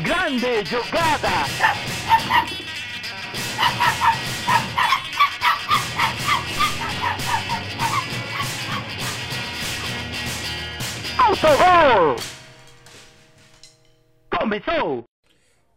Grande 0.00 0.64
jogada! 0.64 1.28
Autogol! 11.18 12.16
Começou! 14.30 15.04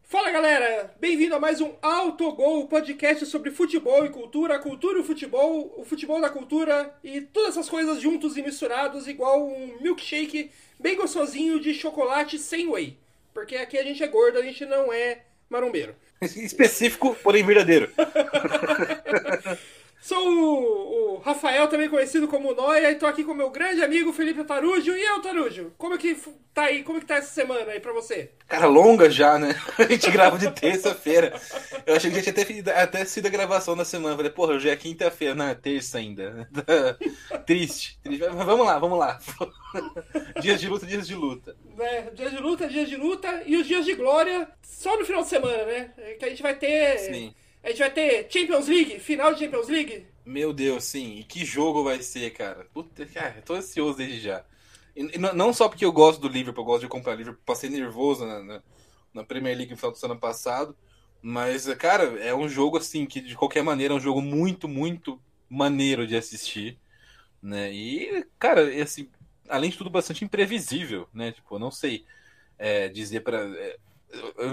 Fala 0.04 0.32
galera, 0.32 0.96
bem-vindo 0.98 1.36
a 1.36 1.40
mais 1.40 1.60
um 1.60 1.74
Autogol, 1.82 2.70
podcast 2.70 3.26
sobre 3.26 3.52
futebol 3.52 4.06
e 4.06 4.10
cultura, 4.10 4.58
cultura 4.60 5.02
e 5.02 5.04
futebol, 5.04 5.74
o 5.78 5.84
futebol 5.84 6.22
da 6.22 6.30
cultura 6.30 6.96
e 7.04 7.20
todas 7.20 7.50
essas 7.50 7.70
coisas 7.70 8.00
juntos 8.00 8.38
e 8.38 8.42
misturados, 8.42 9.10
igual 9.10 9.46
um 9.46 9.78
milkshake 9.82 10.52
bem 10.80 10.96
gostosinho 10.96 11.60
de 11.60 11.74
chocolate 11.74 12.40
sem 12.40 12.70
whey. 12.70 13.05
Porque 13.36 13.58
aqui 13.58 13.78
a 13.78 13.84
gente 13.84 14.02
é 14.02 14.08
gordo, 14.08 14.40
a 14.40 14.42
gente 14.42 14.66
não 14.66 14.94
é 14.94 15.20
marombeiro. 15.50 15.94
Específico, 16.24 17.14
porém 17.22 17.46
verdadeiro. 17.46 17.92
Sou 20.06 20.20
o, 20.20 21.16
o, 21.16 21.18
Rafael, 21.18 21.68
também 21.68 21.90
conhecido 21.90 22.28
como 22.28 22.54
Noia, 22.54 22.92
e 22.92 22.96
tô 22.96 23.08
aqui 23.08 23.24
com 23.24 23.34
meu 23.34 23.50
grande 23.50 23.82
amigo 23.82 24.14
Felipe 24.14 24.44
Tarujo. 24.44 24.96
E 24.96 25.04
eu, 25.04 25.20
Tarujo, 25.20 25.74
como 25.80 25.96
é 25.96 25.98
que 25.98 26.16
tá 26.54 26.66
aí? 26.66 26.84
Como 26.84 27.00
é 27.00 27.02
que 27.02 27.08
tá 27.08 27.16
essa 27.16 27.34
semana 27.34 27.72
aí 27.72 27.80
pra 27.80 27.92
você? 27.92 28.30
Cara, 28.48 28.68
longa 28.68 29.10
já, 29.10 29.40
né? 29.40 29.60
A 29.80 29.84
gente 29.86 30.12
grava 30.12 30.38
de 30.38 30.52
terça-feira. 30.52 31.34
Eu 31.88 31.96
achei 31.96 32.12
que 32.12 32.22
já 32.22 32.32
tinha 32.32 32.62
até, 32.62 32.82
até 32.84 33.06
sido 33.06 33.26
a 33.26 33.32
gravação 33.32 33.76
da 33.76 33.84
semana. 33.84 34.16
Falei, 34.16 34.30
porra, 34.30 34.54
hoje 34.54 34.70
é 34.70 34.76
quinta-feira, 34.76 35.34
não, 35.34 35.48
é 35.48 35.56
terça 35.56 35.98
ainda. 35.98 36.48
Triste, 37.48 37.98
triste. 38.04 38.28
Mas 38.32 38.46
vamos 38.46 38.68
lá, 38.68 38.78
vamos 38.78 39.00
lá. 39.00 39.20
dias 40.40 40.62
de 40.62 40.68
luta, 40.68 40.86
dias 40.86 41.08
de 41.08 41.16
luta. 41.16 41.56
É, 41.80 42.02
dias 42.12 42.30
de 42.30 42.38
luta, 42.38 42.68
dias 42.68 42.88
de 42.88 42.96
luta 42.96 43.42
e 43.44 43.58
os 43.58 43.66
dias 43.66 43.84
de 43.84 43.96
glória 43.96 44.48
só 44.62 45.00
no 45.00 45.04
final 45.04 45.24
de 45.24 45.30
semana, 45.30 45.66
né? 45.66 45.90
Que 46.20 46.26
a 46.26 46.30
gente 46.30 46.44
vai 46.44 46.54
ter. 46.54 47.00
Sim 47.00 47.34
a 47.66 47.70
gente 47.70 47.80
vai 47.80 47.92
ter 47.92 48.28
Champions 48.30 48.68
League, 48.68 49.00
final 49.00 49.34
de 49.34 49.40
Champions 49.40 49.68
League. 49.68 50.06
Meu 50.24 50.54
Deus, 50.54 50.84
sim. 50.84 51.18
E 51.18 51.24
que 51.24 51.44
jogo 51.44 51.84
vai 51.84 52.00
ser, 52.00 52.30
cara? 52.32 52.66
Puta, 52.72 53.04
cara, 53.08 53.42
tô 53.44 53.56
ansioso 53.56 53.98
desde 53.98 54.20
já. 54.20 54.46
E, 54.96 55.18
não 55.18 55.52
só 55.52 55.68
porque 55.68 55.84
eu 55.84 55.92
gosto 55.92 56.22
do 56.22 56.28
Liverpool, 56.28 56.62
eu 56.64 56.68
gosto 56.68 56.82
de 56.82 56.88
comprar 56.88 57.16
Liverpool, 57.16 57.42
passei 57.44 57.68
nervoso 57.68 58.24
na, 58.24 58.44
na, 58.44 58.64
na 59.16 59.24
Premier 59.24 59.58
League 59.58 59.72
no 59.72 59.78
final 59.78 59.92
do 59.92 60.06
ano 60.06 60.20
passado. 60.20 60.78
Mas, 61.24 61.66
cara, 61.74 62.04
é 62.24 62.36
um 62.36 62.48
jogo 62.48 62.78
assim 62.78 63.04
que 63.08 63.20
de 63.20 63.36
qualquer 63.36 63.64
maneira 63.64 63.96
é 63.96 63.98
um 63.98 64.00
jogo 64.00 64.22
muito, 64.22 64.68
muito 64.68 65.20
maneiro 65.50 66.06
de 66.06 66.16
assistir, 66.16 66.78
né? 67.42 67.74
E, 67.74 68.28
cara, 68.38 68.62
assim, 68.80 69.10
além 69.50 69.72
de 69.72 69.78
tudo 69.78 69.90
bastante 69.90 70.24
imprevisível, 70.24 71.10
né? 71.12 71.32
Tipo, 71.32 71.56
eu 71.56 71.60
não 71.60 71.72
sei 71.72 72.06
é, 72.60 72.88
dizer 72.90 73.22
para 73.22 73.40
é, 73.40 73.78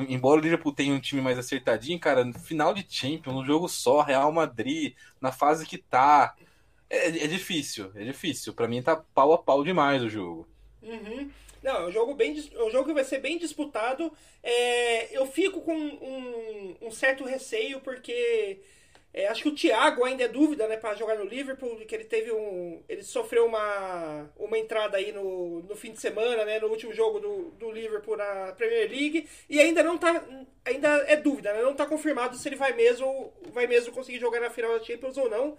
embora 0.08 0.41
o 0.41 0.42
Liverpool 0.42 0.72
tenha 0.72 0.95
um 0.95 1.00
time 1.00 1.20
mais 1.20 1.39
acertadinho, 1.39 1.98
cara, 1.98 2.25
no 2.25 2.34
final 2.34 2.75
de 2.75 2.86
Champions, 2.89 3.36
um 3.36 3.45
jogo 3.45 3.69
só, 3.69 4.00
Real 4.00 4.33
Madrid, 4.33 4.94
na 5.20 5.33
fase 5.33 5.67
que 5.67 5.78
tá, 5.78 6.34
é, 6.89 7.09
é 7.09 7.27
difícil, 7.27 7.91
é 7.94 8.05
difícil. 8.05 8.53
Para 8.55 8.69
mim 8.69 8.83
tá 8.83 8.97
pau 9.14 9.33
a 9.33 9.39
pau 9.39 9.64
demais 9.64 10.03
o 10.03 10.09
jogo. 10.09 10.48
Uhum. 10.83 11.31
Não, 11.62 11.77
é 11.77 11.86
um 11.86 11.92
jogo 11.92 12.14
bem, 12.14 12.36
é 12.53 12.62
um 12.62 12.70
jogo 12.70 12.86
que 12.86 12.94
vai 12.94 13.05
ser 13.05 13.19
bem 13.19 13.39
disputado. 13.39 14.12
É, 14.42 15.17
eu 15.17 15.27
fico 15.27 15.61
com 15.62 15.75
um, 15.75 16.77
um 16.83 16.91
certo 16.91 17.25
receio 17.25 17.81
porque 17.81 18.61
é, 19.14 19.28
acho 19.28 19.42
que 19.42 19.48
o 19.48 19.55
Thiago 19.55 20.05
ainda 20.05 20.24
é 20.24 20.28
dúvida, 20.28 20.66
né, 20.66 20.78
para 20.78 20.94
jogar 20.94 21.16
no 21.16 21.24
Liverpool, 21.24 21.77
que 21.77 21.94
ele 21.94 22.05
teve 22.05 22.32
um, 22.32 22.82
ele 22.88 23.02
sofreu 23.02 23.44
uma, 23.44 24.30
uma 24.38 24.58
entrada 24.58 24.96
aí 24.96 25.12
no, 25.12 25.60
no 25.62 25.77
fim 25.77 25.92
de 25.92 26.00
semana, 26.00 26.46
né, 26.46 26.58
no 26.58 26.69
último 26.69 26.94
jogo 26.94 27.20
do, 27.20 27.50
do 27.58 27.70
Liverpool 27.70 28.16
na 28.16 28.52
Premier 28.56 28.88
League 28.88 29.28
e 29.50 29.60
ainda 29.60 29.82
não 29.82 29.98
tá, 29.98 30.24
ainda 30.64 30.88
é 31.06 31.16
dúvida, 31.16 31.52
né, 31.52 31.60
não 31.60 31.74
tá 31.74 31.84
confirmado 31.84 32.38
se 32.38 32.48
ele 32.48 32.56
vai 32.56 32.72
mesmo, 32.72 33.30
vai 33.52 33.66
mesmo 33.66 33.92
conseguir 33.92 34.19
jogar 34.19 34.41
na 34.41 34.48
final 34.48 34.78
da 34.78 34.84
Champions 34.84 35.19
ou 35.19 35.28
não. 35.28 35.58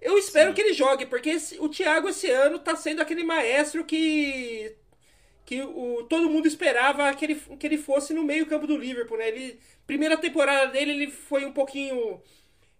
Eu 0.00 0.16
espero 0.16 0.50
Sim. 0.50 0.54
que 0.54 0.60
ele 0.60 0.72
jogue, 0.72 1.06
porque 1.06 1.30
esse, 1.30 1.58
o 1.58 1.68
Thiago 1.68 2.08
esse 2.08 2.30
ano 2.30 2.60
tá 2.60 2.76
sendo 2.76 3.02
aquele 3.02 3.24
maestro 3.24 3.84
que 3.84 4.76
que 5.44 5.62
o, 5.62 6.04
todo 6.04 6.28
mundo 6.28 6.46
esperava 6.46 7.12
que 7.14 7.24
ele, 7.24 7.34
que 7.58 7.66
ele 7.66 7.78
fosse 7.78 8.12
no 8.12 8.22
meio 8.22 8.44
campo 8.44 8.66
do 8.66 8.76
Liverpool, 8.76 9.16
né? 9.16 9.28
Ele, 9.28 9.58
primeira 9.86 10.14
temporada 10.18 10.70
dele 10.70 10.92
ele 10.92 11.10
foi 11.10 11.46
um 11.46 11.52
pouquinho 11.52 12.20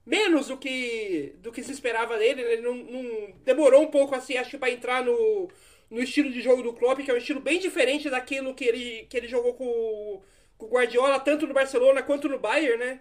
menos 0.09 0.49
do 0.49 0.57
que, 0.57 1.35
do 1.39 1.53
que 1.53 1.63
se 1.63 1.71
esperava 1.71 2.17
dele. 2.17 2.43
Né? 2.43 2.53
Ele 2.55 2.63
não, 2.63 2.75
não 2.75 3.33
demorou 3.45 3.83
um 3.83 3.91
pouco 3.91 4.15
assim, 4.15 4.37
acho 4.37 4.51
que 4.51 4.59
para 4.59 4.71
entrar 4.71 5.05
no, 5.05 5.49
no 5.91 6.03
estilo 6.03 6.31
de 6.31 6.41
jogo 6.41 6.63
do 6.63 6.73
Klopp, 6.73 7.01
que 7.01 7.11
é 7.11 7.15
um 7.15 7.19
estilo 7.19 7.41
bem 7.41 7.59
diferente 7.59 8.11
daquilo 8.11 8.55
que 8.55 8.65
ele, 8.65 9.07
que 9.09 9.17
ele 9.17 9.29
jogou 9.29 9.55
com, 9.55 10.23
com 10.57 10.67
o 10.67 10.71
Guardiola, 10.71 11.21
tanto 11.21 11.47
no 11.47 11.55
Barcelona 11.55 12.03
quanto 12.03 12.29
no 12.29 12.39
Bayern, 12.39 12.79
né? 12.79 13.01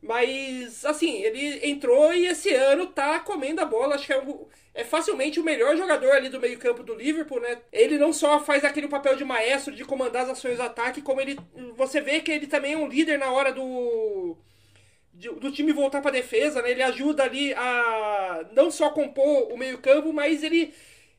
Mas, 0.00 0.84
assim, 0.84 1.22
ele 1.22 1.68
entrou 1.68 2.12
e 2.12 2.26
esse 2.26 2.54
ano 2.54 2.86
tá 2.86 3.18
comendo 3.20 3.60
a 3.60 3.64
bola. 3.64 3.96
Acho 3.96 4.06
que 4.06 4.12
é, 4.12 4.22
é 4.74 4.84
facilmente 4.84 5.40
o 5.40 5.44
melhor 5.44 5.76
jogador 5.76 6.12
ali 6.12 6.28
do 6.28 6.38
meio-campo 6.38 6.82
do 6.82 6.94
Liverpool, 6.94 7.40
né? 7.40 7.58
Ele 7.72 7.98
não 7.98 8.12
só 8.12 8.38
faz 8.38 8.64
aquele 8.64 8.88
papel 8.88 9.16
de 9.16 9.24
maestro 9.24 9.74
de 9.74 9.84
comandar 9.84 10.24
as 10.24 10.30
ações 10.30 10.58
do 10.58 10.62
ataque, 10.62 11.02
como 11.02 11.20
ele. 11.20 11.36
Você 11.76 12.00
vê 12.00 12.20
que 12.20 12.30
ele 12.30 12.46
também 12.46 12.74
é 12.74 12.78
um 12.78 12.86
líder 12.86 13.18
na 13.18 13.32
hora 13.32 13.52
do 13.52 14.25
do 15.16 15.50
time 15.50 15.72
voltar 15.72 16.02
para 16.02 16.10
defesa, 16.10 16.60
né? 16.62 16.70
Ele 16.70 16.82
ajuda 16.82 17.22
ali 17.24 17.54
a 17.54 18.46
não 18.52 18.70
só 18.70 18.90
compor 18.90 19.52
o 19.52 19.56
meio-campo, 19.56 20.12
mas 20.12 20.42
ele 20.42 20.74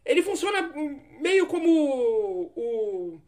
ele 0.06 0.22
funciona 0.22 0.72
meio 1.20 1.48
como 1.48 1.70
o, 2.56 3.20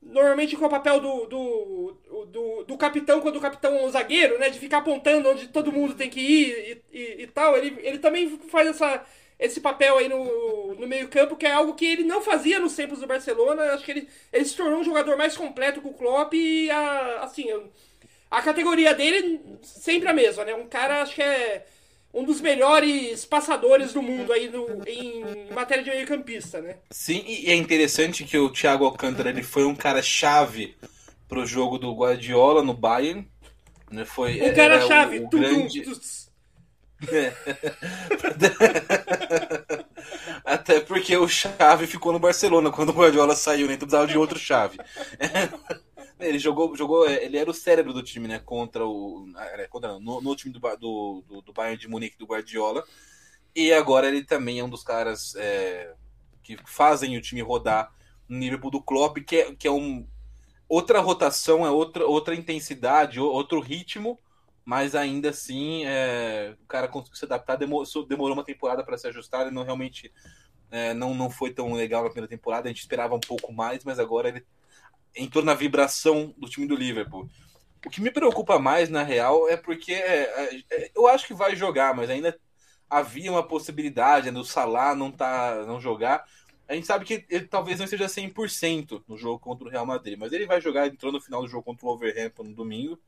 normalmente 0.00 0.56
com 0.56 0.66
o 0.66 0.70
papel 0.70 1.00
do, 1.00 1.26
do, 1.26 1.98
do, 2.26 2.64
do, 2.64 2.78
capitão 2.78 3.20
quando 3.20 3.36
o 3.36 3.40
capitão 3.40 3.76
é 3.76 3.84
um 3.84 3.90
zagueiro, 3.90 4.38
né? 4.38 4.48
De 4.50 4.58
ficar 4.58 4.78
apontando 4.78 5.28
onde 5.28 5.48
todo 5.48 5.72
mundo 5.72 5.94
tem 5.94 6.08
que 6.08 6.20
ir 6.20 6.82
e, 6.92 6.98
e, 6.98 7.22
e 7.22 7.26
tal. 7.26 7.56
Ele, 7.56 7.76
ele 7.82 7.98
também 7.98 8.38
faz 8.48 8.68
essa, 8.68 9.04
esse 9.38 9.60
papel 9.60 9.98
aí 9.98 10.08
no, 10.08 10.74
no 10.74 10.86
meio-campo, 10.86 11.36
que 11.36 11.46
é 11.46 11.52
algo 11.52 11.74
que 11.74 11.86
ele 11.86 12.04
não 12.04 12.22
fazia 12.22 12.60
nos 12.60 12.76
tempos 12.76 13.00
do 13.00 13.06
Barcelona. 13.06 13.72
Acho 13.72 13.84
que 13.84 13.90
ele, 13.90 14.08
ele 14.32 14.44
se 14.44 14.56
tornou 14.56 14.80
um 14.80 14.84
jogador 14.84 15.16
mais 15.16 15.36
completo 15.36 15.80
com 15.80 15.88
o 15.88 15.94
Klopp 15.94 16.34
e 16.34 16.70
a, 16.70 17.22
assim. 17.22 17.48
A 18.30 18.42
categoria 18.42 18.94
dele 18.94 19.40
sempre 19.62 20.08
a 20.08 20.12
mesma, 20.12 20.44
né? 20.44 20.54
Um 20.54 20.66
cara, 20.66 21.02
acho 21.02 21.16
que 21.16 21.22
é 21.22 21.66
um 22.12 22.24
dos 22.24 22.40
melhores 22.40 23.24
passadores 23.24 23.92
do 23.92 24.02
mundo 24.02 24.32
aí 24.32 24.48
no, 24.48 24.82
em 24.86 25.52
matéria 25.52 25.82
de 25.82 25.90
meio-campista, 25.90 26.60
né? 26.60 26.76
Sim, 26.90 27.24
e 27.26 27.50
é 27.50 27.54
interessante 27.54 28.24
que 28.24 28.38
o 28.38 28.50
Thiago 28.50 28.84
Alcântara 28.84 29.30
ele 29.30 29.42
foi 29.42 29.64
um 29.64 29.74
cara 29.74 30.02
chave 30.02 30.76
pro 31.28 31.46
jogo 31.46 31.78
do 31.78 31.94
Guardiola 31.94 32.62
no 32.62 32.74
Bayern. 32.74 33.28
Né? 33.90 34.04
Foi, 34.04 34.40
um 34.42 34.54
cara 34.54 34.86
chave, 34.86 35.20
o, 35.20 35.26
o 35.26 35.28
grande... 35.28 35.82
É. 37.08 37.32
Até 40.44 40.80
porque 40.80 41.16
o 41.16 41.26
Chave 41.26 41.86
ficou 41.86 42.12
no 42.12 42.18
Barcelona 42.18 42.70
quando 42.70 42.90
o 42.90 42.92
Guardiola 42.92 43.34
saiu, 43.34 43.66
né? 43.66 43.76
precisava 43.76 44.06
de 44.06 44.18
outro 44.18 44.38
Chave. 44.38 44.78
Ele 46.20 46.38
jogou, 46.38 46.76
jogou, 46.76 47.08
é, 47.08 47.24
ele 47.24 47.36
era 47.36 47.50
o 47.50 47.54
cérebro 47.54 47.92
do 47.92 48.02
time, 48.02 48.28
né? 48.28 48.38
Contra 48.38 48.86
o. 48.86 49.26
É, 49.36 49.66
contra, 49.66 49.98
no, 49.98 50.20
no 50.20 50.36
time 50.36 50.52
do, 50.52 50.60
do, 50.76 51.24
do, 51.26 51.42
do 51.42 51.52
Bayern 51.52 51.78
de 51.78 51.88
Munique 51.88 52.18
do 52.18 52.26
Guardiola. 52.26 52.84
E 53.54 53.72
agora 53.72 54.06
ele 54.06 54.24
também 54.24 54.60
é 54.60 54.64
um 54.64 54.68
dos 54.68 54.82
caras 54.82 55.34
é, 55.36 55.94
que 56.42 56.56
fazem 56.66 57.16
o 57.16 57.20
time 57.20 57.42
rodar 57.42 57.92
no 58.28 58.38
nível 58.38 58.70
do 58.70 58.80
Klopp, 58.80 59.18
que 59.18 59.36
é, 59.36 59.54
que 59.54 59.66
é 59.66 59.70
um, 59.70 60.06
outra 60.68 61.00
rotação, 61.00 61.66
é 61.66 61.70
outra, 61.70 62.06
outra 62.06 62.34
intensidade, 62.34 63.18
outro 63.18 63.58
ritmo, 63.60 64.18
mas 64.64 64.94
ainda 64.94 65.30
assim 65.30 65.84
é, 65.84 66.54
o 66.62 66.66
cara 66.66 66.86
conseguiu 66.86 67.16
se 67.16 67.24
adaptar. 67.24 67.56
Demorou, 67.56 68.06
demorou 68.06 68.34
uma 68.34 68.44
temporada 68.44 68.84
para 68.84 68.96
se 68.96 69.08
ajustar, 69.08 69.42
ele 69.42 69.50
não 69.50 69.64
realmente 69.64 70.12
é, 70.70 70.94
não, 70.94 71.12
não 71.12 71.28
foi 71.28 71.52
tão 71.52 71.72
legal 71.72 72.04
na 72.04 72.10
primeira 72.10 72.28
temporada. 72.28 72.68
A 72.68 72.72
gente 72.72 72.80
esperava 72.80 73.16
um 73.16 73.20
pouco 73.20 73.52
mais, 73.52 73.84
mas 73.84 73.98
agora 73.98 74.28
ele 74.28 74.46
entrou 75.14 75.44
na 75.44 75.54
vibração 75.54 76.34
do 76.38 76.48
time 76.48 76.66
do 76.66 76.76
Liverpool. 76.76 77.28
O 77.84 77.90
que 77.90 78.00
me 78.00 78.10
preocupa 78.10 78.58
mais, 78.58 78.88
na 78.88 79.02
real, 79.02 79.48
é 79.48 79.56
porque 79.56 79.92
é, 79.92 80.62
é, 80.70 80.90
eu 80.94 81.06
acho 81.06 81.26
que 81.26 81.34
vai 81.34 81.56
jogar, 81.56 81.94
mas 81.94 82.10
ainda 82.10 82.38
havia 82.88 83.30
uma 83.30 83.46
possibilidade 83.46 84.30
né, 84.30 84.32
do 84.32 84.44
Salah 84.44 84.94
não, 84.94 85.10
tá, 85.10 85.64
não 85.66 85.80
jogar. 85.80 86.24
A 86.68 86.74
gente 86.74 86.86
sabe 86.86 87.04
que 87.04 87.24
ele 87.28 87.46
talvez 87.46 87.78
não 87.78 87.84
esteja 87.84 88.06
100% 88.06 89.02
no 89.08 89.16
jogo 89.16 89.38
contra 89.38 89.66
o 89.66 89.70
Real 89.70 89.86
Madrid, 89.86 90.18
mas 90.18 90.32
ele 90.32 90.46
vai 90.46 90.60
jogar, 90.60 90.86
entrou 90.86 91.12
no 91.12 91.20
final 91.20 91.40
do 91.42 91.48
jogo 91.48 91.64
contra 91.64 91.86
o 91.86 91.88
Wolverhampton 91.88 92.44
no 92.44 92.54
domingo. 92.54 93.00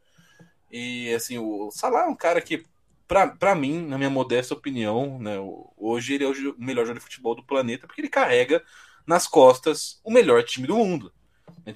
E 0.70 1.12
assim, 1.14 1.38
o 1.38 1.70
Salah 1.70 2.04
é 2.04 2.08
um 2.08 2.16
cara 2.16 2.40
que, 2.40 2.64
para 3.06 3.54
mim, 3.54 3.87
na 3.87 3.99
minha 3.99 4.08
modesta 4.08 4.54
opinião, 4.54 5.19
né, 5.19 5.37
hoje 5.76 6.14
ele 6.14 6.25
é 6.25 6.28
o 6.28 6.54
melhor 6.58 6.87
jogador 6.87 6.99
de 6.99 7.04
futebol 7.04 7.34
do 7.34 7.44
planeta, 7.44 7.87
porque 7.87 8.00
ele 8.00 8.08
carrega 8.08 8.64
nas 9.06 9.26
costas 9.26 10.00
o 10.02 10.10
melhor 10.10 10.43
time 10.44 10.66
do 10.66 10.76
mundo. 10.76 11.12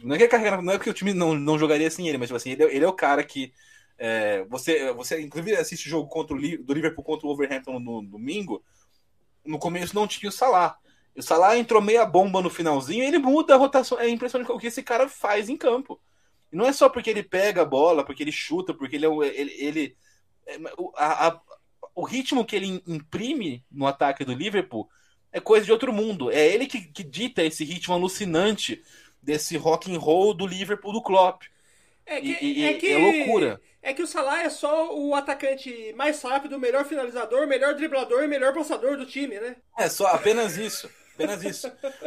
Não 0.03 0.17
é 0.17 0.19
que 0.19 0.29
carregar, 0.29 0.61
não 0.63 0.73
é 0.73 0.79
que 0.79 0.91
o 0.91 0.95
time 0.95 1.15
não, 1.15 1.35
não 1.35 1.59
jogaria 1.59 1.91
sem 1.91 2.09
ele, 2.09 2.19
mas 2.19 2.29
tipo 2.29 2.37
assim, 2.37 2.51
ele, 2.51 2.65
é, 2.65 2.75
ele 2.75 2.85
é 2.85 2.89
o 2.89 2.93
cara 2.93 3.23
que 3.23 3.53
é, 3.99 4.45
você, 4.45 4.93
você 4.93 5.21
inclusive 5.21 5.57
assiste 5.57 5.87
o 5.87 5.91
jogo 5.91 6.09
contra 6.09 6.37
o, 6.37 6.39
do 6.39 6.75
Liverpool 6.75 7.05
contra 7.05 7.27
o 7.27 7.31
Wolverhampton 7.31 7.79
no, 7.79 8.03
no 8.03 8.11
domingo. 8.11 8.63
No 9.45 9.59
começo 9.59 9.95
não 9.95 10.07
tinha 10.07 10.29
o 10.29 10.33
Salah. 10.33 10.77
O 11.17 11.23
Salah 11.23 11.57
entrou 11.57 11.81
meia 11.81 12.05
bomba 12.05 12.43
no 12.43 12.51
finalzinho, 12.51 13.05
ele 13.05 13.19
muda 13.19 13.55
a 13.55 13.57
rotação. 13.57 13.99
É 13.99 14.09
impressionante 14.09 14.51
o 14.51 14.59
que 14.59 14.67
esse 14.67 14.83
cara 14.83 15.09
faz 15.09 15.49
em 15.49 15.57
campo. 15.57 16.01
E 16.53 16.57
não 16.57 16.67
é 16.67 16.73
só 16.73 16.89
porque 16.89 17.11
ele 17.11 17.23
pega 17.23 17.63
a 17.63 17.65
bola, 17.65 18.05
porque 18.05 18.23
ele 18.23 18.33
chuta, 18.33 18.75
porque 18.75 18.97
ele 18.97 19.07
é 19.07 19.11
ele, 19.35 19.53
ele 19.59 19.97
é, 20.47 20.59
a, 20.97 21.29
a, 21.29 21.41
o 21.95 22.05
ritmo 22.05 22.45
que 22.45 22.55
ele 22.55 22.83
imprime 22.87 23.65
no 23.71 23.87
ataque 23.87 24.25
do 24.25 24.35
Liverpool 24.35 24.89
é 25.33 25.41
coisa 25.41 25.65
de 25.65 25.73
outro 25.73 25.93
mundo. 25.93 26.31
É 26.31 26.47
ele 26.47 26.67
que, 26.67 26.81
que 26.81 27.03
dita 27.03 27.43
esse 27.43 27.65
ritmo 27.65 27.95
alucinante 27.95 28.83
desse 29.27 29.57
rock 29.57 29.93
and 29.93 29.99
roll 29.99 30.33
do 30.33 30.47
Liverpool 30.47 30.93
do 30.93 31.03
Klopp. 31.03 31.43
É 32.07 32.21
que, 32.21 32.39
e, 32.41 32.65
é, 32.65 32.75
que, 32.75 32.93
é 32.93 32.99
loucura. 32.99 33.61
É 33.83 33.93
que 33.93 34.01
o 34.01 34.07
Salah 34.07 34.45
é 34.45 34.49
só 34.49 34.97
o 34.97 35.13
atacante 35.17 35.93
mais 35.97 36.23
rápido, 36.23 36.61
melhor 36.61 36.85
finalizador, 36.85 37.49
melhor 37.49 37.75
driblador 37.75 38.23
e 38.23 38.29
melhor 38.29 38.55
passador 38.55 38.97
do 38.97 39.05
time, 39.05 39.41
né? 39.41 39.57
É 39.77 39.89
só 39.89 40.07
apenas 40.07 40.57
isso. 40.57 40.89
Apenas 41.15 41.43
isso. 41.43 41.67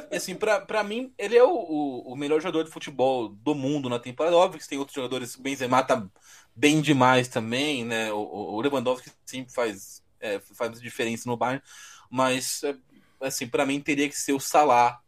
E, 0.09 0.15
assim, 0.15 0.35
pra, 0.35 0.61
pra 0.61 0.83
mim, 0.83 1.13
ele 1.17 1.35
é 1.35 1.43
o, 1.43 1.51
o, 1.51 2.13
o, 2.13 2.15
melhor 2.15 2.39
jogador 2.39 2.63
de 2.63 2.71
futebol 2.71 3.27
do 3.27 3.53
mundo 3.53 3.89
na 3.89 3.99
temporada. 3.99 4.37
Óbvio 4.37 4.61
que 4.61 4.67
tem 4.67 4.77
outros 4.77 4.95
jogadores. 4.95 5.35
O 5.35 5.41
Benzema 5.41 5.83
tá 5.83 6.07
bem 6.55 6.79
demais 6.79 7.27
também, 7.27 7.83
né? 7.83 8.13
O, 8.13 8.19
o 8.19 8.61
Lewandowski 8.61 9.11
sempre 9.25 9.53
faz, 9.53 10.01
é, 10.21 10.39
faz 10.55 10.79
diferença 10.79 11.29
no 11.29 11.35
Bayern. 11.35 11.61
Mas, 12.09 12.63
é, 12.63 12.75
assim, 13.19 13.47
para 13.47 13.65
mim 13.65 13.81
teria 13.81 14.07
que 14.07 14.15
ser 14.15 14.31
o 14.31 14.39
Salah, 14.39 15.01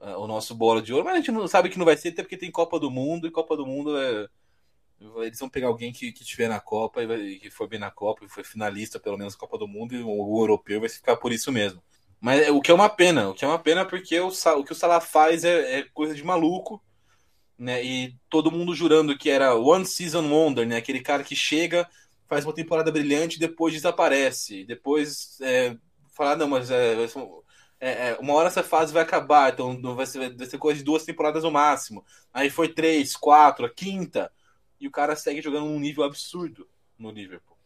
o 0.00 0.26
nosso 0.26 0.54
bola 0.54 0.82
de 0.82 0.92
ouro. 0.92 1.04
Mas 1.04 1.14
a 1.14 1.16
gente 1.18 1.32
não 1.32 1.46
sabe 1.48 1.68
que 1.68 1.78
não 1.78 1.84
vai 1.84 1.96
ser, 1.96 2.10
até 2.10 2.22
porque 2.22 2.36
tem 2.36 2.50
Copa 2.50 2.78
do 2.78 2.90
Mundo. 2.90 3.26
E 3.26 3.30
Copa 3.30 3.56
do 3.56 3.66
Mundo 3.66 3.96
é 3.96 4.28
eles 5.18 5.38
vão 5.38 5.48
pegar 5.48 5.68
alguém 5.68 5.92
que, 5.92 6.10
que 6.10 6.24
tiver 6.24 6.48
na 6.48 6.58
Copa 6.58 7.02
e 7.02 7.38
que 7.38 7.50
foi 7.50 7.68
bem 7.68 7.78
na 7.78 7.90
Copa 7.90 8.24
e 8.24 8.28
foi 8.28 8.42
finalista, 8.42 8.98
pelo 8.98 9.18
menos, 9.18 9.36
Copa 9.36 9.58
do 9.58 9.68
Mundo, 9.68 9.94
e 9.94 10.02
o, 10.02 10.40
europeu 10.40 10.80
vai 10.80 10.88
ficar 10.88 11.16
por 11.16 11.32
isso 11.32 11.52
mesmo. 11.52 11.82
Mas 12.18 12.46
é, 12.46 12.50
o 12.50 12.62
que 12.62 12.70
é 12.70 12.74
uma 12.74 12.88
pena, 12.88 13.28
o 13.28 13.34
que 13.34 13.44
é 13.44 13.48
uma 13.48 13.58
pena 13.58 13.84
porque 13.84 14.18
o, 14.18 14.28
o 14.28 14.64
que 14.64 14.72
o 14.72 14.74
Salah 14.74 15.00
faz 15.00 15.44
é, 15.44 15.80
é, 15.80 15.82
coisa 15.82 16.14
de 16.14 16.24
maluco, 16.24 16.82
né? 17.58 17.84
E 17.84 18.16
todo 18.30 18.50
mundo 18.50 18.74
jurando 18.74 19.16
que 19.16 19.28
era 19.28 19.54
One 19.54 19.84
Season 19.84 20.26
Wonder, 20.30 20.66
né? 20.66 20.76
Aquele 20.76 21.00
cara 21.00 21.22
que 21.22 21.36
chega, 21.36 21.86
faz 22.26 22.44
uma 22.44 22.54
temporada 22.54 22.90
brilhante 22.90 23.36
e 23.36 23.40
depois 23.40 23.74
desaparece. 23.74 24.64
Depois 24.64 25.38
é, 25.42 25.76
falar, 26.14 26.36
não, 26.36 26.48
mas 26.48 26.70
é, 26.70 26.94
é, 27.80 28.10
é, 28.10 28.16
uma 28.20 28.34
hora 28.34 28.48
essa 28.48 28.62
fase 28.62 28.92
vai 28.92 29.02
acabar, 29.02 29.52
então 29.52 29.94
vai 29.94 30.06
ser, 30.06 30.34
vai 30.34 30.46
ser 30.46 30.58
coisa 30.58 30.78
de 30.78 30.84
duas 30.84 31.04
temporadas 31.04 31.42
no 31.42 31.50
máximo. 31.50 32.04
Aí 32.32 32.48
foi 32.48 32.68
três, 32.68 33.16
quatro, 33.16 33.66
a 33.66 33.70
quinta 33.70 34.32
e 34.80 34.86
o 34.86 34.90
cara 34.90 35.16
segue 35.16 35.42
jogando 35.42 35.66
num 35.66 35.80
nível 35.80 36.04
absurdo 36.04 36.68
no 36.98 37.10
Liverpool. 37.10 37.56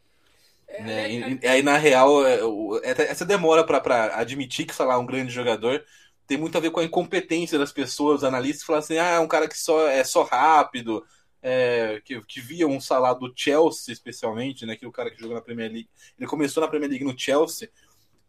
É, 0.66 0.82
né? 0.82 1.04
É, 1.04 1.12
e, 1.12 1.38
é. 1.42 1.48
aí, 1.48 1.62
na 1.62 1.76
real, 1.76 2.26
é, 2.26 2.40
essa 2.84 3.24
demora 3.24 3.64
para 3.64 4.16
admitir 4.16 4.66
que, 4.66 4.74
sei 4.74 4.86
lá, 4.86 4.98
um 4.98 5.06
grande 5.06 5.32
jogador 5.32 5.84
tem 6.26 6.38
muito 6.38 6.56
a 6.56 6.60
ver 6.60 6.70
com 6.70 6.78
a 6.78 6.84
incompetência 6.84 7.58
das 7.58 7.72
pessoas, 7.72 8.22
analistas, 8.22 8.62
falar 8.62 8.78
assim, 8.78 8.96
ah, 8.98 9.14
é 9.14 9.18
um 9.18 9.26
cara 9.26 9.48
que 9.48 9.58
só 9.58 9.88
é 9.88 10.04
só 10.04 10.22
rápido, 10.22 11.04
é, 11.42 12.00
que, 12.04 12.20
que 12.24 12.40
via 12.40 12.68
um 12.68 12.80
salário 12.80 13.18
do 13.18 13.32
Chelsea, 13.34 13.92
especialmente, 13.92 14.64
né, 14.64 14.76
que 14.76 14.86
o 14.86 14.92
cara 14.92 15.10
que 15.10 15.20
jogou 15.20 15.34
na 15.34 15.42
Premier 15.42 15.68
League, 15.68 15.90
ele 16.16 16.28
começou 16.28 16.60
na 16.60 16.68
Premier 16.68 16.88
League 16.88 17.04
no 17.04 17.18
Chelsea, 17.18 17.68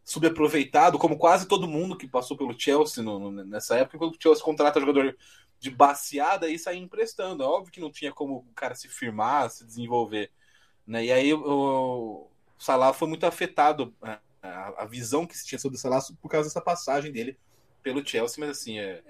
subaproveitado, 0.04 0.98
como 0.98 1.18
quase 1.18 1.48
todo 1.48 1.68
mundo 1.68 1.96
que 1.96 2.08
passou 2.08 2.36
pelo 2.36 2.58
Chelsea 2.60 3.04
no, 3.04 3.20
no, 3.20 3.44
nessa 3.46 3.78
época, 3.78 3.98
quando 3.98 4.16
o 4.16 4.18
Chelsea 4.22 4.44
contrata 4.44 4.80
jogador 4.80 5.16
de 5.60 5.70
baseada 5.70 6.50
e 6.50 6.58
sair 6.58 6.80
emprestando. 6.80 7.44
É 7.44 7.46
óbvio 7.46 7.72
que 7.72 7.80
não 7.80 7.92
tinha 7.92 8.12
como 8.12 8.38
o 8.38 8.54
cara 8.54 8.74
se 8.74 8.88
firmar, 8.88 9.50
se 9.50 9.64
desenvolver. 9.64 10.32
Né? 10.88 11.06
E 11.06 11.12
aí 11.12 11.34
o, 11.34 11.40
o 11.40 12.32
Salah 12.58 12.94
foi 12.94 13.08
muito 13.08 13.26
afetado, 13.26 13.94
a, 14.02 14.08
né? 14.08 14.20
a, 14.42 14.84
a 14.84 14.86
visão 14.86 15.28
que 15.28 15.38
se 15.38 15.46
tinha 15.46 15.60
sobre 15.60 15.78
o 15.78 15.80
Salah 15.80 16.02
por 16.20 16.30
causa 16.30 16.50
dessa 16.50 16.62
passagem 16.62 17.12
dele 17.12 17.38
pelo 17.84 18.06
Chelsea, 18.06 18.38
mas 18.40 18.50
assim, 18.58 18.80
é, 18.80 19.04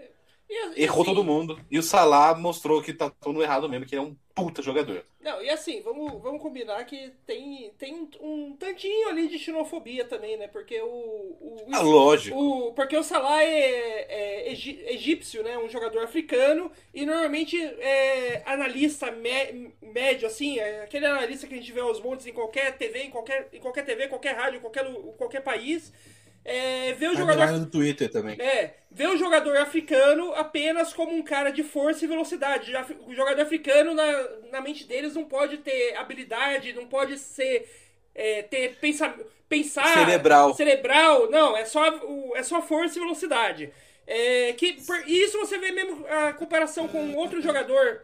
e, 0.51 0.83
Errou 0.83 1.03
assim, 1.03 1.13
todo 1.13 1.23
mundo. 1.23 1.59
E 1.71 1.79
o 1.79 1.83
Salah 1.83 2.35
mostrou 2.35 2.81
que 2.81 2.93
tá 2.93 3.09
todo 3.09 3.41
errado 3.41 3.69
mesmo, 3.69 3.85
que 3.85 3.95
é 3.95 4.01
um 4.01 4.15
puta 4.35 4.61
jogador. 4.61 5.05
Não, 5.21 5.41
e 5.41 5.49
assim, 5.49 5.81
vamos, 5.81 6.21
vamos 6.21 6.41
combinar 6.41 6.83
que 6.85 7.11
tem, 7.25 7.71
tem 7.77 7.93
um, 7.93 8.09
um 8.19 8.55
tantinho 8.57 9.07
ali 9.07 9.27
de 9.27 9.37
xenofobia 9.37 10.03
também, 10.03 10.35
né? 10.35 10.47
Porque 10.47 10.81
o. 10.81 10.87
o 10.87 11.57
ah, 11.71 11.81
lógico. 11.81 12.37
O, 12.37 12.73
porque 12.73 12.97
o 12.97 13.03
Salah 13.03 13.43
é, 13.43 14.47
é 14.49 14.51
egípcio, 14.93 15.43
né? 15.43 15.57
Um 15.57 15.69
jogador 15.69 16.03
africano. 16.03 16.71
E 16.93 17.05
normalmente 17.05 17.57
é 17.57 18.43
analista 18.45 19.09
me, 19.11 19.71
médio, 19.81 20.27
assim, 20.27 20.59
é 20.59 20.83
aquele 20.83 21.05
analista 21.05 21.47
que 21.47 21.53
a 21.53 21.57
gente 21.57 21.71
vê 21.71 21.79
aos 21.79 22.01
montes 22.01 22.25
em 22.25 22.33
qualquer 22.33 22.77
TV, 22.77 23.03
em 23.03 23.09
qualquer, 23.09 23.47
em 23.53 23.59
qualquer 23.59 23.85
TV, 23.85 24.07
qualquer 24.07 24.35
rádio, 24.35 24.59
qualquer, 24.59 24.85
qualquer 25.17 25.41
país 25.41 25.93
é, 26.43 26.93
ver 26.93 27.09
o 27.09 27.15
jogador. 27.15 27.51
no 27.51 27.65
Twitter 27.65 28.09
também. 28.09 28.39
É, 28.41 28.75
ver 28.89 29.09
o 29.09 29.17
jogador 29.17 29.57
africano 29.57 30.33
apenas 30.33 30.93
como 30.93 31.15
um 31.15 31.21
cara 31.21 31.51
de 31.51 31.63
força 31.63 32.03
e 32.03 32.07
velocidade. 32.07 32.73
O 33.05 33.13
jogador 33.13 33.41
africano, 33.41 33.93
na, 33.93 34.27
na 34.51 34.61
mente 34.61 34.85
deles, 34.85 35.13
não 35.13 35.25
pode 35.25 35.57
ter 35.57 35.95
habilidade, 35.95 36.73
não 36.73 36.87
pode 36.87 37.17
ser. 37.17 37.69
É, 38.13 38.41
ter 38.41 38.75
pensa, 38.81 39.13
pensar. 39.47 39.93
Cerebral. 39.93 40.53
Cerebral, 40.53 41.29
não, 41.29 41.55
é 41.55 41.63
só, 41.63 41.83
é 42.35 42.43
só 42.43 42.61
força 42.61 42.97
e 42.97 43.01
velocidade. 43.01 43.71
É, 44.07 44.53
que, 44.53 44.73
por, 44.83 45.07
isso 45.07 45.37
você 45.37 45.57
vê 45.57 45.71
mesmo 45.71 46.05
a 46.07 46.33
comparação 46.33 46.87
com 46.87 47.13
outro 47.15 47.41
jogador, 47.41 48.01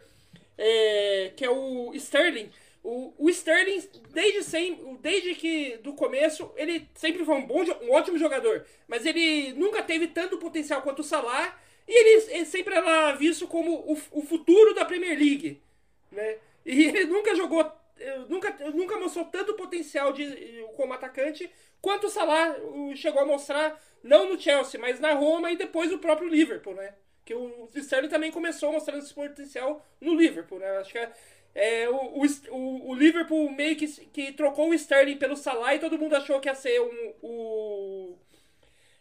é, 0.58 1.32
que 1.36 1.44
é 1.44 1.50
o 1.50 1.92
Sterling 1.96 2.50
o, 2.88 3.14
o 3.18 3.30
Sterling, 3.30 3.84
desde, 4.12 4.44
sempre, 4.44 4.98
desde 5.02 5.36
que 5.36 5.78
do 5.80 5.92
começo, 5.92 6.54
ele 6.56 6.88
sempre 6.96 7.26
foi 7.26 7.36
um, 7.36 7.46
bom, 7.46 7.62
um 7.82 7.92
ótimo 7.92 8.18
jogador, 8.18 8.66
mas 8.88 9.06
ele 9.06 9.52
nunca 9.54 9.84
teve 9.84 10.08
tanto 10.08 10.38
potencial 10.38 10.82
quanto 10.82 11.00
o 11.00 11.04
Salah, 11.04 11.60
e 11.86 11.92
ele, 11.92 12.32
ele 12.32 12.46
sempre 12.46 12.74
era 12.74 13.12
visto 13.12 13.46
como 13.46 13.74
o, 13.74 13.92
o 14.12 14.22
futuro 14.22 14.74
da 14.74 14.86
Premier 14.86 15.20
League. 15.20 15.62
Né? 16.10 16.38
E 16.66 16.86
ele 16.88 17.06
nunca 17.06 17.36
jogou, 17.36 17.70
nunca, 18.30 18.52
nunca 18.72 18.98
mostrou 18.98 19.26
tanto 19.26 19.56
potencial 19.56 20.14
de, 20.14 20.66
como 20.78 20.94
atacante 20.94 21.52
quanto 21.82 22.08
o 22.08 22.10
Salah 22.10 22.56
chegou 22.96 23.22
a 23.22 23.26
mostrar, 23.26 23.82
não 24.02 24.30
no 24.30 24.40
Chelsea, 24.40 24.80
mas 24.80 24.98
na 24.98 25.12
Roma 25.12 25.52
e 25.52 25.58
depois 25.58 25.92
no 25.92 26.00
próprio 26.00 26.30
Liverpool, 26.30 26.74
né? 26.74 26.94
Que 27.26 27.36
o 27.36 27.68
Sterling 27.76 28.08
também 28.08 28.32
começou 28.32 28.72
mostrando 28.72 29.00
esse 29.00 29.14
potencial 29.14 29.86
no 30.00 30.16
Liverpool, 30.16 30.60
né? 30.60 30.78
Acho 30.78 30.94
que 30.94 30.98
é, 30.98 31.12
é, 31.58 31.90
o, 31.90 32.22
o, 32.52 32.92
o, 32.92 32.94
Liverpool 32.94 33.50
meio 33.50 33.76
que, 33.76 33.88
que 33.88 34.32
trocou 34.32 34.70
o 34.70 34.74
Sterling 34.76 35.18
pelo 35.18 35.36
Salah 35.36 35.74
e 35.74 35.80
todo 35.80 35.98
mundo 35.98 36.16
achou 36.16 36.40
que 36.40 36.48
ia 36.48 36.54
ser 36.54 36.80
um, 36.80 37.14
o 37.24 38.18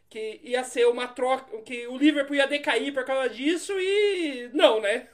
que 0.08 0.40
ia 0.42 0.64
ser 0.64 0.86
uma 0.86 1.06
troca, 1.06 1.54
que 1.60 1.86
o 1.86 1.98
Liverpool 1.98 2.34
ia 2.34 2.46
decair 2.46 2.94
por 2.94 3.04
causa 3.04 3.28
disso 3.28 3.74
e 3.78 4.48
não, 4.54 4.80
né? 4.80 5.06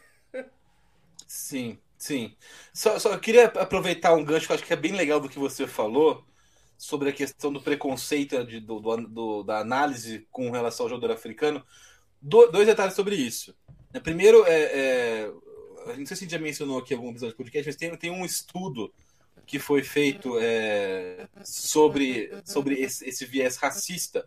Sim, 1.26 1.78
sim. 1.98 2.36
Só, 2.72 2.96
só 3.00 3.18
queria 3.18 3.46
aproveitar 3.46 4.14
um 4.14 4.24
gancho 4.24 4.46
que 4.46 4.52
eu 4.52 4.54
acho 4.54 4.64
que 4.64 4.72
é 4.72 4.76
bem 4.76 4.92
legal 4.92 5.18
do 5.18 5.28
que 5.28 5.38
você 5.38 5.66
falou 5.66 6.24
sobre 6.78 7.08
a 7.08 7.12
questão 7.12 7.52
do 7.52 7.60
preconceito 7.60 8.44
de, 8.44 8.60
do, 8.60 8.78
do, 8.78 8.96
do, 9.08 9.42
da 9.42 9.58
análise 9.58 10.28
com 10.30 10.52
relação 10.52 10.86
ao 10.86 10.90
jogador 10.90 11.14
africano. 11.14 11.66
Do, 12.20 12.52
dois 12.52 12.68
detalhes 12.68 12.94
sobre 12.94 13.16
isso. 13.16 13.52
Primeiro, 14.04 14.44
é, 14.46 14.62
é 14.62 15.32
não 15.86 16.06
sei 16.06 16.06
se 16.06 16.14
a 16.14 16.16
gente 16.16 16.30
já 16.30 16.38
mencionou 16.38 16.78
aqui 16.78 16.94
algum 16.94 17.10
episódio 17.10 17.34
de 17.34 17.38
podcast, 17.38 17.68
mas 17.68 17.76
tem, 17.76 17.96
tem 17.96 18.10
um 18.10 18.24
estudo 18.24 18.92
que 19.46 19.58
foi 19.58 19.82
feito 19.82 20.38
é, 20.40 21.28
sobre, 21.44 22.30
sobre 22.44 22.80
esse, 22.80 23.08
esse, 23.08 23.24
viés 23.24 23.56
racista. 23.56 24.26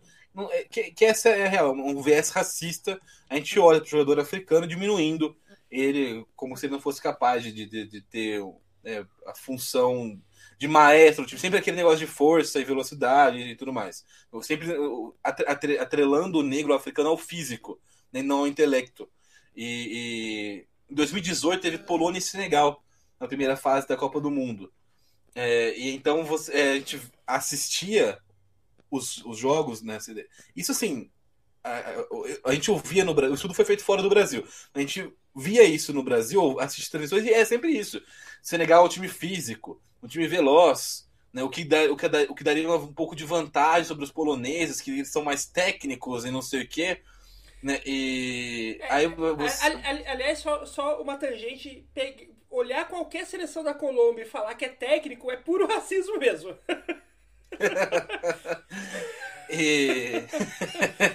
É, 0.50 0.64
que, 0.64 0.90
que, 0.92 1.04
essa 1.04 1.30
é 1.30 1.46
a 1.46 1.48
real, 1.48 1.72
um 1.72 2.02
viés 2.02 2.30
racista. 2.30 3.00
A 3.28 3.36
gente 3.36 3.58
olha 3.58 3.80
para 3.80 3.86
o 3.86 3.90
jogador 3.90 4.20
africano 4.20 4.66
diminuindo 4.66 5.36
ele 5.70 6.24
como 6.36 6.56
se 6.56 6.66
ele 6.66 6.74
não 6.74 6.80
fosse 6.80 7.00
capaz 7.02 7.42
de, 7.42 7.52
de, 7.52 7.86
de 7.86 8.00
ter 8.02 8.40
é, 8.84 9.04
a 9.26 9.34
função 9.34 10.20
de 10.58 10.68
maestro, 10.68 11.26
tipo, 11.26 11.40
sempre 11.40 11.58
aquele 11.58 11.76
negócio 11.76 11.98
de 11.98 12.06
força 12.06 12.58
e 12.58 12.64
velocidade 12.64 13.38
e 13.38 13.56
tudo 13.56 13.72
mais. 13.72 14.04
Eu 14.32 14.42
sempre 14.42 14.68
atrelando 15.78 16.38
o 16.38 16.42
negro 16.42 16.72
africano 16.72 17.10
ao 17.10 17.18
físico, 17.18 17.78
né, 18.12 18.22
não 18.22 18.38
ao 18.38 18.46
intelecto. 18.46 19.08
E, 19.54 20.66
em 20.90 20.94
2018 20.94 21.60
teve 21.60 21.78
Polônia 21.78 22.18
e 22.18 22.22
Senegal 22.22 22.82
na 23.18 23.26
primeira 23.26 23.56
fase 23.56 23.86
da 23.86 23.96
Copa 23.96 24.20
do 24.20 24.30
Mundo. 24.30 24.72
É, 25.34 25.76
e 25.78 25.94
então 25.94 26.24
você, 26.24 26.52
é, 26.52 26.70
a 26.72 26.74
gente 26.74 27.00
assistia 27.26 28.18
os, 28.90 29.24
os 29.24 29.38
jogos, 29.38 29.82
né? 29.82 29.98
Isso 30.54 30.72
assim, 30.72 31.10
a, 31.62 32.50
a, 32.50 32.54
gente 32.54 32.70
ouvia 32.70 33.04
no 33.04 33.12
Brasil, 33.12 33.32
o 33.32 33.34
estudo 33.34 33.54
foi 33.54 33.64
feito 33.64 33.84
fora 33.84 34.02
do 34.02 34.08
Brasil. 34.08 34.46
A 34.72 34.80
gente 34.80 35.12
via 35.34 35.64
isso 35.64 35.92
no 35.92 36.02
Brasil, 36.02 36.58
assiste 36.60 36.90
televisões 36.90 37.24
e 37.24 37.30
é 37.30 37.44
sempre 37.44 37.70
isso. 37.70 38.00
Senegal 38.42 38.82
é 38.82 38.86
um 38.86 38.90
time 38.90 39.08
físico, 39.08 39.80
um 40.02 40.06
time 40.06 40.26
veloz, 40.26 41.06
né? 41.32 41.42
O 41.42 41.50
que, 41.50 41.68
o, 41.90 41.96
que 41.96 42.06
o 42.30 42.34
que 42.34 42.44
daria 42.44 42.70
um 42.72 42.92
pouco 42.92 43.14
de 43.14 43.24
vantagem 43.24 43.84
sobre 43.84 44.04
os 44.04 44.12
poloneses, 44.12 44.80
que 44.80 44.90
eles 44.90 45.10
são 45.10 45.22
mais 45.22 45.44
técnicos 45.44 46.24
e 46.24 46.30
não 46.30 46.40
sei 46.40 46.62
o 46.62 46.68
quê. 46.68 47.02
Né? 47.66 47.80
E 47.84 48.78
é, 48.80 48.92
aí 48.92 49.06
você... 49.08 49.66
Aliás, 50.06 50.38
só, 50.38 50.64
só 50.64 51.02
uma 51.02 51.16
tangente, 51.16 51.84
pegue, 51.92 52.32
olhar 52.48 52.86
qualquer 52.86 53.26
seleção 53.26 53.64
da 53.64 53.74
Colômbia 53.74 54.22
e 54.22 54.28
falar 54.28 54.54
que 54.54 54.64
é 54.64 54.68
técnico 54.68 55.32
é 55.32 55.36
puro 55.36 55.66
racismo 55.74 56.16
mesmo. 56.16 56.56
E... 59.48 60.10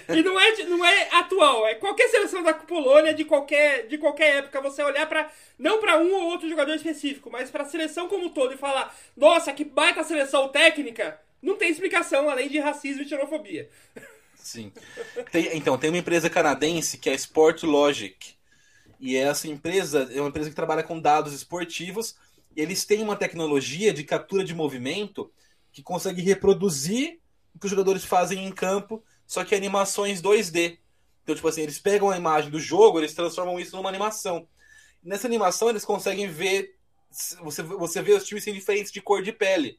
e 0.08 0.22
não 0.22 0.40
é, 0.40 0.56
não 0.64 0.82
é 0.82 1.08
atual, 1.16 1.66
é 1.66 1.74
qualquer 1.74 2.08
seleção 2.08 2.42
da 2.42 2.54
Polônia 2.54 3.12
de 3.12 3.26
qualquer, 3.26 3.86
de 3.86 3.98
qualquer 3.98 4.36
época, 4.36 4.58
você 4.62 4.82
olhar 4.82 5.06
para 5.06 5.30
não 5.58 5.78
para 5.78 5.98
um 5.98 6.14
ou 6.14 6.30
outro 6.30 6.48
jogador 6.48 6.74
específico, 6.74 7.30
mas 7.30 7.50
para 7.50 7.64
a 7.64 7.66
seleção 7.66 8.08
como 8.08 8.24
um 8.24 8.30
todo 8.30 8.54
e 8.54 8.56
falar: 8.56 8.96
"Nossa, 9.14 9.52
que 9.52 9.66
baita 9.66 10.02
seleção 10.02 10.48
técnica", 10.48 11.20
não 11.42 11.56
tem 11.56 11.68
explicação 11.68 12.30
além 12.30 12.48
de 12.48 12.58
racismo 12.58 13.02
e 13.02 13.06
xenofobia. 13.06 13.68
Sim. 14.42 14.72
Tem, 15.30 15.56
então, 15.56 15.78
tem 15.78 15.90
uma 15.90 15.98
empresa 15.98 16.28
canadense 16.28 16.98
que 16.98 17.08
é 17.08 17.14
Sport 17.14 17.62
Logic. 17.62 18.34
E 18.98 19.16
essa 19.16 19.48
empresa 19.48 20.08
é 20.12 20.20
uma 20.20 20.28
empresa 20.28 20.50
que 20.50 20.56
trabalha 20.56 20.82
com 20.82 21.00
dados 21.00 21.32
esportivos. 21.32 22.16
eles 22.54 22.84
têm 22.84 23.02
uma 23.02 23.16
tecnologia 23.16 23.92
de 23.92 24.04
captura 24.04 24.44
de 24.44 24.54
movimento 24.54 25.32
que 25.72 25.82
consegue 25.82 26.20
reproduzir 26.20 27.18
o 27.54 27.58
que 27.58 27.66
os 27.66 27.70
jogadores 27.70 28.04
fazem 28.04 28.46
em 28.46 28.52
campo, 28.52 29.02
só 29.26 29.44
que 29.44 29.54
animações 29.54 30.20
2D. 30.20 30.78
Então, 31.22 31.34
tipo 31.34 31.48
assim, 31.48 31.62
eles 31.62 31.78
pegam 31.78 32.10
a 32.10 32.16
imagem 32.16 32.50
do 32.50 32.60
jogo, 32.60 32.98
eles 32.98 33.14
transformam 33.14 33.58
isso 33.58 33.76
numa 33.76 33.88
animação. 33.88 34.46
Nessa 35.02 35.26
animação, 35.26 35.70
eles 35.70 35.84
conseguem 35.84 36.28
ver. 36.28 36.76
Você, 37.42 37.62
você 37.62 38.02
vê 38.02 38.12
os 38.12 38.24
times 38.24 38.44
sem 38.44 38.54
diferentes 38.54 38.92
de 38.92 39.00
cor 39.00 39.22
de 39.22 39.32
pele. 39.32 39.78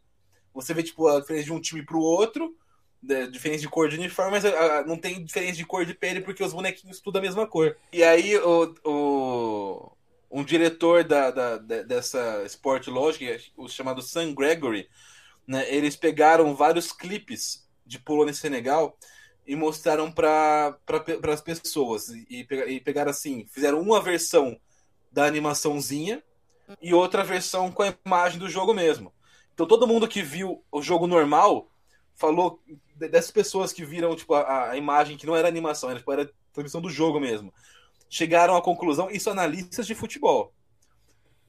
Você 0.54 0.74
vê, 0.74 0.84
tipo, 0.84 1.08
a 1.08 1.20
diferença 1.20 1.46
de 1.46 1.54
um 1.54 1.60
time 1.60 1.84
para 1.84 1.98
o 1.98 2.02
outro, 2.02 2.56
de, 3.04 3.28
diferença 3.28 3.62
de 3.62 3.70
cor 3.70 3.90
de 3.90 3.98
uniforme, 3.98 4.32
mas 4.32 4.46
a, 4.46 4.86
não 4.86 4.98
tem 4.98 5.24
diferença 5.24 5.58
de 5.58 5.66
cor 5.66 5.86
de 5.86 5.94
pele 5.94 6.22
porque 6.22 6.44
os 6.44 6.54
bonequinhos 6.54 7.02
tudo 7.02 7.18
a 7.18 7.22
mesma 7.22 7.46
cor. 7.46 7.76
E 7.92 8.04
aí, 8.04 8.38
o, 8.38 8.74
o 8.86 9.92
um 10.32 10.44
diretor 10.44 11.04
da, 11.04 11.30
da, 11.30 11.58
dessa 11.58 12.44
Sport 12.46 12.88
Logic, 12.88 13.52
o 13.56 13.68
chamado 13.68 14.02
Sam 14.02 14.34
Gregory, 14.34 14.90
né, 15.46 15.66
eles 15.68 15.96
pegaram 15.96 16.56
vários 16.56 16.92
clipes 16.92 17.70
de 17.86 18.00
Polônia 18.00 18.32
e 18.32 18.36
Senegal 18.36 18.98
e 19.46 19.56
mostraram 19.56 20.12
para 20.12 20.78
pra, 20.86 21.34
as 21.34 21.42
pessoas. 21.42 22.10
E, 22.10 22.48
e 22.68 22.80
pegaram 22.80 23.12
assim, 23.12 23.46
fizeram 23.52 23.80
uma 23.80 24.02
versão 24.02 24.60
da 25.12 25.26
animaçãozinha 25.26 26.24
e 26.82 26.94
outra 26.94 27.24
versão 27.24 27.72
com 27.72 27.84
a 27.84 27.94
imagem 28.04 28.40
do 28.40 28.50
jogo 28.50 28.74
mesmo. 28.74 29.14
Então 29.54 29.68
todo 29.68 29.88
mundo 29.88 30.08
que 30.08 30.24
viu 30.24 30.64
o 30.72 30.82
jogo 30.82 31.06
normal 31.06 31.70
falou 32.16 32.60
dessas 32.96 33.32
pessoas 33.32 33.74
que 33.74 33.86
viram 33.86 34.16
tipo, 34.16 34.34
a, 34.34 34.72
a 34.72 34.78
imagem 34.78 35.18
que 35.18 35.26
não 35.26 35.36
era 35.36 35.48
animação, 35.48 35.90
era, 35.90 36.00
tipo, 36.00 36.12
era 36.12 36.32
transmissão 36.52 36.82
do 36.82 36.90
jogo 36.90 37.20
mesmo. 37.20 37.54
Chegaram 38.10 38.56
à 38.56 38.62
conclusão, 38.62 39.10
isso 39.10 39.30
analistas 39.30 39.88
de 39.88 39.96
futebol. 39.96 40.54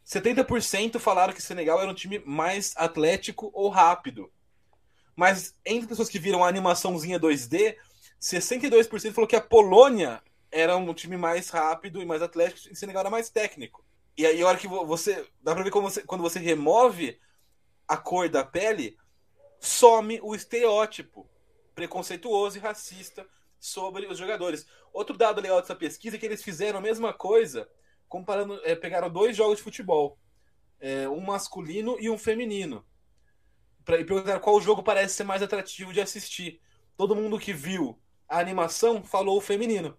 70% 0.06 0.98
falaram 0.98 1.32
que 1.32 1.42
Senegal 1.42 1.80
era 1.80 1.90
um 1.90 1.94
time 1.94 2.22
mais 2.24 2.74
atlético 2.76 3.50
ou 3.54 3.68
rápido. 3.68 4.30
Mas 5.16 5.54
entre 5.64 5.88
pessoas 5.88 6.08
que 6.08 6.18
viram 6.18 6.44
a 6.44 6.48
animaçãozinha 6.48 7.20
2D, 7.20 7.76
62% 8.20 9.12
falou 9.12 9.28
que 9.28 9.36
a 9.36 9.40
Polônia 9.40 10.22
era 10.50 10.76
um 10.76 10.92
time 10.92 11.16
mais 11.16 11.48
rápido 11.50 12.00
e 12.00 12.06
mais 12.06 12.22
atlético 12.22 12.72
e 12.72 12.76
Senegal 12.76 13.00
era 13.00 13.10
mais 13.10 13.30
técnico. 13.30 13.84
E 14.16 14.24
aí, 14.24 14.40
a 14.42 14.46
hora 14.46 14.58
que 14.58 14.68
você. 14.68 15.26
Dá 15.42 15.54
pra 15.54 15.64
ver 15.64 15.70
como 15.70 15.90
você, 15.90 16.02
quando 16.02 16.22
você 16.22 16.38
remove 16.38 17.18
a 17.88 17.96
cor 17.96 18.28
da 18.28 18.44
pele, 18.44 18.96
some 19.60 20.20
o 20.22 20.34
estereótipo 20.34 21.28
preconceituoso 21.74 22.56
e 22.56 22.60
racista 22.60 23.26
sobre 23.58 24.06
os 24.06 24.18
jogadores. 24.18 24.66
Outro 24.92 25.16
dado 25.16 25.40
legal 25.40 25.60
dessa 25.60 25.74
pesquisa 25.74 26.16
é 26.16 26.18
que 26.18 26.26
eles 26.26 26.42
fizeram 26.42 26.78
a 26.78 26.82
mesma 26.82 27.12
coisa, 27.12 27.68
comparando, 28.08 28.60
é, 28.64 28.74
pegaram 28.74 29.10
dois 29.10 29.36
jogos 29.36 29.58
de 29.58 29.64
futebol, 29.64 30.18
é, 30.80 31.08
um 31.08 31.20
masculino 31.20 31.96
e 31.98 32.10
um 32.10 32.18
feminino, 32.18 32.84
pra, 33.84 33.98
e 33.98 34.04
perguntaram 34.04 34.40
qual 34.40 34.60
jogo 34.60 34.82
parece 34.82 35.14
ser 35.14 35.24
mais 35.24 35.42
atrativo 35.42 35.92
de 35.92 36.00
assistir. 36.00 36.60
Todo 36.96 37.16
mundo 37.16 37.38
que 37.38 37.52
viu 37.52 37.98
a 38.28 38.38
animação 38.38 39.02
falou 39.02 39.38
o 39.38 39.40
feminino. 39.40 39.96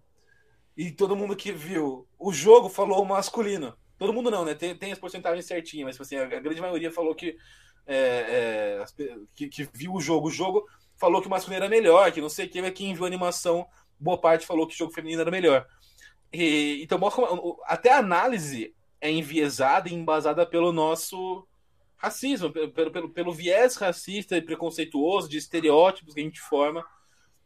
E 0.76 0.90
todo 0.90 1.16
mundo 1.16 1.34
que 1.34 1.52
viu 1.52 2.06
o 2.18 2.32
jogo 2.32 2.68
falou 2.68 3.02
o 3.02 3.06
masculino. 3.06 3.76
Todo 3.98 4.12
mundo 4.12 4.30
não, 4.30 4.44
né? 4.44 4.54
Tem, 4.54 4.76
tem 4.76 4.92
as 4.92 4.98
porcentagens 4.98 5.46
certinhas, 5.46 5.86
mas 5.86 5.94
tipo 5.94 6.02
assim, 6.02 6.16
a, 6.16 6.40
grande 6.40 6.60
maioria 6.60 6.92
falou 6.92 7.14
que, 7.14 7.36
é, 7.86 7.96
é, 7.96 8.84
que, 9.34 9.48
que, 9.48 9.68
viu 9.72 9.94
o 9.94 10.00
jogo. 10.00 10.28
O 10.28 10.30
jogo 10.30 10.68
falou 10.96 11.20
que 11.20 11.26
o 11.26 11.30
masculino 11.30 11.64
era 11.64 11.70
melhor, 11.70 12.10
que 12.12 12.20
não 12.20 12.28
sei 12.28 12.46
o 12.46 12.48
que, 12.48 12.70
quem 12.72 12.94
viu 12.94 13.04
a 13.04 13.06
animação, 13.06 13.66
boa 13.98 14.18
parte 14.18 14.46
falou 14.46 14.66
que 14.66 14.74
o 14.74 14.76
jogo 14.76 14.92
feminino 14.92 15.20
era 15.20 15.30
melhor. 15.30 15.66
E, 16.32 16.82
então, 16.82 17.00
até 17.64 17.92
a 17.92 17.98
análise 17.98 18.74
é 19.00 19.10
enviesada 19.10 19.88
e 19.88 19.94
embasada 19.94 20.44
pelo 20.46 20.72
nosso 20.72 21.46
racismo, 21.96 22.50
pelo, 22.50 22.90
pelo, 22.90 23.10
pelo 23.10 23.32
viés 23.32 23.76
racista 23.76 24.36
e 24.36 24.42
preconceituoso 24.42 25.28
de 25.28 25.38
estereótipos 25.38 26.14
que 26.14 26.20
a 26.20 26.24
gente 26.24 26.40
forma 26.40 26.84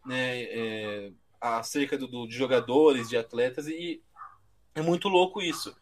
né, 0.05 0.43
é, 0.43 1.13
acerca 1.41 1.97
do, 1.97 2.07
do, 2.07 2.27
de 2.27 2.35
jogadores, 2.35 3.09
de 3.09 3.17
atletas, 3.17 3.69
e 3.69 4.03
é 4.75 4.83
muito 4.83 5.09
louco 5.09 5.41
isso. 5.41 5.75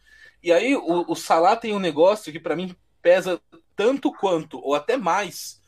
E 0.43 0.53
aí 0.53 0.77
o, 0.77 1.11
o 1.11 1.15
Salah 1.15 1.57
tem 1.57 1.75
um 1.75 1.81
negócio 1.81 2.33
que 2.33 2.41
para 2.41 2.57
mim 2.57 2.75
pesa 3.01 3.41
tanto 3.75 4.13
quanto, 4.13 4.59
ou 4.59 4.75
até 4.75 4.97
mais, 4.97 5.61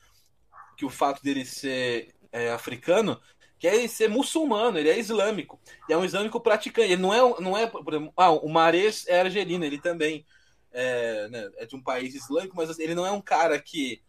que 0.80 0.86
o 0.86 0.88
fato 0.88 1.22
dele 1.22 1.44
ser 1.44 2.14
é, 2.32 2.50
africano, 2.52 3.20
que 3.58 3.68
é 3.68 3.86
ser 3.86 4.08
muçulmano, 4.08 4.78
ele 4.78 4.88
é 4.88 4.98
islâmico. 4.98 5.60
E 5.86 5.92
é 5.92 5.96
um 5.96 6.06
islâmico 6.06 6.40
praticante. 6.40 6.90
Ele 6.90 7.02
não 7.02 7.12
é, 7.12 7.40
não 7.42 7.54
é 7.54 7.66
por 7.66 7.92
exemplo, 7.92 8.14
ah, 8.16 8.30
o 8.30 8.48
Mares 8.48 9.06
é 9.06 9.20
argelino, 9.20 9.62
ele 9.62 9.78
também 9.78 10.24
é, 10.72 11.28
né, 11.28 11.50
é, 11.58 11.66
de 11.66 11.76
um 11.76 11.82
país 11.82 12.14
islâmico, 12.14 12.56
mas 12.56 12.78
ele 12.78 12.94
não 12.94 13.04
é 13.04 13.12
um 13.12 13.20
cara 13.20 13.60
que 13.60 14.00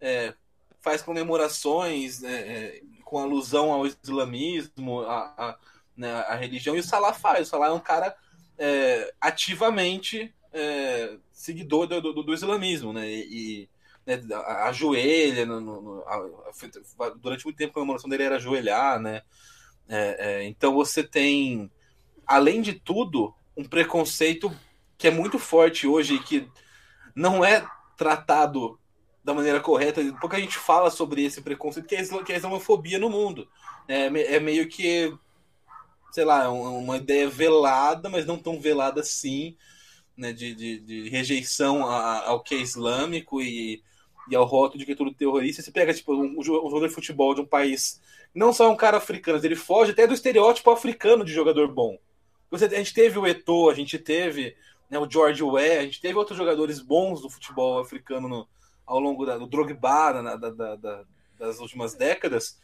é, 0.00 0.32
faz 0.80 1.02
comemorações 1.02 2.22
né, 2.22 2.32
é, 2.32 2.82
com 3.04 3.18
alusão 3.18 3.70
ao 3.70 3.86
islamismo, 3.86 5.02
a, 5.02 5.18
a, 5.36 5.58
né, 5.94 6.24
religião, 6.40 6.74
e 6.74 6.78
o 6.78 6.82
Salah 6.82 7.12
faz. 7.12 7.48
O 7.48 7.50
Salah 7.50 7.66
é 7.66 7.72
um 7.72 7.80
cara 7.80 8.16
é, 8.56 9.12
ativamente 9.20 10.34
é, 10.54 11.18
seguidor 11.30 11.86
do, 11.86 12.00
do, 12.00 12.22
do, 12.22 12.32
islamismo, 12.32 12.94
né? 12.94 13.06
E, 13.06 13.68
né, 14.06 14.20
ajoelha 14.64 15.46
no, 15.46 15.60
no, 15.60 16.04
a, 16.06 17.08
durante 17.20 17.44
muito 17.44 17.56
tempo 17.56 17.70
a 17.70 17.74
comemoração 17.74 18.08
dele 18.08 18.24
era 18.24 18.36
ajoelhar, 18.36 19.00
né? 19.00 19.22
É, 19.88 20.16
é, 20.18 20.44
então 20.44 20.74
você 20.74 21.02
tem, 21.02 21.70
além 22.26 22.62
de 22.62 22.72
tudo, 22.72 23.34
um 23.56 23.64
preconceito 23.64 24.50
que 24.96 25.08
é 25.08 25.10
muito 25.10 25.38
forte 25.38 25.86
hoje 25.86 26.14
e 26.14 26.22
que 26.22 26.48
não 27.14 27.44
é 27.44 27.66
tratado 27.96 28.78
da 29.22 29.34
maneira 29.34 29.60
correta. 29.60 30.02
Pouca 30.20 30.38
gente 30.38 30.56
fala 30.56 30.90
sobre 30.90 31.24
esse 31.24 31.42
preconceito 31.42 31.86
que 31.86 31.94
é, 31.94 32.04
que 32.24 32.32
é 32.32 32.34
a 32.34 32.38
islamofobia 32.38 32.98
no 32.98 33.10
mundo. 33.10 33.48
É, 33.86 34.06
é 34.06 34.40
meio 34.40 34.68
que 34.68 35.16
sei 36.14 36.24
lá, 36.24 36.48
uma 36.48 36.96
ideia 36.96 37.28
velada, 37.28 38.08
mas 38.08 38.24
não 38.24 38.38
tão 38.38 38.60
velada 38.60 39.00
assim, 39.00 39.56
né, 40.16 40.32
de, 40.32 40.54
de, 40.54 40.78
de 40.78 41.08
rejeição 41.08 41.82
ao 41.82 42.40
que 42.40 42.54
é 42.54 42.58
islâmico 42.58 43.42
e, 43.42 43.82
e 44.28 44.34
ao 44.34 44.44
rótulo 44.44 44.78
de 44.78 44.86
que 44.86 44.92
é 44.92 44.96
tudo 44.96 45.14
terrorista. 45.14 45.62
Você 45.62 45.70
pega 45.70 45.92
tipo, 45.92 46.14
um, 46.14 46.38
um 46.38 46.42
jogador 46.42 46.88
de 46.88 46.94
futebol 46.94 47.34
de 47.34 47.40
um 47.40 47.46
país, 47.46 48.00
não 48.34 48.52
só 48.52 48.70
um 48.70 48.76
cara 48.76 48.96
africano, 48.96 49.40
ele 49.42 49.56
foge 49.56 49.92
até 49.92 50.06
do 50.06 50.14
estereótipo 50.14 50.70
africano 50.70 51.24
de 51.24 51.32
jogador 51.32 51.68
bom. 51.68 51.98
Você, 52.50 52.66
a 52.66 52.68
gente 52.68 52.94
teve 52.94 53.18
o 53.18 53.26
Eto'o, 53.26 53.70
a 53.70 53.74
gente 53.74 53.98
teve 53.98 54.56
né, 54.88 54.98
o 54.98 55.10
George 55.10 55.42
Weah, 55.42 55.80
a 55.80 55.84
gente 55.84 56.00
teve 56.00 56.16
outros 56.16 56.36
jogadores 56.36 56.80
bons 56.80 57.20
do 57.20 57.30
futebol 57.30 57.78
africano 57.78 58.28
no, 58.28 58.48
ao 58.86 59.00
longo 59.00 59.24
da, 59.24 59.38
do 59.38 59.46
Drogba 59.46 60.12
da, 60.12 60.36
da, 60.36 60.76
da, 60.76 61.04
das 61.38 61.58
últimas 61.58 61.94
décadas, 61.94 62.58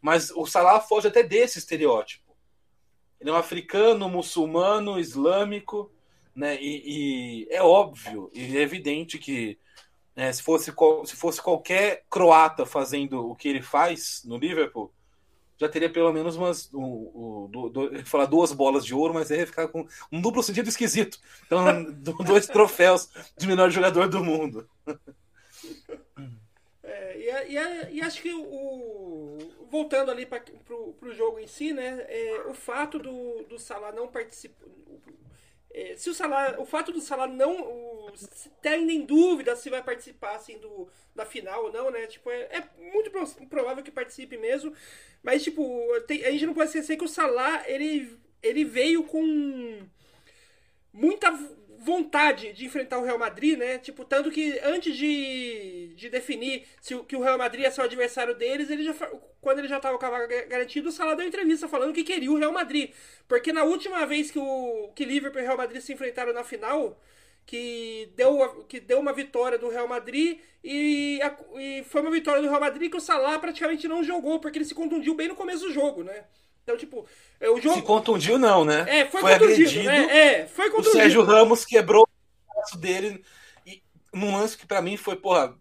mas 0.00 0.30
o 0.30 0.46
Salah 0.46 0.80
foge 0.80 1.08
até 1.08 1.22
desse 1.22 1.58
estereótipo. 1.58 2.26
Ele 3.20 3.30
é 3.30 3.32
um 3.32 3.36
africano, 3.36 4.08
muçulmano, 4.08 4.98
islâmico, 4.98 5.90
né? 6.34 6.60
E, 6.60 7.46
e 7.46 7.48
é 7.50 7.62
óbvio 7.62 8.30
e 8.34 8.56
é 8.56 8.60
evidente 8.60 9.18
que 9.18 9.58
né, 10.16 10.32
se, 10.32 10.42
fosse, 10.42 10.72
se 11.04 11.16
fosse 11.16 11.42
qualquer 11.42 12.04
croata 12.10 12.64
fazendo 12.64 13.30
o 13.30 13.36
que 13.36 13.48
ele 13.48 13.60
faz 13.60 14.22
no 14.24 14.38
Liverpool, 14.38 14.90
já 15.58 15.68
teria 15.68 15.90
pelo 15.90 16.12
menos 16.12 16.36
umas. 16.36 16.72
Um, 16.72 16.82
um, 16.84 17.48
do, 17.50 18.04
falar 18.04 18.26
duas 18.26 18.52
bolas 18.52 18.84
de 18.84 18.94
ouro, 18.94 19.14
mas 19.14 19.30
ia 19.30 19.46
ficar 19.46 19.68
com 19.68 19.86
um 20.12 20.20
duplo 20.20 20.42
sentido 20.42 20.68
esquisito. 20.68 21.18
Então, 21.46 21.64
dois 22.24 22.46
troféus 22.46 23.08
de 23.36 23.46
melhor 23.46 23.70
jogador 23.70 24.08
do 24.08 24.24
mundo. 24.24 24.68
É, 26.88 27.18
e, 27.18 27.56
e, 27.56 27.96
e, 27.96 28.00
acho 28.00 28.22
que 28.22 28.32
o, 28.32 29.38
voltando 29.68 30.08
ali 30.08 30.24
para 30.24 30.40
o 30.72 31.12
jogo 31.12 31.40
em 31.40 31.46
si, 31.48 31.72
né? 31.72 32.06
É, 32.08 32.44
o 32.46 32.54
fato 32.54 32.96
do, 33.00 33.42
do 33.48 33.58
Salah 33.58 33.90
não 33.90 34.06
participar. 34.06 34.64
É, 35.72 35.96
se 35.96 36.08
o 36.08 36.14
Salah, 36.14 36.56
o 36.58 36.64
fato 36.64 36.92
do 36.92 37.00
Salah 37.00 37.26
não 37.26 37.60
o, 37.60 38.12
tem 38.62 38.84
nem 38.84 39.04
dúvida 39.04 39.54
se 39.56 39.68
vai 39.68 39.82
participar 39.82 40.36
assim, 40.36 40.58
do, 40.58 40.88
da 41.14 41.26
final 41.26 41.64
ou 41.64 41.72
não, 41.72 41.90
né? 41.90 42.06
Tipo, 42.06 42.30
é, 42.30 42.48
é 42.50 42.68
muito 42.92 43.10
provável 43.48 43.82
que 43.82 43.90
participe 43.90 44.36
mesmo. 44.36 44.72
Mas, 45.22 45.42
tipo, 45.42 45.88
tem, 46.06 46.24
a 46.24 46.30
gente 46.30 46.46
não 46.46 46.54
pode 46.54 46.68
esquecer 46.68 46.96
que 46.96 47.04
o 47.04 47.08
Salah 47.08 47.64
ele, 47.68 48.18
ele 48.42 48.64
veio 48.64 49.04
com 49.04 49.86
muita 50.92 51.30
vontade 51.86 52.52
de 52.52 52.66
enfrentar 52.66 52.98
o 52.98 53.04
Real 53.04 53.18
Madrid, 53.18 53.56
né? 53.56 53.78
Tipo, 53.78 54.04
tanto 54.04 54.30
que 54.30 54.58
antes 54.64 54.96
de, 54.96 55.94
de 55.94 56.10
definir 56.10 56.66
se 56.80 56.96
o, 56.96 57.04
que 57.04 57.14
o 57.14 57.22
Real 57.22 57.38
Madrid 57.38 57.62
ia 57.62 57.70
ser 57.70 57.80
o 57.80 57.84
adversário 57.84 58.34
deles, 58.34 58.68
ele 58.68 58.82
já, 58.82 58.92
quando 59.40 59.60
ele 59.60 59.68
já 59.68 59.76
estava 59.76 59.96
com 59.96 60.04
a 60.04 60.10
vaga 60.10 60.46
garantida, 60.46 60.88
o 60.88 60.92
Salah 60.92 61.14
deu 61.14 61.26
entrevista 61.26 61.68
falando 61.68 61.94
que 61.94 62.02
queria 62.02 62.30
o 62.30 62.36
Real 62.36 62.52
Madrid. 62.52 62.90
Porque 63.28 63.52
na 63.52 63.62
última 63.62 64.04
vez 64.04 64.30
que 64.32 64.38
o 64.38 64.90
que 64.96 65.04
Liverpool 65.04 65.40
e 65.40 65.44
o 65.44 65.46
Real 65.46 65.56
Madrid 65.56 65.80
se 65.80 65.92
enfrentaram 65.92 66.32
na 66.32 66.42
final, 66.42 67.00
que 67.46 68.10
deu, 68.16 68.64
que 68.68 68.80
deu 68.80 68.98
uma 68.98 69.12
vitória 69.12 69.56
do 69.56 69.68
Real 69.68 69.86
Madrid 69.86 70.40
e, 70.64 71.20
a, 71.22 71.36
e 71.60 71.84
foi 71.84 72.00
uma 72.00 72.10
vitória 72.10 72.42
do 72.42 72.48
Real 72.48 72.60
Madrid 72.60 72.90
que 72.90 72.96
o 72.96 73.00
Salah 73.00 73.38
praticamente 73.38 73.86
não 73.86 74.02
jogou, 74.02 74.40
porque 74.40 74.58
ele 74.58 74.64
se 74.64 74.74
contundiu 74.74 75.14
bem 75.14 75.28
no 75.28 75.36
começo 75.36 75.66
do 75.66 75.72
jogo, 75.72 76.02
né? 76.02 76.24
Então, 76.66 76.76
tipo, 76.76 77.06
é, 77.38 77.48
o 77.48 77.60
jogo. 77.60 77.76
Se 77.76 77.82
contundiu, 77.82 78.36
não, 78.38 78.64
né? 78.64 78.84
É, 78.88 79.06
foi, 79.06 79.20
foi 79.20 79.34
agredido. 79.34 79.84
Né? 79.84 80.18
É, 80.18 80.46
foi 80.48 80.68
contundido. 80.68 80.96
O 80.96 80.98
Sérgio 80.98 81.22
Ramos 81.22 81.64
quebrou 81.64 82.02
o 82.02 82.52
braço 82.52 82.76
dele 82.76 83.24
e, 83.64 83.80
num 84.12 84.36
lance 84.36 84.58
que 84.58 84.66
pra 84.66 84.82
mim 84.82 84.96
foi, 84.96 85.14
porra, 85.14 85.56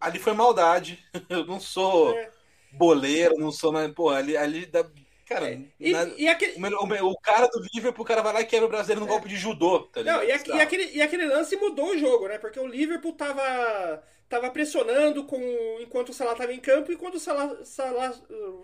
ali 0.00 0.18
foi 0.18 0.32
maldade. 0.32 0.98
Eu 1.28 1.44
não 1.44 1.60
sou 1.60 2.16
é. 2.16 2.30
boleiro, 2.72 3.36
não 3.36 3.52
sou, 3.52 3.70
mas, 3.70 3.92
porra, 3.92 4.16
ali, 4.16 4.34
ali 4.34 4.64
dá. 4.64 4.82
Cara, 5.26 5.50
é. 5.50 5.60
e, 5.78 5.92
na, 5.92 6.04
e 6.16 6.26
aquele... 6.26 6.54
o, 6.58 7.10
o, 7.10 7.20
cara 7.20 7.48
do 7.48 7.60
Liverpool, 7.74 8.02
o 8.02 8.08
cara 8.08 8.22
vai 8.22 8.32
lá 8.32 8.40
e 8.40 8.46
quebra 8.46 8.64
o 8.64 8.70
brasileiro 8.70 9.00
no 9.00 9.06
é. 9.06 9.10
golpe 9.10 9.28
de 9.28 9.36
judô, 9.36 9.80
tá 9.92 10.02
Não, 10.02 10.22
e, 10.22 10.28
e, 10.28 10.32
aquele, 10.32 10.90
e 10.96 11.02
aquele 11.02 11.26
lance 11.26 11.54
mudou 11.56 11.90
o 11.90 11.98
jogo, 11.98 12.28
né? 12.28 12.38
Porque 12.38 12.60
o 12.60 12.66
Liverpool 12.66 13.12
tava, 13.12 14.02
tava 14.26 14.48
pressionando 14.50 15.24
com, 15.24 15.38
enquanto 15.80 16.10
o 16.10 16.14
Salah 16.14 16.34
tava 16.34 16.54
em 16.54 16.60
campo 16.60 16.92
e 16.92 16.96
quando 16.96 17.16
o 17.16 17.20
Salah, 17.20 17.62
Salah, 17.62 18.14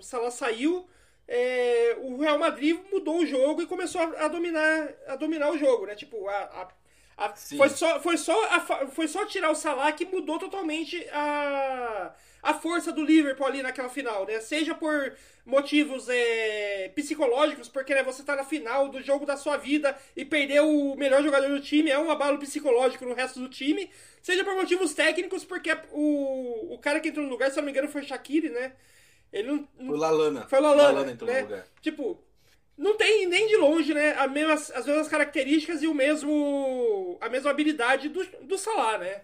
Salah 0.00 0.30
saiu, 0.30 0.88
é, 1.28 1.96
o 2.00 2.18
Real 2.18 2.38
Madrid 2.38 2.78
mudou 2.90 3.20
o 3.20 3.26
jogo 3.26 3.62
e 3.62 3.66
começou 3.66 4.00
a, 4.00 4.24
a, 4.24 4.28
dominar, 4.28 4.88
a 5.06 5.16
dominar 5.16 5.50
o 5.50 5.58
jogo, 5.58 5.86
né? 5.86 5.94
Tipo, 5.94 6.28
a, 6.28 6.68
a, 7.16 7.28
foi, 7.34 7.68
só, 7.68 8.00
foi, 8.00 8.16
só 8.16 8.34
foi 8.90 9.08
só 9.08 9.24
tirar 9.26 9.50
o 9.50 9.54
Salah 9.54 9.92
que 9.92 10.04
mudou 10.04 10.38
totalmente 10.38 11.06
a, 11.12 12.12
a 12.42 12.54
força 12.54 12.90
do 12.90 13.04
Liverpool 13.04 13.46
ali 13.46 13.62
naquela 13.62 13.88
final, 13.88 14.26
né? 14.26 14.40
Seja 14.40 14.74
por 14.74 15.14
motivos 15.44 16.08
é, 16.08 16.90
psicológicos, 16.94 17.68
porque 17.68 17.94
né, 17.94 18.02
você 18.02 18.22
tá 18.22 18.36
na 18.36 18.44
final 18.44 18.88
do 18.88 19.02
jogo 19.02 19.26
da 19.26 19.36
sua 19.36 19.56
vida 19.56 19.96
e 20.16 20.24
perder 20.24 20.60
o 20.60 20.94
melhor 20.96 21.22
jogador 21.22 21.48
do 21.48 21.60
time 21.60 21.90
é 21.90 21.98
um 21.98 22.10
abalo 22.10 22.38
psicológico 22.38 23.04
no 23.04 23.14
resto 23.14 23.40
do 23.40 23.48
time. 23.48 23.90
Seja 24.20 24.44
por 24.44 24.54
motivos 24.54 24.94
técnicos, 24.94 25.44
porque 25.44 25.76
o, 25.90 26.74
o 26.74 26.78
cara 26.78 27.00
que 27.00 27.08
entrou 27.08 27.24
no 27.24 27.30
lugar, 27.30 27.50
se 27.50 27.56
não 27.56 27.64
me 27.64 27.70
engano, 27.70 27.88
foi 27.88 28.02
Shaqiri, 28.02 28.50
né? 28.50 28.72
Ele 29.32 29.48
não. 29.50 29.68
Foi 29.86 29.96
Lalana. 29.96 30.46
Foi 30.48 30.60
Lalana. 30.60 30.82
Lalana 30.82 31.12
entrou 31.12 31.30
né? 31.30 31.40
no 31.40 31.48
lugar. 31.48 31.66
Tipo, 31.80 32.22
não 32.76 32.96
tem 32.96 33.26
nem 33.26 33.46
de 33.48 33.56
longe, 33.56 33.94
né? 33.94 34.14
A 34.14 34.26
mesmas, 34.26 34.70
as 34.70 34.86
mesmas 34.86 35.08
características 35.08 35.82
e 35.82 35.86
o 35.86 35.94
mesmo. 35.94 37.18
a 37.20 37.28
mesma 37.28 37.50
habilidade 37.50 38.08
do, 38.08 38.24
do 38.42 38.58
Salah, 38.58 38.98
né? 38.98 39.22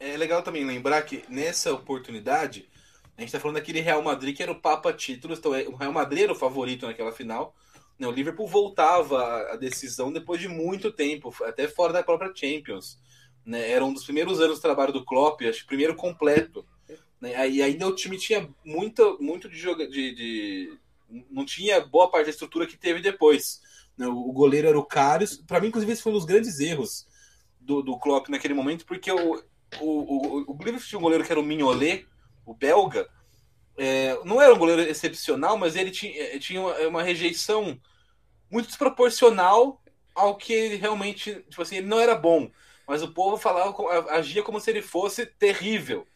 É 0.00 0.16
legal 0.16 0.42
também 0.42 0.64
lembrar 0.64 1.02
que 1.02 1.22
nessa 1.28 1.72
oportunidade, 1.72 2.68
a 3.16 3.20
gente 3.20 3.30
tá 3.30 3.38
falando 3.38 3.56
daquele 3.56 3.80
Real 3.80 4.02
Madrid 4.02 4.36
que 4.36 4.42
era 4.42 4.50
o 4.50 4.60
Papa 4.60 4.92
Títulos, 4.92 5.38
então 5.38 5.54
é, 5.54 5.62
o 5.68 5.76
Real 5.76 5.92
Madrid 5.92 6.24
era 6.24 6.32
o 6.32 6.36
favorito 6.36 6.86
naquela 6.86 7.12
final. 7.12 7.54
Né? 7.98 8.06
O 8.06 8.10
Liverpool 8.10 8.48
voltava 8.48 9.52
a 9.52 9.56
decisão 9.56 10.12
depois 10.12 10.40
de 10.40 10.48
muito 10.48 10.90
tempo, 10.90 11.34
até 11.44 11.68
fora 11.68 11.92
da 11.92 12.02
própria 12.02 12.32
Champions. 12.34 12.98
Né? 13.44 13.70
Era 13.70 13.84
um 13.84 13.92
dos 13.92 14.04
primeiros 14.04 14.40
anos 14.40 14.58
do 14.58 14.62
trabalho 14.62 14.92
do 14.92 15.04
Klopp, 15.04 15.42
acho 15.42 15.60
que 15.60 15.66
primeiro 15.66 15.94
completo. 15.94 16.66
Né? 17.20 17.48
E 17.48 17.62
ainda 17.62 17.86
o 17.86 17.94
time 17.94 18.18
tinha 18.18 18.48
muito, 18.64 19.16
muito 19.20 19.48
de 19.48 19.56
jogo 19.56 19.86
de, 19.86 20.14
de, 20.14 20.78
não 21.30 21.44
tinha 21.44 21.84
boa 21.84 22.10
parte 22.10 22.26
da 22.26 22.30
estrutura 22.30 22.66
que 22.66 22.76
teve 22.76 23.00
depois. 23.00 23.60
Né? 23.96 24.06
O 24.06 24.32
goleiro 24.32 24.68
era 24.68 24.78
o 24.78 24.84
Karius. 24.84 25.36
Para 25.36 25.60
mim, 25.60 25.68
inclusive, 25.68 25.92
esse 25.92 26.02
foi 26.02 26.12
um 26.12 26.16
dos 26.16 26.24
grandes 26.24 26.60
erros 26.60 27.06
do, 27.60 27.82
do 27.82 27.98
Klopp 27.98 28.28
naquele 28.28 28.54
momento, 28.54 28.84
porque 28.86 29.10
o, 29.10 29.42
o, 29.80 30.44
o, 30.44 30.52
o 30.52 30.78
tinha 30.78 30.98
um 30.98 31.02
goleiro 31.02 31.24
que 31.24 31.32
era 31.32 31.40
o 31.40 31.44
Mignolet, 31.44 32.06
o 32.44 32.54
belga. 32.54 33.08
É, 33.78 34.18
não 34.24 34.40
era 34.40 34.54
um 34.54 34.58
goleiro 34.58 34.82
excepcional, 34.82 35.58
mas 35.58 35.76
ele 35.76 35.90
tinha, 35.90 36.12
é, 36.14 36.38
tinha 36.38 36.60
uma, 36.60 36.78
uma 36.88 37.02
rejeição 37.02 37.78
muito 38.50 38.68
desproporcional 38.68 39.82
ao 40.14 40.36
que 40.36 40.52
ele 40.52 40.76
realmente. 40.76 41.34
Tipo 41.48 41.62
assim, 41.62 41.76
ele 41.76 41.86
não 41.86 42.00
era 42.00 42.14
bom. 42.14 42.50
Mas 42.86 43.02
o 43.02 43.12
povo 43.12 43.36
falava, 43.36 43.74
agia 44.12 44.42
como 44.42 44.60
se 44.60 44.70
ele 44.70 44.80
fosse 44.80 45.26
terrível. 45.26 46.06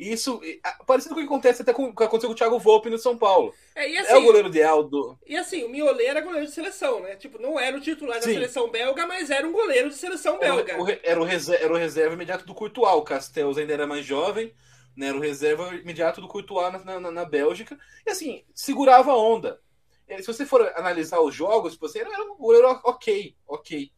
E 0.00 0.12
isso, 0.14 0.40
parecido 0.86 1.14
com 1.14 1.20
o 1.20 1.22
que 1.22 1.28
acontece 1.28 1.60
até 1.60 1.74
com 1.74 1.84
o 1.84 1.94
que 1.94 2.02
aconteceu 2.02 2.30
com 2.30 2.32
o 2.32 2.34
Thiago 2.34 2.58
Volpe 2.58 2.88
no 2.88 2.96
São 2.96 3.18
Paulo. 3.18 3.54
É, 3.74 3.84
assim, 3.98 4.12
é 4.12 4.16
o 4.16 4.22
goleiro 4.22 4.48
ideal 4.48 4.82
do. 4.82 5.14
E 5.26 5.36
assim, 5.36 5.62
o 5.62 5.68
Miolet 5.68 6.06
era 6.06 6.22
goleiro 6.22 6.46
de 6.46 6.52
seleção, 6.52 7.00
né? 7.00 7.16
Tipo, 7.16 7.38
não 7.38 7.60
era 7.60 7.76
o 7.76 7.80
titular 7.82 8.16
da 8.16 8.22
Sim. 8.22 8.32
seleção 8.32 8.70
belga, 8.70 9.06
mas 9.06 9.28
era 9.28 9.46
um 9.46 9.52
goleiro 9.52 9.90
de 9.90 9.96
seleção 9.96 10.38
belga. 10.38 10.72
Era 10.72 10.82
o, 10.82 10.88
era 11.02 11.20
o, 11.20 11.24
reserva, 11.24 11.64
era 11.64 11.72
o 11.74 11.76
reserva 11.76 12.14
imediato 12.14 12.46
do 12.46 12.54
Courtois. 12.54 12.94
O 12.94 13.02
Castells 13.02 13.58
ainda 13.58 13.74
era 13.74 13.86
mais 13.86 14.06
jovem, 14.06 14.54
né? 14.96 15.08
Era 15.08 15.18
o 15.18 15.20
reserva 15.20 15.74
imediato 15.74 16.22
do 16.22 16.28
Courtois 16.28 16.82
na, 16.82 16.98
na, 16.98 17.10
na 17.10 17.24
Bélgica. 17.26 17.78
E 18.06 18.10
assim, 18.10 18.42
segurava 18.54 19.10
a 19.12 19.18
onda. 19.18 19.60
Se 20.08 20.26
você 20.26 20.46
for 20.46 20.62
analisar 20.76 21.20
os 21.20 21.34
jogos, 21.34 21.74
tipo 21.74 21.84
assim, 21.84 21.98
era 21.98 22.24
um 22.24 22.38
goleiro 22.38 22.68
ok, 22.84 23.36
ok. 23.46 23.92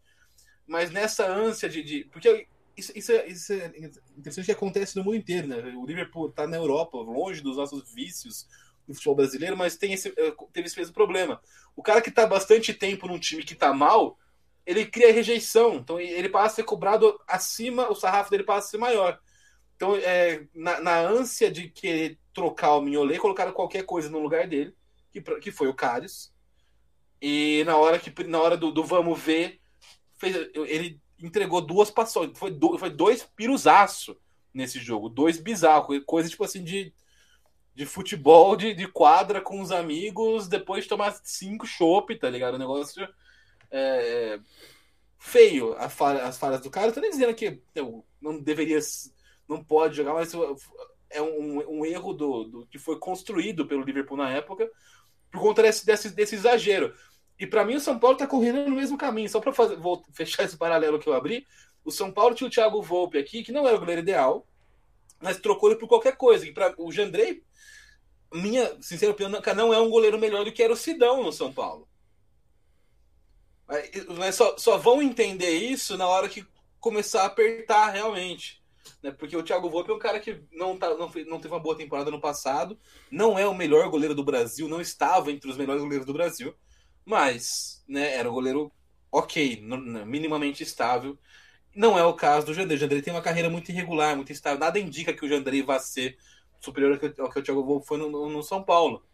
Mas 0.66 0.90
nessa 0.90 1.28
ânsia 1.28 1.68
de. 1.68 1.80
de 1.80 2.04
porque 2.06 2.48
isso, 2.76 2.92
isso, 2.94 3.12
é, 3.12 3.26
isso 3.26 3.52
é 3.52 3.72
interessante 4.16 4.46
que 4.46 4.52
acontece 4.52 4.96
no 4.96 5.04
mundo 5.04 5.16
inteiro, 5.16 5.46
né? 5.46 5.56
O 5.76 5.84
Liverpool 5.84 6.28
está 6.28 6.46
na 6.46 6.56
Europa, 6.56 6.98
longe 6.98 7.40
dos 7.40 7.56
nossos 7.56 7.92
vícios 7.92 8.46
do 8.86 8.94
futebol 8.94 9.16
brasileiro, 9.16 9.56
mas 9.56 9.76
tem 9.76 9.92
esse, 9.92 10.08
eh, 10.08 10.34
teve 10.52 10.66
esse 10.66 10.78
mesmo 10.78 10.94
problema. 10.94 11.40
O 11.76 11.82
cara 11.82 12.00
que 12.00 12.08
está 12.08 12.26
bastante 12.26 12.74
tempo 12.74 13.06
num 13.06 13.18
time 13.18 13.44
que 13.44 13.54
está 13.54 13.72
mal, 13.72 14.18
ele 14.66 14.86
cria 14.86 15.12
rejeição. 15.12 15.76
Então 15.76 16.00
ele 16.00 16.28
passa 16.28 16.46
a 16.46 16.56
ser 16.56 16.64
cobrado 16.64 17.18
acima, 17.26 17.90
o 17.90 17.94
sarrafo 17.94 18.30
dele 18.30 18.44
passa 18.44 18.68
a 18.68 18.70
ser 18.70 18.78
maior. 18.78 19.20
Então, 19.76 19.96
é, 19.96 20.46
na, 20.54 20.80
na 20.80 21.00
ânsia 21.00 21.50
de 21.50 21.68
querer 21.68 22.18
trocar 22.32 22.76
o 22.76 22.80
Mignolet, 22.80 23.18
colocaram 23.18 23.52
qualquer 23.52 23.84
coisa 23.84 24.08
no 24.08 24.20
lugar 24.20 24.46
dele, 24.46 24.74
que, 25.10 25.20
que 25.20 25.50
foi 25.50 25.66
o 25.68 25.74
Cários. 25.74 26.32
E 27.20 27.64
na 27.66 27.76
hora, 27.76 27.98
que, 27.98 28.24
na 28.24 28.40
hora 28.40 28.56
do, 28.56 28.70
do 28.70 28.84
vamos 28.84 29.20
ver, 29.20 29.60
fez, 30.18 30.36
ele 30.54 31.01
entregou 31.22 31.60
duas 31.60 31.90
passões. 31.90 32.36
Foi, 32.36 32.50
do, 32.50 32.78
foi 32.78 32.90
dois 32.90 33.22
piruzaço 33.36 34.16
nesse 34.52 34.78
jogo. 34.78 35.08
Dois 35.08 35.38
bizarros. 35.38 36.02
Coisa 36.04 36.28
tipo 36.28 36.44
assim 36.44 36.62
de, 36.64 36.92
de 37.74 37.86
futebol, 37.86 38.56
de, 38.56 38.74
de 38.74 38.86
quadra 38.86 39.40
com 39.40 39.60
os 39.60 39.70
amigos, 39.70 40.48
depois 40.48 40.84
de 40.84 40.90
tomar 40.90 41.14
cinco 41.22 41.66
chopp, 41.66 42.14
tá 42.16 42.28
ligado? 42.28 42.54
O 42.54 42.58
negócio 42.58 43.08
é, 43.70 44.38
feio. 45.18 45.74
A 45.74 45.88
falha, 45.88 46.24
as 46.24 46.38
falhas 46.38 46.60
do 46.60 46.70
cara. 46.70 46.88
Eu 46.88 46.92
tô 46.92 47.00
nem 47.00 47.10
dizendo 47.10 47.34
que 47.34 47.62
eu, 47.74 48.04
não 48.20 48.38
deveria. 48.38 48.78
Não 49.48 49.62
pode 49.62 49.96
jogar, 49.96 50.14
mas 50.14 50.32
é 51.10 51.20
um, 51.20 51.80
um 51.80 51.86
erro 51.86 52.12
do, 52.12 52.44
do 52.44 52.66
que 52.66 52.78
foi 52.78 52.98
construído 52.98 53.66
pelo 53.66 53.82
Liverpool 53.82 54.16
na 54.16 54.30
época 54.30 54.70
por 55.32 55.40
conta 55.40 55.62
desse, 55.62 55.86
desse, 55.86 56.10
desse 56.10 56.34
exagero. 56.34 56.94
E 57.42 57.46
para 57.46 57.64
mim 57.64 57.74
o 57.74 57.80
São 57.80 57.98
Paulo 57.98 58.14
está 58.14 58.24
correndo 58.24 58.70
no 58.70 58.76
mesmo 58.76 58.96
caminho. 58.96 59.28
Só 59.28 59.40
para 59.40 59.52
fechar 60.12 60.44
esse 60.44 60.56
paralelo 60.56 61.00
que 61.00 61.08
eu 61.08 61.12
abri, 61.12 61.44
o 61.84 61.90
São 61.90 62.12
Paulo 62.12 62.36
tinha 62.36 62.46
o 62.46 62.50
Thiago 62.50 62.80
Volpe 62.80 63.18
aqui, 63.18 63.42
que 63.42 63.50
não 63.50 63.66
era 63.66 63.76
o 63.76 63.80
goleiro 63.80 64.00
ideal, 64.00 64.46
mas 65.20 65.40
trocou 65.40 65.68
ele 65.68 65.76
por 65.76 65.88
qualquer 65.88 66.16
coisa. 66.16 66.46
E 66.46 66.52
para 66.52 66.72
o 66.78 66.92
Jandrei, 66.92 67.42
minha 68.32 68.80
sincera 68.80 69.10
opinião, 69.10 69.42
não 69.56 69.74
é 69.74 69.80
um 69.80 69.90
goleiro 69.90 70.20
melhor 70.20 70.44
do 70.44 70.52
que 70.52 70.62
era 70.62 70.72
o 70.72 70.76
Sidão 70.76 71.24
no 71.24 71.32
São 71.32 71.52
Paulo. 71.52 71.88
Mas 74.16 74.36
só, 74.36 74.56
só 74.56 74.78
vão 74.78 75.02
entender 75.02 75.50
isso 75.50 75.98
na 75.98 76.06
hora 76.06 76.28
que 76.28 76.46
começar 76.78 77.22
a 77.22 77.26
apertar 77.26 77.88
realmente. 77.88 78.62
Né? 79.02 79.10
Porque 79.10 79.36
o 79.36 79.42
Thiago 79.42 79.68
Volpe 79.68 79.90
é 79.90 79.94
um 79.94 79.98
cara 79.98 80.20
que 80.20 80.40
não, 80.52 80.78
tá, 80.78 80.90
não, 80.90 81.10
não 81.26 81.40
teve 81.40 81.52
uma 81.52 81.58
boa 81.58 81.76
temporada 81.76 82.08
no 82.08 82.20
passado, 82.20 82.78
não 83.10 83.36
é 83.36 83.48
o 83.48 83.54
melhor 83.54 83.90
goleiro 83.90 84.14
do 84.14 84.22
Brasil, 84.22 84.68
não 84.68 84.80
estava 84.80 85.32
entre 85.32 85.50
os 85.50 85.56
melhores 85.56 85.82
goleiros 85.82 86.06
do 86.06 86.12
Brasil 86.12 86.54
mas 87.04 87.82
né, 87.88 88.14
era 88.14 88.30
um 88.30 88.34
goleiro 88.34 88.72
ok, 89.10 89.62
minimamente 90.06 90.62
estável. 90.62 91.18
Não 91.74 91.98
é 91.98 92.04
o 92.04 92.14
caso 92.14 92.46
do 92.46 92.54
Jandrei. 92.54 92.76
O 92.76 92.80
Jandrei 92.80 93.02
tem 93.02 93.12
uma 93.12 93.22
carreira 93.22 93.48
muito 93.48 93.70
irregular, 93.70 94.14
muito 94.14 94.32
estável. 94.32 94.58
Nada 94.58 94.78
indica 94.78 95.12
que 95.12 95.24
o 95.24 95.28
Jandrei 95.28 95.62
vá 95.62 95.78
ser 95.78 96.16
superior 96.60 96.98
ao 97.18 97.30
que 97.30 97.38
o 97.38 97.42
Thiago 97.42 97.64
Volpe 97.64 97.86
foi 97.86 97.98
no, 97.98 98.28
no, 98.28 98.42
São 98.42 98.62
Paulo. 98.62 99.04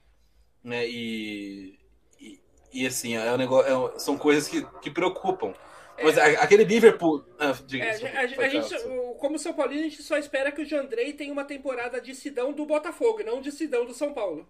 Né? 0.63 0.89
E, 0.89 1.79
e, 2.21 2.41
e 2.73 2.87
assim, 2.87 3.17
é 3.17 3.33
um 3.33 3.37
negócio, 3.37 3.95
é, 3.95 3.99
são 3.99 4.19
coisas 4.19 4.49
que, 4.49 4.65
que 4.81 4.91
preocupam. 4.91 5.55
Mas 6.03 6.17
é. 6.17 6.37
aquele 6.37 6.65
Liverpool. 6.65 7.25
Ah, 7.39 7.57
diga, 7.67 7.85
é, 7.85 7.91
a, 7.91 8.21
a, 8.21 8.45
a 8.45 8.49
gente, 8.49 8.75
como 9.19 9.39
São 9.39 9.53
Paulino, 9.53 9.81
a 9.81 9.89
gente 9.89 10.03
só 10.03 10.17
espera 10.17 10.53
que 10.53 10.63
o 10.63 10.67
Jandrei 10.67 11.13
tenha 11.13 11.33
uma 11.33 11.45
temporada 11.45 12.01
de 12.01 12.15
Sidão 12.15 12.53
do 12.53 12.67
Botafogo, 12.67 13.23
não 13.25 13.41
de 13.41 13.51
Sidão 13.51 13.85
do 13.85 13.95
São 13.95 14.13
Paulo. 14.13 14.49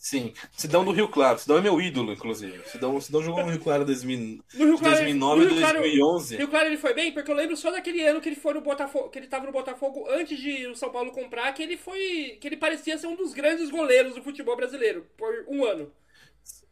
Sim, 0.00 0.32
Sidão 0.56 0.84
do 0.84 0.92
Rio 0.92 1.08
Claro. 1.08 1.38
Sidão 1.38 1.58
é 1.58 1.60
meu 1.60 1.80
ídolo, 1.80 2.12
inclusive. 2.12 2.62
Sidão, 2.68 3.00
Sidão 3.00 3.20
jogou 3.20 3.44
no 3.44 3.50
Rio 3.50 3.60
Claro 3.60 3.82
em 3.82 3.86
2009 3.86 5.42
e 5.42 5.48
2011. 5.48 6.36
Rio 6.36 6.48
Claro 6.48 6.66
ele 6.68 6.76
foi 6.76 6.94
bem, 6.94 7.12
porque 7.12 7.30
eu 7.30 7.34
lembro 7.34 7.56
só 7.56 7.70
daquele 7.70 8.02
ano 8.06 8.20
que 8.20 8.28
ele 8.28 8.36
foi 8.36 8.54
no 8.54 8.60
Botafogo, 8.60 9.10
que 9.10 9.18
ele 9.18 9.26
tava 9.26 9.46
no 9.46 9.52
Botafogo 9.52 10.06
antes 10.08 10.38
de 10.38 10.68
o 10.68 10.76
São 10.76 10.90
Paulo 10.90 11.10
comprar, 11.10 11.52
que 11.52 11.64
ele 11.64 11.76
foi, 11.76 12.38
que 12.40 12.46
ele 12.46 12.56
parecia 12.56 12.96
ser 12.96 13.08
um 13.08 13.16
dos 13.16 13.34
grandes 13.34 13.70
goleiros 13.70 14.14
do 14.14 14.22
futebol 14.22 14.56
brasileiro 14.56 15.04
por 15.16 15.44
um 15.48 15.64
ano. 15.64 15.90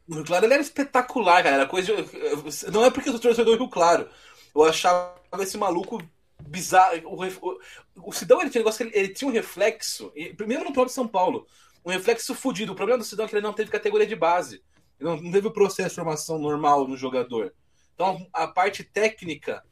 No 0.06 0.16
Rio 0.16 0.24
Claro 0.24 0.46
ele 0.46 0.54
era 0.54 0.62
espetacular, 0.62 1.42
cara. 1.42 1.56
Era 1.56 1.66
coisa 1.66 1.94
de... 1.94 2.70
Não 2.70 2.84
é 2.84 2.90
porque 2.90 3.08
eu 3.08 3.12
sou 3.12 3.20
torcedor 3.20 3.56
do 3.56 3.64
Rio 3.64 3.70
Claro, 3.70 4.08
eu 4.54 4.62
achava 4.62 5.16
esse 5.40 5.58
maluco 5.58 6.00
bizarro. 6.40 7.02
O, 7.04 7.24
o, 7.24 7.58
o 8.08 8.12
Sidão 8.12 8.40
ele 8.40 8.50
tinha, 8.50 8.60
um 8.60 8.64
negócio 8.64 8.84
ele, 8.84 8.92
ele, 8.94 9.08
tinha 9.08 9.28
um 9.28 9.34
reflexo, 9.34 10.12
primeiro 10.36 10.64
no 10.64 10.72
próprio 10.72 10.94
São 10.94 11.08
Paulo, 11.08 11.46
um 11.86 11.90
reflexo 11.90 12.34
fudido. 12.34 12.72
O 12.72 12.76
problema 12.76 12.98
do 12.98 13.04
Sidão 13.04 13.24
é 13.24 13.28
que 13.28 13.36
ele 13.36 13.46
não 13.46 13.52
teve 13.52 13.70
categoria 13.70 14.06
de 14.06 14.16
base. 14.16 14.60
Ele 14.98 15.08
não, 15.08 15.30
teve 15.30 15.46
o 15.46 15.52
processo 15.52 15.90
de 15.90 15.94
formação 15.94 16.36
normal 16.36 16.88
no 16.88 16.96
jogador. 16.96 17.54
Então 17.94 18.26
a 18.32 18.48
parte 18.48 18.82
técnica 18.82 19.62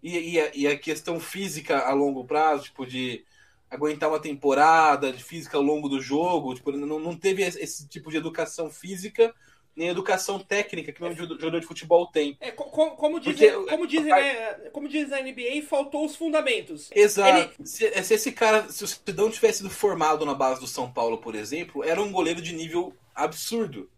e, 0.00 0.34
e, 0.34 0.40
a, 0.40 0.50
e, 0.54 0.66
a, 0.68 0.78
questão 0.78 1.18
física 1.18 1.80
a 1.80 1.92
longo 1.92 2.24
prazo, 2.24 2.64
tipo, 2.64 2.86
de 2.86 3.24
aguentar 3.68 4.08
uma 4.08 4.20
temporada, 4.20 5.12
de 5.12 5.24
física 5.24 5.56
ao 5.56 5.62
longo 5.62 5.88
do 5.88 6.00
jogo, 6.00 6.54
tipo, 6.54 6.70
não, 6.70 7.00
não 7.00 7.16
teve 7.16 7.42
esse 7.42 7.88
tipo 7.88 8.10
de 8.10 8.18
educação 8.18 8.70
física 8.70 9.34
nem 9.76 9.88
educação 9.88 10.38
técnica 10.38 10.92
que 10.92 11.02
o 11.02 11.14
jogador 11.14 11.60
de 11.60 11.66
futebol 11.66 12.06
tem. 12.06 12.36
É, 12.40 12.50
como, 12.52 12.92
como, 12.92 13.20
dizem, 13.20 13.50
Porque, 13.50 13.70
como, 13.70 13.86
dizem, 13.86 14.10
né, 14.10 14.52
como 14.72 14.88
diz 14.88 15.12
a 15.12 15.20
NBA, 15.20 15.66
faltou 15.68 16.04
os 16.04 16.14
fundamentos. 16.14 16.90
Exato. 16.94 17.54
Ele... 17.58 17.66
Se, 17.66 18.02
se, 18.04 18.14
esse 18.14 18.32
cara, 18.32 18.68
se 18.70 18.84
o 18.84 18.86
Cidão 18.86 19.30
tivesse 19.30 19.58
sido 19.58 19.70
formado 19.70 20.24
na 20.24 20.34
base 20.34 20.60
do 20.60 20.66
São 20.66 20.90
Paulo, 20.90 21.18
por 21.18 21.34
exemplo, 21.34 21.82
era 21.82 22.00
um 22.00 22.12
goleiro 22.12 22.40
de 22.40 22.54
nível 22.54 22.94
absurdo. 23.14 23.90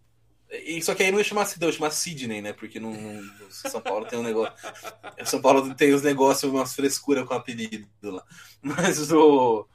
E, 0.51 0.81
só 0.81 0.95
que 0.95 1.03
aí 1.03 1.11
não 1.11 1.19
ia 1.19 1.25
chamar 1.25 1.45
Sidão, 1.45 1.69
ia 1.69 1.75
chamar 1.75 1.91
Sidney, 1.91 2.41
né? 2.41 2.53
Porque 2.53 2.79
não, 2.81 2.93
não, 2.93 3.51
São 3.51 3.81
Paulo 3.81 4.07
tem 4.07 4.19
um 4.19 4.23
negócio. 4.23 4.55
São 5.27 5.43
Paulo 5.43 5.75
tem 5.75 5.93
os 5.93 6.03
negócios, 6.03 6.51
umas 6.51 6.75
frescuras 6.75 7.27
com 7.27 7.35
apelido 7.35 7.89
lá. 8.03 8.23
Mas 8.63 9.11
o. 9.13 9.67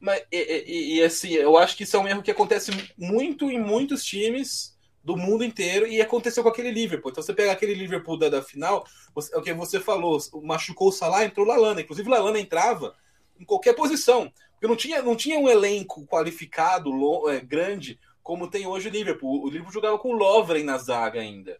Mas, 0.00 0.22
e, 0.30 0.64
e, 0.66 0.96
e, 0.96 1.02
assim, 1.02 1.30
eu 1.30 1.56
acho 1.56 1.76
que 1.76 1.84
isso 1.84 1.96
é 1.96 1.98
um 1.98 2.06
erro 2.06 2.22
que 2.22 2.30
acontece 2.30 2.70
muito 2.96 3.50
em 3.50 3.60
muitos 3.60 4.04
times 4.04 4.77
do 5.08 5.16
mundo 5.16 5.42
inteiro 5.42 5.86
e 5.86 6.02
aconteceu 6.02 6.42
com 6.42 6.50
aquele 6.50 6.70
Liverpool. 6.70 7.10
Então 7.10 7.22
você 7.22 7.32
pega 7.32 7.50
aquele 7.50 7.72
Liverpool 7.72 8.18
da, 8.18 8.28
da 8.28 8.42
final, 8.42 8.86
você, 9.14 9.34
é 9.34 9.38
o 9.38 9.42
que 9.42 9.54
você 9.54 9.80
falou, 9.80 10.18
machucou 10.42 10.88
o 10.88 10.92
Salah, 10.92 11.24
entrou 11.24 11.46
o 11.46 11.48
Lalana. 11.48 11.80
Inclusive 11.80 12.06
o 12.06 12.12
Lalana 12.12 12.38
entrava 12.38 12.94
em 13.40 13.44
qualquer 13.46 13.72
posição, 13.74 14.30
porque 14.52 14.66
não 14.66 14.76
tinha, 14.76 15.00
não 15.00 15.16
tinha 15.16 15.38
um 15.38 15.48
elenco 15.48 16.06
qualificado, 16.06 16.90
é, 17.30 17.40
grande, 17.40 17.98
como 18.22 18.50
tem 18.50 18.66
hoje 18.66 18.90
o 18.90 18.92
Liverpool. 18.92 19.44
O 19.44 19.48
Liverpool 19.48 19.72
jogava 19.72 19.98
com 19.98 20.10
o 20.10 20.16
Lovren 20.18 20.62
na 20.62 20.76
zaga 20.76 21.22
ainda. 21.22 21.58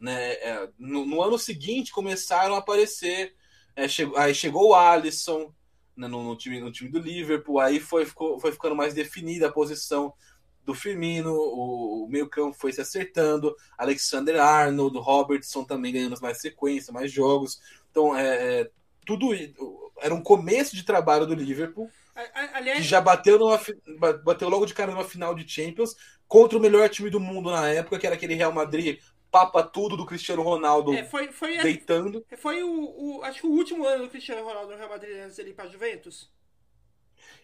Né? 0.00 0.32
É, 0.36 0.68
no, 0.78 1.04
no, 1.04 1.20
ano 1.20 1.38
seguinte 1.38 1.92
começaram 1.92 2.54
a 2.54 2.58
aparecer, 2.58 3.34
é, 3.76 3.86
chegou, 3.86 4.16
aí 4.16 4.34
chegou 4.34 4.70
o 4.70 4.74
Alisson 4.74 5.52
né, 5.94 6.08
no, 6.08 6.22
no, 6.22 6.36
time, 6.36 6.58
no 6.58 6.72
time 6.72 6.88
do 6.88 6.98
Liverpool, 6.98 7.60
aí 7.60 7.78
foi, 7.78 8.06
ficou, 8.06 8.40
foi 8.40 8.50
ficando 8.50 8.74
mais 8.74 8.94
definida 8.94 9.48
a 9.48 9.52
posição 9.52 10.14
do 10.64 10.74
Firmino, 10.74 11.32
o, 11.32 12.04
o 12.04 12.08
meio-campo 12.08 12.56
foi 12.56 12.72
se 12.72 12.80
acertando, 12.80 13.54
Alexander 13.76 14.40
Arnold, 14.40 14.98
Robertson 14.98 15.64
também 15.64 15.92
ganhando 15.92 16.20
mais 16.20 16.40
sequência, 16.40 16.92
mais 16.92 17.10
jogos. 17.10 17.60
Então, 17.90 18.16
é, 18.16 18.60
é 18.60 18.70
tudo 19.04 19.30
era 20.00 20.14
um 20.14 20.22
começo 20.22 20.74
de 20.76 20.84
trabalho 20.84 21.26
do 21.26 21.34
Liverpool. 21.34 21.90
Aliás... 22.54 22.78
Que 22.78 22.84
já 22.84 23.00
bateu, 23.00 23.38
numa, 23.38 23.58
bateu 24.24 24.48
logo 24.48 24.66
de 24.66 24.74
cara 24.74 24.92
numa 24.92 25.04
final 25.04 25.34
de 25.34 25.48
Champions 25.48 25.96
contra 26.28 26.58
o 26.58 26.60
melhor 26.60 26.88
time 26.88 27.10
do 27.10 27.20
mundo 27.20 27.50
na 27.50 27.68
época, 27.68 27.98
que 27.98 28.06
era 28.06 28.14
aquele 28.14 28.34
Real 28.34 28.52
Madrid 28.52 29.00
papa 29.32 29.62
tudo 29.62 29.96
do 29.96 30.04
Cristiano 30.04 30.42
Ronaldo 30.42 30.92
é, 30.92 31.04
foi, 31.04 31.32
foi 31.32 31.56
deitando. 31.56 32.24
Foi 32.36 32.62
o, 32.62 32.68
o, 32.68 33.22
acho 33.22 33.40
que 33.40 33.46
o 33.46 33.50
último 33.50 33.86
ano 33.86 34.04
do 34.04 34.10
Cristiano 34.10 34.44
Ronaldo 34.44 34.72
no 34.72 34.76
Real 34.76 34.90
Madrid 34.90 35.16
antes 35.24 35.36
dele 35.36 35.50
ir 35.50 35.54
para 35.54 35.70
Juventus. 35.70 36.30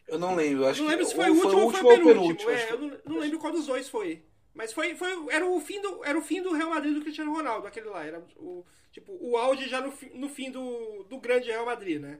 Eu 0.08 0.18
não 0.18 0.34
lembro. 0.34 0.66
Acho 0.66 0.82
não 0.82 0.88
lembro 0.88 1.04
que 1.04 1.10
se 1.10 1.16
foi 1.16 1.30
o 1.30 1.34
último 1.34 1.62
ou 1.62 1.70
foi 1.70 2.00
o 2.00 2.04
penúltimo. 2.04 2.50
É, 2.50 2.72
eu 2.72 2.78
não, 2.78 2.98
não, 3.04 3.18
lembro 3.18 3.38
qual 3.38 3.52
dos 3.52 3.66
dois 3.66 3.88
foi. 3.88 4.22
Mas 4.54 4.72
foi, 4.72 4.94
foi, 4.94 5.10
era, 5.30 5.46
o 5.46 5.60
fim 5.60 5.80
do, 5.80 6.04
era 6.04 6.18
o 6.18 6.22
fim 6.22 6.42
do 6.42 6.52
Real 6.52 6.70
Madrid 6.70 6.94
do 6.94 7.02
Cristiano 7.02 7.32
Ronaldo, 7.32 7.66
aquele 7.66 7.86
lá. 7.86 8.04
Era 8.04 8.24
o, 8.36 8.64
tipo, 8.90 9.16
o 9.20 9.36
auge 9.36 9.68
já 9.68 9.80
no, 9.80 9.92
no 10.14 10.28
fim 10.28 10.50
do, 10.50 11.04
do 11.04 11.18
grande 11.20 11.48
Real 11.48 11.66
Madrid, 11.66 12.00
né? 12.00 12.18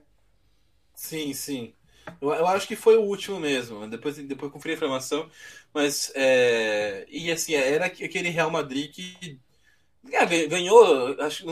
Sim, 0.94 1.32
sim. 1.32 1.74
Eu, 2.20 2.30
eu 2.30 2.46
acho 2.46 2.68
que 2.68 2.76
foi 2.76 2.96
o 2.96 3.02
último 3.02 3.40
mesmo. 3.40 3.88
Depois, 3.88 4.16
depois 4.18 4.52
conferi 4.52 4.74
a 4.74 4.76
informação. 4.76 5.28
Mas, 5.72 6.12
é, 6.14 7.06
e 7.08 7.30
assim, 7.32 7.54
era 7.54 7.86
aquele 7.86 8.28
Real 8.28 8.50
Madrid 8.50 8.92
que 8.92 9.40
é, 10.12 10.46
ganhou, 10.46 11.20
acho, 11.20 11.44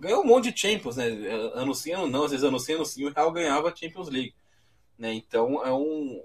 ganhou 0.00 0.22
um 0.22 0.26
monte 0.26 0.50
de 0.50 0.60
Champions, 0.60 0.96
né? 0.96 1.06
Ano 1.54 1.74
sim, 1.74 1.92
ano 1.92 2.08
não. 2.08 2.24
Às 2.24 2.32
vezes 2.32 2.44
ano 2.44 2.58
sim, 2.58 2.74
ano 2.74 2.84
sim, 2.84 3.04
o 3.04 3.12
Real 3.12 3.30
ganhava 3.32 3.68
a 3.68 3.76
Champions 3.76 4.08
League. 4.08 4.34
Né? 5.02 5.14
Então 5.14 5.66
é 5.66 5.72
um 5.72 6.22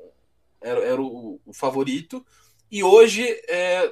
era, 0.62 0.86
era 0.86 1.02
o, 1.02 1.42
o 1.44 1.52
favorito 1.52 2.24
e 2.70 2.84
hoje 2.84 3.26
é, 3.50 3.92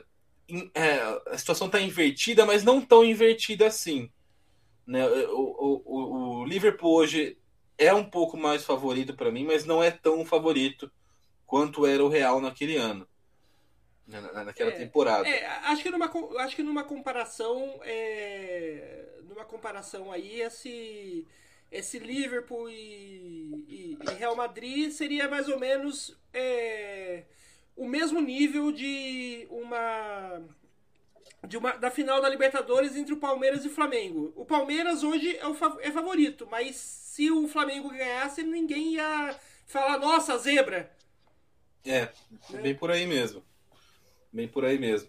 é 0.76 1.00
a 1.26 1.36
situação 1.39 1.65
está 1.65 1.82
invertida, 1.82 2.45
mas 2.45 2.63
não 2.63 2.80
tão 2.80 3.04
invertida 3.04 3.65
assim. 3.65 4.12
Né? 4.86 5.04
O, 5.30 5.82
o, 5.84 6.41
o, 6.41 6.45
Liverpool 6.45 6.93
hoje 6.93 7.36
é 7.80 7.91
um 7.95 8.08
pouco 8.08 8.38
mais 8.38 8.63
favorito 8.63 9.15
para 9.15 9.32
mim, 9.32 9.43
mas 9.43 9.65
não 9.65 9.82
é 9.82 9.89
tão 9.89 10.24
favorito 10.24 10.91
quanto 11.48 11.88
era 11.88 12.06
o 12.06 12.08
Real 12.08 12.39
naquele 12.39 12.78
ano, 12.78 13.08
né? 14.06 14.21
naquela 14.21 14.69
é, 14.69 14.78
temporada. 14.78 15.28
É, 15.28 15.48
acho 15.48 15.82
que 15.82 15.89
numa 15.89 16.12
acho 16.41 16.56
que 16.56 16.62
numa 16.62 16.84
comparação 16.84 17.80
é, 17.82 19.17
numa 19.24 19.45
comparação 19.45 20.12
aí 20.12 20.41
esse 20.41 21.26
esse 21.71 21.99
Liverpool 21.99 22.69
e, 22.69 23.65
e, 23.67 23.97
e, 24.01 24.13
Real 24.13 24.36
Madrid 24.36 24.91
seria 24.91 25.28
mais 25.28 25.49
ou 25.49 25.60
menos 25.60 26.17
é, 26.34 27.23
o 27.75 27.88
mesmo 27.88 28.21
nível 28.21 28.71
de 28.71 29.47
uma 29.49 30.41
de 31.47 31.58
uma 31.58 31.73
da 31.73 31.91
final 31.91 32.21
da 32.21 32.30
Libertadores 32.30 32.95
entre 32.95 33.13
o 33.13 33.17
Palmeiras 33.17 33.63
e 33.63 33.67
o 33.67 33.71
Flamengo. 33.71 34.34
O 34.36 34.45
Palmeiras 34.45 35.04
hoje 35.04 35.38
é, 35.38 35.47
o, 35.47 35.56
é 35.80 35.91
favorito, 35.91 36.47
mas 36.49 36.75
se 36.75 37.30
o 37.30 37.47
Flamengo 37.47 37.89
ganhasse, 37.89 38.41
ninguém 38.41 38.93
ia 38.93 39.39
falar, 39.67 39.99
nossa, 39.99 40.38
zebra. 40.38 40.91
É, 41.86 42.10
né? 42.49 42.62
bem 42.62 42.73
por 42.75 42.89
aí 42.89 43.06
mesmo. 43.06 43.43
Bem 44.34 44.47
por 44.47 44.65
aí 44.65 44.80
mesmo. 44.80 45.08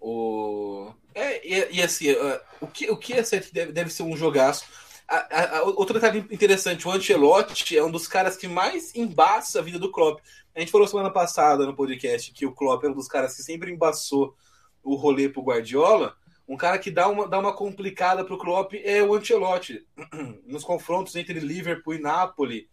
O... 0.00 0.92
É, 1.14 1.46
e, 1.46 1.76
e 1.76 1.82
assim, 1.82 2.12
uh, 2.12 2.40
o, 2.60 2.66
que, 2.66 2.90
o 2.90 2.96
que 2.96 3.12
é 3.12 3.22
certo 3.22 3.52
deve, 3.52 3.72
deve 3.72 3.90
ser 3.90 4.04
um 4.04 4.16
jogaço 4.16 4.64
a, 5.08 5.58
a, 5.58 5.62
outro 5.62 5.94
detalhe 5.94 6.26
interessante, 6.30 6.86
o 6.86 6.90
Ancelotti 6.90 7.76
é 7.76 7.82
um 7.82 7.90
dos 7.90 8.06
caras 8.06 8.36
que 8.36 8.46
mais 8.46 8.94
embaça 8.94 9.58
a 9.58 9.62
vida 9.62 9.78
do 9.78 9.90
Klopp. 9.90 10.20
A 10.54 10.60
gente 10.60 10.70
falou 10.70 10.86
semana 10.86 11.10
passada 11.10 11.64
no 11.64 11.74
podcast 11.74 12.30
que 12.32 12.44
o 12.44 12.52
Klopp 12.52 12.84
é 12.84 12.88
um 12.88 12.94
dos 12.94 13.08
caras 13.08 13.34
que 13.34 13.42
sempre 13.42 13.72
embaçou 13.72 14.34
o 14.82 14.94
rolê 14.94 15.28
pro 15.28 15.42
Guardiola. 15.42 16.14
Um 16.46 16.56
cara 16.56 16.78
que 16.78 16.90
dá 16.90 17.08
uma, 17.08 17.26
dá 17.26 17.38
uma 17.38 17.54
complicada 17.54 18.24
pro 18.24 18.38
Klopp 18.38 18.74
é 18.74 19.02
o 19.02 19.14
Ancelotti. 19.14 19.86
Nos 20.46 20.62
confrontos 20.62 21.16
entre 21.16 21.40
Liverpool 21.40 21.94
e 21.94 22.00
Napoli, 22.00 22.68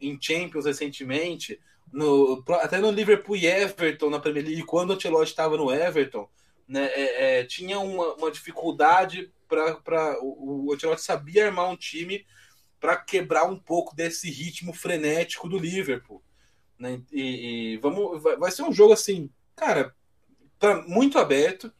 em 0.00 0.16
Champions 0.20 0.66
recentemente, 0.66 1.58
no, 1.92 2.44
até 2.60 2.78
no 2.78 2.90
Liverpool 2.90 3.36
e 3.36 3.46
Everton 3.46 4.10
na 4.10 4.20
Premier 4.20 4.44
League, 4.44 4.62
quando 4.62 4.90
o 4.90 4.92
Ancelotti 4.94 5.30
estava 5.30 5.56
no 5.56 5.72
Everton, 5.72 6.28
né, 6.70 6.86
é, 6.94 7.40
é, 7.40 7.44
tinha 7.44 7.80
uma, 7.80 8.14
uma 8.14 8.30
dificuldade 8.30 9.32
para 9.48 10.16
o, 10.22 10.68
o 10.68 10.72
Ancelotti 10.72 11.02
sabia 11.02 11.46
armar 11.46 11.68
um 11.68 11.76
time 11.76 12.24
para 12.78 12.96
quebrar 12.96 13.44
um 13.44 13.58
pouco 13.58 13.94
desse 13.96 14.30
ritmo 14.30 14.72
frenético 14.72 15.48
do 15.48 15.58
Liverpool. 15.58 16.22
Né? 16.78 17.02
E, 17.10 17.72
e 17.72 17.76
vamos, 17.78 18.22
vai, 18.22 18.36
vai, 18.36 18.50
ser 18.52 18.62
um 18.62 18.72
jogo 18.72 18.92
assim, 18.92 19.28
cara, 19.56 19.92
tá 20.60 20.80
muito 20.86 21.18
aberto. 21.18 21.72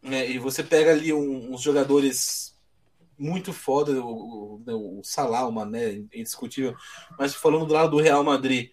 Né? 0.00 0.30
E 0.30 0.38
você 0.38 0.62
pega 0.62 0.92
ali 0.92 1.12
um, 1.12 1.52
uns 1.52 1.60
jogadores 1.60 2.58
muito 3.18 3.52
foda, 3.52 3.92
o, 4.02 4.58
o, 4.66 5.00
o 5.00 5.04
Salah, 5.04 5.46
o 5.46 5.52
Mané, 5.52 6.02
indiscutível. 6.14 6.74
Mas 7.18 7.34
falando 7.34 7.66
do 7.66 7.74
lado 7.74 7.90
do 7.90 8.02
Real 8.02 8.24
Madrid, 8.24 8.70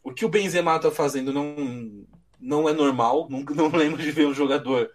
o 0.00 0.14
que 0.14 0.24
o 0.24 0.28
Benzema 0.28 0.78
tá 0.78 0.92
fazendo 0.92 1.32
não, 1.32 2.06
não 2.42 2.68
é 2.68 2.72
normal. 2.72 3.28
Não, 3.30 3.40
não 3.40 3.78
lembro 3.78 4.02
de 4.02 4.10
ver 4.10 4.26
um 4.26 4.34
jogador 4.34 4.90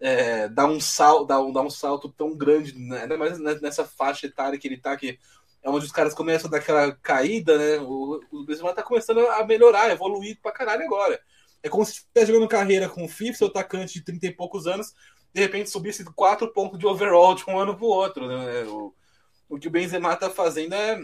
é, 0.00 0.48
dar, 0.48 0.66
um 0.66 0.80
sal, 0.80 1.24
dar, 1.24 1.40
um, 1.40 1.52
dar 1.52 1.62
um 1.62 1.70
salto 1.70 2.08
tão 2.08 2.36
grande, 2.36 2.76
né? 2.78 3.02
ainda 3.02 3.16
mais 3.16 3.38
nessa 3.60 3.84
faixa 3.84 4.26
etária 4.26 4.58
que 4.58 4.66
ele 4.66 4.76
tá, 4.76 4.96
que 4.96 5.18
é 5.62 5.70
onde 5.70 5.86
os 5.86 5.92
caras 5.92 6.14
começam 6.14 6.48
a 6.48 6.50
dar 6.50 6.58
aquela 6.58 6.92
caída, 6.92 7.58
né? 7.58 7.78
O, 7.80 8.20
o 8.30 8.44
Benzema 8.44 8.72
tá 8.72 8.82
começando 8.82 9.18
a 9.18 9.44
melhorar, 9.44 9.90
evoluir 9.90 10.38
pra 10.40 10.52
caralho 10.52 10.84
agora. 10.84 11.20
É 11.62 11.68
como 11.68 11.84
se 11.84 11.92
estivesse 11.92 12.30
jogando 12.32 12.48
carreira 12.48 12.88
com 12.88 13.04
o 13.04 13.08
FIFA, 13.08 13.38
seu 13.38 13.46
atacante 13.48 13.94
de 13.94 14.04
30 14.04 14.26
e 14.26 14.32
poucos 14.32 14.66
anos, 14.66 14.94
de 15.34 15.40
repente 15.40 15.70
subisse 15.70 16.04
4 16.04 16.52
pontos 16.52 16.78
de 16.78 16.86
overall 16.86 17.34
de 17.34 17.44
um 17.48 17.58
ano 17.58 17.76
pro 17.76 17.86
outro. 17.86 18.28
Né? 18.28 18.62
O, 18.64 18.94
o 19.48 19.58
que 19.58 19.66
o 19.68 19.70
Benzema 19.70 20.14
tá 20.14 20.30
fazendo 20.30 20.74
é, 20.74 21.00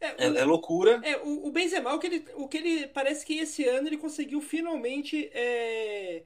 é, 0.00 0.26
é, 0.26 0.26
é, 0.26 0.44
loucura. 0.44 1.00
É, 1.02 1.16
o, 1.18 1.46
o 1.46 1.50
Benzema, 1.50 1.94
o 1.94 1.98
que, 1.98 2.06
ele, 2.06 2.24
o 2.34 2.48
que 2.48 2.56
ele. 2.58 2.86
Parece 2.88 3.24
que 3.24 3.38
esse 3.38 3.64
ano 3.64 3.88
ele 3.88 3.96
conseguiu 3.96 4.40
finalmente 4.40 5.30
é, 5.32 6.22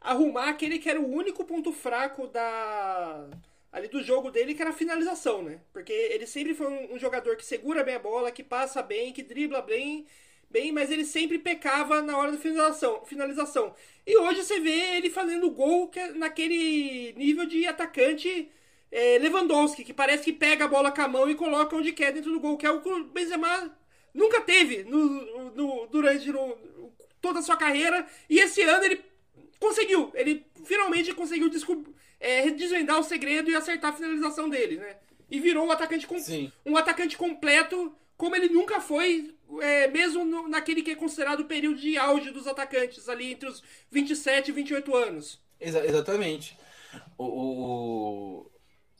arrumar 0.00 0.48
aquele 0.48 0.78
que 0.78 0.88
era 0.88 1.00
o 1.00 1.08
único 1.08 1.44
ponto 1.44 1.72
fraco 1.72 2.26
da 2.26 3.28
ali 3.72 3.88
do 3.88 4.02
jogo 4.02 4.30
dele, 4.30 4.54
que 4.54 4.60
era 4.60 4.70
a 4.70 4.74
finalização, 4.74 5.42
né? 5.42 5.60
Porque 5.72 5.92
ele 5.92 6.26
sempre 6.26 6.54
foi 6.54 6.68
um, 6.68 6.94
um, 6.94 6.98
jogador 6.98 7.36
que 7.36 7.44
segura 7.44 7.82
bem 7.82 7.94
a 7.94 7.98
bola, 7.98 8.30
que 8.30 8.42
passa 8.42 8.82
bem, 8.82 9.12
que 9.12 9.22
dribla 9.22 9.62
bem, 9.62 10.06
bem, 10.50 10.70
mas 10.70 10.90
ele 10.90 11.06
sempre 11.06 11.38
pecava 11.38 12.02
na 12.02 12.16
hora 12.18 12.32
da 12.32 12.38
finalização. 12.38 13.02
finalização. 13.06 13.74
E 14.06 14.14
hoje 14.16 14.42
você 14.42 14.60
vê 14.60 14.96
ele 14.96 15.08
fazendo 15.08 15.50
gol 15.50 15.88
que 15.88 15.98
é 15.98 16.12
naquele 16.12 17.14
nível 17.14 17.46
de 17.46 17.66
atacante 17.66 18.50
é, 18.92 19.18
Lewandowski, 19.18 19.82
que 19.82 19.94
parece 19.94 20.24
que 20.24 20.32
pega 20.32 20.66
a 20.66 20.68
bola 20.68 20.92
com 20.92 21.00
a 21.00 21.08
mão 21.08 21.28
e 21.28 21.34
coloca 21.34 21.74
onde 21.74 21.92
quer 21.92 22.12
dentro 22.12 22.30
do 22.30 22.38
gol, 22.38 22.58
que 22.58 22.66
é 22.66 22.70
o 22.70 22.82
que 22.82 22.88
o 22.90 23.04
Benzema 23.04 23.74
nunca 24.12 24.42
teve 24.42 24.84
no, 24.84 25.50
no, 25.52 25.86
durante 25.86 26.30
no, 26.30 26.58
toda 27.20 27.38
a 27.38 27.42
sua 27.42 27.56
carreira. 27.56 28.06
E 28.28 28.38
esse 28.38 28.60
ano 28.60 28.84
ele 28.84 29.02
conseguiu. 29.58 30.12
Ele 30.14 30.44
finalmente 30.64 31.14
conseguiu 31.14 31.50
é, 32.20 32.50
desvendar 32.50 33.00
o 33.00 33.02
segredo 33.02 33.50
e 33.50 33.56
acertar 33.56 33.92
a 33.92 33.96
finalização 33.96 34.48
dele, 34.48 34.76
né? 34.76 34.96
E 35.30 35.40
virou 35.40 35.66
um 35.66 35.70
atacante, 35.70 36.06
com, 36.06 36.16
um 36.66 36.76
atacante 36.76 37.16
completo 37.16 37.96
como 38.22 38.36
ele 38.36 38.50
nunca 38.50 38.80
foi, 38.80 39.34
é, 39.60 39.88
mesmo 39.88 40.24
no, 40.24 40.46
naquele 40.46 40.82
que 40.82 40.92
é 40.92 40.94
considerado 40.94 41.40
o 41.40 41.44
período 41.46 41.80
de 41.80 41.98
auge 41.98 42.30
dos 42.30 42.46
atacantes, 42.46 43.08
ali 43.08 43.32
entre 43.32 43.48
os 43.48 43.62
27 43.90 44.48
e 44.48 44.52
28 44.52 44.94
anos. 44.94 45.40
Exa 45.58 45.84
exatamente. 45.84 46.56
O, 47.18 47.24
o, 47.24 48.50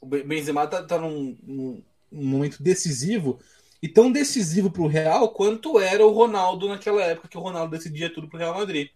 o 0.03 0.05
Benzema 0.05 0.67
tá, 0.67 0.83
tá 0.83 0.99
num, 0.99 1.37
num, 1.41 1.83
momento 2.11 2.61
decisivo 2.61 3.39
e 3.81 3.87
tão 3.87 4.11
decisivo 4.11 4.69
para 4.69 4.81
o 4.81 4.87
Real 4.87 5.29
quanto 5.29 5.79
era 5.79 6.05
o 6.05 6.11
Ronaldo 6.11 6.67
naquela 6.67 7.01
época 7.01 7.27
que 7.27 7.37
o 7.37 7.41
Ronaldo 7.41 7.71
decidia 7.71 8.13
tudo 8.13 8.27
para 8.27 8.35
o 8.35 8.39
Real 8.39 8.53
Madrid. 8.53 8.89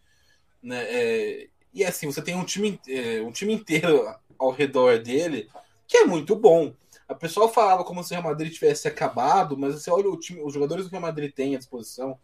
Né? 0.62 0.84
É, 0.84 1.48
e 1.74 1.84
assim, 1.84 2.08
você 2.08 2.22
tem 2.22 2.36
um 2.36 2.44
time, 2.44 2.80
é, 2.88 3.22
um 3.22 3.32
time 3.32 3.54
inteiro 3.54 4.06
ao 4.38 4.52
redor 4.52 5.00
dele 5.00 5.50
que 5.88 5.98
é 5.98 6.06
muito 6.06 6.36
bom. 6.36 6.74
A 7.08 7.16
pessoa 7.16 7.48
falava 7.48 7.86
como 7.86 8.04
se 8.04 8.12
o 8.12 8.16
Real 8.20 8.30
Madrid 8.30 8.52
tivesse 8.52 8.88
acabado, 8.88 9.58
mas 9.58 9.76
você 9.76 9.90
olha 9.90 10.10
o 10.10 10.20
time, 10.20 10.42
os 10.42 10.54
jogadores 10.54 10.84
que 10.84 10.90
o 10.90 10.92
Real 10.92 11.02
Madrid 11.02 11.32
tem 11.34 11.56
à 11.56 11.58
disposição. 11.58 12.20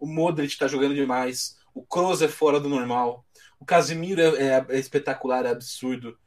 O 0.00 0.06
Modric 0.06 0.54
está 0.54 0.66
jogando 0.66 0.94
demais, 0.94 1.58
o 1.74 1.82
Kroos 1.82 2.22
é 2.22 2.28
fora 2.28 2.58
do 2.58 2.68
normal, 2.68 3.24
o 3.60 3.64
Casemiro 3.64 4.20
é, 4.20 4.56
é, 4.58 4.66
é 4.70 4.78
espetacular, 4.78 5.44
é 5.44 5.50
absurdo. 5.50 6.18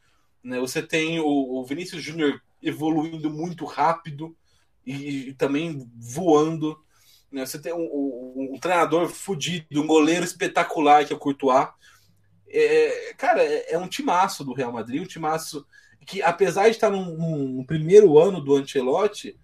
Né? 0.46 0.60
Você 0.60 0.80
tem 0.84 1.20
o, 1.20 1.26
o 1.26 1.66
Vinícius 1.66 2.04
Júnior 2.04 2.40
evoluindo 2.62 3.32
muito 3.32 3.66
rápido 3.66 4.38
e, 4.86 5.30
e 5.30 5.34
também 5.34 5.90
voando. 5.96 6.80
Né? 7.32 7.44
Você 7.44 7.60
tem 7.60 7.74
um, 7.74 7.80
um, 7.80 8.54
um, 8.54 8.60
treinador 8.60 9.10
fudido, 9.10 9.82
um 9.82 9.88
goleiro 9.88 10.24
espetacular 10.24 11.04
que 11.04 11.12
é 11.12 11.16
o 11.16 11.20
Courtois. 11.20 11.68
É, 12.48 13.14
cara, 13.18 13.44
é, 13.44 13.74
é, 13.74 13.78
um 13.80 13.88
timaço 13.88 14.46
do 14.46 14.54
Real 14.54 14.72
Madrid, 14.72 15.02
um 15.02 15.08
timaço 15.08 15.66
que, 16.06 16.22
apesar 16.22 16.66
de 16.66 16.76
estar 16.76 16.92
num, 16.92 17.18
num 17.18 17.64
primeiro 17.66 18.20
ano 18.20 18.40
do 18.40 18.56
Ancelotti, 18.56 19.36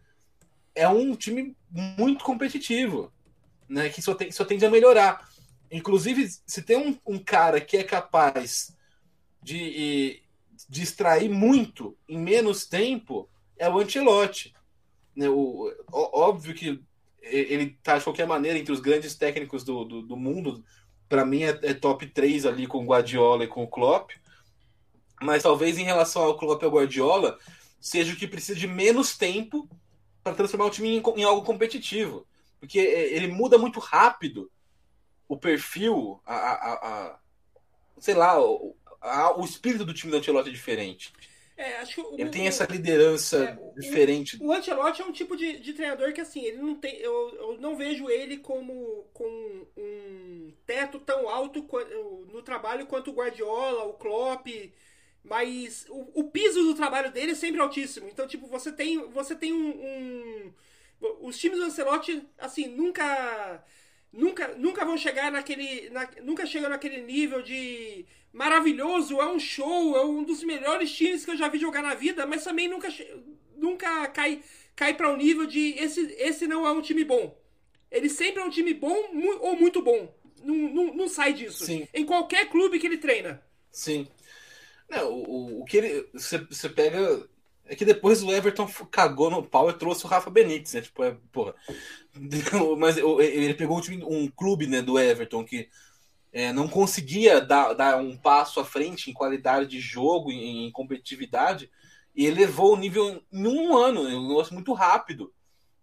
é 0.75 0.87
um 0.87 1.15
time 1.15 1.57
muito 1.71 2.23
competitivo, 2.23 3.11
né? 3.67 3.89
Que 3.89 4.03
só, 4.03 4.13
tem, 4.13 4.31
só 4.31 4.45
tende 4.45 4.67
a 4.67 4.69
melhorar. 4.69 5.27
Inclusive, 5.71 6.29
se 6.45 6.61
tem 6.61 6.77
um, 6.77 6.95
um 7.05 7.17
cara 7.17 7.59
que 7.59 7.77
é 7.77 7.83
capaz 7.83 8.77
de, 9.41 10.20
de 10.71 10.83
extrair 10.83 11.29
muito 11.29 11.97
em 12.07 12.17
menos 12.17 12.65
tempo, 12.65 13.29
é 13.57 13.69
o 13.69 13.77
Ancelotti. 13.77 14.55
Né? 15.13 15.27
O, 15.27 15.69
óbvio 15.91 16.55
que 16.55 16.81
ele 17.21 17.75
está 17.77 17.97
de 17.97 18.05
qualquer 18.05 18.25
maneira 18.25 18.57
entre 18.57 18.71
os 18.71 18.79
grandes 18.79 19.13
técnicos 19.13 19.65
do, 19.65 19.83
do, 19.83 20.01
do 20.01 20.15
mundo. 20.15 20.63
Para 21.09 21.25
mim 21.25 21.43
é, 21.43 21.59
é, 21.61 21.73
top 21.73 22.07
3 22.07 22.45
ali 22.45 22.67
com 22.67 22.85
o 22.85 22.85
Guardiola 22.85 23.43
e 23.43 23.49
com 23.49 23.65
o 23.65 23.67
Klopp. 23.67 24.11
Mas 25.21 25.43
talvez 25.43 25.77
em 25.77 25.83
relação 25.83 26.23
ao 26.23 26.37
Klopp 26.37 26.61
e 26.61 26.65
ao 26.65 26.71
Guardiola, 26.71 27.37
seja 27.77 28.13
o 28.13 28.15
que 28.15 28.25
precisa 28.25 28.57
de 28.57 28.65
menos 28.65 29.17
tempo 29.17 29.67
para 30.23 30.35
transformar 30.35 30.67
o 30.67 30.71
time 30.71 30.87
em, 30.87 31.03
em, 31.17 31.23
algo 31.25 31.45
competitivo. 31.45 32.25
Porque 32.61 32.79
é, 32.79 33.13
ele 33.13 33.27
muda 33.27 33.57
muito 33.57 33.81
rápido 33.81 34.49
o 35.27 35.37
perfil, 35.37 36.21
a, 36.25 36.33
a, 36.33 36.73
a 36.73 37.19
sei 37.99 38.13
lá, 38.13 38.37
a, 39.01 39.37
o 39.37 39.43
espírito 39.43 39.83
do 39.83 39.93
time 39.93 40.11
do 40.11 40.17
Ancelotti 40.17 40.49
é 40.49 40.53
diferente. 40.53 41.11
É, 41.57 41.77
acho 41.77 42.01
o, 42.01 42.19
ele 42.19 42.29
tem 42.29 42.47
essa 42.47 42.65
liderança 42.65 43.43
é, 43.43 43.79
diferente. 43.79 44.37
O, 44.41 44.47
o 44.47 44.53
Ancelotti 44.53 45.01
é 45.01 45.05
um 45.05 45.11
tipo 45.11 45.35
de, 45.35 45.59
de 45.59 45.73
treinador 45.73 46.13
que, 46.13 46.21
assim, 46.21 46.43
ele 46.43 46.57
não 46.57 46.75
tem. 46.75 46.95
Eu, 46.97 47.35
eu 47.35 47.57
não 47.59 47.75
vejo 47.75 48.09
ele 48.09 48.37
como 48.37 49.05
com 49.13 49.67
um 49.77 50.53
teto 50.65 50.99
tão 50.99 51.29
alto 51.29 51.67
no 52.31 52.41
trabalho 52.41 52.87
quanto 52.87 53.11
o 53.11 53.13
Guardiola, 53.13 53.83
o 53.83 53.93
Klopp. 53.93 54.47
Mas 55.23 55.85
o, 55.89 56.21
o 56.21 56.23
piso 56.31 56.63
do 56.63 56.73
trabalho 56.73 57.11
dele 57.11 57.33
é 57.33 57.35
sempre 57.35 57.61
altíssimo. 57.61 58.07
Então, 58.07 58.27
tipo, 58.27 58.47
você 58.47 58.71
tem, 58.71 58.97
você 59.09 59.35
tem 59.35 59.53
um, 59.53 59.69
um. 59.69 60.53
Os 61.21 61.37
times 61.37 61.59
do 61.59 61.65
Ancelotti, 61.65 62.23
assim, 62.37 62.67
nunca. 62.67 63.63
Nunca, 64.11 64.49
nunca 64.55 64.83
vão 64.83 64.97
chegar 64.97 65.31
naquele. 65.31 65.89
Na, 65.89 66.09
nunca 66.21 66.45
chegam 66.45 66.69
naquele 66.69 67.01
nível 67.01 67.41
de 67.41 68.05
maravilhoso, 68.33 69.19
é 69.19 69.25
um 69.25 69.39
show, 69.39 69.95
é 69.97 70.05
um 70.05 70.23
dos 70.23 70.43
melhores 70.43 70.91
times 70.91 71.25
que 71.25 71.31
eu 71.31 71.37
já 71.37 71.47
vi 71.47 71.59
jogar 71.59 71.81
na 71.81 71.93
vida, 71.93 72.25
mas 72.25 72.43
também 72.43 72.67
nunca, 72.67 72.87
nunca 73.57 74.07
cai, 74.07 74.41
cai 74.75 74.93
para 74.93 75.11
um 75.11 75.17
nível 75.17 75.45
de 75.45 75.75
esse, 75.77 76.01
esse 76.17 76.47
não 76.47 76.65
é 76.65 76.71
um 76.71 76.81
time 76.81 77.03
bom. 77.03 77.37
Ele 77.91 78.09
sempre 78.09 78.41
é 78.41 78.45
um 78.45 78.49
time 78.49 78.73
bom 78.73 78.95
ou 79.41 79.55
muito 79.55 79.81
bom. 79.81 80.13
Não, 80.43 80.55
não, 80.55 80.93
não 80.93 81.07
sai 81.07 81.33
disso. 81.33 81.65
Sim. 81.65 81.87
Em 81.93 82.05
qualquer 82.05 82.49
clube 82.49 82.79
que 82.79 82.87
ele 82.87 82.97
treina. 82.97 83.43
Sim. 83.69 84.07
Não, 84.89 85.11
o, 85.11 85.61
o 85.61 85.65
que 85.65 85.77
ele. 85.77 86.09
Você, 86.13 86.37
você 86.37 86.69
pega. 86.69 87.29
É 87.65 87.75
que 87.75 87.85
depois 87.85 88.21
o 88.21 88.31
Everton 88.31 88.67
cagou 88.89 89.29
no 89.29 89.43
pau 89.43 89.69
e 89.69 89.73
trouxe 89.73 90.03
o 90.03 90.07
Rafa 90.07 90.29
Benítez, 90.29 90.73
né? 90.73 90.81
Tipo, 90.81 91.03
é, 91.03 91.15
porra. 91.31 91.55
Mas 92.77 92.97
ele 92.97 93.53
pegou 93.53 93.77
um, 93.77 93.81
time, 93.81 94.03
um 94.03 94.27
clube 94.27 94.67
né, 94.67 94.81
do 94.81 94.99
Everton 94.99 95.45
que 95.45 95.69
é, 96.31 96.53
não 96.53 96.67
conseguia 96.67 97.41
dar, 97.41 97.73
dar 97.73 97.97
um 97.97 98.15
passo 98.15 98.59
à 98.59 98.65
frente 98.65 99.09
em 99.09 99.13
qualidade 99.13 99.67
de 99.67 99.79
jogo, 99.79 100.31
em, 100.31 100.67
em 100.67 100.71
competitividade, 100.71 101.69
e 102.15 102.25
elevou 102.25 102.73
o 102.73 102.77
nível 102.77 103.21
em 103.31 103.47
um 103.47 103.77
ano, 103.77 104.01
um 104.01 104.27
negócio 104.29 104.53
muito 104.53 104.73
rápido. 104.73 105.33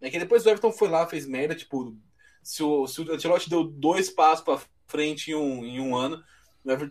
É 0.00 0.10
que 0.10 0.18
depois 0.18 0.46
o 0.46 0.48
Everton 0.48 0.72
foi 0.72 0.88
lá, 0.88 1.06
fez 1.06 1.26
merda, 1.26 1.54
tipo, 1.54 1.94
se 2.42 2.62
o, 2.62 2.86
se 2.86 3.00
o 3.00 3.12
Ancelotti 3.12 3.50
deu 3.50 3.64
dois 3.64 4.08
passos 4.08 4.44
para 4.44 4.60
frente 4.86 5.32
em 5.32 5.34
um, 5.34 5.64
em 5.64 5.80
um 5.80 5.96
ano, 5.96 6.22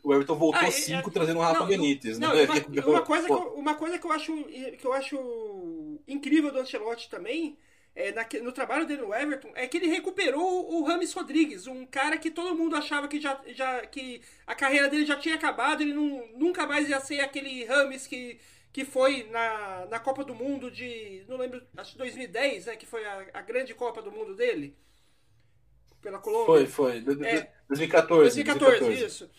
o 0.03 0.13
Everton 0.13 0.35
voltou 0.35 0.61
ah, 0.61 0.67
é, 0.67 0.71
cinco, 0.71 1.09
é, 1.09 1.13
trazendo 1.13 1.39
o 1.39 1.41
Rafa 1.41 1.59
não, 1.59 1.67
Benítez. 1.67 2.19
Não, 2.19 2.33
né? 2.33 2.45
uma, 2.85 2.89
uma, 2.89 3.01
coisa 3.01 3.27
que 3.27 3.33
eu, 3.33 3.53
uma 3.53 3.75
coisa 3.75 3.99
que 3.99 4.05
eu 4.05 4.11
acho 4.11 4.43
que 4.43 4.85
eu 4.85 4.93
acho 4.93 5.99
incrível 6.07 6.51
do 6.51 6.59
Ancelotti 6.59 7.09
também 7.09 7.57
é, 7.97 8.11
na, 8.11 8.27
no 8.43 8.51
trabalho 8.51 8.85
dele 8.85 9.01
no 9.01 9.13
Everton 9.13 9.51
é 9.55 9.65
que 9.67 9.75
ele 9.77 9.87
recuperou 9.87 10.71
o 10.71 10.83
Rames 10.83 11.11
Rodrigues, 11.13 11.65
um 11.65 11.83
cara 11.83 12.15
que 12.15 12.29
todo 12.29 12.55
mundo 12.55 12.75
achava 12.75 13.07
que 13.07 13.19
já, 13.19 13.41
já 13.47 13.87
que 13.87 14.21
a 14.45 14.53
carreira 14.53 14.87
dele 14.87 15.03
já 15.03 15.15
tinha 15.15 15.33
acabado, 15.33 15.81
ele 15.81 15.95
não, 15.95 16.27
nunca 16.35 16.67
mais 16.67 16.87
ia 16.87 16.99
ser 16.99 17.21
aquele 17.21 17.65
Rames 17.65 18.05
que, 18.05 18.39
que 18.71 18.85
foi 18.85 19.27
na, 19.31 19.87
na 19.89 19.99
Copa 19.99 20.23
do 20.23 20.35
Mundo 20.35 20.69
de, 20.69 21.25
não 21.27 21.37
lembro, 21.37 21.59
acho 21.75 21.93
que 21.93 21.97
2010, 21.97 22.67
né, 22.67 22.75
que 22.75 22.85
foi 22.85 23.03
a, 23.03 23.25
a 23.33 23.41
grande 23.41 23.73
Copa 23.73 23.99
do 23.99 24.11
Mundo 24.11 24.35
dele 24.35 24.77
pela 25.99 26.19
Colômbia. 26.19 26.67
Foi, 26.67 26.67
foi. 26.67 26.97
É, 27.25 27.49
2014, 27.67 28.43
2014. 28.43 28.79
2014, 28.79 29.05
isso. 29.05 29.29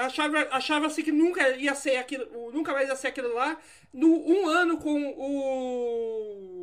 Achava, 0.00 0.38
achava 0.50 0.86
assim 0.86 1.02
que 1.02 1.10
nunca 1.10 1.48
ia 1.56 1.74
ser 1.74 1.96
aquilo, 1.96 2.52
nunca 2.52 2.74
mais 2.74 2.90
ia 2.90 2.96
ser 2.96 3.06
aquilo 3.06 3.32
lá. 3.32 3.58
No 3.90 4.06
um 4.06 4.46
ano 4.46 4.76
com 4.76 5.02
o 5.16 6.55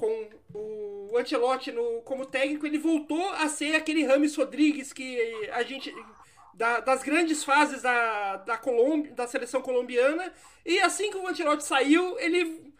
com 0.00 0.28
o 0.54 1.16
Ancelotti 1.18 1.70
no, 1.70 2.00
como 2.02 2.24
técnico, 2.24 2.66
ele 2.66 2.78
voltou 2.78 3.28
a 3.30 3.48
ser 3.48 3.74
aquele 3.74 4.04
Rames 4.04 4.34
Rodrigues 4.34 4.92
que 4.92 5.20
a 5.52 5.62
gente 5.62 5.94
da, 6.54 6.80
das 6.80 7.02
grandes 7.02 7.44
fases 7.44 7.82
da, 7.82 8.36
da, 8.38 8.58
Colômbia, 8.58 9.12
da 9.12 9.26
seleção 9.26 9.62
colombiana. 9.62 10.32
E 10.64 10.78
assim 10.80 11.10
que 11.10 11.16
o 11.16 11.26
Ancelotti 11.26 11.64
saiu, 11.64 12.18
ele 12.18 12.72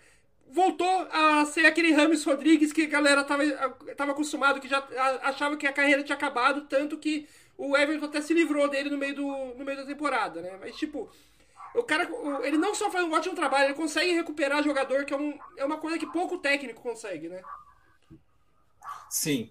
voltou 0.49 1.09
a 1.11 1.45
ser 1.47 1.67
aquele 1.67 1.93
Rames 1.93 2.25
Rodrigues 2.25 2.73
que 2.73 2.83
a 2.83 2.89
galera 2.89 3.25
tava, 3.25 3.45
tava 3.97 4.13
acostumado, 4.13 4.61
que 4.61 4.69
já 4.69 4.87
achava 5.23 5.57
que 5.57 5.67
a 5.67 5.73
carreira 5.73 6.03
tinha 6.03 6.17
acabado, 6.17 6.63
tanto 6.63 6.99
que 6.99 7.29
o 7.57 7.77
Everton 7.77 8.07
até 8.07 8.21
se 8.21 8.35
livrou 8.35 8.69
dele 8.69 8.91
no 8.91 8.99
meio, 8.99 9.15
do, 9.15 9.27
no 9.55 9.65
meio 9.65 9.79
da 9.79 9.87
temporada, 9.87 10.41
né? 10.41 10.59
Mas, 10.61 10.77
tipo, 10.77 11.11
o 11.75 11.83
cara, 11.83 12.09
ele 12.43 12.59
não 12.59 12.75
só 12.75 12.91
faz 12.91 13.05
um 13.05 13.13
ótimo 13.13 13.35
trabalho, 13.35 13.67
ele 13.67 13.75
consegue 13.75 14.13
recuperar 14.13 14.63
jogador, 14.63 15.05
que 15.05 15.15
é, 15.15 15.17
um, 15.17 15.39
é 15.57 15.65
uma 15.65 15.79
coisa 15.79 15.99
que 15.99 16.07
pouco 16.07 16.39
técnico 16.39 16.83
consegue, 16.83 17.29
né? 17.29 17.43
Sim. 19.09 19.51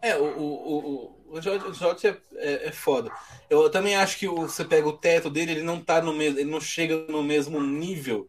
É, 0.00 0.16
o, 0.16 0.24
o, 0.24 0.78
o, 0.78 1.36
o 1.36 1.42
Jorge 1.42 2.06
é, 2.06 2.16
é, 2.36 2.68
é, 2.68 2.72
foda. 2.72 3.10
Eu 3.50 3.68
também 3.68 3.96
acho 3.96 4.16
que 4.18 4.28
você 4.28 4.64
pega 4.64 4.86
o 4.86 4.96
teto 4.96 5.28
dele, 5.28 5.52
ele 5.52 5.62
não 5.62 5.80
tá 5.80 6.00
no 6.00 6.12
mesmo, 6.12 6.38
ele 6.38 6.50
não 6.50 6.60
chega 6.60 6.96
no 7.08 7.22
mesmo 7.22 7.60
nível 7.60 8.28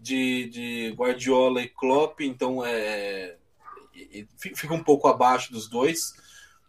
de, 0.00 0.48
de 0.48 0.94
Guardiola 0.96 1.60
e 1.62 1.68
Klopp, 1.68 2.20
então 2.20 2.64
é, 2.64 3.36
fica 4.38 4.72
um 4.72 4.82
pouco 4.82 5.06
abaixo 5.06 5.52
dos 5.52 5.68
dois. 5.68 6.14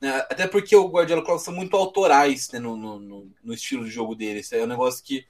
Né? 0.01 0.17
Até 0.29 0.47
porque 0.47 0.75
o 0.75 0.87
Guardiola 0.89 1.21
e 1.21 1.23
o 1.23 1.25
Klopp 1.25 1.41
são 1.41 1.53
muito 1.53 1.75
autorais 1.77 2.51
né, 2.51 2.59
no, 2.59 2.75
no, 2.75 3.31
no, 3.41 3.53
estilo 3.53 3.85
de 3.85 3.91
jogo 3.91 4.15
deles. 4.15 4.51
É 4.51 4.63
um 4.63 4.67
negócio 4.67 5.03
que 5.03 5.25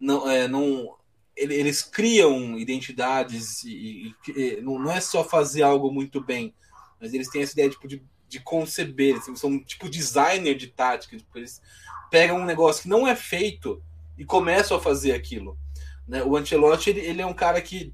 não, 0.00 0.30
é, 0.30 0.46
não 0.48 0.96
eles 1.36 1.82
criam 1.82 2.56
identidades 2.58 3.64
e, 3.64 4.14
e, 4.28 4.60
não 4.62 4.90
é 4.90 5.00
só 5.00 5.24
fazer 5.24 5.62
algo 5.62 5.90
muito 5.90 6.20
bem, 6.20 6.54
mas 7.00 7.12
eles 7.12 7.28
têm 7.28 7.42
essa 7.42 7.52
ideia 7.52 7.70
tipo, 7.70 7.88
de, 7.88 8.02
de 8.28 8.40
conceber, 8.40 9.16
assim, 9.16 9.34
são 9.34 9.58
tipo 9.58 9.88
designer 9.88 10.54
de 10.54 10.68
tática. 10.68 11.16
Tipo, 11.16 11.38
eles 11.38 11.60
pegam 12.10 12.38
um 12.38 12.44
negócio 12.44 12.82
que 12.82 12.88
não 12.88 13.06
é 13.06 13.16
feito 13.16 13.82
e 14.16 14.24
começam 14.24 14.76
a 14.76 14.80
fazer 14.80 15.12
aquilo. 15.12 15.58
Né? 16.06 16.22
O 16.22 16.36
Ancelotti 16.36 16.90
ele, 16.90 17.00
ele 17.00 17.22
é 17.22 17.26
um 17.26 17.34
cara 17.34 17.60
que 17.60 17.92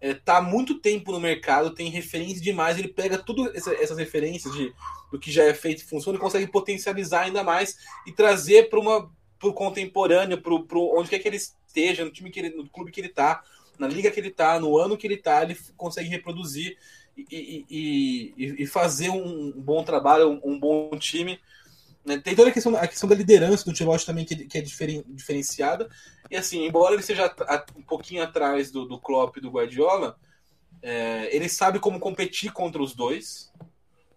é, 0.00 0.12
tá 0.12 0.38
há 0.38 0.42
muito 0.42 0.80
tempo 0.80 1.12
no 1.12 1.20
mercado, 1.20 1.74
tem 1.74 1.88
referência 1.88 2.42
demais, 2.42 2.78
ele 2.78 2.88
pega 2.88 3.16
tudo 3.16 3.48
essa, 3.56 3.72
essas 3.74 3.96
referências 3.96 4.52
de, 4.52 4.74
do 5.10 5.18
que 5.18 5.30
já 5.30 5.44
é 5.44 5.54
feito 5.54 5.82
e 5.82 5.86
funciona 5.86 6.18
e 6.18 6.20
consegue 6.20 6.46
potencializar 6.46 7.22
ainda 7.22 7.42
mais 7.42 7.78
e 8.06 8.12
trazer 8.12 8.68
para 8.68 8.80
uma 8.80 9.10
pro 9.42 9.52
contemporâneo, 9.52 10.40
pro, 10.40 10.64
pro 10.64 10.96
onde 10.96 11.10
quer 11.10 11.18
que 11.18 11.26
ele 11.26 11.36
esteja, 11.36 12.04
no 12.04 12.12
time 12.12 12.30
que 12.30 12.38
ele, 12.38 12.50
no 12.50 12.68
clube 12.68 12.92
que 12.92 13.00
ele 13.00 13.08
tá, 13.08 13.42
na 13.76 13.88
liga 13.88 14.08
que 14.08 14.20
ele 14.20 14.30
tá, 14.30 14.60
no 14.60 14.78
ano 14.78 14.96
que 14.96 15.04
ele 15.04 15.16
tá, 15.16 15.42
ele 15.42 15.58
consegue 15.76 16.08
reproduzir 16.08 16.78
e, 17.16 17.66
e, 17.68 18.34
e, 18.36 18.62
e 18.62 18.66
fazer 18.66 19.10
um 19.10 19.50
bom 19.50 19.82
trabalho, 19.82 20.30
um, 20.30 20.52
um 20.52 20.60
bom 20.60 20.96
time. 20.96 21.40
Né? 22.04 22.18
Tem 22.18 22.36
toda 22.36 22.50
a 22.50 22.52
questão, 22.52 22.76
a 22.76 22.86
questão 22.86 23.08
da 23.08 23.16
liderança 23.16 23.64
do 23.64 23.72
Tilote 23.72 24.06
também, 24.06 24.24
que, 24.24 24.46
que 24.46 24.58
é 24.58 24.60
diferen, 24.60 25.02
diferenciada. 25.08 25.90
E 26.30 26.36
assim, 26.36 26.64
embora 26.64 26.94
ele 26.94 27.02
seja 27.02 27.34
um 27.76 27.82
pouquinho 27.82 28.22
atrás 28.22 28.70
do, 28.70 28.86
do 28.86 28.96
Klopp 28.96 29.36
e 29.36 29.40
do 29.40 29.50
Guardiola, 29.50 30.16
é, 30.80 31.34
ele 31.34 31.48
sabe 31.48 31.80
como 31.80 31.98
competir 31.98 32.52
contra 32.52 32.80
os 32.80 32.94
dois. 32.94 33.52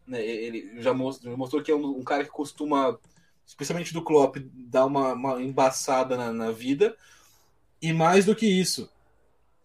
Né? 0.06 0.24
Ele 0.24 0.82
já 0.84 0.94
mostrou, 0.94 1.36
mostrou 1.36 1.64
que 1.64 1.72
é 1.72 1.76
um, 1.76 1.98
um, 1.98 2.04
cara 2.04 2.24
que 2.24 2.30
costuma, 2.30 3.00
especialmente 3.46 3.94
do 3.94 4.04
Klopp, 4.04 4.38
dar 4.54 4.86
uma, 4.86 5.14
uma 5.14 5.42
embaçada 5.42 6.18
na, 6.18 6.32
na 6.32 6.52
vida. 6.52 6.96
E 7.82 7.94
mais 7.94 8.26
do 8.26 8.36
que 8.36 8.46
isso, 8.46 8.90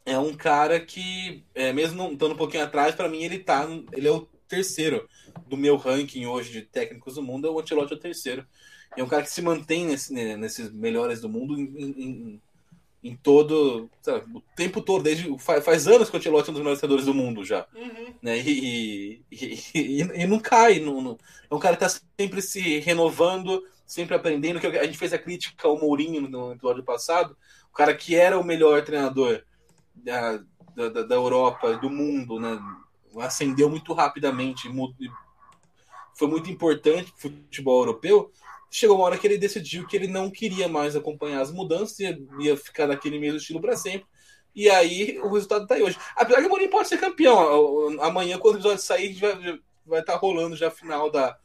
é 0.05 0.19
um 0.19 0.35
cara 0.35 0.81
que, 0.81 1.45
é, 1.55 1.73
mesmo 1.73 2.12
estando 2.12 2.33
um 2.33 2.37
pouquinho 2.37 2.64
atrás, 2.64 2.95
para 2.95 3.09
mim 3.09 3.23
ele 3.23 3.38
tá. 3.38 3.66
Ele 3.93 4.09
é 4.09 4.11
o 4.11 4.27
terceiro 4.49 5.09
do 5.47 5.57
meu 5.57 5.77
ranking 5.77 6.27
hoje 6.27 6.53
de 6.53 6.62
técnicos 6.62 7.14
do 7.14 7.23
mundo, 7.23 7.47
é 7.47 7.51
o 7.51 7.61
Ancelotti 7.61 7.93
é 7.93 7.97
o 7.97 8.01
terceiro. 8.01 8.47
É 8.97 9.03
um 9.03 9.09
cara 9.09 9.23
que 9.23 9.31
se 9.31 9.40
mantém 9.40 9.87
nesse, 9.87 10.12
nesses 10.12 10.71
melhores 10.73 11.21
do 11.21 11.29
mundo 11.29 11.59
em, 11.59 11.62
em, 11.62 12.43
em 13.02 13.16
todo. 13.16 13.90
Sabe, 14.02 14.24
o 14.34 14.40
tempo 14.54 14.80
todo, 14.80 15.02
desde. 15.02 15.36
Faz, 15.38 15.64
faz, 15.64 15.86
anos 15.88 16.10
que 16.10 16.16
o 16.16 16.18
Ancelotti 16.18 16.48
é 16.48 16.50
um 16.50 16.54
dos 16.54 16.62
melhores 16.62 16.80
treinadores 16.80 17.06
do 17.06 17.14
mundo 17.14 17.44
já. 17.44 17.66
Uhum. 17.74 18.14
Né? 18.22 18.38
E, 18.38 19.22
e, 19.30 19.58
e, 19.74 20.00
e, 20.00 20.26
não 20.26 20.38
cai. 20.38 20.80
Não, 20.80 21.00
não, 21.00 21.18
é 21.50 21.54
um 21.54 21.58
cara 21.58 21.76
que 21.76 21.84
está 21.84 22.00
sempre 22.18 22.42
se 22.42 22.78
renovando, 22.80 23.62
sempre 23.86 24.14
aprendendo. 24.14 24.60
Que 24.60 24.66
a 24.66 24.84
gente 24.84 24.98
fez 24.98 25.12
a 25.12 25.18
crítica 25.18 25.66
ao 25.66 25.78
Mourinho 25.78 26.28
no 26.28 26.52
episódio 26.52 26.84
passado. 26.84 27.36
O 27.72 27.74
cara 27.74 27.94
que 27.94 28.14
era 28.14 28.38
o 28.38 28.44
melhor 28.44 28.82
treinador 28.84 29.42
da, 29.94 30.42
da, 30.76 31.02
da 31.02 31.14
Europa, 31.14 31.76
do 31.76 31.88
mundo, 31.88 32.38
né? 32.38 32.58
Ascendeu 33.18 33.68
muito 33.68 33.92
rapidamente, 33.92 34.70
foi 36.14 36.28
muito 36.28 36.50
importante 36.50 37.10
para 37.10 37.28
o 37.28 37.32
futebol 37.32 37.80
europeu. 37.80 38.30
Chegou 38.70 38.96
uma 38.96 39.04
hora 39.04 39.18
que 39.18 39.26
ele 39.26 39.37
decidiu 39.37 39.87
que 39.87 39.96
ele 39.96 40.06
não 40.06 40.30
queria 40.30 40.68
mais 40.68 40.94
acompanhar 40.94 41.40
as 41.40 41.50
mudanças, 41.50 41.98
ia, 41.98 42.16
ia 42.38 42.56
ficar 42.56 42.87
naquele 42.87 43.18
mesmo 43.18 43.38
estilo 43.38 43.61
para 43.61 43.76
sempre. 43.76 44.06
E 44.54 44.70
aí 44.70 45.18
o 45.18 45.33
resultado 45.33 45.62
está 45.62 45.74
aí 45.74 45.83
hoje. 45.83 45.98
Apesar 46.16 46.40
que 46.40 46.46
o 46.46 46.48
Mourinho 46.48 46.70
pode 46.70 46.88
ser 46.88 46.98
campeão. 46.98 48.00
Amanhã, 48.00 48.38
quando 48.38 48.54
o 48.54 48.59
episódio 48.59 48.83
sair, 48.83 49.14
vai, 49.14 49.59
vai 49.85 50.00
estar 50.00 50.14
tá 50.14 50.18
rolando 50.18 50.56
já 50.56 50.68
a 50.68 50.72
final 50.72 51.11
da, 51.11 51.37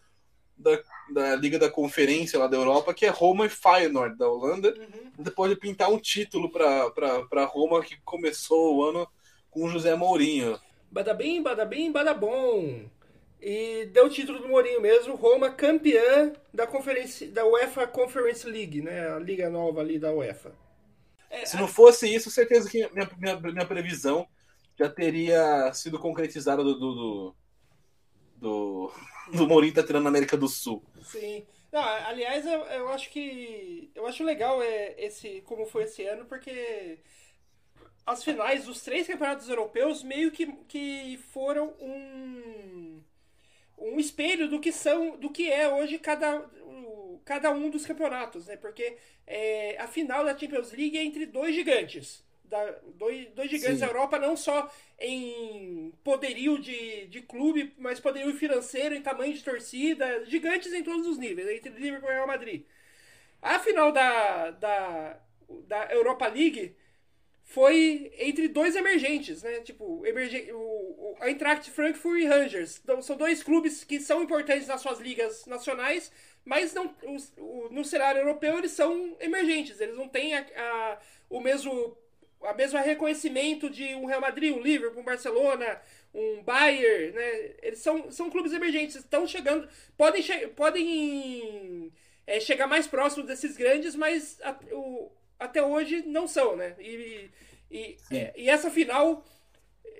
da, 0.58 0.80
da, 1.12 1.36
Liga 1.36 1.60
da 1.60 1.70
Conferência 1.70 2.40
lá 2.40 2.48
da 2.48 2.58
Europa, 2.58 2.94
que 2.94 3.06
é 3.06 3.10
Roma 3.10 3.46
e 3.46 3.50
Feyenoord 3.50 4.18
da 4.18 4.30
Holanda. 4.30 4.74
Uhum. 4.78 5.12
Depois 5.24 5.50
de 5.50 5.58
pintar 5.58 5.90
um 5.90 6.00
título 6.00 6.50
para 6.52 7.46
Roma 7.46 7.84
que 7.84 7.98
começou 8.04 8.76
o 8.76 8.84
ano 8.84 9.08
com 9.50 9.66
o 9.66 9.70
José 9.70 9.96
Mourinho. 9.96 10.60
Bada 10.92 11.14
bem, 11.14 11.42
bada 11.42 11.66
bem, 11.66 11.92
bada 11.92 12.14
bom. 12.14 12.86
E 13.48 13.86
deu 13.94 14.08
o 14.08 14.10
título 14.10 14.40
do 14.40 14.48
Mourinho 14.48 14.82
mesmo, 14.82 15.14
Roma 15.14 15.52
campeã 15.52 16.34
da 16.52 16.66
conferência 16.66 17.30
da 17.30 17.46
UEFA 17.46 17.86
Conference 17.86 18.44
League, 18.50 18.82
né? 18.82 19.08
A 19.12 19.20
liga 19.20 19.52
nova 19.52 19.82
ali 19.82 20.00
da 20.00 20.12
UEFA. 20.12 20.52
É, 21.30 21.46
Se 21.46 21.56
não 21.56 21.68
fosse 21.68 22.12
isso, 22.12 22.32
certeza 22.32 22.68
que 22.68 22.90
minha, 22.92 23.08
minha, 23.20 23.40
minha 23.40 23.66
previsão 23.68 24.28
já 24.76 24.90
teria 24.90 25.72
sido 25.76 26.00
concretizada 26.00 26.64
do, 26.64 26.74
do, 26.74 26.96
do, 26.96 27.36
do, 28.38 28.92
do 29.32 29.48
Mourinho 29.48 29.76
tá 29.76 29.84
tirando 29.84 30.06
na 30.06 30.10
América 30.10 30.36
do 30.36 30.48
Sul. 30.48 30.84
Sim. 31.04 31.46
Não, 31.72 31.84
aliás, 31.84 32.48
eu, 32.48 32.62
eu 32.62 32.90
acho 32.90 33.12
que. 33.12 33.92
Eu 33.94 34.08
acho 34.08 34.24
legal 34.24 34.60
é, 34.64 34.96
esse, 34.98 35.42
como 35.42 35.68
foi 35.68 35.84
esse 35.84 36.04
ano, 36.04 36.26
porque 36.26 36.98
as 38.08 38.24
finais 38.24 38.66
dos 38.66 38.82
três 38.82 39.06
campeonatos 39.06 39.48
europeus 39.48 40.02
meio 40.02 40.32
que, 40.32 40.52
que 40.68 41.20
foram 41.32 41.76
um, 41.80 43.04
um 43.78 44.00
espelho 44.00 44.48
do 44.50 44.60
que 44.60 44.72
são 44.72 45.18
do 45.18 45.30
que 45.30 45.52
é 45.52 45.68
hoje 45.68 46.00
cada, 46.00 46.50
cada 47.26 47.52
um 47.52 47.70
dos 47.70 47.86
campeonatos, 47.86 48.48
né? 48.48 48.56
Porque 48.56 48.98
é, 49.26 49.78
a 49.80 49.88
final 49.88 50.24
da 50.24 50.38
Champions 50.38 50.72
League 50.72 50.98
é 50.98 51.04
entre 51.04 51.26
dois 51.26 51.56
gigantes. 51.56 52.24
Da, 52.44 52.64
dois, 52.94 53.28
dois 53.32 53.50
gigantes 53.50 53.80
Sim. 53.80 53.86
da 53.86 53.88
Europa, 53.88 54.20
não 54.20 54.38
só 54.38 54.72
em 55.00 55.92
poderio 56.04 56.60
de, 56.60 57.08
de 57.08 57.22
clube, 57.24 57.74
mas 57.78 58.00
poderio 58.00 58.34
financeiro, 58.36 58.94
em 58.94 59.02
tamanho 59.02 59.34
de 59.34 59.44
torcida, 59.44 60.24
gigantes 60.26 60.72
em 60.72 60.84
todos 60.84 61.08
os 61.08 61.18
níveis, 61.18 61.50
entre 61.50 61.72
Liverpool 61.72 62.10
e 62.10 62.14
Real 62.14 62.28
Madrid. 62.28 62.66
A 63.42 63.60
final 63.60 63.92
da, 63.92 64.52
da, 64.52 65.20
da 65.68 65.92
Europa 65.92 66.28
League 66.28 66.76
foi 67.46 68.12
entre 68.18 68.48
dois 68.48 68.76
emergentes, 68.76 69.44
né? 69.44 69.62
Tipo, 69.62 70.06
emergen 70.06 70.52
o, 70.52 71.16
a 71.22 71.30
Eintracht 71.30 71.70
Frankfurt 71.70 72.22
e 72.22 72.26
Rangers. 72.26 72.82
Então, 72.84 73.02
são 73.02 73.16
dois 73.16 73.44
clubes 73.44 73.84
que 73.84 74.00
são 74.00 74.24
importantes 74.24 74.68
nas 74.68 74.82
suas 74.82 75.00
ligas 75.00 75.46
nacionais, 75.46 76.12
mas 76.44 76.74
não, 76.74 76.94
o, 77.38 77.70
no 77.70 77.86
cenário 77.86 78.20
europeu 78.20 78.58
eles 78.58 78.72
são 78.72 79.16
emergentes. 79.20 79.80
Eles 79.80 79.96
não 79.96 80.10
têm 80.10 80.36
a, 80.36 80.42
a, 80.42 81.00
o 81.30 81.40
mesmo 81.40 81.96
a 82.42 82.54
mesma 82.54 82.80
reconhecimento 82.82 83.70
de 83.70 83.96
um 83.96 84.06
Real 84.06 84.22
Madrid, 84.22 84.54
um 84.54 84.62
Liverpool, 84.62 85.02
um 85.02 85.06
Barcelona, 85.06 85.82
um 86.14 86.44
Bayern, 86.44 87.12
né? 87.12 87.56
Eles 87.62 87.80
são, 87.80 88.12
são 88.12 88.30
clubes 88.30 88.54
emergentes, 88.54 88.98
estão 88.98 89.26
chegando, 89.28 89.68
podem, 89.98 90.22
che 90.22 90.48
podem 90.50 91.92
é, 92.28 92.40
chegar 92.40 92.68
mais 92.68 92.88
próximos 92.88 93.28
desses 93.28 93.56
grandes, 93.56 93.96
mas 93.96 94.40
a, 94.42 94.58
o, 94.72 95.12
até 95.40 95.64
hoje 95.64 96.04
não 96.06 96.28
são, 96.28 96.56
né? 96.56 96.76
E, 96.80 97.30
e, 97.70 97.98
é, 98.12 98.34
e, 98.36 98.50
essa 98.50 98.70
final. 98.70 99.26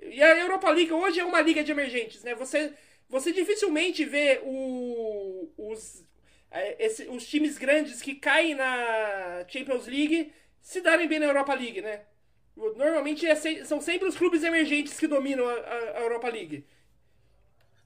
E 0.02 0.22
a 0.22 0.38
Europa 0.38 0.70
League 0.70 0.92
hoje 0.92 1.20
é 1.20 1.24
uma 1.24 1.40
liga 1.40 1.64
de 1.64 1.72
emergentes, 1.72 2.22
né? 2.22 2.34
Você, 2.34 2.72
você 3.08 3.32
dificilmente 3.32 4.04
vê 4.04 4.40
o, 4.44 5.50
os, 5.56 6.04
é, 6.50 6.84
esse, 6.84 7.04
os 7.08 7.26
times 7.26 7.58
grandes 7.58 8.00
que 8.02 8.14
caem 8.14 8.54
na 8.54 9.44
Champions 9.48 9.86
League 9.86 10.32
se 10.60 10.80
darem 10.80 11.08
bem 11.08 11.18
na 11.18 11.26
Europa 11.26 11.54
League, 11.54 11.80
né? 11.80 12.02
Normalmente 12.56 13.26
é, 13.26 13.34
são 13.64 13.80
sempre 13.80 14.08
os 14.08 14.16
clubes 14.16 14.42
emergentes 14.42 14.98
que 14.98 15.06
dominam 15.06 15.46
a, 15.46 15.52
a 15.52 16.00
Europa 16.00 16.28
League. 16.28 16.64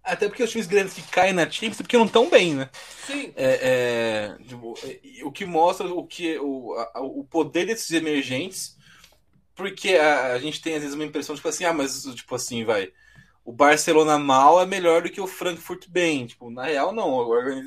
Até 0.03 0.29
porque 0.29 0.43
os 0.43 0.51
times 0.51 0.67
grandes 0.67 0.95
que 0.95 1.03
caem 1.03 1.33
na 1.33 1.49
Champions 1.49 1.79
porque 1.79 1.97
não 1.97 2.07
estão 2.07 2.31
bem, 2.31 2.55
né? 2.55 2.71
Sim. 3.07 3.33
É, 3.37 4.37
é, 4.39 4.45
tipo, 4.45 4.75
o 5.25 5.31
que 5.31 5.45
mostra 5.45 5.87
o 5.87 6.07
que 6.07 6.39
o, 6.39 6.75
a, 6.75 7.01
o 7.01 7.25
poder 7.25 7.67
desses 7.67 7.91
emergentes, 7.91 8.77
porque 9.55 9.97
a, 9.97 10.33
a, 10.33 10.39
gente 10.39 10.61
tem 10.61 10.75
às 10.75 10.81
vezes 10.81 10.95
uma 10.95 11.05
impressão 11.05 11.37
tipo 11.37 11.49
assim, 11.49 11.65
ah, 11.65 11.73
mas 11.73 12.03
tipo 12.15 12.35
assim, 12.35 12.65
vai, 12.65 12.91
o 13.45 13.53
Barcelona 13.53 14.19
mal 14.19 14.61
é 14.61 14.67
melhor 14.67 15.03
do 15.03 15.11
que 15.11 15.21
o 15.21 15.27
Frankfurt 15.27 15.87
bem. 15.89 16.27
Tipo, 16.27 16.51
na 16.51 16.65
real 16.65 16.93
não, 16.93 17.09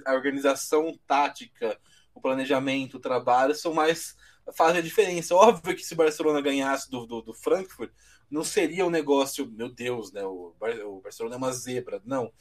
a 0.05 0.13
organização 0.13 0.97
tática, 1.07 1.77
o 2.13 2.21
planejamento, 2.21 2.97
o 2.97 3.01
trabalho 3.01 3.53
são 3.53 3.73
mais 3.73 4.15
fazem 4.55 4.79
a 4.79 4.83
diferença. 4.83 5.35
Óbvio 5.35 5.75
que 5.75 5.83
se 5.83 5.93
o 5.93 5.97
Barcelona 5.97 6.41
ganhasse 6.41 6.89
do, 6.89 7.05
do, 7.05 7.21
do 7.21 7.33
Frankfurt 7.33 7.91
não 8.33 8.43
seria 8.43 8.83
um 8.85 8.89
negócio, 8.89 9.47
meu 9.51 9.69
Deus, 9.69 10.11
né? 10.11 10.23
O, 10.23 10.55
Barcelona 11.03 11.35
é 11.35 11.37
uma 11.37 11.53
zebra, 11.53 12.01
não. 12.03 12.33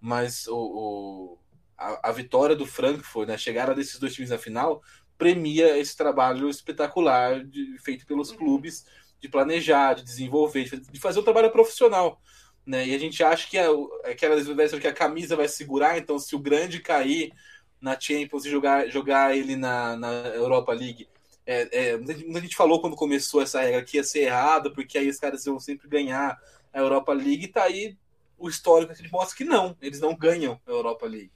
Mas 0.00 0.48
o, 0.48 0.56
o 0.56 1.38
a, 1.78 2.08
a, 2.08 2.12
vitória 2.12 2.56
do 2.56 2.66
Frankfurt, 2.66 3.28
né? 3.28 3.34
A 3.34 3.38
chegada 3.38 3.72
desses 3.72 4.00
dois 4.00 4.12
times 4.12 4.30
na 4.30 4.38
final, 4.38 4.82
premia 5.16 5.78
esse 5.78 5.96
trabalho 5.96 6.50
espetacular 6.50 7.44
de, 7.44 7.78
feito 7.78 8.04
pelos 8.06 8.30
uhum. 8.30 8.38
clubes 8.38 8.86
de 9.20 9.28
planejar, 9.28 9.94
de 9.94 10.02
desenvolver, 10.02 10.68
de 10.68 10.98
fazer 10.98 11.20
um 11.20 11.24
trabalho 11.24 11.52
profissional. 11.52 12.20
Né? 12.66 12.88
E 12.88 12.94
a 12.94 12.98
gente 12.98 13.22
acha 13.22 13.48
que 13.48 13.56
a, 13.56 13.68
aquela 14.04 14.36
que 14.80 14.88
a 14.88 14.92
camisa 14.92 15.36
vai 15.36 15.46
segurar, 15.46 15.96
então 15.96 16.18
se 16.18 16.34
o 16.34 16.40
grande 16.40 16.80
cair 16.80 17.32
na 17.80 17.98
Champions 17.98 18.44
e 18.44 18.50
jogar, 18.50 18.88
jogar 18.88 19.36
ele 19.36 19.54
na, 19.54 19.96
na 19.96 20.10
Europa 20.10 20.72
League, 20.72 21.08
é, 21.46 21.90
é, 21.90 21.96
muita 21.96 22.40
gente 22.40 22.56
falou 22.56 22.80
quando 22.80 22.96
começou 22.96 23.40
essa 23.40 23.60
regra 23.60 23.82
que 23.84 23.96
ia 23.96 24.04
ser 24.04 24.20
errado, 24.22 24.72
porque 24.72 24.98
aí 24.98 25.08
os 25.08 25.18
caras 25.18 25.46
iam 25.46 25.60
sempre 25.60 25.88
ganhar 25.88 26.38
a 26.72 26.78
Europa 26.78 27.12
League, 27.12 27.44
e 27.44 27.48
tá 27.48 27.62
aí 27.62 27.96
o 28.36 28.48
histórico 28.48 28.94
que 28.94 29.10
mostra 29.10 29.36
que 29.36 29.44
não, 29.44 29.76
eles 29.80 30.00
não 30.00 30.14
ganham 30.14 30.60
a 30.66 30.70
Europa 30.70 31.06
League. 31.06 31.32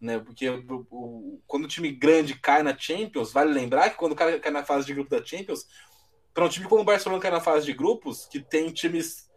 Né? 0.00 0.18
Porque 0.18 0.48
o, 0.48 0.86
o, 0.90 1.40
quando 1.46 1.64
o 1.64 1.68
time 1.68 1.92
grande 1.92 2.34
cai 2.34 2.62
na 2.62 2.76
Champions, 2.76 3.32
vale 3.32 3.52
lembrar 3.52 3.90
que 3.90 3.96
quando 3.96 4.12
o 4.12 4.16
cara 4.16 4.40
cai 4.40 4.50
na 4.50 4.64
fase 4.64 4.86
de 4.86 4.94
grupo 4.94 5.10
da 5.10 5.24
Champions, 5.24 5.66
para 6.34 6.44
um 6.44 6.48
time 6.48 6.66
como 6.66 6.80
o 6.80 6.84
Barcelona 6.84 7.22
cai 7.22 7.30
na 7.30 7.40
fase 7.40 7.66
de 7.66 7.74
grupos, 7.74 8.26
que 8.26 8.40
tem 8.40 8.72
times 8.72 9.30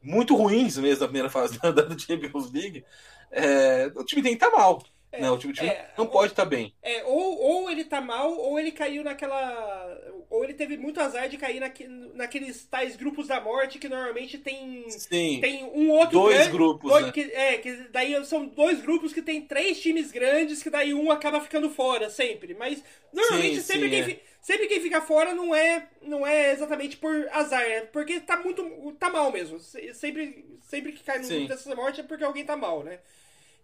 muito 0.00 0.36
ruins 0.36 0.78
mesmo 0.78 1.00
na 1.00 1.08
primeira 1.08 1.28
fase 1.28 1.58
da, 1.60 1.70
da 1.72 1.98
Champions 1.98 2.50
League, 2.52 2.84
é, 3.30 3.92
o 3.94 4.04
time 4.04 4.22
tem 4.22 4.36
que 4.36 4.42
estar 4.42 4.50
tá 4.50 4.56
mal. 4.56 4.82
É, 5.10 5.22
não, 5.22 5.34
o 5.34 5.38
time, 5.38 5.54
é, 5.66 5.90
não 5.96 6.06
pode 6.06 6.32
estar 6.32 6.44
tá 6.44 6.48
bem. 6.48 6.74
É, 6.82 7.02
ou, 7.04 7.38
ou 7.38 7.70
ele 7.70 7.84
tá 7.84 7.98
mal, 8.00 8.30
ou 8.30 8.58
ele 8.58 8.70
caiu 8.70 9.02
naquela. 9.02 9.98
Ou 10.28 10.44
ele 10.44 10.52
teve 10.52 10.76
muito 10.76 11.00
azar 11.00 11.30
de 11.30 11.38
cair 11.38 11.60
naque, 11.60 11.86
naqueles 12.14 12.66
tais 12.66 12.94
grupos 12.94 13.26
da 13.26 13.40
morte 13.40 13.78
que 13.78 13.88
normalmente 13.88 14.36
tem. 14.36 14.84
Sim. 14.90 15.40
Tem 15.40 15.64
um 15.64 15.90
outro. 15.90 16.20
Dois 16.20 16.36
grande, 16.36 16.52
grupos. 16.52 16.90
Dois, 16.90 17.06
né? 17.06 17.12
que, 17.12 17.20
é, 17.20 17.56
que 17.56 17.72
daí 17.90 18.22
são 18.26 18.46
dois 18.46 18.82
grupos 18.82 19.14
que 19.14 19.22
tem 19.22 19.40
três 19.40 19.80
times 19.80 20.12
grandes, 20.12 20.62
que 20.62 20.68
daí 20.68 20.92
um 20.92 21.10
acaba 21.10 21.40
ficando 21.40 21.70
fora 21.70 22.10
sempre. 22.10 22.54
Mas 22.54 22.84
normalmente 23.10 23.56
sim, 23.56 23.62
sempre, 23.62 23.84
sim, 23.84 24.04
quem, 24.04 24.14
é. 24.14 24.20
sempre 24.42 24.66
quem 24.66 24.80
fica 24.82 25.00
fora 25.00 25.32
não 25.34 25.54
é, 25.54 25.88
não 26.02 26.26
é 26.26 26.52
exatamente 26.52 26.98
por 26.98 27.28
azar, 27.32 27.62
é 27.62 27.80
porque 27.80 28.20
tá 28.20 28.36
muito. 28.36 28.62
tá 28.98 29.08
mal 29.08 29.32
mesmo. 29.32 29.58
Sempre, 29.94 30.44
sempre 30.60 30.92
que 30.92 31.02
cai 31.02 31.16
no 31.16 31.24
sim. 31.24 31.34
grupo 31.36 31.48
dessa 31.48 31.74
morte 31.74 32.00
é 32.02 32.04
porque 32.04 32.24
alguém 32.24 32.44
tá 32.44 32.58
mal, 32.58 32.84
né? 32.84 32.98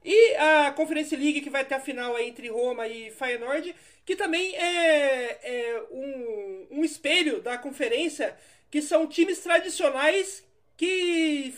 E 0.04 0.34
a 0.36 0.72
Conference 0.72 1.16
League, 1.16 1.40
que 1.40 1.48
vai 1.48 1.64
ter 1.64 1.76
a 1.76 1.80
final 1.80 2.18
entre 2.18 2.48
Roma 2.48 2.86
e 2.86 3.10
Feyenoord, 3.10 3.74
que 4.04 4.14
também 4.14 4.54
é, 4.54 5.38
é 5.42 5.82
um, 5.90 6.66
um 6.72 6.84
espelho 6.84 7.40
da 7.40 7.56
conferência, 7.56 8.36
que 8.70 8.82
são 8.82 9.06
times 9.06 9.38
tradicionais 9.40 10.44
que. 10.76 11.54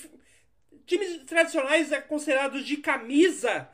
Times 0.86 1.24
tradicionais 1.24 1.90
é 1.90 2.00
considerados 2.00 2.64
de 2.64 2.76
camisa, 2.76 3.68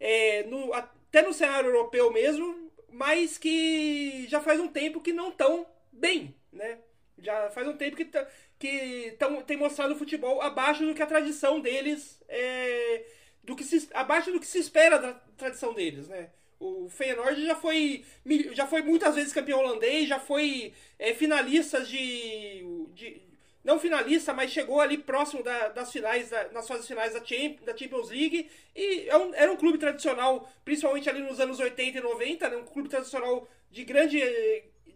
é, 0.00 0.42
no, 0.44 0.72
até 0.72 1.22
no 1.22 1.32
cenário 1.32 1.68
europeu 1.68 2.12
mesmo, 2.12 2.72
mas 2.88 3.38
que 3.38 4.26
já 4.28 4.40
faz 4.40 4.58
um 4.58 4.66
tempo 4.66 5.00
que 5.00 5.12
não 5.12 5.28
estão 5.28 5.64
bem, 5.92 6.34
né? 6.52 6.78
Já 7.18 7.50
faz 7.50 7.68
um 7.68 7.76
tempo 7.76 7.96
que, 7.96 8.10
que 8.58 9.14
tão, 9.18 9.40
tem 9.42 9.56
mostrado 9.56 9.94
o 9.94 9.98
futebol 9.98 10.42
abaixo 10.42 10.84
do 10.84 10.94
que 10.94 11.02
a 11.02 11.06
tradição 11.06 11.60
deles 11.60 12.20
é, 12.28 13.04
do 13.46 13.54
que 13.54 13.64
se, 13.64 13.88
abaixo 13.94 14.32
do 14.32 14.40
que 14.40 14.46
se 14.46 14.58
espera 14.58 14.98
da 14.98 15.14
tradição 15.36 15.72
deles, 15.72 16.08
né? 16.08 16.30
O 16.58 16.88
Feyenoord 16.88 17.46
já 17.46 17.54
foi, 17.54 18.04
já 18.52 18.66
foi 18.66 18.82
muitas 18.82 19.14
vezes 19.14 19.32
campeão 19.32 19.60
holandês, 19.60 20.08
já 20.08 20.18
foi 20.18 20.72
é, 20.98 21.14
finalista 21.14 21.82
de, 21.84 22.64
de, 22.94 23.22
Não 23.62 23.78
finalista, 23.78 24.32
mas 24.32 24.50
chegou 24.50 24.80
ali 24.80 24.96
próximo 24.98 25.42
da, 25.42 25.68
das 25.68 25.92
finais, 25.92 26.30
da, 26.30 26.48
nas 26.48 26.66
fases 26.66 26.86
finais 26.86 27.12
da, 27.12 27.24
Champions, 27.24 27.64
da 27.64 27.76
Champions 27.76 28.10
League. 28.10 28.50
E 28.74 29.06
é 29.06 29.16
um, 29.16 29.34
era 29.34 29.52
um 29.52 29.56
clube 29.56 29.78
tradicional, 29.78 30.50
principalmente 30.64 31.08
ali 31.08 31.20
nos 31.20 31.38
anos 31.40 31.60
80 31.60 31.98
e 31.98 32.00
90, 32.00 32.48
né? 32.48 32.56
um 32.56 32.64
clube 32.64 32.88
tradicional 32.88 33.46
de 33.70 33.84
grande, 33.84 34.18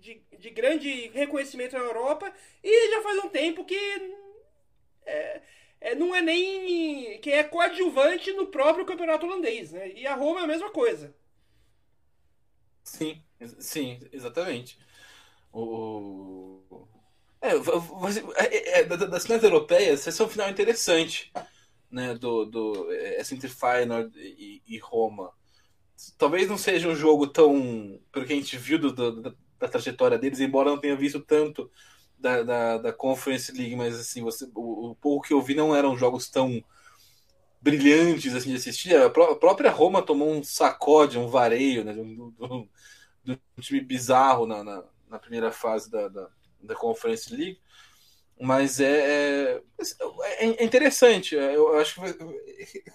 de, 0.01 0.23
de 0.39 0.51
grande 0.51 1.09
reconhecimento 1.09 1.77
na 1.77 1.85
Europa. 1.85 2.33
E 2.65 2.91
já 2.91 3.03
faz 3.03 3.19
um 3.23 3.29
tempo 3.29 3.65
que. 3.65 3.79
É, 5.05 5.43
é, 5.81 5.95
não 5.95 6.15
é 6.15 6.21
nem. 6.21 7.19
que 7.21 7.31
é 7.31 7.43
coadjuvante 7.43 8.33
no 8.33 8.47
próprio 8.47 8.85
campeonato 8.85 9.27
holandês, 9.27 9.73
né? 9.73 9.93
E 9.93 10.07
a 10.07 10.15
Roma 10.15 10.41
é 10.41 10.45
a 10.45 10.47
mesma 10.47 10.71
coisa. 10.71 11.15
Sim, 12.85 13.23
sim, 13.59 13.99
exatamente. 14.13 14.79
O. 15.53 16.87
É, 17.41 17.53
é, 18.45 18.81
é, 18.81 18.85
das 18.85 19.23
finais 19.25 19.43
europeias, 19.43 20.07
esse 20.07 20.21
é 20.21 20.25
um 20.25 20.29
final 20.29 20.51
interessante, 20.51 21.33
né? 21.91 22.15
Do, 22.15 22.45
do 22.45 22.93
essa 22.93 23.35
entre 23.35 23.49
Feyenoord 23.49 24.13
e, 24.19 24.63
e, 24.67 24.79
Roma. 24.79 25.33
Talvez 26.19 26.49
não 26.49 26.59
seja 26.59 26.89
um 26.89 26.95
jogo 26.95 27.27
tão, 27.27 27.99
pelo 28.13 28.27
que 28.27 28.33
a 28.33 28.37
gente 28.37 28.57
viu 28.59 28.79
do, 28.79 28.93
do, 28.93 29.23
da, 29.23 29.35
da 29.59 29.69
trajetória 29.69 30.19
deles, 30.19 30.41
embora 30.41 30.71
não 30.71 30.79
tenha 30.79 30.97
visto 30.97 31.21
tanto 31.21 31.71
da, 32.21 32.43
da, 32.43 32.79
da 32.79 32.93
Conference 32.93 33.51
League, 33.53 33.75
mas 33.75 33.99
assim, 33.99 34.23
você, 34.23 34.49
o, 34.55 34.91
o 34.91 34.95
pouco 34.95 35.27
que 35.27 35.33
eu 35.33 35.41
vi 35.41 35.55
não 35.55 35.75
eram 35.75 35.97
jogos 35.97 36.29
tão 36.29 36.63
brilhantes 37.61 38.35
assim 38.35 38.51
de 38.51 38.57
assistir. 38.57 38.97
A, 38.97 39.11
pró 39.11 39.33
a 39.33 39.37
própria 39.37 39.71
Roma 39.71 40.03
tomou 40.03 40.31
um 40.31 40.43
sacode, 40.43 41.19
um 41.19 41.29
vareio, 41.29 41.85
né, 41.85 41.93
do, 41.93 42.69
time 43.61 43.81
bizarro 43.81 44.47
na, 44.47 44.65
na, 44.65 44.85
na, 45.09 45.19
primeira 45.19 45.53
fase 45.53 45.91
da, 45.91 46.09
da, 46.09 46.29
da 46.63 46.75
Conference 46.75 47.35
League. 47.35 47.61
Mas 48.41 48.81
é, 48.81 49.61
é, 49.79 50.47
é, 50.47 50.65
interessante. 50.65 51.35
Eu 51.35 51.77
acho 51.77 51.95
que 51.95 52.01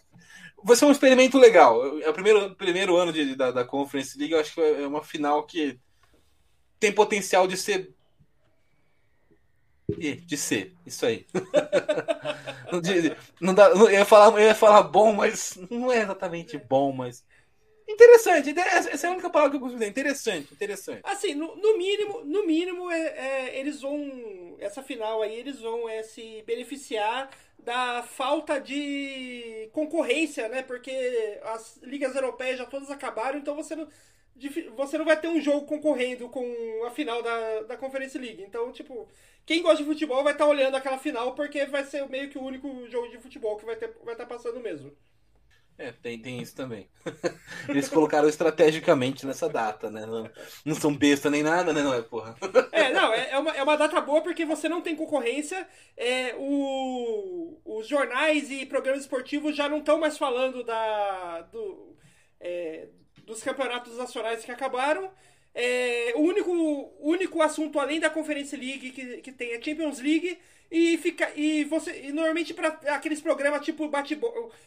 vai, 0.64 0.76
ser 0.76 0.86
um 0.86 0.92
experimento 0.92 1.38
legal. 1.38 2.00
É 2.02 2.10
o 2.10 2.14
primeiro, 2.14 2.56
primeiro 2.56 2.98
ano 2.98 3.14
de, 3.14 3.36
da, 3.36 3.52
da 3.52 3.64
Conference 3.64 4.18
League. 4.18 4.34
Eu 4.34 4.40
acho 4.40 4.56
que 4.56 4.62
é 4.62 4.88
uma 4.88 5.04
final 5.04 5.46
que 5.46 5.80
tem 6.80 6.92
potencial 6.92 7.48
de 7.48 7.56
ser 7.56 7.94
e, 9.90 10.16
de 10.16 10.38
ser, 10.38 10.74
isso 10.86 11.06
aí. 11.06 11.26
de, 12.82 13.16
não 13.40 13.54
dá, 13.54 13.70
eu, 13.70 13.90
ia 13.90 14.06
falar, 14.06 14.40
eu 14.40 14.48
ia 14.48 14.56
falar 14.56 14.84
bom, 14.84 15.14
mas 15.14 15.58
não 15.70 15.92
é 15.92 16.02
exatamente 16.02 16.58
bom, 16.58 16.92
mas. 16.92 17.24
Interessante, 17.88 18.50
essa 18.58 19.06
é 19.06 19.10
a 19.10 19.14
única 19.14 19.30
palavra 19.30 19.52
que 19.52 19.58
eu 19.58 19.62
consigo 19.62 19.80
dizer. 19.80 19.92
Interessante, 19.92 20.52
interessante. 20.52 21.02
Assim, 21.04 21.36
no, 21.36 21.56
no 21.56 21.78
mínimo, 21.78 22.26
no 22.26 22.46
mínimo 22.46 22.90
é, 22.90 23.00
é, 23.00 23.60
eles 23.60 23.82
vão. 23.82 24.58
Essa 24.60 24.82
final 24.82 25.22
aí, 25.22 25.36
eles 25.36 25.60
vão 25.60 25.88
é, 25.88 26.02
se 26.02 26.44
beneficiar 26.48 27.30
da 27.60 28.02
falta 28.02 28.60
de 28.60 29.70
concorrência, 29.72 30.50
né? 30.50 30.64
Porque 30.64 31.40
as 31.44 31.78
ligas 31.84 32.16
europeias 32.16 32.58
já 32.58 32.66
todas 32.66 32.90
acabaram, 32.90 33.38
então 33.38 33.56
você 33.56 33.76
não, 33.76 33.88
você 34.76 34.98
não 34.98 35.06
vai 35.06 35.20
ter 35.20 35.28
um 35.28 35.40
jogo 35.40 35.66
concorrendo 35.66 36.28
com 36.30 36.46
a 36.86 36.92
final 36.92 37.24
da, 37.24 37.62
da 37.62 37.78
Conference 37.78 38.18
League. 38.18 38.44
Então, 38.44 38.72
tipo, 38.72 39.08
quem 39.46 39.62
gosta 39.62 39.78
de 39.78 39.90
futebol 39.90 40.24
vai 40.24 40.34
estar 40.34 40.46
tá 40.46 40.50
olhando 40.50 40.76
aquela 40.76 40.98
final 40.98 41.34
porque 41.34 41.66
vai 41.66 41.86
ser 41.86 42.08
meio 42.10 42.30
que 42.30 42.38
o 42.38 42.44
único 42.44 42.88
jogo 42.90 43.10
de 43.10 43.18
futebol 43.18 43.56
que 43.58 43.66
vai 43.66 43.76
estar 43.76 43.90
vai 44.04 44.16
tá 44.16 44.26
passando 44.26 44.60
mesmo. 44.60 44.92
É, 45.78 45.92
tem, 45.92 46.18
tem 46.22 46.42
isso 46.42 46.56
também. 46.56 46.90
Eles 47.68 47.90
colocaram 47.90 48.30
estrategicamente 48.30 49.26
nessa 49.26 49.50
data, 49.50 49.90
né? 49.90 50.06
Não, 50.06 50.30
não 50.64 50.76
são 50.76 50.96
besta 50.96 51.30
nem 51.30 51.44
nada, 51.44 51.74
né? 51.74 51.84
Não 51.84 51.94
é, 51.94 52.02
porra. 52.02 52.36
É, 52.72 52.94
não, 52.94 53.14
é, 53.14 53.32
é, 53.32 53.38
uma, 53.38 53.52
é 53.52 53.62
uma 53.62 53.76
data 53.76 54.00
boa 54.00 54.22
porque 54.22 54.46
você 54.46 54.70
não 54.70 54.82
tem 54.82 54.96
concorrência. 54.96 55.68
É, 55.98 56.34
o, 56.38 57.60
os 57.66 57.88
jornais 57.88 58.50
e 58.50 58.66
programas 58.66 59.02
esportivos 59.02 59.54
já 59.56 59.68
não 59.68 59.80
estão 59.80 60.00
mais 60.00 60.18
falando 60.18 60.64
da, 60.64 61.42
do, 61.42 61.94
é, 62.40 62.88
dos 63.26 63.44
campeonatos 63.44 63.98
nacionais 63.98 64.46
que 64.46 64.52
acabaram. 64.52 65.12
É, 65.54 66.14
o 66.16 66.20
único, 66.20 66.52
único 67.00 67.42
assunto 67.42 67.80
além 67.80 68.00
da 68.00 68.10
Conference 68.10 68.56
League 68.56 68.92
que, 68.92 69.22
que 69.22 69.32
tem 69.32 69.54
é 69.54 69.62
Champions 69.62 70.00
League 70.00 70.38
e 70.70 70.98
fica 70.98 71.32
e 71.36 71.64
você 71.64 72.08
e 72.08 72.12
normalmente 72.12 72.54
para 72.54 72.68
aqueles 72.88 73.22
programas 73.22 73.64
tipo 73.64 73.88
bate 73.88 74.20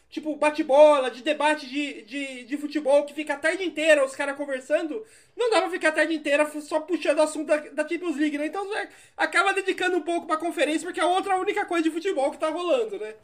tipo 0.09 0.37
bate 0.37 0.63
bola 0.63 1.11
de 1.11 1.23
debate 1.23 1.69
de, 1.69 2.03
de, 2.05 2.45
de 2.45 2.57
futebol 2.57 3.05
que 3.05 3.13
fica 3.13 3.35
a 3.35 3.39
tarde 3.39 3.65
inteira 3.65 4.03
os 4.03 4.17
caras 4.17 4.37
conversando 4.37 5.05
não 5.37 5.51
dá 5.51 5.61
pra 5.61 5.71
ficar 5.71 5.89
a 5.89 5.93
tarde 5.93 6.15
inteira 6.15 6.49
só 6.63 6.81
puxando 6.81 7.19
o 7.19 7.23
assunto 7.23 7.49
da, 7.49 7.57
da 7.57 7.87
Champions 7.87 8.17
League 8.17 8.39
né? 8.39 8.47
Então 8.47 8.67
você 8.67 8.89
acaba 9.15 9.53
dedicando 9.53 9.99
um 9.99 10.03
pouco 10.03 10.27
pra 10.27 10.39
conferência 10.39 10.87
porque 10.87 11.01
é 11.01 11.05
outra 11.05 11.37
única 11.37 11.67
coisa 11.67 11.83
de 11.83 11.91
futebol 11.91 12.31
que 12.31 12.39
tá 12.39 12.49
rolando 12.49 12.99
né? 12.99 13.15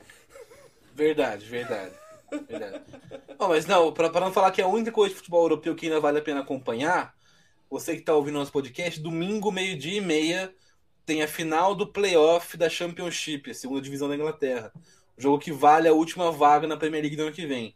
Verdade 0.95 1.47
verdade 1.47 2.04
verdade 2.49 2.83
oh, 3.39 3.49
mas 3.49 3.67
não 3.67 3.93
para 3.93 4.21
não 4.21 4.33
falar 4.33 4.51
que 4.51 4.61
é 4.61 4.65
a 4.65 4.69
única 4.69 4.93
coisa 4.93 5.13
de 5.13 5.19
futebol 5.19 5.43
europeu 5.43 5.75
que 5.75 5.87
ainda 5.87 6.01
vale 6.01 6.19
a 6.19 6.23
pena 6.23 6.41
acompanhar 6.41 7.15
você 7.75 7.95
que 7.95 8.01
está 8.01 8.15
ouvindo 8.15 8.39
nosso 8.39 8.53
podcast, 8.53 9.01
domingo, 9.01 9.51
meio-dia 9.51 9.99
e 9.99 10.01
meia, 10.01 10.55
tem 11.05 11.23
a 11.23 11.29
final 11.29 11.75
do 11.75 11.87
playoff 11.87 12.57
da 12.57 12.69
Championship, 12.69 13.51
a 13.51 13.55
segunda 13.55 13.83
divisão 13.83 14.09
da 14.09 14.15
Inglaterra. 14.15 14.73
O 15.19 15.21
jogo 15.21 15.41
que 15.41 15.51
vale 15.51 15.89
a 15.89 15.93
última 15.93 16.31
vaga 16.31 16.69
na 16.69 16.77
Premier 16.77 17.03
League 17.03 17.17
do 17.17 17.25
ano 17.25 17.33
que 17.33 17.47
vem. 17.47 17.75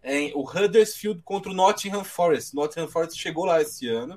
É 0.00 0.30
o 0.34 0.48
Huddersfield 0.48 1.22
contra 1.24 1.50
o 1.50 1.54
Nottingham 1.54 2.04
Forest. 2.04 2.54
Nottingham 2.54 2.86
Forest 2.86 3.20
chegou 3.20 3.44
lá 3.44 3.60
esse 3.60 3.88
ano. 3.88 4.16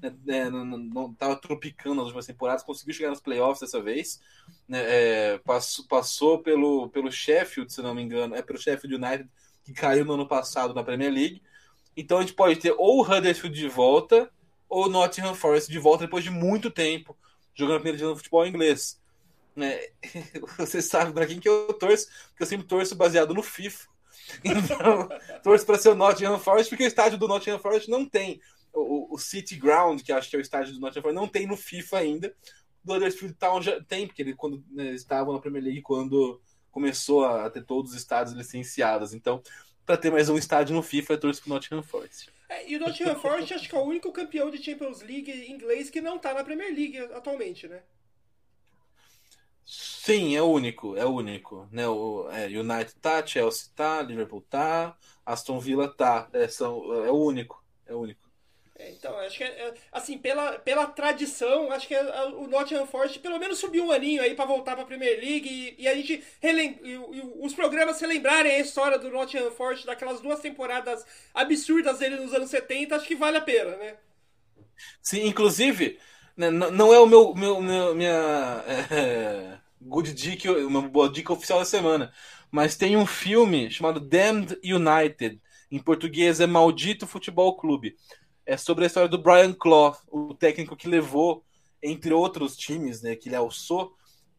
Né, 0.00 0.14
né 0.24 0.50
não 0.50 1.10
estava 1.12 1.36
tropicando 1.36 1.96
nas 1.96 2.04
últimas 2.04 2.26
temporadas, 2.26 2.62
conseguiu 2.62 2.94
chegar 2.94 3.10
nos 3.10 3.20
playoffs 3.20 3.60
dessa 3.60 3.80
vez. 3.80 4.20
Né, 4.68 4.82
é, 4.82 5.38
passou, 5.38 5.86
passou 5.86 6.38
pelo, 6.40 6.88
pelo 6.90 7.10
Sheffield, 7.10 7.72
se 7.72 7.82
não 7.82 7.94
me 7.94 8.02
engano, 8.02 8.34
é 8.34 8.42
pelo 8.42 8.58
Sheffield 8.58 8.94
United, 8.94 9.28
que 9.64 9.72
caiu 9.72 10.04
no 10.04 10.14
ano 10.14 10.26
passado 10.26 10.74
na 10.74 10.84
Premier 10.84 11.12
League. 11.12 11.42
Então 11.96 12.18
a 12.18 12.20
gente 12.20 12.34
pode 12.34 12.56
ter 12.56 12.74
ou 12.76 13.00
o 13.00 13.02
Huddersfield 13.02 13.58
de 13.58 13.68
volta, 13.68 14.30
ou 14.68 14.88
Nottingham 14.88 15.34
Forest 15.34 15.70
de 15.70 15.78
volta 15.78 16.04
depois 16.04 16.24
de 16.24 16.30
muito 16.30 16.70
tempo 16.70 17.16
jogando 17.54 17.76
a 17.76 17.78
primeira 17.78 17.96
divisão 17.96 18.12
do 18.12 18.18
futebol 18.18 18.46
inglês. 18.46 19.00
É, 19.56 19.92
você 20.58 20.82
sabe 20.82 21.12
para 21.12 21.26
quem 21.26 21.38
que 21.38 21.48
eu 21.48 21.72
torço, 21.74 22.08
porque 22.28 22.42
eu 22.42 22.46
sempre 22.46 22.66
torço 22.66 22.94
baseado 22.94 23.32
no 23.32 23.42
FIFA. 23.42 23.94
Então, 24.42 25.08
torço 25.42 25.66
para 25.66 25.76
ser 25.76 25.90
o 25.90 25.94
Nottingham 25.94 26.38
Forest, 26.38 26.70
porque 26.70 26.84
o 26.84 26.86
estádio 26.86 27.18
do 27.18 27.28
Nottingham 27.28 27.58
Forest 27.58 27.90
não 27.90 28.06
tem. 28.06 28.40
O, 28.74 29.14
o, 29.14 29.18
City 29.18 29.56
Ground, 29.56 30.02
que 30.02 30.12
acho 30.12 30.28
que 30.28 30.36
é 30.36 30.38
o 30.38 30.42
estádio 30.42 30.74
do 30.74 30.80
Nottingham 30.80 31.02
Forest, 31.02 31.20
não 31.20 31.28
tem 31.28 31.46
no 31.46 31.56
FIFA 31.56 31.98
ainda. 31.98 32.34
Do 32.82 32.94
Huddersfield 32.94 33.34
Town 33.36 33.62
já 33.62 33.80
tem, 33.82 34.06
porque 34.06 34.20
ele, 34.20 34.34
quando 34.34 34.62
né, 34.70 34.92
estavam 34.92 35.32
na 35.32 35.40
Premier 35.40 35.64
League, 35.64 35.82
quando 35.82 36.40
começou 36.70 37.24
a 37.24 37.48
ter 37.48 37.64
todos 37.64 37.92
os 37.92 37.96
estádios 37.96 38.36
licenciados. 38.36 39.14
Então, 39.14 39.40
para 39.86 39.96
ter 39.96 40.10
mais 40.10 40.28
um 40.28 40.36
estádio 40.36 40.74
no 40.74 40.82
FIFA, 40.82 41.14
eu 41.14 41.20
torço 41.20 41.42
para 41.42 41.50
o 41.50 41.54
Nottingham 41.54 41.82
Forest. 41.82 42.30
É, 42.48 42.68
e 42.68 42.76
o 42.76 42.80
Nottingham 42.80 43.14
Forest 43.14 43.54
acho 43.54 43.68
que 43.68 43.74
é 43.74 43.78
o 43.78 43.84
único 43.84 44.12
campeão 44.12 44.50
de 44.50 44.62
Champions 44.62 45.00
League 45.00 45.50
inglês 45.50 45.88
que 45.88 46.00
não 46.00 46.18
tá 46.18 46.34
na 46.34 46.44
Premier 46.44 46.74
League 46.74 46.98
atualmente, 46.98 47.68
né? 47.68 47.82
Sim, 49.64 50.36
é 50.36 50.42
único, 50.42 50.96
é 50.96 51.06
único. 51.06 51.66
Né? 51.70 51.88
O, 51.88 52.28
é, 52.30 52.46
United 52.46 52.94
tá, 53.00 53.24
Chelsea 53.26 53.70
tá, 53.74 54.02
Liverpool 54.02 54.42
tá, 54.42 54.96
Aston 55.24 55.58
Villa 55.58 55.88
tá. 55.88 56.28
É, 56.32 56.46
são, 56.48 56.92
é 57.04 57.10
o 57.10 57.16
único, 57.16 57.64
é 57.86 57.94
único. 57.94 58.23
É, 58.84 58.90
então, 58.90 59.18
acho 59.20 59.38
que, 59.38 59.44
é, 59.44 59.74
assim, 59.90 60.18
pela, 60.18 60.58
pela 60.58 60.86
tradição, 60.86 61.72
acho 61.72 61.88
que 61.88 61.94
é, 61.94 62.24
o 62.26 62.46
Nottingham 62.46 62.86
Forest 62.86 63.18
pelo 63.18 63.38
menos 63.38 63.58
subiu 63.58 63.86
um 63.86 63.90
aninho 63.90 64.20
aí 64.20 64.34
para 64.34 64.44
voltar 64.44 64.74
para 64.74 64.82
a 64.82 64.86
Premier 64.86 65.18
League 65.18 65.48
e, 65.48 65.82
e 65.82 65.88
a 65.88 65.94
gente 65.94 66.22
relem 66.40 66.78
e, 66.82 66.90
e 66.92 67.22
os 67.40 67.54
programas 67.54 67.98
relembrarem 67.98 68.52
a 68.54 68.60
história 68.60 68.98
do 68.98 69.10
Nottingham 69.10 69.50
Forest 69.52 69.86
daquelas 69.86 70.20
duas 70.20 70.40
temporadas 70.40 71.02
absurdas 71.32 71.98
dele 71.98 72.16
nos 72.16 72.34
anos 72.34 72.50
70, 72.50 72.94
acho 72.94 73.06
que 73.06 73.14
vale 73.14 73.38
a 73.38 73.40
pena, 73.40 73.74
né? 73.76 73.94
Sim, 75.00 75.26
inclusive, 75.26 75.98
né, 76.36 76.50
não 76.50 76.92
é 76.92 76.98
o 76.98 77.06
meu, 77.06 77.34
meu, 77.34 77.62
meu 77.62 77.94
minha 77.94 78.64
é, 78.68 79.58
good 79.80 80.12
dick, 80.12 80.46
uma 80.46 80.82
boa 80.82 81.08
dica 81.08 81.32
oficial 81.32 81.58
da 81.58 81.64
semana, 81.64 82.12
mas 82.50 82.76
tem 82.76 82.98
um 82.98 83.06
filme 83.06 83.70
chamado 83.70 83.98
Damned 83.98 84.58
United, 84.62 85.40
em 85.70 85.78
português 85.78 86.38
é 86.38 86.46
Maldito 86.46 87.06
Futebol 87.06 87.56
Clube 87.56 87.96
é 88.46 88.56
sobre 88.56 88.84
a 88.84 88.86
história 88.86 89.08
do 89.08 89.22
Brian 89.22 89.52
Clough, 89.52 89.96
o 90.08 90.34
técnico 90.34 90.76
que 90.76 90.88
levou, 90.88 91.44
entre 91.82 92.12
outros 92.12 92.56
times, 92.56 93.02
né, 93.02 93.16
que 93.16 93.28
ele 93.28 93.36
alçou, 93.36 93.94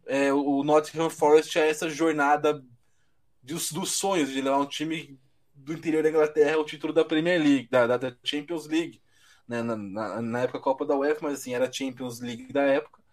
é, 0.06 0.32
o 0.32 0.64
Nottingham 0.64 1.10
Forest 1.10 1.58
a 1.58 1.66
essa 1.66 1.90
jornada 1.90 2.64
dos, 3.42 3.72
dos, 3.72 3.92
sonhos 3.92 4.30
de 4.30 4.42
levar 4.42 4.60
um 4.60 4.66
time 4.66 5.20
do 5.54 5.74
interior 5.74 6.04
da 6.04 6.10
Inglaterra 6.10 6.56
ao 6.56 6.66
título 6.66 6.94
da 6.94 7.06
Premier 7.06 7.42
League, 7.42 7.68
da, 7.70 7.98
da 7.98 8.16
Champions 8.24 8.68
League, 8.68 9.02
né, 9.48 9.62
na, 9.62 9.76
na, 9.76 10.22
na, 10.22 10.42
época 10.42 10.60
Copa 10.60 10.86
da 10.86 10.96
UEFA, 10.96 11.20
mas 11.24 11.40
assim, 11.40 11.54
era 11.54 11.72
Champions 11.72 12.20
League 12.20 12.52
da 12.52 12.62
época. 12.62 13.04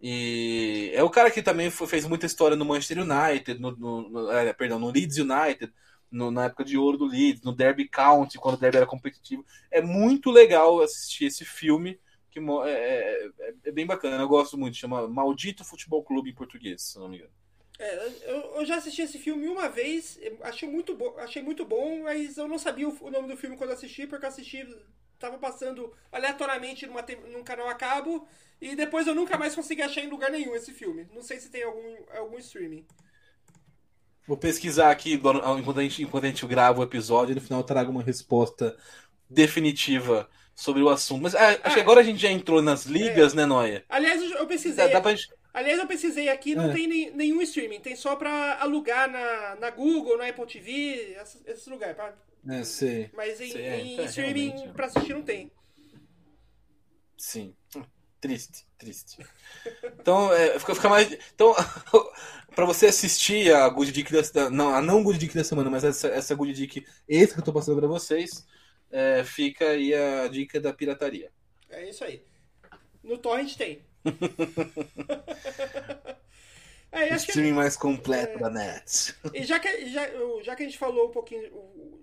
E 0.00 0.90
é 0.94 1.02
o 1.02 1.10
cara 1.10 1.30
que 1.30 1.42
também 1.42 1.70
foi, 1.70 1.86
fez 1.86 2.04
muita 2.06 2.26
história 2.26 2.56
no 2.56 2.64
Manchester 2.64 2.98
United, 2.98 3.60
no, 3.60 3.70
no, 3.76 4.08
no 4.08 4.32
é, 4.32 4.52
perdão, 4.52 4.78
no 4.78 4.90
Leeds 4.90 5.18
United, 5.18 5.72
no, 6.12 6.30
na 6.30 6.44
época 6.44 6.64
de 6.64 6.76
ouro 6.76 6.98
do 6.98 7.06
Leeds, 7.06 7.42
no 7.42 7.52
Derby 7.52 7.88
County, 7.88 8.38
quando 8.38 8.56
o 8.56 8.58
Derby 8.58 8.76
era 8.76 8.86
competitivo. 8.86 9.44
É 9.70 9.80
muito 9.80 10.30
legal 10.30 10.80
assistir 10.80 11.24
esse 11.24 11.44
filme, 11.44 11.98
que 12.30 12.38
é, 12.38 12.70
é, 12.70 13.30
é, 13.40 13.54
é 13.64 13.72
bem 13.72 13.86
bacana. 13.86 14.22
Eu 14.22 14.28
gosto 14.28 14.58
muito, 14.58 14.76
chama 14.76 15.08
Maldito 15.08 15.64
Futebol 15.64 16.04
Clube 16.04 16.30
em 16.30 16.34
português, 16.34 16.82
se 16.82 16.98
não 16.98 17.08
me 17.08 17.16
engano. 17.16 17.32
É, 17.78 18.06
eu, 18.30 18.56
eu, 18.56 18.64
já 18.66 18.76
assisti 18.76 19.02
esse 19.02 19.18
filme 19.18 19.48
uma 19.48 19.68
vez, 19.68 20.20
achei 20.42 20.68
muito, 20.68 20.94
bo 20.94 21.18
achei 21.18 21.42
muito 21.42 21.64
bom, 21.64 22.02
mas 22.02 22.36
eu 22.36 22.46
não 22.46 22.58
sabia 22.58 22.88
o, 22.88 22.96
o 23.00 23.10
nome 23.10 23.26
do 23.26 23.36
filme 23.36 23.56
quando 23.56 23.70
assisti, 23.70 24.06
porque 24.06 24.24
eu 24.24 24.28
assisti, 24.28 24.64
tava 25.18 25.38
passando 25.38 25.92
aleatoriamente 26.12 26.86
numa, 26.86 27.02
num 27.32 27.42
canal 27.42 27.68
a 27.68 27.74
cabo, 27.74 28.28
e 28.60 28.76
depois 28.76 29.06
eu 29.06 29.14
nunca 29.14 29.36
mais 29.38 29.54
consegui 29.54 29.82
achar 29.82 30.02
em 30.02 30.10
lugar 30.10 30.30
nenhum 30.30 30.54
esse 30.54 30.72
filme. 30.72 31.08
Não 31.12 31.22
sei 31.22 31.40
se 31.40 31.50
tem 31.50 31.64
algum, 31.64 31.96
algum 32.16 32.38
streaming. 32.38 32.86
Vou 34.26 34.36
pesquisar 34.36 34.90
aqui 34.90 35.14
enquanto 35.14 35.78
a, 35.78 35.82
gente, 35.82 36.02
enquanto 36.02 36.24
a 36.24 36.28
gente 36.28 36.46
grava 36.46 36.80
o 36.80 36.84
episódio 36.84 37.32
e 37.32 37.34
no 37.34 37.40
final 37.40 37.60
eu 37.60 37.66
trago 37.66 37.90
uma 37.90 38.02
resposta 38.02 38.76
definitiva 39.28 40.28
sobre 40.54 40.82
o 40.82 40.88
assunto. 40.88 41.22
Mas 41.22 41.34
ah, 41.34 41.48
acho 41.48 41.60
ah, 41.62 41.74
que 41.74 41.80
agora 41.80 42.00
a 42.00 42.04
gente 42.04 42.20
já 42.20 42.30
entrou 42.30 42.62
nas 42.62 42.86
ligas, 42.86 43.32
é. 43.32 43.36
né, 43.36 43.46
Noia? 43.46 43.84
Aliás, 43.88 44.22
eu 44.22 44.46
pesquisei. 44.46 44.86
Dá, 44.86 44.92
dá 44.92 45.00
pra... 45.00 45.14
Aliás, 45.54 45.78
eu 45.78 45.86
pesquisei 45.86 46.28
aqui, 46.28 46.54
não 46.54 46.70
é. 46.70 46.72
tem 46.72 46.86
nem, 46.86 47.10
nenhum 47.10 47.42
streaming. 47.42 47.80
Tem 47.80 47.94
só 47.94 48.16
pra 48.16 48.58
alugar 48.60 49.10
na, 49.10 49.56
na 49.56 49.70
Google, 49.70 50.16
na 50.16 50.28
Apple 50.28 50.46
TV, 50.46 51.16
esses, 51.20 51.42
esses 51.44 51.66
lugares. 51.66 51.96
Pra... 51.96 52.14
É, 52.48 52.64
sei. 52.64 53.10
Mas 53.12 53.40
em, 53.40 53.50
sei, 53.50 53.62
é, 53.62 53.80
em 53.80 54.00
é, 54.00 54.04
streaming 54.04 54.72
pra 54.72 54.86
assistir 54.86 55.14
não 55.14 55.22
tem. 55.22 55.50
Sim. 57.18 57.54
Triste, 58.20 58.64
triste. 58.78 59.18
Então, 59.98 60.32
é, 60.32 60.56
fica, 60.58 60.74
fica 60.76 60.88
mais. 60.88 61.12
Então, 61.34 61.54
para 62.54 62.64
você 62.64 62.86
assistir 62.86 63.52
a 63.52 63.68
Good 63.68 63.92
Dick 63.92 64.12
da, 64.32 64.50
não, 64.50 64.74
a 64.74 64.80
não 64.80 65.02
Good 65.02 65.18
Dick 65.18 65.34
da 65.34 65.44
semana, 65.44 65.68
mas 65.70 65.84
essa, 65.84 66.08
essa 66.08 66.34
Good 66.34 66.52
Dick 66.52 66.86
esse 67.08 67.34
que 67.34 67.40
eu 67.40 67.44
tô 67.44 67.52
passando 67.52 67.78
para 67.78 67.88
vocês, 67.88 68.46
é, 68.90 69.24
fica 69.24 69.68
aí 69.70 69.94
a 69.94 70.28
dica 70.28 70.60
da 70.60 70.72
pirataria. 70.72 71.30
É 71.70 71.88
isso 71.88 72.04
aí. 72.04 72.22
No 73.02 73.18
Torrent 73.18 73.56
tem. 73.56 73.82
é, 76.92 77.12
o 77.12 77.16
streaming 77.16 77.48
que, 77.48 77.54
mais 77.54 77.76
completo 77.76 78.36
é, 78.36 78.40
da 78.40 78.50
net. 78.50 79.14
E 79.32 79.42
já 79.44 79.58
que, 79.58 79.86
já, 79.90 80.08
já 80.42 80.54
que 80.54 80.62
a 80.62 80.66
gente 80.66 80.78
falou 80.78 81.08
um 81.08 81.12
pouquinho, 81.12 81.50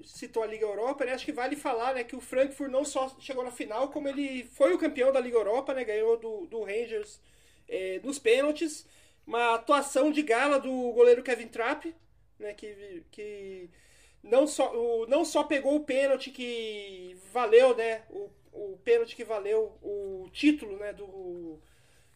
citou 0.04 0.44
a 0.44 0.48
Liga 0.48 0.66
Europa, 0.66 1.06
né, 1.06 1.14
acho 1.14 1.26
que 1.26 1.32
vale 1.32 1.56
falar 1.56 1.94
né, 1.94 2.04
que 2.04 2.16
o 2.16 2.22
Frankfurt 2.22 2.72
não 2.72 2.84
só 2.84 3.16
chegou 3.20 3.44
na 3.44 3.52
final, 3.52 3.90
como 3.90 4.08
ele 4.08 4.44
foi 4.54 4.74
o 4.74 4.80
campeão 4.80 5.12
da 5.12 5.20
Liga 5.20 5.38
Europa, 5.38 5.74
né, 5.74 5.84
ganhou 5.84 6.18
do, 6.18 6.48
do 6.48 6.64
Rangers 6.64 7.22
é, 7.68 8.00
nos 8.04 8.18
pênaltis 8.18 8.86
uma 9.30 9.54
atuação 9.54 10.12
de 10.12 10.24
gala 10.24 10.60
do 10.60 10.92
goleiro 10.92 11.22
Kevin 11.22 11.48
Trapp, 11.48 11.96
né, 12.40 12.52
que, 12.56 13.04
que 13.12 13.70
não, 14.24 14.48
só, 14.48 14.76
o, 14.76 15.06
não 15.06 15.24
só 15.24 15.44
pegou 15.44 15.76
o 15.76 15.84
pênalti 15.84 16.32
que 16.32 17.16
valeu, 17.32 17.76
né, 17.76 18.02
o, 18.10 18.32
o 18.52 18.78
pênalti 18.84 19.16
que 19.16 19.24
valeu 19.24 19.78
o 19.84 20.28
título 20.34 20.78
né, 20.78 20.94
do, 20.94 21.60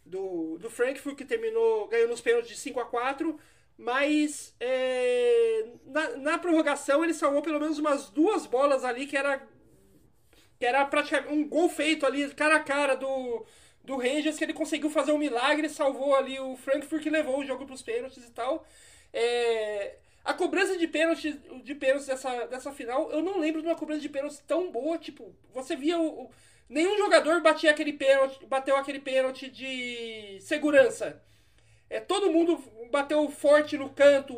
do, 0.03 0.57
do 0.57 0.69
Frankfurt, 0.71 1.15
que 1.15 1.23
terminou 1.23 1.87
ganhando 1.87 2.13
os 2.13 2.21
pênaltis 2.21 2.49
de 2.49 2.57
5 2.57 2.79
a 2.79 2.85
4 2.85 3.39
mas 3.75 4.55
é, 4.59 5.67
na, 5.85 6.17
na 6.17 6.37
prorrogação 6.37 7.03
ele 7.03 7.13
salvou 7.13 7.41
pelo 7.41 7.59
menos 7.59 7.79
umas 7.79 8.09
duas 8.09 8.45
bolas 8.45 8.83
ali 8.83 9.07
que 9.07 9.17
era 9.17 9.41
que 10.59 10.65
era 10.65 10.85
praticamente 10.85 11.33
um 11.33 11.47
gol 11.47 11.67
feito 11.67 12.05
ali 12.05 12.31
cara 12.35 12.57
a 12.57 12.59
cara 12.59 12.93
do, 12.93 13.43
do 13.83 13.97
Rangers 13.97 14.37
que 14.37 14.43
ele 14.43 14.53
conseguiu 14.53 14.89
fazer 14.89 15.11
um 15.11 15.17
milagre, 15.17 15.67
salvou 15.69 16.15
ali 16.15 16.39
o 16.39 16.55
Frankfurt 16.55 17.03
que 17.03 17.09
levou 17.09 17.39
o 17.39 17.45
jogo 17.45 17.65
para 17.65 17.75
os 17.75 17.81
pênaltis 17.81 18.25
e 18.25 18.31
tal. 18.31 18.65
É, 19.11 19.97
a 20.23 20.33
cobrança 20.33 20.77
de 20.77 20.87
pênaltis, 20.87 21.35
de 21.63 21.75
pênaltis 21.75 22.07
dessa, 22.07 22.45
dessa 22.47 22.71
final, 22.71 23.11
eu 23.11 23.21
não 23.21 23.39
lembro 23.39 23.61
de 23.61 23.67
uma 23.67 23.75
cobrança 23.75 24.01
de 24.01 24.09
pênaltis 24.09 24.41
tão 24.47 24.71
boa, 24.71 24.97
tipo, 24.97 25.35
você 25.53 25.75
via 25.75 25.99
o, 25.99 26.23
o 26.23 26.31
nenhum 26.69 26.97
jogador 26.97 27.41
batia 27.41 27.71
aquele 27.71 27.93
pênalti, 27.93 28.45
bateu 28.45 28.75
aquele 28.77 28.99
pênalti 28.99 29.49
de 29.49 30.39
segurança. 30.41 31.21
É, 31.89 31.99
todo 31.99 32.31
mundo 32.31 32.57
bateu 32.89 33.29
forte 33.29 33.77
no 33.77 33.89
canto, 33.89 34.33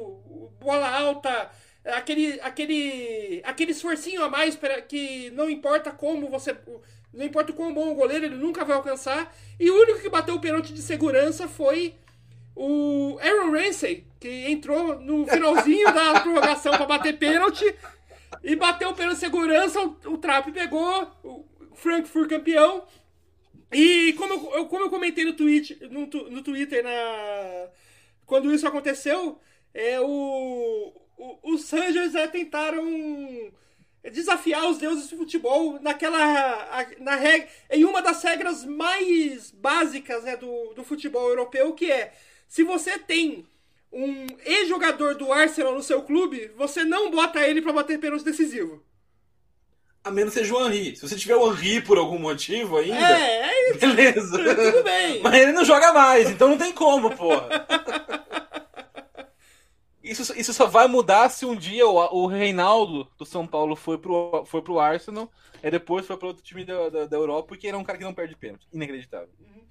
bola 0.59 0.89
alta, 0.89 1.51
aquele 1.85 2.39
aquele 2.41 3.41
aquele 3.45 3.71
esforcinho 3.71 4.23
a 4.23 4.29
mais 4.29 4.55
para 4.55 4.81
que 4.81 5.29
não 5.31 5.49
importa 5.49 5.91
como 5.91 6.29
você 6.29 6.57
não 7.15 7.25
importa 7.25 7.51
o 7.51 7.55
quão 7.55 7.73
bom 7.73 7.91
o 7.91 7.95
goleiro, 7.95 8.25
ele 8.25 8.35
nunca 8.35 8.65
vai 8.65 8.75
alcançar. 8.75 9.33
E 9.59 9.69
o 9.71 9.81
único 9.81 10.01
que 10.01 10.09
bateu 10.09 10.35
o 10.35 10.41
pênalti 10.41 10.73
de 10.73 10.81
segurança 10.81 11.47
foi 11.47 11.95
o 12.55 13.17
Aaron 13.21 13.51
Ramsey, 13.51 14.05
que 14.19 14.51
entrou 14.51 14.99
no 14.99 15.25
finalzinho 15.25 15.93
da 15.93 16.19
prorrogação 16.19 16.73
para 16.73 16.85
bater 16.85 17.17
pênalti. 17.17 17.65
E 18.43 18.55
bateu 18.55 18.89
o 18.89 18.93
pênalti 18.93 19.15
de 19.15 19.21
segurança, 19.21 19.79
o, 19.81 19.97
o 20.13 20.17
Trap 20.17 20.51
pegou, 20.51 21.11
o 21.23 21.45
Frankfurt 21.73 22.29
campeão. 22.29 22.85
E 23.71 24.13
como 24.13 24.33
eu, 24.53 24.65
como 24.65 24.85
eu 24.85 24.89
comentei 24.89 25.25
no, 25.25 25.33
tweet, 25.33 25.77
no, 25.89 26.05
no 26.29 26.43
Twitter 26.43 26.83
na, 26.83 27.69
quando 28.25 28.53
isso 28.53 28.67
aconteceu, 28.67 29.39
é, 29.73 29.99
o, 29.99 30.93
o, 31.17 31.53
os 31.53 31.69
Rangers 31.71 32.13
é, 32.15 32.27
tentaram 32.27 32.83
desafiar 34.11 34.69
os 34.69 34.77
deuses 34.77 35.09
do 35.09 35.17
futebol 35.17 35.79
naquela 35.81 36.17
na 36.99 37.15
regra, 37.15 37.47
em 37.69 37.83
uma 37.83 38.01
das 38.01 38.21
regras 38.23 38.63
mais 38.65 39.51
básicas 39.51 40.23
né, 40.23 40.37
do, 40.37 40.73
do 40.73 40.83
futebol 40.83 41.27
europeu, 41.29 41.73
que 41.73 41.91
é 41.91 42.13
se 42.47 42.63
você 42.63 42.97
tem 42.97 43.45
um 43.91 44.27
ex-jogador 44.45 45.15
do 45.15 45.31
Arsenal 45.31 45.73
no 45.73 45.83
seu 45.83 46.01
clube, 46.01 46.51
você 46.57 46.83
não 46.83 47.09
bota 47.09 47.39
ele 47.47 47.61
para 47.61 47.73
bater 47.73 47.99
pênalti 47.99 48.23
decisivo. 48.23 48.83
A 50.03 50.11
menos 50.11 50.35
seja 50.35 50.53
o 50.53 50.67
Henry. 50.67 50.95
Se 50.95 51.01
você 51.01 51.15
tiver 51.15 51.35
o 51.35 51.51
Henry 51.51 51.81
por 51.81 51.97
algum 51.97 52.19
motivo 52.19 52.77
ainda. 52.77 52.95
É, 52.95 53.49
é 53.49 53.71
isso. 53.71 53.79
Beleza. 53.79 54.37
Tudo 54.37 54.83
bem. 54.83 55.19
Mas 55.23 55.33
ele 55.33 55.51
não 55.51 55.65
joga 55.65 55.91
mais, 55.93 56.29
então 56.29 56.49
não 56.49 56.57
tem 56.59 56.71
como, 56.71 57.09
porra. 57.09 57.65
Isso, 60.05 60.37
isso 60.39 60.53
só 60.53 60.67
vai 60.67 60.87
mudar 60.87 61.29
se 61.29 61.47
um 61.47 61.55
dia 61.55 61.87
o, 61.87 61.95
o 61.95 62.27
Reinaldo 62.27 63.09
do 63.17 63.25
São 63.25 63.47
Paulo 63.47 63.75
foi 63.75 63.97
pro, 63.97 64.45
foi 64.45 64.61
pro 64.61 64.79
Arsenal 64.79 65.31
e 65.63 65.71
depois 65.71 66.05
foi 66.05 66.15
para 66.15 66.27
outro 66.27 66.43
time 66.43 66.63
da, 66.63 66.89
da, 66.89 67.05
da, 67.07 67.17
Europa, 67.17 67.47
porque 67.47 67.65
ele 67.65 67.75
é 67.75 67.79
um 67.79 67.83
cara 67.83 67.97
que 67.97 68.03
não 68.03 68.13
perde 68.13 68.35
pênalti. 68.35 68.67
Inacreditável. 68.71 69.29
Uhum. 69.39 69.63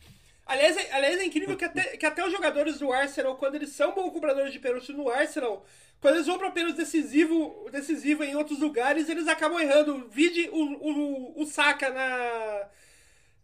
Aliás, 0.45 0.77
é, 0.77 0.93
aliás, 0.93 1.21
é 1.21 1.25
incrível 1.25 1.57
que 1.57 1.65
até, 1.65 1.97
que 1.97 2.05
até 2.05 2.27
os 2.27 2.33
jogadores 2.33 2.81
do 2.81 2.93
Arsenal, 2.93 3.37
quando 3.37 3.55
eles 3.55 3.71
são 3.71 3.95
bons 3.95 4.11
cobradores 4.13 4.53
de 4.53 4.59
pênalti 4.59 4.93
no 4.93 5.09
Arsenal, 5.09 5.65
quando 6.01 6.17
eles 6.17 6.27
vão 6.27 6.37
para 6.37 6.51
pênalti 6.51 6.77
decisivo, 6.77 7.69
decisivo 7.71 8.25
em 8.25 8.35
outros 8.35 8.59
lugares, 8.59 9.09
eles 9.09 9.29
acabam 9.29 9.61
errando. 9.61 10.09
Vide 10.11 10.51
o, 10.51 10.59
o, 10.59 11.43
o 11.43 11.47
Saka 11.47 11.91
na, 11.91 12.69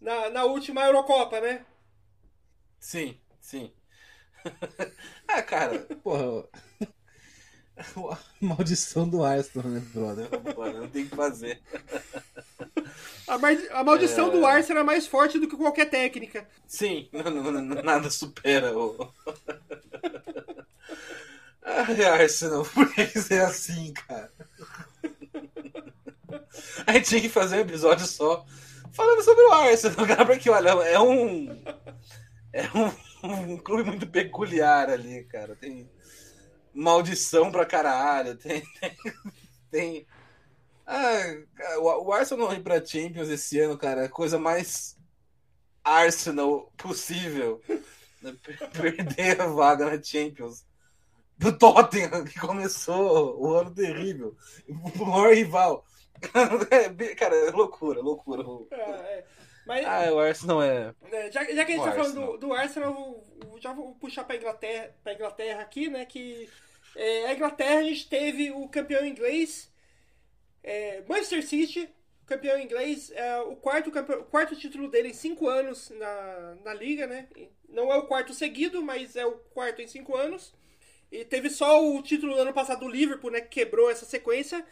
na, 0.00 0.30
na 0.30 0.44
última 0.44 0.84
Eurocopa, 0.84 1.40
né? 1.40 1.64
Sim, 2.80 3.16
sim. 3.40 3.72
ah, 5.28 5.42
cara, 5.42 5.78
porra. 6.02 6.44
A 7.76 8.18
maldição 8.40 9.08
do 9.08 9.24
Arsenal, 9.24 9.70
né, 9.70 9.82
brother? 9.92 10.28
Não 10.74 10.88
tem 10.88 11.04
o 11.04 11.08
que 11.08 11.16
fazer. 11.16 11.60
A, 13.26 13.34
a 13.80 13.84
maldição 13.84 14.28
é... 14.28 14.30
do 14.32 14.44
Arsenal 14.44 14.82
é 14.82 14.86
mais 14.86 15.06
forte 15.06 15.38
do 15.38 15.48
que 15.48 15.56
qualquer 15.56 15.88
técnica. 15.88 16.46
Sim, 16.66 17.08
não, 17.12 17.22
não, 17.30 17.82
nada 17.82 18.10
supera 18.10 18.76
o. 18.76 19.10
Ai, 21.62 22.04
Arsenal, 22.04 22.64
por 22.64 22.92
que 22.92 23.06
você 23.06 23.34
é 23.34 23.42
assim, 23.42 23.92
cara? 23.92 24.32
A 26.86 26.92
gente 26.94 27.08
tinha 27.08 27.20
que 27.20 27.28
fazer 27.28 27.56
um 27.56 27.60
episódio 27.60 28.06
só 28.06 28.44
falando 28.92 29.22
sobre 29.22 29.42
o 29.44 29.52
Arsenal, 29.52 30.06
cara, 30.06 30.26
porque 30.26 30.50
olha, 30.50 30.70
é 30.70 30.98
um. 30.98 31.62
É 32.52 32.62
um, 32.76 32.92
um 33.48 33.56
clube 33.56 33.84
muito 33.84 34.06
peculiar 34.06 34.90
ali, 34.90 35.24
cara. 35.24 35.56
Tem 35.56 35.90
maldição 36.74 37.50
pra 37.50 37.66
caralho. 37.66 38.36
Tem. 38.36 38.62
Tem. 38.80 38.96
tem... 39.70 40.06
Ah, 40.86 41.22
o 41.78 42.12
Arsenal 42.12 42.52
ir 42.52 42.62
pra 42.62 42.84
Champions 42.84 43.28
esse 43.28 43.60
ano, 43.60 43.78
cara, 43.78 44.02
é 44.02 44.04
a 44.06 44.10
coisa 44.10 44.38
mais 44.38 44.96
Arsenal 45.84 46.72
possível. 46.76 47.60
Né? 48.22 48.36
Perder 48.70 49.40
a 49.40 49.46
vaga 49.46 49.86
na 49.86 50.02
Champions 50.02 50.66
do 51.38 51.56
Tottenham, 51.56 52.22
que 52.22 52.38
começou 52.38 53.40
o 53.40 53.54
ano 53.54 53.70
terrível. 53.70 54.36
O 54.68 55.06
maior 55.06 55.32
rival. 55.32 55.86
Cara, 57.16 57.34
é 57.34 57.50
loucura, 57.50 58.02
loucura. 58.02 58.44
É, 58.72 58.76
é. 58.76 59.24
Mas, 59.66 59.86
ah, 59.86 60.12
o 60.12 60.18
Arsenal 60.18 60.62
é. 60.62 60.94
é 61.12 61.30
já, 61.30 61.44
já 61.44 61.64
que 61.64 61.72
a 61.72 61.76
gente 61.76 61.80
o 61.80 61.84
tá 61.84 61.90
Arsenal. 61.90 61.94
falando 61.94 62.32
do, 62.32 62.38
do 62.38 62.52
Arsenal, 62.52 62.94
vou, 62.94 63.60
já 63.60 63.72
vou 63.72 63.94
puxar 63.94 64.24
pra 64.24 64.36
Inglaterra, 64.36 64.94
pra 65.02 65.12
Inglaterra 65.14 65.62
aqui, 65.62 65.88
né? 65.88 66.04
Que 66.04 66.48
é, 66.96 67.26
a 67.26 67.34
Inglaterra 67.34 67.80
a 67.80 67.84
gente 67.84 68.08
teve 68.08 68.50
o 68.50 68.68
campeão 68.68 69.04
inglês, 69.06 69.70
é, 70.62 71.02
Manchester 71.08 71.46
City, 71.46 71.88
campeão 72.26 72.58
inglês, 72.58 73.10
é 73.12 73.40
o 73.40 73.56
quarto, 73.56 73.90
o 73.90 74.24
quarto 74.24 74.56
título 74.56 74.88
dele 74.88 75.08
em 75.08 75.14
cinco 75.14 75.48
anos 75.48 75.90
na, 75.90 76.56
na 76.64 76.74
liga, 76.74 77.06
né? 77.06 77.28
Não 77.68 77.92
é 77.92 77.96
o 77.96 78.06
quarto 78.06 78.32
seguido, 78.32 78.82
mas 78.82 79.16
é 79.16 79.26
o 79.26 79.32
quarto 79.32 79.82
em 79.82 79.86
cinco 79.86 80.16
anos. 80.16 80.54
E 81.10 81.24
teve 81.24 81.50
só 81.50 81.84
o 81.84 82.00
título 82.02 82.34
do 82.34 82.40
ano 82.40 82.52
passado 82.52 82.80
do 82.80 82.88
Liverpool, 82.88 83.30
né? 83.32 83.40
Que 83.40 83.48
quebrou 83.48 83.90
essa 83.90 84.04
sequência. 84.04 84.64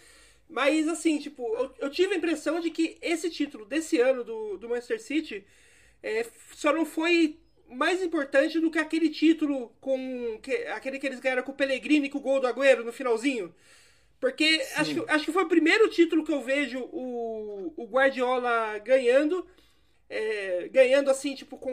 Mas, 0.48 0.88
assim, 0.88 1.18
tipo, 1.18 1.42
eu, 1.56 1.74
eu, 1.78 1.90
tive 1.90 2.14
a 2.14 2.16
impressão 2.16 2.58
de 2.58 2.70
que 2.70 2.96
esse 3.02 3.28
título 3.30 3.66
desse 3.66 4.00
ano 4.00 4.24
do, 4.24 4.56
do 4.56 4.68
Manchester 4.68 5.00
City 5.00 5.46
é, 6.02 6.26
só 6.54 6.72
não 6.72 6.86
foi 6.86 7.38
mais 7.68 8.02
importante 8.02 8.58
do 8.58 8.70
que 8.70 8.78
aquele 8.78 9.10
título 9.10 9.70
com. 9.80 10.38
Que, 10.42 10.52
aquele 10.68 10.98
que 10.98 11.06
eles 11.06 11.20
ganharam 11.20 11.42
com 11.42 11.52
o 11.52 11.54
Pellegrini, 11.54 12.08
com 12.08 12.18
o 12.18 12.22
gol 12.22 12.40
do 12.40 12.46
Agüero 12.46 12.84
no 12.84 12.92
finalzinho. 12.92 13.54
Porque 14.18 14.60
acho, 14.74 15.04
acho 15.08 15.24
que 15.26 15.32
foi 15.32 15.44
o 15.44 15.48
primeiro 15.48 15.88
título 15.90 16.24
que 16.24 16.32
eu 16.32 16.40
vejo 16.40 16.80
o, 16.92 17.72
o 17.76 17.84
Guardiola 17.86 18.78
ganhando. 18.78 19.46
É, 20.10 20.70
ganhando 20.72 21.10
assim, 21.10 21.34
tipo, 21.34 21.58
com 21.58 21.70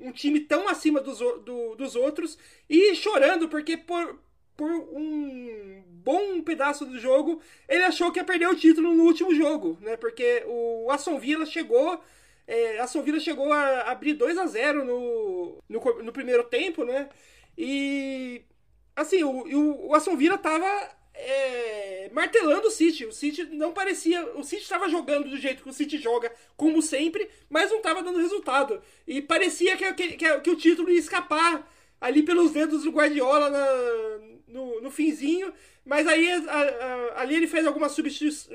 um 0.00 0.12
time 0.12 0.38
tão 0.38 0.68
acima 0.68 1.00
dos, 1.00 1.18
do, 1.18 1.74
dos 1.74 1.96
outros 1.96 2.38
e 2.70 2.94
chorando, 2.94 3.48
porque 3.48 3.76
por, 3.76 4.20
por 4.56 4.70
um 4.70 5.82
bom 5.86 6.40
pedaço 6.42 6.86
do 6.86 6.98
jogo, 6.98 7.40
ele 7.68 7.84
achou 7.84 8.10
que 8.10 8.18
ia 8.18 8.24
perder 8.24 8.48
o 8.48 8.56
título 8.56 8.94
no 8.94 9.04
último 9.04 9.34
jogo, 9.34 9.76
né? 9.80 9.96
Porque 9.96 10.44
o 10.46 10.90
Aston 10.90 11.18
Villa 11.18 11.44
chegou. 11.44 12.00
É, 12.46 12.78
Aston 12.78 13.02
Villa 13.02 13.18
chegou 13.18 13.52
a 13.52 13.82
abrir 13.90 14.14
2 14.14 14.38
a 14.38 14.46
0 14.46 14.84
no, 14.84 15.58
no, 15.68 16.02
no 16.02 16.12
primeiro 16.12 16.44
tempo, 16.44 16.84
né? 16.84 17.08
E 17.58 18.42
assim, 18.94 19.22
o, 19.24 19.88
o 19.88 19.94
Aston 19.94 20.16
Villa 20.16 20.38
tava 20.38 20.66
é, 21.12 22.10
martelando 22.12 22.68
o 22.68 22.70
City. 22.70 23.04
O 23.04 23.12
City 23.12 23.44
não 23.44 23.72
parecia. 23.72 24.24
O 24.36 24.44
City 24.44 24.62
estava 24.62 24.88
jogando 24.88 25.28
do 25.28 25.36
jeito 25.36 25.62
que 25.62 25.68
o 25.68 25.72
City 25.72 25.98
joga, 25.98 26.32
como 26.56 26.80
sempre, 26.80 27.28
mas 27.50 27.70
não 27.70 27.78
estava 27.78 28.02
dando 28.02 28.20
resultado. 28.20 28.80
E 29.06 29.20
parecia 29.20 29.76
que, 29.76 29.92
que, 29.94 30.40
que, 30.40 30.50
o 30.50 30.56
título 30.56 30.90
ia 30.90 30.98
escapar 30.98 31.68
ali 32.00 32.22
pelos 32.22 32.52
dedos 32.52 32.84
do 32.84 32.90
Guardiola 32.90 33.50
na, 33.50 34.35
no, 34.46 34.80
no 34.80 34.90
finzinho. 34.90 35.52
Mas 35.84 36.06
aí 36.06 36.30
a, 36.30 36.38
a, 36.38 37.20
ali 37.22 37.34
ele 37.34 37.46
fez 37.46 37.66
algumas 37.66 37.92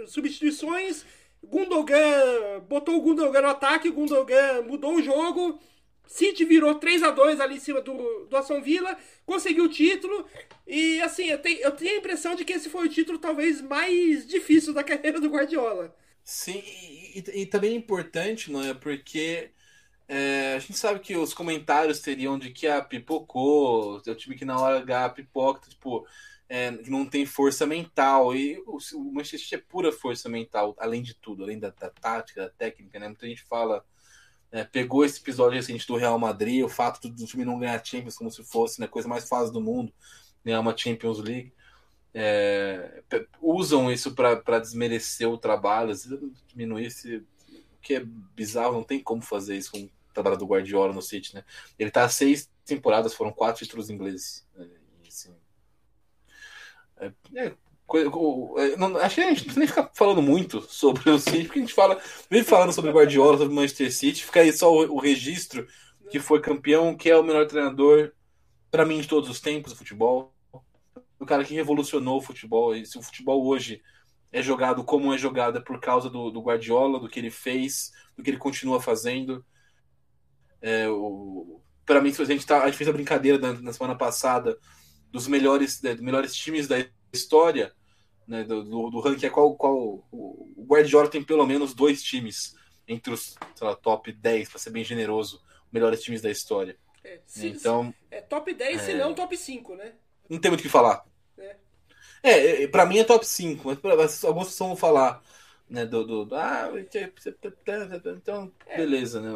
substituições. 0.07 1.05
Gundogan 1.43 2.59
botou 2.67 2.97
o 2.97 3.01
Gundogan 3.01 3.41
no 3.41 3.47
ataque, 3.47 3.89
o 3.89 3.93
Gundogan 3.93 4.61
mudou 4.63 4.95
o 4.95 5.01
jogo. 5.01 5.59
City 6.11 6.43
virou 6.43 6.75
3 6.75 7.03
a 7.03 7.11
2 7.11 7.39
ali 7.39 7.55
em 7.55 7.59
cima 7.59 7.79
do, 7.81 8.25
do 8.25 8.35
Aston 8.35 8.61
Villa, 8.61 8.97
conseguiu 9.25 9.63
o 9.65 9.69
título. 9.69 10.25
E 10.67 11.01
assim, 11.01 11.27
eu 11.27 11.37
tenho, 11.39 11.59
eu 11.61 11.71
tenho 11.71 11.95
a 11.95 11.99
impressão 11.99 12.35
de 12.35 12.43
que 12.43 12.53
esse 12.53 12.69
foi 12.69 12.85
o 12.85 12.89
título 12.89 13.17
talvez 13.17 13.61
mais 13.61 14.27
difícil 14.27 14.73
da 14.73 14.83
carreira 14.83 15.21
do 15.21 15.29
Guardiola. 15.29 15.95
Sim, 16.23 16.61
e, 17.15 17.23
e 17.41 17.45
também 17.45 17.71
é 17.71 17.75
importante, 17.75 18.51
não 18.51 18.61
é? 18.61 18.73
Porque 18.73 19.51
é, 20.13 20.55
a 20.55 20.59
gente 20.59 20.77
sabe 20.77 20.99
que 20.99 21.15
os 21.15 21.33
comentários 21.33 22.01
teriam 22.01 22.37
de 22.37 22.51
que 22.51 22.67
ah, 22.67 22.81
pipocou, 22.81 24.01
é 24.05 24.11
o 24.11 24.15
time 24.15 24.35
que 24.35 24.43
na 24.43 24.59
hora 24.59 24.79
H 24.79 25.09
pipoca, 25.11 25.69
tipo, 25.69 26.05
é, 26.49 26.69
não 26.89 27.05
tem 27.05 27.25
força 27.25 27.65
mental. 27.65 28.35
E 28.35 28.61
o, 28.67 28.77
o 28.95 29.13
Manchester 29.13 29.59
é 29.59 29.61
pura 29.61 29.89
força 29.89 30.27
mental, 30.27 30.75
além 30.77 31.01
de 31.01 31.13
tudo, 31.13 31.43
além 31.43 31.57
da, 31.57 31.69
da 31.69 31.89
tática, 31.89 32.41
da 32.41 32.49
técnica, 32.49 32.99
né? 32.99 33.07
Muita 33.07 33.25
gente 33.25 33.43
fala 33.43 33.85
é, 34.51 34.65
pegou 34.65 35.05
esse 35.05 35.21
episódio 35.21 35.55
recente 35.55 35.87
do 35.87 35.95
Real 35.95 36.19
Madrid, 36.19 36.61
o 36.61 36.67
fato 36.67 37.07
do, 37.07 37.25
time 37.25 37.45
não 37.45 37.57
ganhar 37.57 37.83
Champions 37.83 38.17
como 38.17 38.29
se 38.29 38.43
fosse 38.43 38.81
né, 38.81 38.85
a 38.85 38.89
coisa 38.89 39.07
mais 39.07 39.27
fácil 39.29 39.53
do 39.53 39.61
mundo, 39.61 39.93
ganhar 40.43 40.59
uma 40.59 40.75
Champions 40.75 41.19
League. 41.19 41.53
É, 42.13 43.01
usam 43.41 43.89
isso 43.89 44.13
para 44.13 44.59
desmerecer 44.59 45.29
o 45.29 45.37
trabalho, 45.37 45.93
diminuir 46.47 46.87
esse. 46.87 47.17
O 47.17 47.81
que 47.81 47.95
é 47.95 48.03
bizarro, 48.03 48.73
não 48.73 48.83
tem 48.83 48.99
como 48.99 49.21
fazer 49.21 49.55
isso 49.55 49.71
com 49.71 49.89
trabalho 50.13 50.37
do 50.37 50.45
Guardiola 50.45 50.93
no 50.93 51.01
City, 51.01 51.35
né? 51.35 51.43
Ele 51.77 51.89
está 51.89 52.07
seis 52.09 52.49
temporadas, 52.65 53.13
foram 53.13 53.31
quatro 53.31 53.63
títulos 53.63 53.89
ingleses. 53.89 54.47
Né? 54.55 54.67
E, 55.03 55.07
assim, 55.07 55.35
é, 56.97 57.11
é, 57.35 57.47
é, 57.47 58.77
não, 58.77 58.97
acho 58.97 59.15
que 59.15 59.21
a 59.21 59.29
gente 59.29 59.37
não 59.39 59.43
precisa 59.43 59.59
nem 59.59 59.67
ficar 59.67 59.91
falando 59.93 60.21
muito 60.21 60.61
sobre 60.61 61.09
o 61.09 61.19
City, 61.19 61.45
porque 61.45 61.59
a 61.59 61.61
gente 61.63 61.73
fala, 61.73 61.99
vem 62.29 62.43
falando 62.43 62.71
sobre 62.71 62.91
Guardiola, 62.91 63.37
sobre 63.37 63.53
Manchester 63.53 63.91
City, 63.91 64.23
fica 64.23 64.41
aí 64.41 64.53
só 64.53 64.71
o, 64.71 64.95
o 64.95 64.99
registro 64.99 65.67
que 66.09 66.19
foi 66.19 66.41
campeão, 66.41 66.95
que 66.95 67.09
é 67.09 67.17
o 67.17 67.23
melhor 67.23 67.47
treinador, 67.47 68.11
para 68.69 68.85
mim, 68.85 69.01
de 69.01 69.07
todos 69.07 69.29
os 69.29 69.39
tempos 69.39 69.71
do 69.71 69.77
futebol. 69.77 70.33
O 71.19 71.25
cara 71.25 71.43
que 71.43 71.53
revolucionou 71.53 72.17
o 72.17 72.21
futebol. 72.21 72.75
E 72.75 72.85
se 72.85 72.97
o 72.97 73.01
futebol 73.01 73.45
hoje 73.45 73.81
é 74.31 74.41
jogado 74.41 74.83
como 74.83 75.13
é 75.13 75.17
jogado 75.17 75.57
é 75.57 75.61
por 75.61 75.79
causa 75.79 76.09
do, 76.09 76.31
do 76.31 76.41
Guardiola, 76.41 76.99
do 76.99 77.09
que 77.09 77.19
ele 77.19 77.29
fez, 77.29 77.91
do 78.15 78.23
que 78.23 78.29
ele 78.29 78.37
continua 78.37 78.81
fazendo. 78.81 79.45
É, 80.61 80.85
para 81.85 82.01
mim, 82.01 82.13
a 82.17 82.23
gente, 82.23 82.45
tá, 82.45 82.63
a 82.63 82.65
gente 82.67 82.77
fez 82.77 82.89
a 82.89 82.93
brincadeira 82.93 83.37
na, 83.37 83.53
na 83.53 83.73
semana 83.73 83.95
passada 83.95 84.57
dos 85.11 85.27
melhores, 85.27 85.83
é, 85.83 85.93
dos 85.93 86.03
melhores 86.03 86.33
times 86.33 86.67
da 86.67 86.77
história 87.11 87.73
né, 88.27 88.43
do, 88.43 88.63
do, 88.63 88.89
do 88.89 88.99
ranking 88.99 89.25
é 89.25 89.29
qual, 89.29 89.55
qual 89.55 89.75
o 90.11 90.65
Guardiola 90.65 91.09
tem 91.09 91.21
pelo 91.21 91.45
menos 91.45 91.73
dois 91.73 92.01
times 92.01 92.55
entre 92.87 93.13
os 93.13 93.35
lá, 93.59 93.75
top 93.75 94.11
10, 94.11 94.49
para 94.49 94.59
ser 94.59 94.69
bem 94.69 94.83
generoso, 94.83 95.41
melhores 95.71 96.01
times 96.01 96.21
da 96.21 96.29
história. 96.29 96.77
É, 97.03 97.19
se, 97.25 97.47
então, 97.47 97.93
é 98.09 98.21
top 98.21 98.53
10, 98.53 98.81
é... 98.81 98.85
se 98.85 98.93
não 98.93 99.13
top 99.13 99.35
5, 99.35 99.75
né? 99.75 99.93
Não 100.29 100.39
tem 100.39 100.49
muito 100.49 100.61
o 100.61 100.63
que 100.63 100.69
falar. 100.69 101.03
É, 101.37 101.55
é, 102.23 102.63
é 102.63 102.67
para 102.67 102.85
mim 102.85 102.99
é 102.99 103.03
top 103.03 103.25
5, 103.25 103.77
mas 103.97 104.23
alguns 104.23 104.47
pessoas 104.47 104.69
vão 104.69 104.77
falar 104.77 105.21
né, 105.71 105.85
do, 105.85 106.05
do, 106.05 106.25
do, 106.25 106.35
ah, 106.35 106.69
então 108.17 108.51
é. 108.67 108.75
beleza, 108.75 109.21
né? 109.21 109.31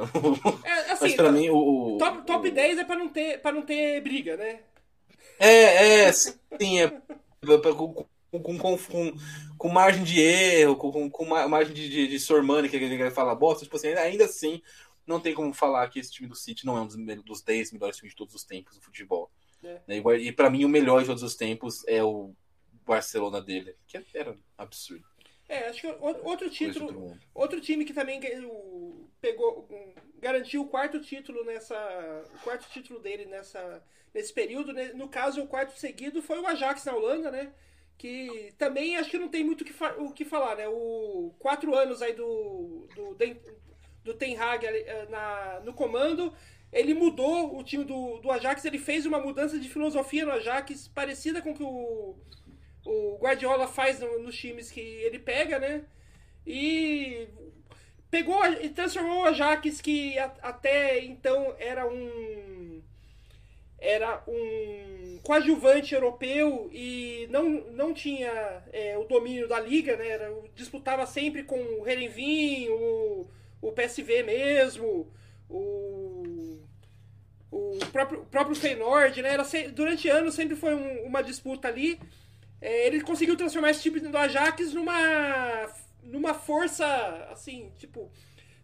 É, 0.65 0.91
assim, 0.91 1.05
mas 1.05 1.15
para 1.15 1.31
mim 1.31 1.49
o 1.49 1.95
top, 1.97 2.25
top 2.27 2.49
o... 2.49 2.51
10 2.51 2.79
é 2.79 2.83
para 2.83 2.97
não 2.97 3.07
ter 3.07 3.41
para 3.41 3.53
não 3.53 3.61
ter 3.61 4.01
briga, 4.01 4.35
né? 4.35 4.59
É, 5.39 6.03
é, 6.03 6.11
sim, 6.11 6.81
é 6.81 6.89
com, 8.31 8.41
com, 8.41 8.77
com, 8.77 9.13
com 9.57 9.69
margem 9.69 10.03
de 10.03 10.19
erro, 10.19 10.75
com, 10.75 11.09
com 11.09 11.25
margem 11.25 11.73
de, 11.73 11.89
de, 11.89 12.07
de 12.09 12.19
Sormani, 12.19 12.67
que 12.67 12.75
ele 12.75 13.11
fala 13.11 13.33
bosta, 13.33 13.63
tipo 13.63 13.77
assim, 13.77 13.87
ainda 13.93 14.25
assim, 14.25 14.61
não 15.07 15.21
tem 15.21 15.33
como 15.33 15.53
falar 15.53 15.87
que 15.89 15.99
esse 15.99 16.11
time 16.11 16.27
do 16.27 16.35
City 16.35 16.65
não 16.65 16.77
é 16.77 16.81
um 16.81 16.87
dos, 16.87 16.97
dos 17.23 17.41
10 17.41 17.71
melhores 17.71 17.95
times 17.95 18.11
de 18.11 18.17
todos 18.17 18.35
os 18.35 18.43
tempos 18.43 18.75
do 18.75 18.81
futebol. 18.81 19.31
É. 19.63 19.79
Né, 19.87 20.03
e, 20.19 20.27
e 20.27 20.31
para 20.33 20.49
mim, 20.49 20.65
o 20.65 20.69
melhor 20.69 20.99
de 20.99 21.07
todos 21.07 21.23
os 21.23 21.35
tempos 21.35 21.87
é 21.87 22.03
o 22.03 22.33
Barcelona 22.85 23.41
dele, 23.41 23.73
que 23.87 24.03
era 24.13 24.35
absurdo. 24.57 25.14
É, 25.47 25.67
acho 25.67 25.81
que 25.81 25.87
outro 26.23 26.49
título, 26.49 27.17
outro 27.33 27.61
time 27.61 27.85
que 27.85 27.93
também 27.93 28.19
pegou, 29.21 29.67
garantiu 30.19 30.63
o 30.63 30.67
quarto 30.67 30.99
título 30.99 31.43
nessa, 31.43 31.75
o 32.35 32.43
quarto 32.43 32.67
título 32.69 32.99
dele 32.99 33.25
nessa, 33.25 33.83
nesse 34.13 34.33
período, 34.33 34.73
né? 34.73 34.91
no 34.93 35.07
caso 35.07 35.43
o 35.43 35.47
quarto 35.47 35.77
seguido 35.77 36.21
foi 36.21 36.39
o 36.39 36.47
Ajax 36.47 36.83
na 36.85 36.95
Holanda, 36.95 37.29
né? 37.29 37.53
que 37.97 38.53
também 38.57 38.97
acho 38.97 39.09
que 39.09 39.17
não 39.17 39.29
tem 39.29 39.43
muito 39.43 39.61
o 39.61 39.65
que, 39.65 39.73
o 39.99 40.11
que 40.11 40.25
falar, 40.25 40.57
né? 40.57 40.67
O 40.67 41.33
quatro 41.39 41.73
anos 41.73 42.01
aí 42.01 42.13
do, 42.13 42.87
do, 42.93 43.17
do 44.03 44.13
Ten 44.13 44.37
Hag 44.37 44.65
eh, 44.65 45.07
na, 45.09 45.61
no 45.63 45.73
comando, 45.73 46.33
ele 46.71 46.93
mudou 46.93 47.57
o 47.57 47.63
time 47.63 47.85
do, 47.85 48.17
do 48.19 48.31
Ajax, 48.31 48.65
ele 48.65 48.77
fez 48.77 49.05
uma 49.05 49.19
mudança 49.19 49.57
de 49.57 49.69
filosofia 49.69 50.25
no 50.25 50.31
Ajax 50.33 50.89
parecida 50.89 51.41
com 51.41 51.53
que 51.53 51.63
o, 51.63 52.15
o 52.85 53.17
Guardiola 53.19 53.67
faz 53.67 53.99
no, 53.99 54.19
nos 54.19 54.37
times 54.37 54.71
que 54.71 54.79
ele 54.79 55.19
pega, 55.19 55.59
né? 55.59 55.83
E 56.45 57.27
pegou 58.09 58.45
e 58.61 58.69
transformou 58.69 59.23
o 59.23 59.25
Ajax, 59.25 59.81
que 59.81 60.17
até 60.19 61.03
então 61.03 61.55
era 61.59 61.87
um 61.87 62.81
era 63.77 64.23
um 64.27 65.19
coadjuvante 65.21 65.93
europeu 65.93 66.69
e 66.71 67.27
não, 67.29 67.49
não 67.71 67.93
tinha 67.93 68.63
é, 68.71 68.97
o 68.97 69.03
domínio 69.03 69.47
da 69.47 69.59
liga, 69.59 69.95
né? 69.95 70.07
Era, 70.07 70.31
disputava 70.55 71.05
sempre 71.05 71.43
com 71.43 71.59
o 71.59 71.87
Herenvin, 71.87 72.69
o, 72.69 73.27
o 73.61 73.71
PSV 73.71 74.23
mesmo, 74.23 75.11
o, 75.49 76.59
o 77.51 77.79
próprio, 77.91 78.25
próprio 78.25 78.55
Feyenoord, 78.55 79.21
né? 79.21 79.33
Era, 79.33 79.43
durante 79.73 80.07
anos 80.07 80.35
sempre 80.35 80.55
foi 80.55 80.73
um, 80.73 81.05
uma 81.05 81.21
disputa 81.21 81.67
ali. 81.67 81.99
É, 82.65 82.87
ele 82.87 82.99
conseguiu 83.01 83.37
transformar 83.37 83.69
esse 83.69 83.83
time 83.83 83.99
do 83.99 84.17
Ajax 84.17 84.73
numa, 84.73 85.69
numa 86.01 86.33
força, 86.33 86.87
assim, 87.31 87.71
tipo... 87.77 88.11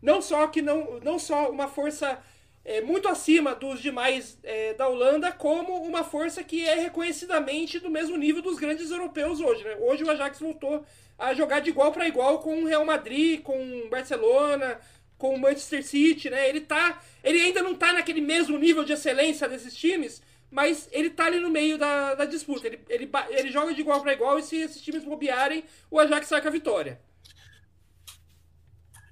Não 0.02 0.20
só 0.24 0.48
que 0.48 0.60
não, 0.60 1.00
não 1.02 1.20
só 1.20 1.52
uma 1.52 1.68
força 1.68 2.20
é, 2.66 2.82
muito 2.82 3.08
acima 3.08 3.54
dos 3.54 3.80
demais 3.80 4.40
é, 4.42 4.74
da 4.74 4.88
Holanda, 4.88 5.32
como 5.32 5.84
uma 5.84 6.04
força 6.04 6.44
que 6.44 6.68
é 6.68 6.80
reconhecidamente 6.80 7.78
do 7.78 7.92
mesmo 7.92 8.18
nível 8.18 8.42
dos 8.42 8.58
grandes 8.58 8.90
europeus 8.90 9.40
hoje. 9.40 9.64
Né? 9.64 9.78
Hoje 9.80 10.04
o 10.04 10.10
Ajax 10.10 10.40
voltou 10.40 10.84
a 11.20 11.36
jogar 11.36 11.60
de 11.60 11.70
igual 11.70 11.92
para 11.92 12.08
igual 12.08 12.40
com 12.40 12.64
o 12.64 12.66
Real 12.66 12.84
Madrid, 12.84 13.44
com 13.44 13.84
o 13.86 13.88
Barcelona, 13.88 14.80
com 15.16 15.36
o 15.36 15.40
Manchester 15.40 15.86
City. 15.86 16.28
Né? 16.28 16.50
Ele, 16.50 16.62
tá, 16.62 17.00
ele 17.24 17.40
ainda 17.40 17.62
não 17.62 17.74
está 17.74 17.94
naquele 17.94 18.22
mesmo 18.22 18.58
nível 18.58 18.84
de 18.84 18.94
excelência 18.94 19.48
desses 19.48 19.76
times, 19.76 20.24
mas 20.52 20.90
ele 20.92 21.08
está 21.08 21.26
ali 21.26 21.40
no 21.40 21.50
meio 21.50 21.78
da, 21.78 22.14
da 22.14 22.26
disputa. 22.26 22.68
Ele, 22.68 22.80
ele, 22.90 23.10
ele 23.30 23.52
joga 23.52 23.74
de 23.74 23.82
igual 23.82 24.02
para 24.02 24.14
igual 24.14 24.38
e 24.38 24.44
se 24.44 24.58
esses 24.58 24.82
times 24.82 25.04
bobearem, 25.04 25.64
o 25.90 25.98
Ajax 25.98 26.28
sai 26.28 26.42
com 26.42 26.50
a 26.50 26.52
vitória. 26.52 27.00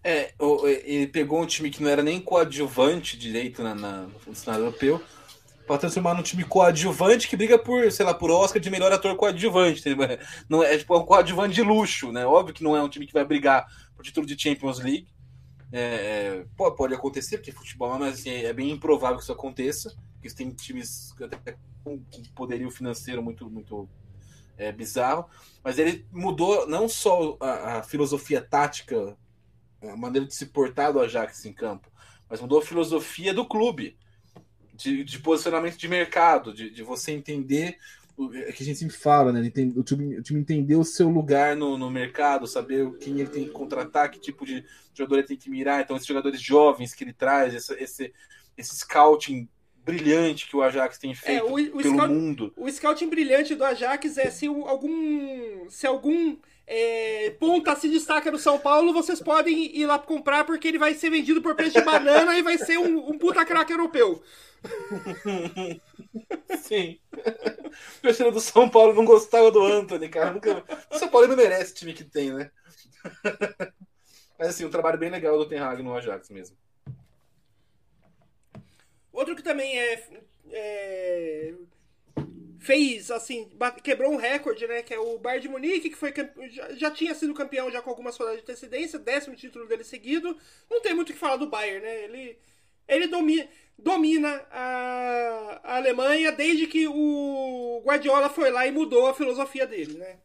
É, 0.03 0.33
ele 0.85 1.07
pegou 1.07 1.41
um 1.41 1.45
time 1.45 1.69
que 1.69 1.81
não 1.81 1.89
era 1.89 2.03
nem 2.03 2.21
coadjuvante 2.21 3.17
direito 3.17 3.63
na, 3.63 3.75
na, 3.75 4.07
no 4.25 4.35
cenário 4.35 4.65
europeu 4.65 5.01
para 5.69 5.77
transformar 5.77 6.15
num 6.15 6.23
time 6.23 6.43
coadjuvante 6.43 7.27
que 7.27 7.37
briga 7.37 7.59
por, 7.59 7.91
sei 7.91 8.03
lá, 8.03 8.11
por 8.11 8.31
Oscar 8.31 8.59
de 8.59 8.71
melhor 8.71 8.91
ator 8.91 9.15
coadjuvante. 9.15 9.83
Não 10.49 10.63
é, 10.63 10.73
é 10.73 10.77
tipo 10.79 10.95
é 10.95 10.97
um 10.97 11.05
coadjuvante 11.05 11.53
de 11.53 11.61
luxo, 11.61 12.11
né? 12.11 12.25
Óbvio 12.25 12.55
que 12.55 12.63
não 12.63 12.75
é 12.75 12.81
um 12.81 12.89
time 12.89 13.05
que 13.05 13.13
vai 13.13 13.23
brigar 13.23 13.67
por 13.95 14.03
título 14.03 14.25
de 14.25 14.41
Champions 14.41 14.79
League. 14.79 15.07
É, 15.71 15.79
é 15.79 16.45
pode, 16.57 16.95
acontecer, 16.95 17.37
porque 17.37 17.51
futebol, 17.51 17.99
mas 17.99 18.15
assim, 18.15 18.31
é 18.31 18.51
bem 18.51 18.71
improvável 18.71 19.17
que 19.17 19.23
isso 19.23 19.31
aconteça. 19.31 19.95
Porque 20.19 20.35
tem 20.35 20.51
times 20.51 21.15
até 21.21 21.57
com 21.83 22.01
poderio 22.35 22.69
financeiro 22.69 23.23
muito, 23.23 23.49
muito 23.49 23.89
é, 24.57 24.71
bizarro. 24.71 25.25
Mas 25.63 25.79
ele 25.79 26.05
mudou 26.11 26.67
não 26.67 26.89
só 26.89 27.37
a, 27.39 27.77
a 27.77 27.83
filosofia 27.83 28.41
tática 28.41 29.17
a 29.81 29.95
maneira 29.95 30.27
de 30.27 30.35
se 30.35 30.47
portar 30.47 30.91
do 30.91 30.99
Ajax 30.99 31.45
em 31.45 31.53
campo, 31.53 31.89
mas 32.29 32.41
mudou 32.41 32.59
a 32.59 32.65
filosofia 32.65 33.33
do 33.33 33.47
clube, 33.47 33.97
de, 34.73 35.03
de 35.03 35.19
posicionamento 35.19 35.77
de 35.77 35.87
mercado, 35.87 36.53
de, 36.53 36.69
de 36.69 36.83
você 36.83 37.11
entender 37.11 37.77
o 38.19 38.35
é 38.35 38.51
que 38.51 38.63
a 38.63 38.65
gente 38.65 38.79
sempre 38.79 38.97
fala, 38.97 39.31
né? 39.31 39.39
O 39.77 39.83
time, 39.83 40.17
o 40.17 40.21
time 40.21 40.41
entender 40.41 40.75
o 40.75 40.83
seu 40.83 41.07
lugar 41.07 41.55
no, 41.55 41.77
no 41.77 41.89
mercado, 41.89 42.45
saber 42.45 42.91
quem 42.97 43.17
ele 43.17 43.29
tem 43.29 43.45
que 43.45 43.51
contratar, 43.51 44.11
que 44.11 44.19
tipo 44.19 44.45
de 44.45 44.65
jogador 44.93 45.19
ele 45.19 45.27
tem 45.27 45.37
que 45.37 45.49
mirar. 45.49 45.81
Então, 45.81 45.95
esses 45.95 46.07
jogadores 46.07 46.41
jovens 46.41 46.93
que 46.93 47.05
ele 47.05 47.13
traz, 47.13 47.53
esse, 47.53 47.73
esse, 47.75 48.13
esse 48.57 48.75
scouting 48.75 49.47
brilhante 49.91 50.47
que 50.47 50.55
o 50.55 50.61
Ajax 50.61 50.97
tem 50.97 51.13
feito 51.13 51.39
é, 51.39 51.43
o, 51.43 51.53
o 51.53 51.81
pelo 51.81 51.95
scout, 51.95 52.13
mundo. 52.13 52.53
O 52.55 52.71
scouting 52.71 53.09
brilhante 53.09 53.55
do 53.55 53.63
Ajax 53.63 54.17
é 54.17 54.29
se 54.29 54.47
algum 54.47 55.69
se 55.69 55.87
algum 55.87 56.37
é, 56.65 57.31
ponta 57.39 57.75
se 57.75 57.89
destaca 57.89 58.31
no 58.31 58.37
São 58.37 58.59
Paulo, 58.59 58.93
vocês 58.93 59.19
podem 59.19 59.75
ir 59.75 59.87
lá 59.87 59.97
comprar 59.97 60.43
porque 60.43 60.67
ele 60.67 60.77
vai 60.77 60.93
ser 60.93 61.09
vendido 61.09 61.41
por 61.41 61.55
preço 61.55 61.79
de 61.79 61.81
banana 61.81 62.37
e 62.37 62.43
vai 62.43 62.59
ser 62.59 62.77
um, 62.77 63.09
um 63.09 63.17
puta 63.17 63.43
craque 63.43 63.73
europeu. 63.73 64.21
Sim. 66.61 66.99
O 67.11 68.01
torcedor 68.03 68.31
do 68.31 68.39
São 68.39 68.69
Paulo 68.69 68.93
não 68.93 69.03
gostava 69.03 69.49
do 69.49 69.63
Anthony, 69.63 70.09
cara. 70.09 70.31
Nunca... 70.31 70.63
O 70.91 70.99
São 70.99 71.07
Paulo 71.07 71.27
não 71.27 71.35
merece 71.35 71.71
o 71.71 71.75
time 71.75 71.93
que 71.93 72.03
tem, 72.03 72.31
né? 72.31 72.51
Mas 74.37 74.49
assim, 74.49 74.65
um 74.65 74.69
trabalho 74.69 74.99
bem 74.99 75.09
legal 75.09 75.37
do 75.37 75.47
Ten 75.47 75.59
Hag 75.59 75.81
no 75.81 75.95
Ajax 75.95 76.29
mesmo. 76.29 76.55
Outro 79.19 79.35
que 79.35 79.43
também 79.43 79.77
é, 79.77 80.03
é 80.49 81.53
fez, 82.57 83.11
assim, 83.11 83.49
quebrou 83.83 84.13
um 84.13 84.15
recorde, 84.15 84.65
né? 84.65 84.81
Que 84.81 84.93
é 84.93 84.99
o 84.99 85.17
Bayern 85.17 85.41
de 85.41 85.49
Munique, 85.49 85.89
que 85.89 85.95
foi 85.97 86.13
já, 86.49 86.73
já, 86.73 86.89
tinha 86.89 87.13
sido 87.13 87.33
campeão 87.33 87.69
já 87.69 87.81
com 87.81 87.89
algumas 87.89 88.15
rodadas 88.15 88.37
de 88.37 88.43
antecedência, 88.43 88.97
décimo 88.97 89.35
título 89.35 89.67
dele 89.67 89.83
seguido. 89.83 90.37
Não 90.69 90.79
tem 90.79 90.93
muito 90.93 91.09
o 91.09 91.13
que 91.13 91.19
falar 91.19 91.35
do 91.35 91.49
Bayern, 91.49 91.81
né? 91.81 92.03
Ele, 92.05 92.37
ele 92.87 93.07
domina, 93.07 93.45
domina 93.77 94.47
a, 94.49 95.59
a 95.65 95.75
Alemanha 95.75 96.31
desde 96.31 96.65
que 96.65 96.87
o 96.87 97.81
Guardiola 97.83 98.29
foi 98.29 98.49
lá 98.49 98.65
e 98.65 98.71
mudou 98.71 99.07
a 99.07 99.13
filosofia 99.13 99.67
dele, 99.67 99.97
né? 99.97 100.17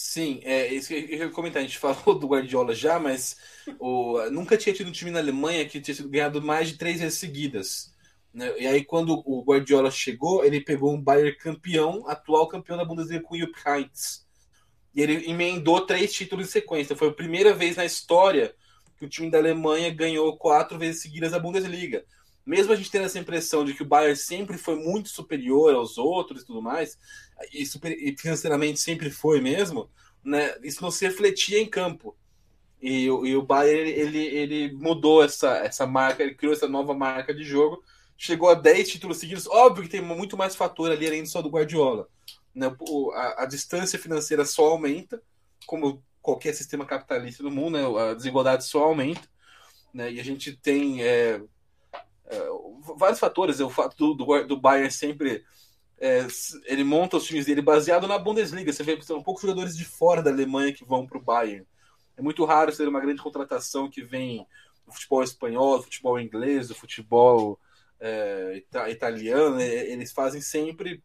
Sim, 0.00 0.40
é 0.44 0.72
isso 0.72 0.86
que 0.88 0.94
eu 0.94 1.18
ia 1.18 1.28
comentar. 1.28 1.60
A 1.60 1.66
gente 1.66 1.76
falou 1.78 2.16
do 2.16 2.28
Guardiola 2.28 2.72
já, 2.72 3.00
mas 3.00 3.36
o, 3.80 4.30
nunca 4.30 4.56
tinha 4.56 4.72
tido 4.72 4.88
um 4.88 4.92
time 4.92 5.10
na 5.10 5.18
Alemanha 5.18 5.68
que 5.68 5.80
tinha 5.80 5.92
sido 5.92 6.08
ganhado 6.08 6.40
mais 6.40 6.68
de 6.68 6.78
três 6.78 7.00
vezes 7.00 7.18
seguidas. 7.18 7.92
Né? 8.32 8.60
E 8.60 8.66
aí, 8.68 8.84
quando 8.84 9.20
o 9.26 9.42
Guardiola 9.42 9.90
chegou, 9.90 10.44
ele 10.44 10.60
pegou 10.60 10.94
um 10.94 11.02
Bayern 11.02 11.36
campeão, 11.36 12.08
atual 12.08 12.46
campeão 12.46 12.76
da 12.76 12.84
Bundesliga 12.84 13.24
com 13.24 13.34
o 13.34 13.38
Jupp 13.38 13.58
Heynckes. 13.66 14.24
E 14.94 15.02
ele 15.02 15.28
emendou 15.28 15.84
três 15.84 16.12
títulos 16.12 16.46
em 16.46 16.50
sequência. 16.50 16.94
Foi 16.94 17.08
a 17.08 17.12
primeira 17.12 17.52
vez 17.52 17.74
na 17.74 17.84
história 17.84 18.54
que 18.96 19.04
o 19.04 19.08
time 19.08 19.28
da 19.28 19.38
Alemanha 19.38 19.90
ganhou 19.90 20.36
quatro 20.36 20.78
vezes 20.78 21.02
seguidas 21.02 21.34
a 21.34 21.40
Bundesliga. 21.40 22.04
Mesmo 22.48 22.72
a 22.72 22.76
gente 22.76 22.90
tendo 22.90 23.04
essa 23.04 23.18
impressão 23.18 23.64
de 23.64 23.74
que 23.74 23.82
o 23.82 23.86
Bayern 23.86 24.16
sempre 24.16 24.56
foi 24.56 24.76
muito 24.76 25.08
superior 25.08 25.74
aos 25.74 25.98
outros 25.98 26.42
e 26.42 26.46
tudo 26.46 26.62
mais, 26.62 26.98
e, 27.52 27.66
super, 27.66 27.92
e 27.92 28.16
financeiramente 28.16 28.80
sempre 28.80 29.10
foi 29.10 29.40
mesmo, 29.40 29.90
né, 30.24 30.56
isso 30.62 30.82
não 30.82 30.90
se 30.90 31.04
refletia 31.04 31.60
em 31.60 31.68
campo. 31.68 32.16
E, 32.80 33.04
e 33.04 33.36
o 33.36 33.42
Bayern 33.42 33.90
ele, 33.90 34.24
ele 34.24 34.72
mudou 34.72 35.22
essa, 35.22 35.58
essa 35.58 35.86
marca, 35.86 36.22
ele 36.22 36.34
criou 36.34 36.54
essa 36.54 36.68
nova 36.68 36.94
marca 36.94 37.34
de 37.34 37.44
jogo 37.44 37.82
chegou 38.18 38.48
a 38.50 38.54
10 38.54 38.90
títulos 38.90 39.18
seguidos. 39.18 39.46
Óbvio 39.46 39.84
que 39.84 39.90
tem 39.90 40.02
muito 40.02 40.36
mais 40.36 40.56
fator 40.56 40.90
ali 40.90 41.06
além 41.06 41.24
só 41.24 41.40
do 41.40 41.48
Guardiola. 41.48 42.08
Né? 42.52 42.66
A, 43.14 43.44
a, 43.44 43.46
distância 43.46 43.98
financeira 43.98 44.44
só 44.44 44.66
aumenta, 44.66 45.22
como 45.64 46.02
qualquer 46.20 46.52
sistema 46.52 46.84
capitalista 46.84 47.42
do 47.44 47.50
mundo, 47.50 47.78
né? 47.78 48.10
a 48.10 48.14
desigualdade 48.14 48.64
só 48.64 48.82
aumenta. 48.82 49.28
Né? 49.94 50.12
E 50.12 50.20
a 50.20 50.24
gente 50.24 50.52
tem 50.56 51.02
é, 51.02 51.40
vários 52.96 53.18
fatores. 53.18 53.60
É 53.60 53.64
o 53.64 53.70
fato 53.70 54.14
do, 54.14 54.44
do, 54.44 54.56
Bayern 54.56 54.90
sempre. 54.90 55.44
É, 56.00 56.26
ele 56.66 56.84
monta 56.84 57.16
os 57.16 57.24
times 57.24 57.46
dele 57.46 57.62
baseado 57.62 58.06
na 58.06 58.18
Bundesliga. 58.18 58.72
Você 58.72 58.82
vê 58.82 59.00
são 59.02 59.22
poucos 59.22 59.42
jogadores 59.42 59.76
de 59.76 59.84
fora 59.84 60.22
da 60.22 60.30
Alemanha 60.30 60.72
que 60.72 60.84
vão 60.84 61.06
para 61.06 61.18
o 61.18 61.22
Bayern. 61.22 61.66
É 62.16 62.22
muito 62.22 62.44
raro 62.44 62.72
ser 62.72 62.88
uma 62.88 63.00
grande 63.00 63.22
contratação 63.22 63.88
que 63.88 64.02
vem 64.02 64.46
do 64.86 64.92
futebol 64.92 65.22
espanhol, 65.22 65.78
do 65.78 65.84
futebol 65.84 66.18
inglês, 66.18 66.68
do 66.68 66.74
futebol 66.74 67.58
é, 68.00 68.62
italiano, 68.90 69.56
né, 69.56 69.90
eles 69.90 70.12
fazem 70.12 70.40
sempre. 70.40 71.02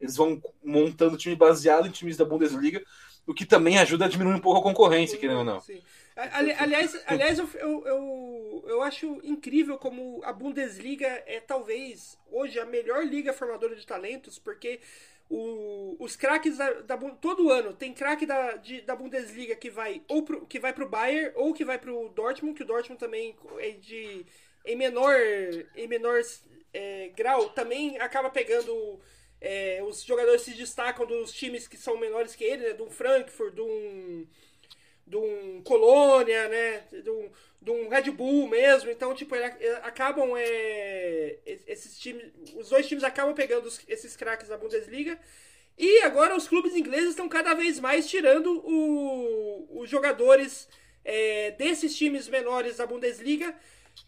Eles 0.00 0.16
vão 0.16 0.40
montando 0.64 1.16
time 1.16 1.34
baseado 1.34 1.86
em 1.86 1.90
times 1.90 2.16
da 2.16 2.24
Bundesliga, 2.24 2.82
o 3.26 3.34
que 3.34 3.44
também 3.44 3.78
ajuda 3.78 4.04
a 4.04 4.08
diminuir 4.08 4.34
um 4.34 4.40
pouco 4.40 4.60
a 4.60 4.62
concorrência, 4.62 5.18
querendo 5.18 5.38
ou 5.38 5.44
não. 5.44 5.60
Sim. 5.60 5.82
Aliás, 6.32 7.00
aliás 7.06 7.38
eu, 7.38 7.48
eu, 7.54 7.86
eu, 7.86 8.64
eu, 8.66 8.82
acho 8.82 9.20
incrível 9.22 9.78
como 9.78 10.20
a 10.24 10.32
Bundesliga 10.32 11.06
é 11.26 11.38
talvez 11.38 12.18
hoje 12.28 12.58
a 12.58 12.66
melhor 12.66 13.06
liga 13.06 13.32
formadora 13.32 13.76
de 13.76 13.86
talentos, 13.86 14.36
porque 14.36 14.80
o, 15.30 15.94
os 16.00 16.16
craques 16.16 16.58
da, 16.58 16.72
da, 16.80 16.96
todo 16.96 17.52
ano 17.52 17.72
tem 17.72 17.94
craque 17.94 18.26
da, 18.26 18.56
de, 18.56 18.80
da 18.80 18.96
Bundesliga 18.96 19.54
que 19.54 19.70
vai 19.70 20.02
ou 20.08 20.24
pro, 20.24 20.44
que 20.44 20.58
vai 20.58 20.72
pro 20.72 20.88
Bayern 20.88 21.32
ou 21.36 21.54
que 21.54 21.64
vai 21.64 21.78
pro 21.78 22.08
Dortmund, 22.08 22.56
que 22.56 22.64
o 22.64 22.66
Dortmund 22.66 22.98
também 22.98 23.36
é 23.60 23.70
de 23.70 24.26
em 24.64 24.74
menor, 24.74 25.16
em 25.76 25.86
menor 25.86 26.20
é, 26.74 27.10
grau, 27.16 27.50
também 27.50 27.98
acaba 27.98 28.28
pegando. 28.28 29.00
É, 29.40 29.80
os 29.84 30.02
jogadores 30.02 30.42
se 30.42 30.52
destacam 30.52 31.06
dos 31.06 31.32
times 31.32 31.68
que 31.68 31.76
são 31.76 31.96
menores 31.96 32.34
que 32.34 32.42
ele, 32.42 32.72
né? 32.72 32.82
Um 32.82 32.90
Frankfurt, 32.90 33.54
de 33.54 33.60
um, 33.60 34.26
de 35.08 35.16
um 35.16 35.62
Colônia, 35.62 36.48
né? 36.48 36.82
De 36.92 37.10
um, 37.10 37.30
de 37.60 37.70
um 37.70 37.88
Red 37.88 38.10
Bull 38.10 38.46
mesmo. 38.46 38.90
Então, 38.90 39.14
tipo, 39.14 39.34
ele, 39.34 39.44
acabam. 39.82 40.34
É, 40.36 41.38
esses 41.66 41.98
times. 41.98 42.24
Os 42.54 42.68
dois 42.68 42.86
times 42.86 43.04
acabam 43.04 43.34
pegando 43.34 43.66
os, 43.66 43.80
esses 43.88 44.16
craques 44.16 44.48
da 44.48 44.58
Bundesliga. 44.58 45.18
E 45.76 46.00
agora 46.02 46.36
os 46.36 46.48
clubes 46.48 46.74
ingleses 46.74 47.10
estão 47.10 47.28
cada 47.28 47.54
vez 47.54 47.78
mais 47.78 48.08
tirando 48.08 48.62
o, 48.66 49.80
os 49.80 49.88
jogadores 49.88 50.68
é, 51.04 51.52
desses 51.52 51.96
times 51.96 52.28
menores 52.28 52.78
da 52.78 52.86
Bundesliga 52.86 53.54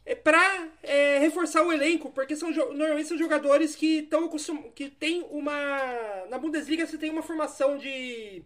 é, 0.04 0.14
para 0.14 0.68
é, 0.82 1.18
reforçar 1.18 1.62
o 1.62 1.72
elenco, 1.72 2.10
porque 2.10 2.34
são 2.34 2.50
normalmente 2.50 3.08
são 3.08 3.18
jogadores 3.18 3.76
que 3.76 4.00
estão 4.00 4.28
que 4.74 4.88
tem 4.88 5.22
uma 5.30 6.26
na 6.28 6.38
Bundesliga 6.38 6.86
você 6.86 6.98
tem 6.98 7.10
uma 7.10 7.22
formação 7.22 7.78
de 7.78 8.42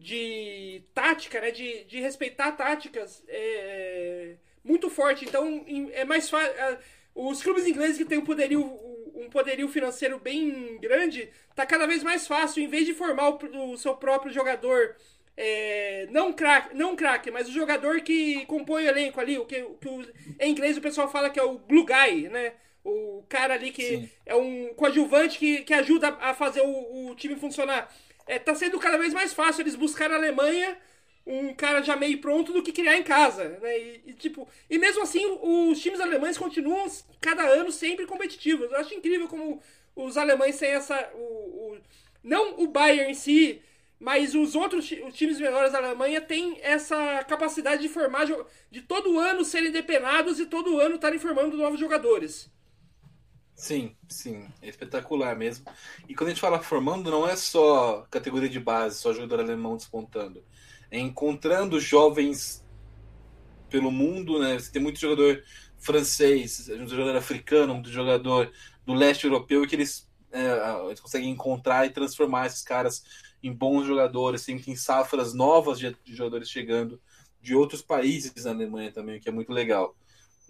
de 0.00 0.82
tática, 0.94 1.40
né, 1.40 1.50
de, 1.50 1.84
de 1.84 2.00
respeitar 2.00 2.52
táticas 2.52 3.22
é, 3.28 4.36
muito 4.64 4.88
forte. 4.88 5.24
Então 5.24 5.64
é 5.92 6.04
mais 6.04 6.28
fácil 6.28 6.52
os 7.14 7.42
clubes 7.42 7.66
ingleses 7.66 7.98
que 7.98 8.04
têm 8.04 8.18
um 8.18 8.24
poderio, 8.24 8.62
um 9.14 9.28
poderio 9.30 9.68
financeiro 9.68 10.18
bem 10.18 10.78
grande, 10.78 11.28
tá 11.54 11.66
cada 11.66 11.86
vez 11.86 12.02
mais 12.02 12.26
fácil, 12.26 12.62
em 12.62 12.68
vez 12.68 12.86
de 12.86 12.94
formar 12.94 13.30
o, 13.30 13.72
o 13.72 13.76
seu 13.76 13.94
próprio 13.94 14.32
jogador, 14.32 14.96
é, 15.36 16.06
não 16.10 16.32
craque, 16.32 16.74
não 16.74 16.96
craque, 16.96 17.30
mas 17.30 17.48
o 17.48 17.52
jogador 17.52 18.00
que 18.00 18.44
compõe 18.46 18.84
o 18.84 18.88
elenco 18.88 19.20
ali, 19.20 19.38
o 19.38 19.44
que, 19.44 19.62
o 19.62 19.74
que 19.74 19.88
o, 19.88 20.06
em 20.38 20.50
inglês 20.50 20.76
o 20.76 20.82
pessoal 20.82 21.10
fala 21.10 21.30
que 21.30 21.38
é 21.40 21.42
o 21.42 21.58
glue 21.58 21.84
guy, 21.84 22.28
né? 22.28 22.54
O 22.82 23.22
cara 23.28 23.54
ali 23.54 23.70
que 23.70 23.82
Sim. 23.82 24.10
é 24.24 24.34
um 24.34 24.72
coadjuvante 24.74 25.38
que, 25.38 25.62
que 25.62 25.74
ajuda 25.74 26.08
a 26.20 26.32
fazer 26.32 26.62
o, 26.62 27.10
o 27.10 27.14
time 27.14 27.36
funcionar. 27.36 27.92
É, 28.30 28.38
tá 28.38 28.54
sendo 28.54 28.78
cada 28.78 28.96
vez 28.96 29.12
mais 29.12 29.32
fácil 29.32 29.62
eles 29.62 29.74
buscar 29.74 30.08
na 30.08 30.14
Alemanha 30.14 30.78
um 31.26 31.52
cara 31.52 31.82
já 31.82 31.96
meio 31.96 32.20
pronto 32.20 32.52
do 32.52 32.62
que 32.62 32.72
criar 32.72 32.96
em 32.96 33.02
casa, 33.02 33.58
né? 33.60 33.78
E, 33.78 34.02
e, 34.06 34.12
tipo, 34.14 34.48
e 34.68 34.78
mesmo 34.78 35.02
assim 35.02 35.24
os 35.42 35.80
times 35.80 36.00
alemães 36.00 36.38
continuam 36.38 36.86
cada 37.20 37.42
ano 37.42 37.72
sempre 37.72 38.06
competitivos. 38.06 38.70
Eu 38.70 38.78
acho 38.78 38.94
incrível 38.94 39.26
como 39.26 39.60
os 39.96 40.16
alemães 40.16 40.56
têm 40.56 40.70
essa 40.70 41.10
o, 41.12 41.18
o 41.18 41.78
não 42.22 42.60
o 42.60 42.68
Bayern 42.68 43.10
em 43.10 43.14
si, 43.14 43.60
mas 43.98 44.32
os 44.36 44.54
outros 44.54 44.88
os 45.08 45.14
times 45.14 45.40
menores 45.40 45.72
da 45.72 45.78
Alemanha 45.78 46.20
têm 46.20 46.56
essa 46.62 47.24
capacidade 47.24 47.82
de 47.82 47.88
formar 47.88 48.26
de 48.70 48.80
todo 48.82 49.18
ano 49.18 49.44
serem 49.44 49.72
depenados 49.72 50.38
e 50.38 50.46
todo 50.46 50.78
ano 50.78 50.94
estarem 50.94 51.18
formando 51.18 51.56
novos 51.56 51.80
jogadores. 51.80 52.48
Sim, 53.60 53.94
sim, 54.08 54.48
é 54.62 54.68
espetacular 54.68 55.36
mesmo. 55.36 55.66
E 56.08 56.14
quando 56.14 56.28
a 56.28 56.30
gente 56.30 56.40
fala 56.40 56.60
formando, 56.60 57.10
não 57.10 57.28
é 57.28 57.36
só 57.36 58.06
categoria 58.10 58.48
de 58.48 58.58
base, 58.58 58.98
só 58.98 59.12
jogador 59.12 59.40
alemão 59.40 59.76
despontando 59.76 60.42
encontrando 60.92 61.78
jovens 61.78 62.64
pelo 63.68 63.90
mundo, 63.90 64.40
né? 64.40 64.58
Você 64.58 64.72
tem 64.72 64.82
muito 64.82 64.98
jogador 64.98 65.42
francês, 65.78 66.68
muito 66.68 66.90
jogador 66.90 67.16
africano, 67.16 67.74
muito 67.74 67.90
jogador 67.90 68.50
do 68.84 68.92
leste 68.92 69.24
europeu 69.24 69.66
que 69.66 69.76
eles, 69.76 70.08
é, 70.32 70.86
eles 70.86 71.00
conseguem 71.00 71.30
encontrar 71.30 71.86
e 71.86 71.90
transformar 71.90 72.46
esses 72.46 72.62
caras 72.62 73.04
em 73.42 73.52
bons 73.52 73.86
jogadores. 73.86 74.44
Tem, 74.44 74.58
tem 74.58 74.74
safras 74.74 75.32
novas 75.32 75.78
de, 75.78 75.96
de, 76.04 76.16
jogadores 76.16 76.50
chegando 76.50 77.00
de 77.40 77.54
outros 77.54 77.80
países 77.80 78.44
na 78.44 78.50
Alemanha 78.50 78.90
também, 78.90 79.18
o 79.18 79.20
que 79.20 79.28
é 79.28 79.32
muito 79.32 79.52
legal. 79.52 79.94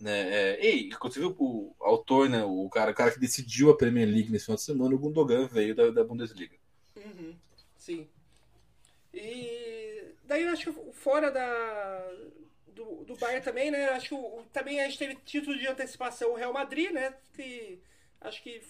Né? 0.00 0.54
É, 0.54 0.66
e, 0.66 0.88
inclusive, 0.88 1.26
o, 1.38 1.74
autor, 1.80 2.28
né, 2.28 2.42
o, 2.42 2.68
cara, 2.70 2.90
o 2.90 2.94
cara 2.94 3.10
que 3.10 3.20
decidiu 3.20 3.70
a 3.70 3.76
Premier 3.76 4.08
League 4.08 4.30
nesse 4.30 4.46
final 4.46 4.56
de 4.56 4.62
semana, 4.62 4.94
o 4.94 4.98
Gundogan, 4.98 5.46
veio 5.46 5.74
da, 5.74 5.90
da 5.90 6.02
Bundesliga. 6.02 6.56
Uhum, 6.96 7.34
sim. 7.76 8.08
E 9.12 9.60
Daí 10.30 10.44
eu 10.44 10.52
acho 10.52 10.72
fora 10.92 11.28
da, 11.28 12.08
do, 12.68 13.04
do 13.04 13.16
Bayern 13.16 13.44
também, 13.44 13.68
né? 13.68 13.88
Acho 13.88 14.10
que 14.10 14.48
também 14.52 14.80
a 14.80 14.84
gente 14.84 14.96
teve 14.96 15.16
título 15.16 15.58
de 15.58 15.66
antecipação 15.66 16.30
o 16.30 16.36
Real 16.36 16.52
Madrid, 16.52 16.92
né? 16.92 17.12
Que 17.34 17.82
acho 18.20 18.40
que 18.40 18.62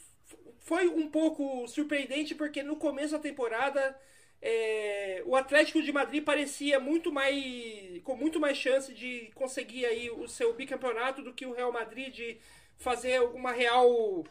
foi 0.61 0.89
um 0.89 1.11
pouco 1.11 1.69
surpreendente 1.69 2.35
porque 2.35 2.63
no 2.63 2.77
começo 2.77 3.13
da 3.13 3.19
temporada 3.19 3.95
é, 4.43 5.23
o 5.27 5.37
Atlético 5.37 5.83
de 5.83 5.93
Madrid 5.93 6.25
parecia 6.25 6.81
muito 6.81 7.13
mais 7.13 8.01
com 8.03 8.17
muito 8.17 8.41
mais 8.41 8.57
chance 8.57 8.93
de 8.95 9.31
conseguir 9.35 9.85
aí 9.85 10.11
o 10.11 10.27
seu 10.27 10.55
bicampeonato 10.55 11.23
do 11.23 11.33
que 11.33 11.45
o 11.45 11.53
Real 11.53 11.73
Madrid 11.73 12.13
de 12.13 12.39
fazer 12.79 13.21
uma 13.21 13.53
real 13.53 14.25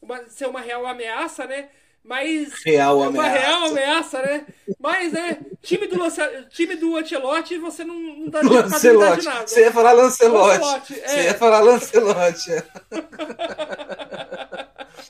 uma, 0.00 0.26
ser 0.28 0.46
uma 0.46 0.60
real 0.60 0.86
ameaça, 0.86 1.46
né? 1.46 1.68
Mas. 2.02 2.62
Real 2.64 3.04
é 3.04 3.08
uma 3.08 3.26
ameaça. 3.26 3.38
real 3.38 3.64
ameaça, 3.64 4.22
né? 4.22 4.46
Mas, 4.78 5.12
né? 5.12 5.38
Time 5.60 5.86
do, 5.86 5.98
Lance, 5.98 6.20
time 6.48 6.76
do 6.76 6.96
Ancelotti, 6.96 7.58
você 7.58 7.84
não, 7.84 7.94
não 7.94 8.28
dá 8.30 8.40
Lancelotti. 8.40 9.20
de 9.20 9.26
nada. 9.26 9.46
Você 9.46 9.60
ia 9.60 9.72
falar 9.72 9.92
Lancelotti. 9.92 10.64
Lancelotti 10.64 11.00
é. 11.00 11.08
Você 11.08 11.22
ia 11.24 11.34
falar 11.34 11.60
Lancelotti. 11.60 12.50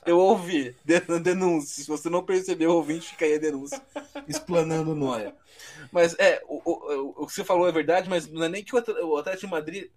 Eu 0.05 0.17
ouvi. 0.17 0.75
Denúncia. 1.21 1.83
Se 1.83 1.87
você 1.87 2.09
não 2.09 2.23
percebeu, 2.23 2.71
ouvinte 2.71 3.09
fica 3.09 3.25
aí 3.25 3.35
a 3.35 3.39
denúncia. 3.39 3.81
Explanando 4.27 4.95
Noia. 4.95 5.35
Mas 5.91 6.15
é, 6.19 6.41
o, 6.47 6.61
o, 6.63 7.23
o 7.23 7.27
que 7.27 7.33
você 7.33 7.43
falou 7.43 7.67
é 7.67 7.71
verdade, 7.71 8.09
mas 8.09 8.27
não 8.27 8.43
é 8.43 8.49
nem 8.49 8.63
que 8.63 8.75
o 8.75 9.17
Atlético 9.17 9.47
de 9.47 9.51
Madrid. 9.51 9.89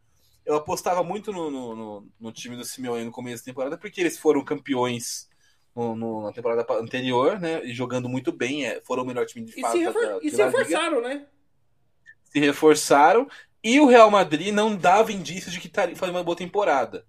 Eu 0.44 0.56
apostava 0.56 1.04
muito 1.04 1.32
no, 1.32 1.50
no, 1.50 1.76
no, 1.76 2.08
no 2.18 2.32
time 2.32 2.56
do 2.56 2.64
Simeone 2.64 3.04
no 3.04 3.12
começo 3.12 3.44
da 3.44 3.50
temporada, 3.50 3.78
porque 3.78 4.00
eles 4.00 4.18
foram 4.18 4.44
campeões 4.44 5.28
no, 5.74 5.94
no, 5.94 6.22
na 6.22 6.32
temporada 6.32 6.66
anterior, 6.80 7.38
né? 7.38 7.64
E 7.64 7.72
jogando 7.72 8.08
muito 8.08 8.32
bem, 8.32 8.66
é, 8.66 8.80
foram 8.80 9.04
o 9.04 9.06
melhor 9.06 9.24
time 9.26 9.46
de 9.46 9.60
fato. 9.60 9.76
E 9.76 9.78
se, 9.78 9.84
refor 9.84 10.02
da, 10.02 10.18
e 10.20 10.30
se 10.30 10.42
reforçaram, 10.42 11.00
né? 11.00 11.26
Se 12.24 12.40
reforçaram. 12.40 13.28
E 13.62 13.78
o 13.78 13.86
Real 13.86 14.10
Madrid 14.10 14.52
não 14.52 14.74
dava 14.74 15.12
indícios 15.12 15.54
de 15.54 15.60
que 15.60 15.70
fazendo 15.94 16.16
uma 16.16 16.24
boa 16.24 16.36
temporada. 16.36 17.06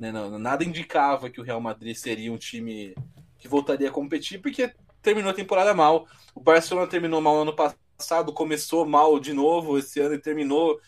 Né? 0.00 0.10
Não, 0.10 0.38
nada 0.38 0.64
indicava 0.64 1.30
que 1.30 1.40
o 1.40 1.44
Real 1.44 1.60
Madrid 1.60 1.94
seria 1.94 2.32
um 2.32 2.38
time 2.38 2.94
que 3.38 3.46
voltaria 3.46 3.88
a 3.88 3.92
competir, 3.92 4.40
porque 4.40 4.72
terminou 5.00 5.30
a 5.30 5.34
temporada 5.34 5.72
mal. 5.72 6.08
O 6.34 6.40
Barcelona 6.40 6.88
terminou 6.88 7.20
mal 7.20 7.42
ano 7.42 7.54
passado, 7.54 8.32
começou 8.32 8.84
mal 8.84 9.20
de 9.20 9.32
novo 9.32 9.78
esse 9.78 10.00
ano 10.00 10.14
e 10.14 10.18
terminou 10.18 10.80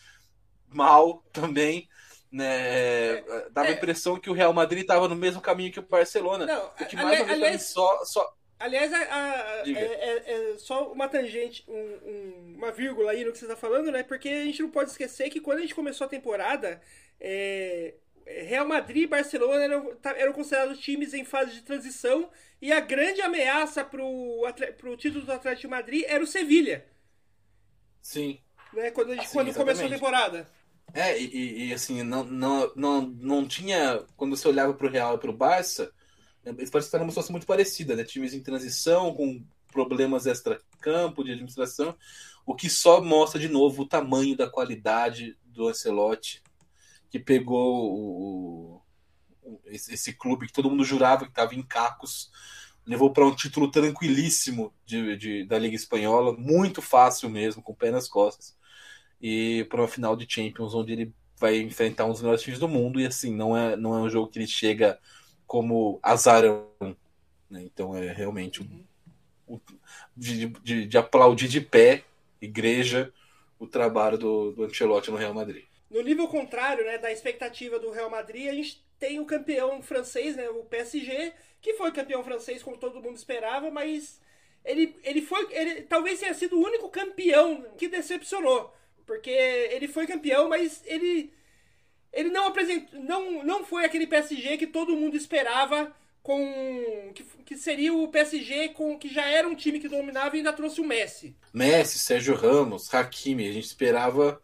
mal 0.69 1.23
também 1.31 1.87
né? 2.33 3.17
É, 3.17 3.23
dava 3.51 3.67
a 3.67 3.71
é. 3.71 3.75
impressão 3.75 4.19
que 4.19 4.29
o 4.29 4.33
Real 4.33 4.51
Madrid 4.51 4.81
estava 4.81 5.07
no 5.07 5.15
mesmo 5.15 5.39
caminho 5.39 5.71
que 5.71 5.79
o 5.79 5.83
Barcelona. 5.83 6.47
Não, 6.47 6.65
o 6.65 6.85
que 6.85 6.95
mais 6.95 7.21
ali, 7.21 7.31
aliás, 7.31 7.61
só, 7.61 8.03
só. 8.03 8.35
Aliás, 8.59 8.91
a, 8.91 8.97
a, 8.97 9.69
é, 9.69 9.71
é, 9.71 10.23
é, 10.25 10.57
só 10.57 10.91
uma 10.91 11.07
tangente, 11.07 11.63
um, 11.67 11.73
um, 11.75 12.55
uma 12.57 12.71
vírgula 12.71 13.11
aí 13.11 13.23
no 13.23 13.31
que 13.31 13.37
você 13.37 13.45
está 13.45 13.55
falando, 13.55 13.91
né? 13.91 14.01
Porque 14.01 14.29
a 14.29 14.45
gente 14.45 14.63
não 14.63 14.71
pode 14.71 14.89
esquecer 14.89 15.29
que 15.29 15.39
quando 15.39 15.59
a 15.59 15.61
gente 15.61 15.75
começou 15.75 16.05
a 16.05 16.09
temporada, 16.09 16.81
é, 17.21 17.93
Real 18.25 18.67
Madrid 18.67 19.03
e 19.03 19.07
Barcelona 19.07 19.63
eram, 19.63 19.97
eram 20.03 20.33
considerados 20.33 20.79
times 20.79 21.13
em 21.13 21.25
fase 21.25 21.53
de 21.53 21.61
transição 21.61 22.29
e 22.61 22.71
a 22.71 22.79
grande 22.79 23.21
ameaça 23.21 23.83
para 23.83 24.03
o 24.03 24.97
título 24.97 25.25
do 25.25 25.31
Atlético 25.31 25.61
de 25.61 25.67
Madrid 25.67 26.03
era 26.07 26.23
o 26.23 26.27
Sevilha. 26.27 26.85
Sim. 28.01 28.39
Né? 28.73 28.91
Quando, 28.91 29.13
gente, 29.13 29.27
Sim, 29.27 29.33
quando 29.33 29.53
começou 29.53 29.85
a 29.85 29.89
temporada. 29.89 30.47
É, 30.93 31.19
e, 31.19 31.69
e, 31.69 31.73
assim, 31.73 32.03
não, 32.03 32.23
não, 32.23 32.71
não, 32.75 33.01
não 33.01 33.47
tinha. 33.47 34.03
Quando 34.15 34.35
você 34.35 34.47
olhava 34.47 34.73
para 34.73 34.87
o 34.87 34.89
Real 34.89 35.15
e 35.15 35.17
para 35.17 35.29
o 35.29 35.37
Barça, 35.37 35.91
eles 36.45 36.69
pareciam 36.69 37.01
uma 37.01 37.11
situação 37.11 37.31
muito 37.31 37.47
parecida, 37.47 37.95
né? 37.95 38.03
Times 38.03 38.33
em 38.33 38.43
transição, 38.43 39.13
com 39.13 39.43
problemas 39.71 40.27
extra-campo, 40.27 41.23
de 41.23 41.31
administração, 41.31 41.95
o 42.45 42.53
que 42.53 42.69
só 42.69 43.01
mostra 43.01 43.39
de 43.39 43.47
novo 43.47 43.81
o 43.81 43.87
tamanho 43.87 44.37
da 44.37 44.49
qualidade 44.49 45.37
do 45.45 45.67
Ancelotti, 45.67 46.43
que 47.13 47.19
pegou 47.19 47.93
o, 47.93 48.81
esse, 49.67 49.93
esse, 49.93 50.13
clube 50.13 50.47
que 50.47 50.51
todo 50.51 50.67
mundo 50.67 50.83
jurava 50.83 51.25
que 51.25 51.29
estava 51.29 51.53
em 51.53 51.61
cacos, 51.61 52.31
levou 52.87 53.13
para 53.13 53.23
um 53.23 53.35
título 53.35 53.69
tranquilíssimo 53.69 54.73
de, 54.83 55.15
de, 55.15 55.45
da 55.45 55.59
Liga 55.59 55.75
Espanhola, 55.75 56.35
muito 56.35 56.81
fácil 56.81 57.29
mesmo, 57.29 57.61
com 57.61 57.71
o 57.71 57.75
pé 57.75 57.91
nas 57.91 58.09
costas 58.09 58.57
e 59.21 59.63
para 59.69 59.81
uma 59.81 59.87
final 59.87 60.15
de 60.15 60.25
Champions 60.27 60.73
onde 60.73 60.91
ele 60.91 61.13
vai 61.37 61.59
enfrentar 61.59 62.05
um 62.05 62.13
dos 62.13 62.21
melhores 62.21 62.41
times 62.41 62.59
do 62.59 62.67
mundo 62.67 62.99
e 62.99 63.05
assim 63.05 63.31
não 63.31 63.55
é 63.55 63.75
não 63.75 63.95
é 63.95 64.01
um 64.01 64.09
jogo 64.09 64.29
que 64.29 64.39
ele 64.39 64.47
chega 64.47 64.99
como 65.45 65.99
azarão 66.01 66.67
né? 67.47 67.61
então 67.61 67.95
é 67.95 68.11
realmente 68.11 68.63
um, 68.63 68.83
um 69.47 69.59
de, 70.17 70.47
de, 70.47 70.87
de, 70.87 70.97
aplaudir 70.97 71.47
de 71.47 71.61
pé 71.61 72.03
igreja 72.41 73.13
o 73.59 73.67
trabalho 73.67 74.17
do, 74.17 74.51
do 74.51 74.63
Ancelotti 74.63 75.11
no 75.11 75.17
Real 75.17 75.33
Madrid 75.33 75.65
no 75.93 76.01
nível 76.01 76.27
contrário 76.27 76.85
né 76.85 76.97
da 76.97 77.11
expectativa 77.11 77.79
do 77.79 77.91
Real 77.91 78.09
Madrid 78.09 78.49
a 78.49 78.53
gente 78.53 78.83
tem 78.99 79.19
o 79.19 79.25
campeão 79.25 79.81
francês 79.81 80.35
né 80.35 80.49
o 80.49 80.65
PSG 80.65 81.33
que 81.61 81.75
foi 81.75 81.91
campeão 81.91 82.23
francês 82.23 82.61
como 82.61 82.77
todo 82.77 83.01
mundo 83.01 83.15
esperava 83.15 83.71
mas 83.71 84.19
ele, 84.65 84.97
ele 85.03 85.21
foi 85.21 85.47
ele 85.51 85.83
talvez 85.83 86.19
tenha 86.19 86.33
sido 86.33 86.57
o 86.57 86.65
único 86.65 86.89
campeão 86.89 87.63
que 87.77 87.87
decepcionou 87.87 88.73
porque 89.05 89.29
ele 89.29 89.87
foi 89.87 90.07
campeão, 90.07 90.49
mas 90.49 90.81
ele 90.85 91.31
ele 92.11 92.29
não 92.29 92.47
apresentou, 92.47 92.99
não, 92.99 93.43
não 93.43 93.65
foi 93.65 93.85
aquele 93.85 94.05
PSG 94.05 94.57
que 94.57 94.67
todo 94.67 94.95
mundo 94.95 95.17
esperava 95.17 95.91
com 96.21 97.11
que, 97.15 97.23
que 97.43 97.57
seria 97.57 97.91
o 97.91 98.07
PSG 98.07 98.69
com 98.69 98.97
que 98.99 99.11
já 99.11 99.27
era 99.27 99.47
um 99.47 99.55
time 99.55 99.79
que 99.79 99.89
dominava 99.89 100.35
e 100.35 100.39
ainda 100.39 100.53
trouxe 100.53 100.79
o 100.79 100.85
Messi. 100.85 101.35
Messi, 101.51 101.97
Sérgio 101.97 102.35
Ramos, 102.35 102.93
Hakimi, 102.93 103.49
a 103.49 103.51
gente 103.51 103.65
esperava 103.65 104.39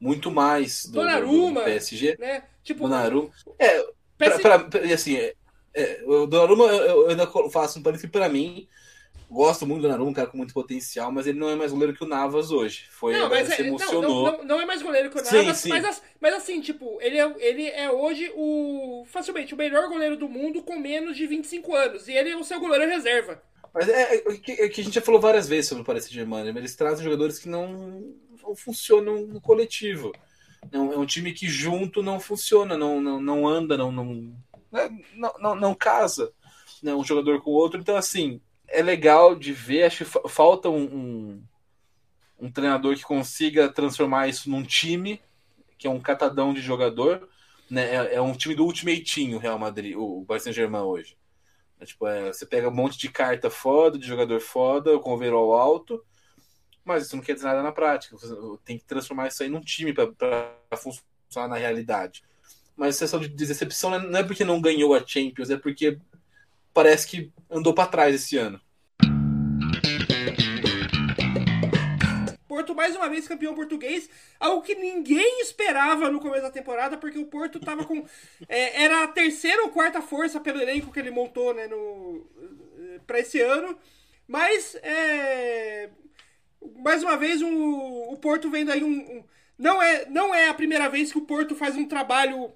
muito 0.00 0.30
mais 0.30 0.86
do, 0.86 0.92
Donnarumma, 0.92 1.60
do, 1.60 1.64
PSG, 1.64 2.16
né? 2.18 2.44
Tipo, 2.62 2.84
Donnarumma. 2.84 3.30
É, 3.58 3.84
PSG... 4.18 4.42
pra, 4.42 4.58
pra, 4.58 4.80
assim, 4.94 5.16
é, 5.16 5.34
é, 5.74 6.02
o 6.06 6.26
Donnarumma 6.26 6.64
eu, 6.64 7.02
eu 7.02 7.08
ainda 7.10 7.26
faço 7.50 7.78
um 7.78 7.82
parecido 7.82 8.10
para 8.10 8.28
mim 8.28 8.66
Gosto 9.30 9.64
muito 9.64 9.82
do 9.82 9.82
Donnarumma, 9.82 10.10
um 10.10 10.14
cara 10.14 10.26
com 10.26 10.36
muito 10.36 10.52
potencial, 10.52 11.12
mas 11.12 11.24
ele 11.24 11.38
não 11.38 11.48
é 11.48 11.54
mais 11.54 11.70
goleiro 11.70 11.94
que 11.94 12.02
o 12.02 12.08
Navas 12.08 12.50
hoje. 12.50 12.86
Foi, 12.90 13.12
não, 13.12 13.28
mas 13.28 13.46
se 13.46 13.62
é, 13.62 13.66
emocionou. 13.68 14.24
Não, 14.24 14.38
não, 14.38 14.44
não, 14.44 14.60
é 14.60 14.66
mais 14.66 14.82
goleiro 14.82 15.08
que 15.08 15.20
o 15.20 15.22
Navas, 15.22 15.56
sim, 15.58 15.62
sim. 15.62 15.68
Mas, 15.68 16.02
mas 16.20 16.34
assim, 16.34 16.60
tipo, 16.60 16.98
ele 17.00 17.16
é, 17.16 17.32
ele 17.38 17.68
é 17.68 17.88
hoje 17.88 18.32
o 18.34 19.04
facilmente 19.06 19.54
o 19.54 19.56
melhor 19.56 19.88
goleiro 19.88 20.16
do 20.16 20.28
mundo 20.28 20.64
com 20.64 20.76
menos 20.76 21.16
de 21.16 21.28
25 21.28 21.72
anos. 21.76 22.08
E 22.08 22.12
ele 22.12 22.30
é 22.30 22.36
o 22.36 22.42
seu 22.42 22.58
goleiro 22.58 22.90
reserva. 22.90 23.40
Mas 23.72 23.88
é, 23.88 24.16
é, 24.16 24.20
que, 24.36 24.50
é 24.50 24.68
que 24.68 24.80
a 24.80 24.84
gente 24.84 24.94
já 24.94 25.00
falou 25.00 25.20
várias 25.20 25.46
vezes 25.46 25.68
sobre 25.68 25.82
o 25.82 25.86
Paris 25.86 26.02
Saint-Germain. 26.02 26.48
Eles 26.48 26.74
trazem 26.74 27.04
jogadores 27.04 27.38
que 27.38 27.48
não 27.48 28.12
funcionam 28.56 29.26
no 29.26 29.40
coletivo. 29.40 30.12
É 30.70 30.78
um, 30.78 30.92
é 30.92 30.98
um 30.98 31.06
time 31.06 31.32
que 31.32 31.48
junto 31.48 32.02
não 32.02 32.20
funciona, 32.20 32.76
não, 32.76 33.00
não, 33.00 33.20
não 33.20 33.48
anda, 33.48 33.76
não, 33.76 33.90
não, 33.90 34.34
não, 35.16 35.34
não, 35.38 35.54
não 35.54 35.74
casa 35.74 36.32
né, 36.82 36.94
um 36.94 37.04
jogador 37.04 37.40
com 37.42 37.50
o 37.50 37.54
outro. 37.54 37.80
Então, 37.80 37.96
assim, 37.96 38.40
é 38.68 38.82
legal 38.82 39.34
de 39.34 39.52
ver. 39.52 39.84
Acho 39.84 40.04
que 40.04 40.28
falta 40.28 40.68
um, 40.68 40.82
um, 40.82 41.42
um, 42.40 42.50
treinador 42.50 42.94
que 42.96 43.02
consiga 43.02 43.68
transformar 43.68 44.28
isso 44.28 44.50
num 44.50 44.62
time, 44.62 45.20
que 45.78 45.86
é 45.86 45.90
um 45.90 46.00
catadão 46.00 46.52
de 46.52 46.60
jogador. 46.60 47.28
Né? 47.68 47.94
É, 47.94 48.14
é 48.16 48.20
um 48.20 48.32
time 48.32 48.54
do 48.54 48.64
Ultimate 48.64 49.02
Team, 49.02 49.36
o 49.36 49.38
Real 49.38 49.58
Madrid, 49.58 49.96
o 49.96 50.24
Paris 50.26 50.42
Saint-Germain 50.42 50.82
hoje. 50.82 51.16
É, 51.78 51.84
tipo, 51.84 52.06
é, 52.06 52.32
você 52.32 52.44
pega 52.44 52.68
um 52.68 52.74
monte 52.74 52.98
de 52.98 53.08
carta 53.08 53.48
foda, 53.48 53.98
de 53.98 54.06
jogador 54.06 54.40
foda, 54.40 54.98
com 54.98 55.12
overall 55.12 55.52
alto, 55.54 56.04
mas 56.90 57.06
isso 57.06 57.14
não 57.14 57.22
quer 57.22 57.34
dizer 57.34 57.46
nada 57.46 57.62
na 57.62 57.70
prática. 57.70 58.16
Tem 58.64 58.76
que 58.76 58.84
transformar 58.84 59.28
isso 59.28 59.42
aí 59.42 59.48
num 59.48 59.60
time 59.60 59.92
para 59.92 60.52
funcionar 60.76 61.48
na 61.48 61.56
realidade. 61.56 62.24
Mas 62.76 62.96
a 62.96 62.98
sensação 62.98 63.20
de 63.20 63.28
decepção 63.28 63.96
não 64.00 64.18
é 64.18 64.24
porque 64.24 64.44
não 64.44 64.60
ganhou 64.60 64.92
a 64.92 65.06
Champions, 65.06 65.50
é 65.50 65.56
porque 65.56 65.98
parece 66.74 67.06
que 67.06 67.32
andou 67.48 67.72
para 67.72 67.88
trás 67.88 68.14
esse 68.14 68.36
ano. 68.36 68.60
Porto 72.48 72.74
mais 72.74 72.96
uma 72.96 73.08
vez 73.08 73.28
campeão 73.28 73.54
português, 73.54 74.10
algo 74.40 74.62
que 74.62 74.74
ninguém 74.74 75.40
esperava 75.42 76.10
no 76.10 76.18
começo 76.18 76.42
da 76.42 76.50
temporada, 76.50 76.98
porque 76.98 77.18
o 77.20 77.26
Porto 77.26 77.60
tava 77.60 77.84
com. 77.84 78.04
É, 78.48 78.82
era 78.82 79.04
a 79.04 79.08
terceira 79.08 79.62
ou 79.62 79.70
quarta 79.70 80.02
força 80.02 80.40
pelo 80.40 80.60
elenco 80.60 80.90
que 80.92 80.98
ele 80.98 81.12
montou 81.12 81.54
né, 81.54 81.68
no, 81.68 82.26
para 83.06 83.20
esse 83.20 83.40
ano. 83.40 83.78
Mas, 84.26 84.74
é, 84.82 85.90
mais 86.82 87.02
uma 87.02 87.16
vez, 87.16 87.40
o 87.42 88.16
Porto 88.20 88.50
vendo 88.50 88.70
aí 88.70 88.82
um, 88.82 88.88
um. 88.88 89.24
não, 89.58 89.82
é, 89.82 90.06
não 90.06 90.34
é 90.34 90.48
a 90.48 90.54
primeira 90.54 90.88
vez 90.88 91.12
que 91.12 91.18
o 91.18 91.26
Porto 91.26 91.54
faz 91.54 91.76
um 91.76 91.86
trabalho 91.86 92.52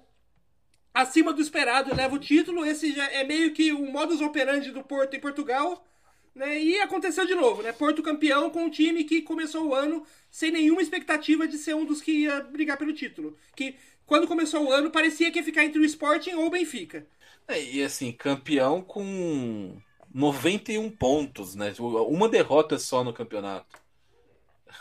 acima 0.93 1.33
do 1.33 1.41
esperado 1.41 1.91
e 1.91 1.95
leva 1.95 2.15
o 2.15 2.19
título. 2.19 2.65
Esse 2.65 2.93
já 2.93 3.05
é 3.11 3.23
meio 3.23 3.51
que 3.53 3.71
o 3.71 3.91
modus 3.91 4.21
operandi 4.21 4.71
do 4.71 4.83
Porto 4.83 5.15
em 5.15 5.19
Portugal. 5.19 5.85
Né? 6.33 6.61
E 6.61 6.79
aconteceu 6.81 7.25
de 7.25 7.33
novo, 7.33 7.61
né? 7.61 7.71
Porto 7.71 8.03
campeão 8.03 8.49
com 8.49 8.65
um 8.65 8.69
time 8.69 9.05
que 9.05 9.21
começou 9.21 9.67
o 9.67 9.73
ano 9.73 10.05
sem 10.29 10.51
nenhuma 10.51 10.81
expectativa 10.81 11.47
de 11.47 11.57
ser 11.57 11.75
um 11.75 11.85
dos 11.85 12.01
que 12.01 12.11
ia 12.11 12.41
brigar 12.41 12.77
pelo 12.77 12.93
título. 12.93 13.37
Que 13.55 13.75
quando 14.05 14.27
começou 14.27 14.65
o 14.65 14.71
ano 14.71 14.91
parecia 14.91 15.31
que 15.31 15.39
ia 15.39 15.45
ficar 15.45 15.63
entre 15.63 15.79
o 15.79 15.85
Sporting 15.85 16.31
ou 16.31 16.47
o 16.47 16.49
Benfica. 16.49 17.07
É, 17.47 17.61
e 17.63 17.81
assim, 17.81 18.11
campeão 18.11 18.81
com 18.81 19.77
91 20.13 20.89
pontos, 20.91 21.55
né? 21.55 21.73
Uma 21.79 22.27
derrota 22.27 22.77
só 22.77 23.03
no 23.03 23.13
campeonato. 23.13 23.84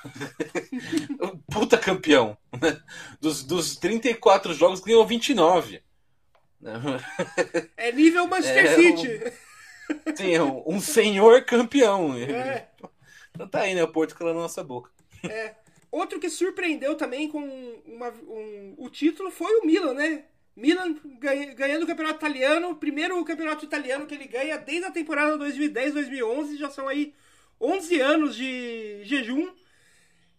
Puta 1.51 1.78
campeão. 1.78 2.36
Né? 2.61 2.80
Dos, 3.20 3.42
dos 3.42 3.76
34 3.76 4.55
jogos, 4.55 4.80
ganhou 4.80 5.07
29. 5.07 5.82
É 7.76 7.92
nível 7.92 8.26
Manchester 8.26 8.66
é, 8.66 8.74
City. 8.74 9.20
Um, 10.07 10.16
sim, 10.16 10.34
é 10.34 10.42
um, 10.42 10.62
um 10.66 10.80
senhor 10.80 11.45
campeão. 11.45 12.16
É. 12.16 12.68
Então 13.32 13.49
tá 13.49 13.61
aí, 13.61 13.74
né? 13.74 13.82
O 13.82 13.88
Porto 13.88 14.14
calando 14.14 14.40
nossa 14.40 14.64
boca. 14.64 14.90
É. 15.24 15.55
Outro 15.90 16.18
que 16.18 16.28
surpreendeu 16.28 16.97
também 16.97 17.28
com 17.28 17.38
uma, 17.86 18.09
um, 18.09 18.74
o 18.78 18.88
título 18.88 19.30
foi 19.30 19.61
o 19.61 19.66
Milan, 19.66 19.95
né? 19.95 20.24
Milan 20.57 20.97
ganhando 21.57 21.82
o 21.82 21.86
campeonato 21.86 22.18
italiano, 22.18 22.76
primeiro 22.76 23.24
campeonato 23.24 23.64
italiano 23.64 24.07
que 24.07 24.14
ele 24.14 24.26
ganha 24.26 24.57
desde 24.57 24.86
a 24.86 24.90
temporada 24.90 25.36
2010-2011, 25.38 26.57
já 26.57 26.70
são 26.70 26.88
aí 26.88 27.12
11 27.61 28.01
anos 28.01 28.36
de 28.36 29.01
jejum. 29.05 29.53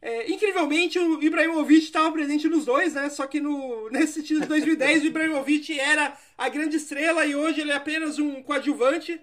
É, 0.05 0.31
incrivelmente, 0.31 0.99
o 0.99 1.19
Ibrahimovic 1.19 1.85
estava 1.85 2.11
presente 2.11 2.47
nos 2.47 2.63
dois, 2.63 2.93
né? 2.93 3.09
Só 3.09 3.25
que 3.25 3.41
no, 3.41 3.89
nesse 3.89 4.21
título 4.21 4.41
de 4.41 4.49
2010, 4.49 5.01
o 5.01 5.07
Ibrahimovic 5.07 5.79
era 5.79 6.15
a 6.37 6.47
grande 6.47 6.77
estrela 6.77 7.25
e 7.25 7.35
hoje 7.35 7.61
ele 7.61 7.71
é 7.71 7.75
apenas 7.75 8.19
um 8.19 8.43
coadjuvante. 8.43 9.19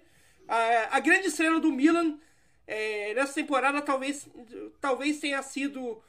A, 0.49 0.97
a 0.97 0.99
grande 0.99 1.28
estrela 1.28 1.61
do 1.61 1.70
Milan 1.70 2.18
é, 2.66 3.14
nessa 3.14 3.35
temporada 3.35 3.80
talvez, 3.80 4.28
talvez 4.80 5.20
tenha 5.20 5.41
sido, 5.41 6.03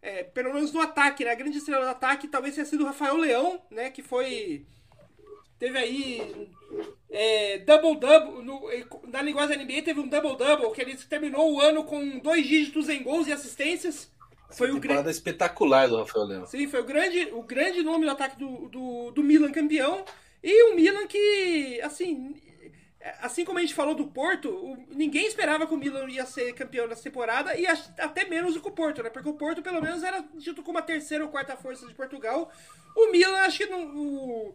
é, 0.00 0.22
pelo 0.22 0.54
menos 0.54 0.72
no 0.72 0.80
ataque, 0.80 1.24
né? 1.24 1.32
A 1.32 1.34
grande 1.34 1.58
estrela 1.58 1.86
do 1.86 1.90
ataque 1.90 2.28
talvez 2.28 2.54
tenha 2.54 2.64
sido 2.64 2.84
o 2.84 2.86
Rafael 2.86 3.16
Leão, 3.16 3.60
né? 3.68 3.90
Que 3.90 4.00
foi. 4.00 4.64
Teve 5.58 5.76
aí 5.76 6.48
é, 7.10 7.58
double-double. 7.58 8.44
Na 9.08 9.22
linguagem 9.22 9.58
da 9.58 9.64
NBA 9.64 9.82
teve 9.82 9.98
um 9.98 10.06
double-double, 10.06 10.70
que 10.70 10.80
ele 10.80 10.94
terminou 10.94 11.52
o 11.52 11.60
ano 11.60 11.82
com 11.82 12.20
dois 12.20 12.46
dígitos 12.46 12.88
em 12.88 13.02
gols 13.02 13.26
e 13.26 13.32
assistências. 13.32 14.08
Foi 14.50 14.70
o 14.70 14.80
grande 14.80 15.10
espetacular 15.10 15.88
do 15.88 15.98
Rafael 15.98 16.26
Leão. 16.26 16.46
Sim, 16.46 16.66
foi 16.68 16.80
o 16.80 16.84
grande, 16.84 17.28
o 17.32 17.42
grande 17.42 17.82
nome 17.82 18.04
do 18.04 18.10
ataque 18.10 18.38
do, 18.38 18.68
do, 18.68 19.10
do 19.10 19.22
Milan 19.22 19.52
campeão. 19.52 20.04
E 20.42 20.70
o 20.70 20.74
Milan 20.74 21.06
que, 21.06 21.80
assim, 21.82 22.34
assim 23.20 23.44
como 23.44 23.58
a 23.58 23.60
gente 23.60 23.74
falou 23.74 23.94
do 23.94 24.06
Porto, 24.06 24.76
ninguém 24.90 25.26
esperava 25.26 25.66
que 25.66 25.74
o 25.74 25.76
Milan 25.76 26.08
ia 26.08 26.26
ser 26.26 26.52
campeão 26.54 26.86
nessa 26.86 27.02
temporada 27.02 27.56
e 27.56 27.66
até 27.66 28.24
menos 28.24 28.54
do 28.54 28.60
que 28.60 28.68
o 28.68 28.72
Porto, 28.72 29.02
né? 29.02 29.10
Porque 29.10 29.28
o 29.28 29.34
Porto 29.34 29.62
pelo 29.62 29.80
menos 29.80 30.02
era 30.02 30.24
dito 30.34 30.62
como 30.62 30.78
a 30.78 30.82
terceira 30.82 31.24
ou 31.24 31.30
quarta 31.30 31.56
força 31.56 31.86
de 31.86 31.94
Portugal. 31.94 32.50
O 32.96 33.10
Milan, 33.12 33.38
acho 33.38 33.58
que 33.58 33.66
não, 33.66 33.84
o, 33.96 34.54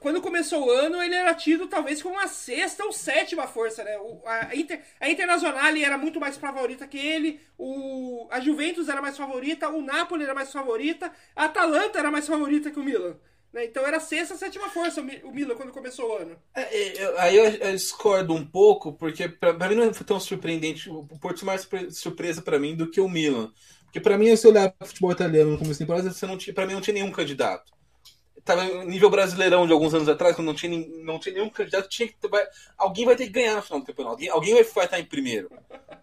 quando 0.00 0.22
começou 0.22 0.66
o 0.66 0.70
ano, 0.70 1.02
ele 1.02 1.14
era 1.14 1.34
tido 1.34 1.66
talvez 1.66 2.02
como 2.02 2.18
a 2.18 2.26
sexta 2.26 2.84
ou 2.84 2.92
sétima 2.92 3.46
força, 3.46 3.84
né? 3.84 3.98
O, 3.98 4.22
a, 4.24 4.54
Inter, 4.54 4.80
a 5.00 5.10
Internazionale 5.10 5.84
era 5.84 5.98
muito 5.98 6.18
mais 6.18 6.36
favorita 6.36 6.86
que 6.86 6.98
ele, 6.98 7.40
o, 7.58 8.26
a 8.30 8.40
Juventus 8.40 8.88
era 8.88 9.02
mais 9.02 9.16
favorita, 9.16 9.68
o 9.68 9.82
Napoli 9.82 10.24
era 10.24 10.34
mais 10.34 10.50
favorita, 10.50 11.12
a 11.34 11.44
Atalanta 11.44 11.98
era 11.98 12.10
mais 12.10 12.26
favorita 12.26 12.70
que 12.70 12.80
o 12.80 12.82
Milan. 12.82 13.16
Né? 13.52 13.66
Então 13.66 13.86
era 13.86 14.00
sexta, 14.00 14.34
sétima 14.36 14.68
força 14.70 15.00
o 15.00 15.32
Milan 15.32 15.54
quando 15.54 15.72
começou 15.72 16.10
o 16.10 16.16
ano. 16.16 16.36
É, 16.54 17.02
eu, 17.02 17.18
aí 17.18 17.36
eu, 17.36 17.44
eu, 17.44 17.72
discordo 17.72 18.32
um 18.34 18.46
pouco, 18.46 18.94
porque 18.94 19.28
pra, 19.28 19.52
pra, 19.52 19.68
mim 19.68 19.74
não 19.74 19.92
foi 19.92 20.06
tão 20.06 20.18
surpreendente. 20.18 20.88
O 20.88 21.04
Porto 21.20 21.44
mais 21.44 21.68
surpresa 21.90 22.40
para 22.40 22.58
mim 22.58 22.74
do 22.74 22.90
que 22.90 23.00
o 23.00 23.08
Milan. 23.08 23.52
Porque 23.84 24.00
para 24.00 24.18
mim, 24.18 24.34
se 24.36 24.46
olhar 24.46 24.70
para 24.70 24.86
futebol 24.86 25.12
italiano 25.12 25.52
no 25.52 25.58
começo 25.58 25.78
da 25.78 25.86
temporada, 25.86 26.12
você 26.12 26.26
não 26.26 26.36
tinha, 26.36 26.52
pra 26.52 26.66
mim 26.66 26.74
não 26.74 26.80
tinha 26.80 26.94
nenhum 26.94 27.10
candidato 27.10 27.75
tava 28.46 28.84
nível 28.84 29.10
brasileirão 29.10 29.66
de 29.66 29.72
alguns 29.72 29.92
anos 29.92 30.08
atrás, 30.08 30.36
quando 30.36 30.46
não 30.46 30.54
tinha, 30.54 30.86
não 31.02 31.18
tinha 31.18 31.34
nenhum 31.34 31.50
candidato, 31.50 31.88
tinha 31.88 32.08
que, 32.08 32.14
vai, 32.28 32.46
alguém 32.78 33.04
vai 33.04 33.16
ter 33.16 33.26
que 33.26 33.32
ganhar 33.32 33.56
no 33.56 33.62
final 33.62 33.80
do 33.80 33.86
campeonato. 33.86 34.14
Alguém, 34.14 34.28
alguém 34.28 34.54
vai, 34.54 34.84
estar 34.84 35.00
em 35.00 35.04
primeiro. 35.04 35.50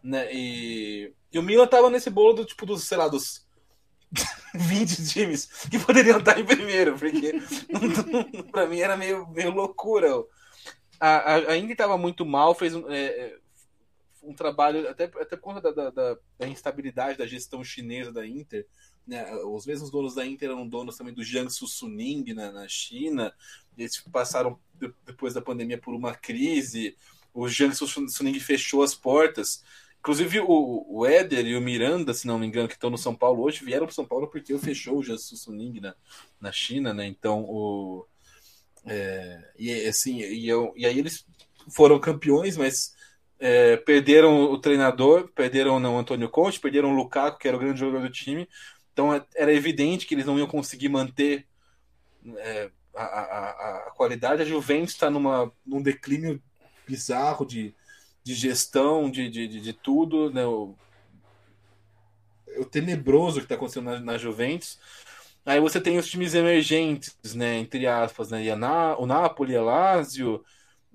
Né? 0.03 0.27
E, 0.31 1.13
e 1.31 1.39
o 1.39 1.41
Milan 1.41 1.65
tava 1.65 1.89
nesse 1.89 2.09
bolo 2.09 2.33
do 2.33 2.45
tipo 2.45 2.65
dos, 2.65 2.83
sei 2.83 2.97
lá, 2.97 3.07
dos 3.07 3.47
20 4.53 5.07
times 5.07 5.45
que 5.71 5.79
poderiam 5.79 6.19
estar 6.19 6.37
em 6.37 6.45
primeiro, 6.45 6.99
porque 6.99 7.33
para 8.51 8.67
mim 8.67 8.79
era 8.79 8.97
meio, 8.97 9.25
meio 9.29 9.51
loucura. 9.51 10.09
A, 10.99 11.35
a, 11.35 11.35
a 11.51 11.57
Indy 11.57 11.71
estava 11.71 11.97
muito 11.97 12.25
mal, 12.25 12.53
fez 12.53 12.75
um, 12.75 12.91
é, 12.91 13.05
é, 13.05 13.37
um 14.21 14.33
trabalho, 14.33 14.89
até, 14.89 15.05
até 15.05 15.37
por 15.37 15.41
conta 15.41 15.73
da, 15.73 15.89
da, 15.89 16.17
da 16.37 16.47
instabilidade 16.47 17.17
da 17.17 17.25
gestão 17.25 17.63
chinesa 17.63 18.11
da 18.11 18.27
Inter, 18.27 18.67
né, 19.05 19.33
os 19.45 19.65
mesmos 19.65 19.89
donos 19.89 20.15
da 20.15 20.25
Inter 20.25 20.49
eram 20.49 20.67
donos 20.67 20.97
também 20.97 21.13
do 21.13 21.23
Jiangsu 21.23 21.67
Suning 21.67 22.33
na, 22.33 22.51
na 22.51 22.67
China. 22.67 23.33
Eles 23.77 23.99
passaram 24.11 24.59
depois 25.05 25.33
da 25.33 25.41
pandemia 25.41 25.77
por 25.77 25.93
uma 25.93 26.15
crise. 26.15 26.95
O 27.33 27.47
Jiangsu 27.47 27.87
Suning 27.87 28.39
fechou 28.39 28.83
as 28.83 28.95
portas. 28.95 29.63
Inclusive 29.99 30.41
o, 30.41 30.85
o 30.89 31.05
Éder 31.05 31.45
e 31.45 31.55
o 31.55 31.61
Miranda, 31.61 32.13
se 32.13 32.27
não 32.27 32.37
me 32.37 32.45
engano, 32.45 32.67
que 32.67 32.73
estão 32.73 32.89
no 32.89 32.97
São 32.97 33.15
Paulo 33.15 33.43
hoje, 33.43 33.63
vieram 33.63 33.85
para 33.85 33.95
São 33.95 34.05
Paulo 34.05 34.27
porque 34.27 34.57
fechou 34.57 34.97
o 34.97 35.03
Jiangsu 35.03 35.37
Suning 35.37 35.79
na, 35.79 35.95
na 36.41 36.51
China, 36.51 36.93
né? 36.93 37.05
Então 37.05 37.43
o 37.43 38.05
é, 38.85 39.51
e 39.57 39.71
assim 39.87 40.19
e, 40.19 40.45
eu, 40.47 40.73
e 40.75 40.85
aí 40.85 40.99
eles 40.99 41.25
foram 41.69 41.99
campeões, 41.99 42.57
mas 42.57 42.93
é, 43.39 43.77
perderam 43.77 44.51
o 44.51 44.57
treinador, 44.57 45.29
perderam 45.33 45.79
não 45.79 45.97
Antônio 45.97 46.29
Conte, 46.29 46.59
perderam 46.59 46.91
o 46.91 46.95
Lukaku, 46.95 47.39
que 47.39 47.47
era 47.47 47.57
o 47.57 47.59
grande 47.59 47.79
jogador 47.79 48.07
do 48.07 48.11
time, 48.11 48.47
então 48.93 49.13
é, 49.13 49.25
era 49.35 49.51
evidente 49.51 50.05
que 50.05 50.13
eles 50.13 50.25
não 50.25 50.37
iam 50.37 50.47
conseguir 50.47 50.87
manter 50.87 51.47
é, 52.37 52.69
a, 52.95 53.03
a, 53.03 53.77
a, 53.87 53.91
qualidade. 53.91 54.43
A 54.43 54.45
Juventus 54.45 54.93
está 54.93 55.09
num 55.09 55.81
declínio 55.81 56.41
bizarro 56.87 57.45
de, 57.45 57.75
de 58.23 58.35
gestão, 58.35 59.09
de, 59.09 59.29
de, 59.29 59.47
de, 59.47 59.73
tudo. 59.73 60.31
Né? 60.31 60.45
O, 60.45 60.75
o 62.57 62.65
tenebroso 62.65 63.39
que 63.39 63.45
está 63.45 63.55
acontecendo 63.55 63.85
na, 63.85 63.99
na, 63.99 64.17
Juventus. 64.17 64.79
Aí 65.45 65.59
você 65.59 65.81
tem 65.81 65.97
os 65.97 66.07
times 66.07 66.35
emergentes, 66.35 67.17
né? 67.33 67.57
entre 67.57 67.87
aspas, 67.87 68.29
né? 68.29 68.45
E 68.45 68.55
Na, 68.55 68.95
o 68.97 69.05
Napoli, 69.05 69.57
a 69.57 69.61
Lazio. 69.61 70.43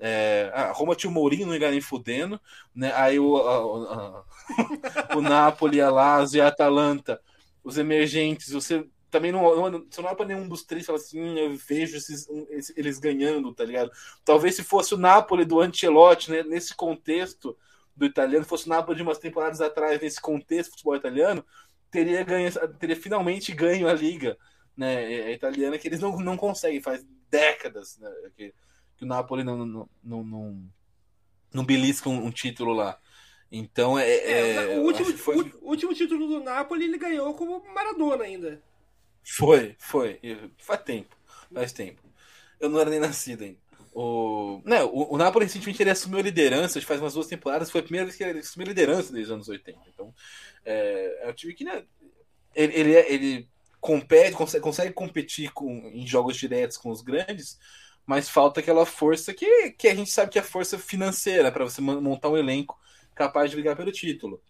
É, 0.00 0.52
a 0.54 0.70
Roma 0.70 0.94
tinha 0.94 1.10
o 1.10 1.12
Mourinho, 1.12 1.48
não 1.48 1.56
ia 1.56 1.70
nem 1.72 1.80
fudendo, 1.80 2.40
né? 2.72 2.92
Aí 2.94 3.18
o, 3.18 3.36
a, 3.36 4.22
a, 5.10 5.16
o 5.18 5.20
Napoli, 5.20 5.80
a 5.80 5.90
Lazio 5.90 6.38
e 6.38 6.40
a 6.40 6.46
Atalanta 6.46 7.20
os 7.68 7.76
emergentes, 7.76 8.50
você 8.50 8.88
também 9.10 9.30
não, 9.30 9.70
não, 9.70 9.86
você 9.90 10.00
não 10.00 10.08
olha 10.08 10.16
para 10.16 10.26
nenhum 10.26 10.48
dos 10.48 10.62
três 10.62 10.84
e 10.84 10.86
fala 10.86 10.98
assim, 10.98 11.20
hum, 11.20 11.36
eu 11.36 11.54
vejo 11.54 11.98
esses, 11.98 12.26
eles 12.74 12.98
ganhando, 12.98 13.52
tá 13.52 13.62
ligado? 13.62 13.90
Talvez 14.24 14.56
se 14.56 14.64
fosse 14.64 14.94
o 14.94 14.98
Napoli 14.98 15.44
do 15.44 15.60
Ancelotti, 15.60 16.30
né, 16.30 16.42
nesse 16.42 16.74
contexto 16.74 17.54
do 17.94 18.06
italiano, 18.06 18.46
fosse 18.46 18.66
o 18.66 18.70
Napoli 18.70 18.96
de 18.96 19.02
umas 19.02 19.18
temporadas 19.18 19.60
atrás, 19.60 20.00
nesse 20.00 20.18
contexto 20.18 20.70
do 20.70 20.72
futebol 20.72 20.96
italiano, 20.96 21.44
teria, 21.90 22.24
ganho, 22.24 22.50
teria 22.78 22.96
finalmente 22.96 23.52
ganho 23.52 23.86
a 23.86 23.92
liga. 23.92 24.38
né, 24.74 25.04
é, 25.04 25.30
é 25.30 25.32
italiana 25.34 25.76
que 25.76 25.88
eles 25.88 26.00
não, 26.00 26.16
não 26.18 26.36
conseguem, 26.38 26.80
faz 26.80 27.04
décadas 27.30 27.98
né, 27.98 28.10
que, 28.34 28.54
que 28.96 29.04
o 29.04 29.06
Napoli 29.06 29.44
não, 29.44 29.66
não, 29.66 29.88
não, 30.02 30.24
não, 30.24 30.70
não 31.52 31.64
belisca 31.66 32.08
um, 32.08 32.24
um 32.24 32.30
título 32.30 32.72
lá. 32.72 32.98
Então 33.50 33.98
é. 33.98 34.08
é, 34.08 34.54
é 34.54 34.78
o, 34.78 34.82
último, 34.82 35.16
foi... 35.16 35.36
o 35.62 35.70
último 35.70 35.94
título 35.94 36.26
do 36.26 36.40
Napoli 36.40 36.84
ele 36.84 36.98
ganhou 36.98 37.34
como 37.34 37.64
Maradona 37.74 38.24
ainda. 38.24 38.62
Foi, 39.24 39.74
foi. 39.78 40.20
Faz 40.58 40.82
tempo. 40.82 41.16
Faz 41.52 41.72
tempo. 41.72 42.02
Eu 42.60 42.68
não 42.68 42.80
era 42.80 42.90
nem 42.90 43.00
nascido 43.00 43.44
ainda. 43.44 43.58
O, 43.94 44.60
né, 44.64 44.82
o, 44.84 45.14
o 45.14 45.16
Napoli 45.16 45.46
recentemente 45.46 45.82
ele 45.82 45.90
assumiu 45.90 46.18
a 46.18 46.22
liderança, 46.22 46.80
faz 46.82 47.00
umas 47.00 47.14
duas 47.14 47.26
temporadas, 47.26 47.70
foi 47.70 47.80
a 47.80 47.84
primeira 47.84 48.06
vez 48.06 48.16
que 48.16 48.22
ele 48.22 48.38
assumiu 48.38 48.66
a 48.66 48.68
liderança 48.68 49.12
desde 49.12 49.32
os 49.32 49.34
anos 49.34 49.48
80. 49.48 49.78
Então, 49.92 50.14
é, 50.64 51.20
é 51.22 51.28
um 51.28 51.32
time 51.32 51.54
que 51.54 51.64
né, 51.64 51.82
ele, 52.54 52.74
ele, 52.74 52.92
ele 52.92 53.48
compete, 53.80 54.36
consegue, 54.36 54.62
consegue 54.62 54.92
competir 54.92 55.52
com, 55.52 55.90
em 55.92 56.06
jogos 56.06 56.36
diretos 56.36 56.76
com 56.76 56.90
os 56.90 57.00
grandes, 57.00 57.58
mas 58.06 58.28
falta 58.28 58.60
aquela 58.60 58.86
força 58.86 59.34
que, 59.34 59.70
que 59.72 59.88
a 59.88 59.94
gente 59.94 60.10
sabe 60.10 60.30
que 60.30 60.38
é 60.38 60.42
força 60.42 60.78
financeira 60.78 61.50
para 61.50 61.64
você 61.64 61.80
montar 61.80 62.28
um 62.28 62.36
elenco 62.36 62.78
capaz 63.18 63.50
de 63.50 63.56
brigar 63.56 63.76
pelo 63.76 63.92
título. 63.92 64.40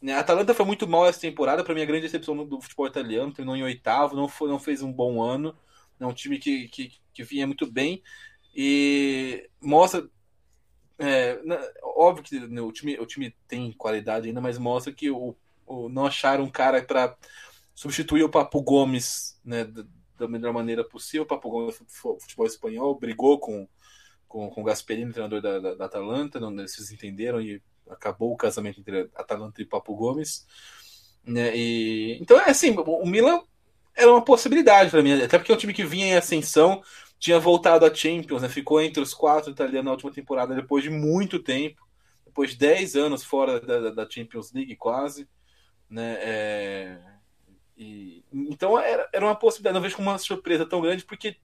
Né, 0.00 0.12
a 0.12 0.20
Atalanta 0.20 0.54
foi 0.54 0.64
muito 0.64 0.86
mal 0.86 1.06
essa 1.06 1.20
temporada, 1.20 1.64
para 1.64 1.74
mim 1.74 1.82
a 1.82 1.86
grande 1.86 2.02
decepção 2.02 2.36
do 2.46 2.60
futebol 2.60 2.86
italiano, 2.86 3.32
terminou 3.32 3.56
em 3.56 3.64
oitavo, 3.64 4.14
não, 4.14 4.28
foi, 4.28 4.48
não 4.48 4.58
fez 4.58 4.80
um 4.82 4.92
bom 4.92 5.20
ano, 5.20 5.56
é 5.98 6.06
um 6.06 6.12
time 6.12 6.38
que, 6.38 6.68
que, 6.68 6.92
que 7.12 7.24
vinha 7.24 7.46
muito 7.46 7.70
bem 7.70 8.02
e 8.54 9.48
mostra. 9.60 10.08
É, 11.00 11.40
óbvio 11.82 12.24
que 12.24 12.40
né, 12.40 12.60
o, 12.60 12.72
time, 12.72 12.98
o 12.98 13.06
time 13.06 13.34
tem 13.46 13.72
qualidade 13.72 14.28
ainda, 14.28 14.40
mas 14.40 14.58
mostra 14.58 14.92
que 14.92 15.10
o, 15.10 15.36
o 15.66 15.88
não 15.88 16.06
acharam 16.06 16.44
um 16.44 16.50
cara 16.50 16.82
para 16.82 17.16
substituir 17.74 18.24
o 18.24 18.28
Papo 18.28 18.60
Gomes 18.60 19.40
né, 19.44 19.64
da, 19.64 19.84
da, 20.16 20.28
melhor 20.28 20.52
maneira 20.52 20.82
possível. 20.82 21.22
O 21.22 21.26
Papo 21.26 21.50
Gomes 21.50 21.80
futebol 22.20 22.46
espanhol 22.46 22.98
brigou 22.98 23.38
com, 23.38 23.68
com, 24.26 24.50
com 24.50 24.60
o 24.60 24.64
Gasperini, 24.64 25.12
treinador 25.12 25.40
da, 25.40 25.60
da, 25.60 25.74
da 25.74 25.84
Atalanta, 25.84 26.40
não, 26.40 26.50
eles 26.52 26.90
entenderam 26.90 27.40
e 27.40 27.62
acabou 27.90 28.32
o 28.32 28.36
casamento 28.36 28.80
entre 28.80 29.10
Atalanta 29.14 29.60
e 29.60 29.66
Papo 29.66 29.94
Gomes. 29.94 30.46
Né, 31.24 31.56
e, 31.56 32.18
então, 32.20 32.38
é 32.40 32.50
assim, 32.50 32.74
o 32.76 33.06
Milan 33.06 33.42
era 33.94 34.10
uma 34.10 34.24
possibilidade 34.24 34.90
para 34.90 35.02
mim, 35.02 35.20
até 35.20 35.38
porque 35.38 35.52
é 35.52 35.54
um 35.54 35.58
time 35.58 35.74
que 35.74 35.84
vinha 35.84 36.06
em 36.06 36.16
ascensão, 36.16 36.82
tinha 37.18 37.38
voltado 37.38 37.84
à 37.84 37.92
Champions, 37.92 38.42
né, 38.42 38.48
ficou 38.48 38.80
entre 38.80 39.02
os 39.02 39.12
quatro 39.12 39.50
italianos 39.50 39.84
na 39.84 39.92
última 39.92 40.12
temporada 40.12 40.54
depois 40.54 40.84
de 40.84 40.90
muito 40.90 41.38
tempo, 41.38 41.86
depois 42.24 42.50
de 42.50 42.58
10 42.58 42.96
anos 42.96 43.24
fora 43.24 43.60
da, 43.60 43.90
da 43.90 44.08
Champions 44.08 44.52
League 44.52 44.76
quase. 44.76 45.28
Né, 45.90 46.16
é, 46.20 46.98
e, 47.76 48.24
então 48.32 48.78
era, 48.78 49.08
era 49.12 49.24
uma 49.24 49.34
possibilidade, 49.34 49.74
não 49.74 49.82
vejo 49.82 49.96
como 49.96 50.10
uma 50.10 50.18
surpresa 50.18 50.64
tão 50.64 50.80
grande, 50.80 51.04
porque 51.04 51.36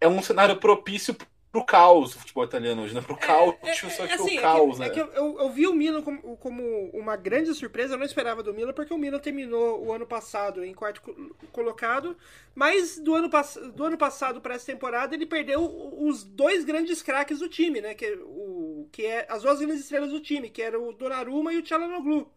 é 0.00 0.08
um 0.08 0.22
cenário 0.22 0.58
propício 0.58 1.14
pro 1.50 1.64
caos 1.64 2.14
o 2.14 2.18
futebol 2.18 2.44
italiano 2.44 2.82
hoje, 2.82 2.94
né? 2.94 3.00
Pro 3.00 3.16
caos, 3.16 3.54
é, 3.62 3.70
é, 3.70 3.74
só 3.74 4.06
que 4.06 4.12
assim, 4.12 4.38
o 4.38 4.40
caos, 4.40 4.80
é 4.80 4.88
que, 4.90 4.96
né? 4.96 5.04
É 5.04 5.10
que 5.10 5.18
eu, 5.18 5.40
eu, 5.40 5.50
vi 5.50 5.66
o 5.66 5.72
Milan 5.72 6.02
como, 6.02 6.36
como, 6.36 6.90
uma 6.92 7.16
grande 7.16 7.54
surpresa, 7.54 7.94
eu 7.94 7.98
não 7.98 8.04
esperava 8.04 8.42
do 8.42 8.52
Milan, 8.52 8.72
porque 8.72 8.92
o 8.92 8.98
Milan 8.98 9.18
terminou 9.18 9.84
o 9.84 9.92
ano 9.92 10.06
passado 10.06 10.64
em 10.64 10.74
quarto 10.74 11.02
colocado, 11.52 12.16
mas 12.54 12.98
do 12.98 13.14
ano, 13.14 13.30
do 13.74 13.84
ano 13.84 13.96
passado 13.96 14.40
para 14.40 14.54
essa 14.54 14.66
temporada 14.66 15.14
ele 15.14 15.26
perdeu 15.26 15.62
os 15.98 16.22
dois 16.22 16.64
grandes 16.64 17.02
craques 17.02 17.38
do 17.38 17.48
time, 17.48 17.80
né? 17.80 17.94
Que, 17.94 18.12
o, 18.14 18.86
que 18.92 19.06
é 19.06 19.26
as 19.28 19.42
duas 19.42 19.58
grandes 19.58 19.80
estrelas 19.80 20.10
do 20.10 20.20
time, 20.20 20.50
que 20.50 20.62
era 20.62 20.78
o 20.78 20.92
Donnarumma 20.92 21.52
e 21.52 21.58
o 21.58 21.62
Tchalanoglu. 21.62 22.30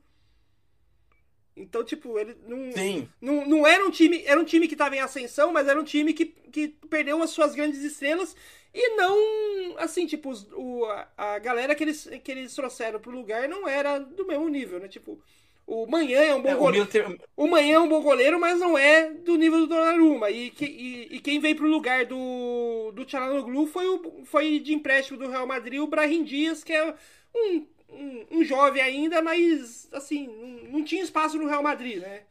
Então, 1.55 1.83
tipo, 1.83 2.17
ele 2.17 2.35
não, 2.47 2.71
Sim. 2.71 3.09
não. 3.19 3.45
Não 3.45 3.67
era 3.67 3.85
um 3.85 3.91
time. 3.91 4.23
Era 4.25 4.39
um 4.39 4.45
time 4.45 4.67
que 4.67 4.73
estava 4.73 4.95
em 4.95 4.99
ascensão, 4.99 5.51
mas 5.51 5.67
era 5.67 5.79
um 5.79 5.83
time 5.83 6.13
que, 6.13 6.25
que 6.25 6.69
perdeu 6.89 7.21
as 7.21 7.29
suas 7.31 7.53
grandes 7.53 7.81
estrelas 7.83 8.35
e 8.73 8.95
não, 8.95 9.77
assim, 9.79 10.05
tipo, 10.05 10.31
o, 10.53 10.85
a, 11.17 11.39
galera 11.39 11.75
que 11.75 11.83
eles, 11.83 12.09
que 12.23 12.31
eles 12.31 12.55
trouxeram 12.55 12.99
pro 12.99 13.11
lugar 13.11 13.47
não 13.49 13.67
era 13.67 13.99
do 13.99 14.25
mesmo 14.25 14.47
nível, 14.47 14.79
né? 14.79 14.87
Tipo, 14.87 15.21
o 15.67 15.85
Manhã 15.85 16.19
é 16.21 16.33
um 16.33 16.41
bom 16.41 16.49
é, 16.49 16.55
goleiro. 16.55 16.89
O, 17.35 17.43
o 17.43 17.47
Manhã 17.49 17.75
é 17.75 17.79
um 17.79 17.89
bom 17.89 18.01
goleiro, 18.01 18.39
mas 18.39 18.59
não 18.59 18.77
é 18.77 19.09
do 19.09 19.35
nível 19.35 19.59
do 19.59 19.67
Donnarumma. 19.67 20.29
E, 20.29 20.51
que, 20.51 20.65
e, 20.65 21.15
e 21.17 21.19
quem 21.19 21.39
veio 21.39 21.57
pro 21.57 21.67
lugar 21.67 22.05
do, 22.05 22.93
do 22.93 23.03
Tchalanoglu 23.03 23.67
foi, 23.67 23.87
o, 23.89 24.23
foi 24.23 24.59
de 24.59 24.73
empréstimo 24.73 25.19
do 25.19 25.29
Real 25.29 25.45
Madrid 25.45 25.81
o 25.81 25.87
Brahim 25.87 26.23
Dias, 26.23 26.63
que 26.63 26.71
é 26.71 26.95
um, 27.35 27.67
um, 27.91 28.25
um 28.39 28.43
jovem 28.43 28.81
ainda, 28.81 29.21
mas, 29.21 29.87
assim, 29.91 30.27
não, 30.69 30.83
tinha 30.83 31.03
espaço 31.03 31.37
no 31.37 31.47
Real 31.47 31.63
Madrid, 31.63 31.99
né? 31.99 32.21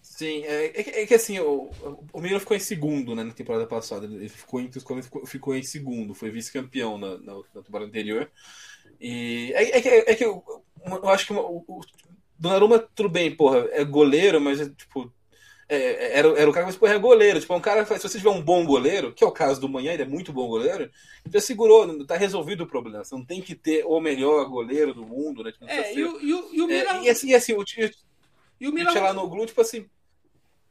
Sim, 0.00 0.44
é, 0.44 0.66
é, 0.66 1.02
é, 1.02 1.06
que 1.06 1.14
assim, 1.14 1.38
o, 1.38 1.70
o 2.12 2.40
ficou 2.40 2.56
em 2.56 2.60
segundo 2.60 3.14
né, 3.14 3.24
na 3.24 3.32
temporada 3.32 3.66
passada. 3.66 4.06
Ele 4.06 4.28
ficou 4.28 4.60
os 4.60 5.04
ficou, 5.04 5.26
ficou 5.26 5.56
em 5.56 5.62
segundo, 5.62 6.14
foi 6.14 6.30
vice-campeão 6.30 6.98
na, 6.98 7.18
na, 7.18 7.34
na, 7.54 7.62
temporada 7.62 7.88
anterior. 7.88 8.30
E 9.00 9.52
é, 9.54 9.78
é 9.78 9.80
que, 9.80 9.88
é 9.88 10.14
que 10.14 10.24
eu, 10.24 10.44
eu, 10.84 11.08
acho 11.08 11.26
que 11.26 11.32
o, 11.32 11.64
o 11.66 11.80
Donnarumma, 12.38 12.78
tudo 12.78 13.08
bem, 13.08 13.34
porra, 13.34 13.68
é 13.70 13.84
goleiro, 13.84 14.40
mas 14.40 14.60
é, 14.60 14.68
tipo. 14.68 15.12
É, 15.68 16.18
era, 16.18 16.28
era 16.28 16.50
o 16.50 16.52
cara, 16.52 16.66
mas 16.66 16.76
porra, 16.76 16.94
é 16.94 16.98
goleiro. 16.98 17.40
Tipo, 17.40 17.54
é 17.54 17.56
um 17.56 17.60
cara, 17.60 17.84
se 17.86 17.98
você 17.98 18.18
tiver 18.18 18.30
um 18.30 18.42
bom 18.42 18.64
goleiro, 18.64 19.12
que 19.12 19.24
é 19.24 19.26
o 19.26 19.32
caso 19.32 19.60
do 19.60 19.68
Manhã, 19.68 19.92
ele 19.92 20.02
é 20.02 20.06
muito 20.06 20.32
bom 20.32 20.46
goleiro, 20.48 20.90
já 21.30 21.40
segurou, 21.40 22.04
tá 22.04 22.16
resolvido 22.16 22.64
o 22.64 22.66
problema. 22.66 23.04
Você 23.04 23.14
não 23.14 23.24
tem 23.24 23.40
que 23.40 23.54
ter 23.54 23.84
o 23.84 24.00
melhor 24.00 24.44
goleiro 24.48 24.92
do 24.92 25.06
mundo, 25.06 25.42
né? 25.42 25.52
Tipo, 25.52 25.64
é, 25.66 25.94
e 25.94 26.04
o, 26.04 26.20
e 26.20 26.34
o, 26.34 26.54
e 26.54 26.62
o 26.62 26.66
Milan. 26.66 26.98
É, 26.98 27.02
e 27.04 27.10
assim, 27.10 27.28
e 27.28 27.34
assim, 27.34 27.54
o, 27.54 27.64
e 28.60 28.68
o 28.68 28.72
Milan. 28.72 28.92
lá 28.92 29.12
no 29.12 29.28
Glu, 29.28 29.46
tipo 29.46 29.60
assim, 29.60 29.86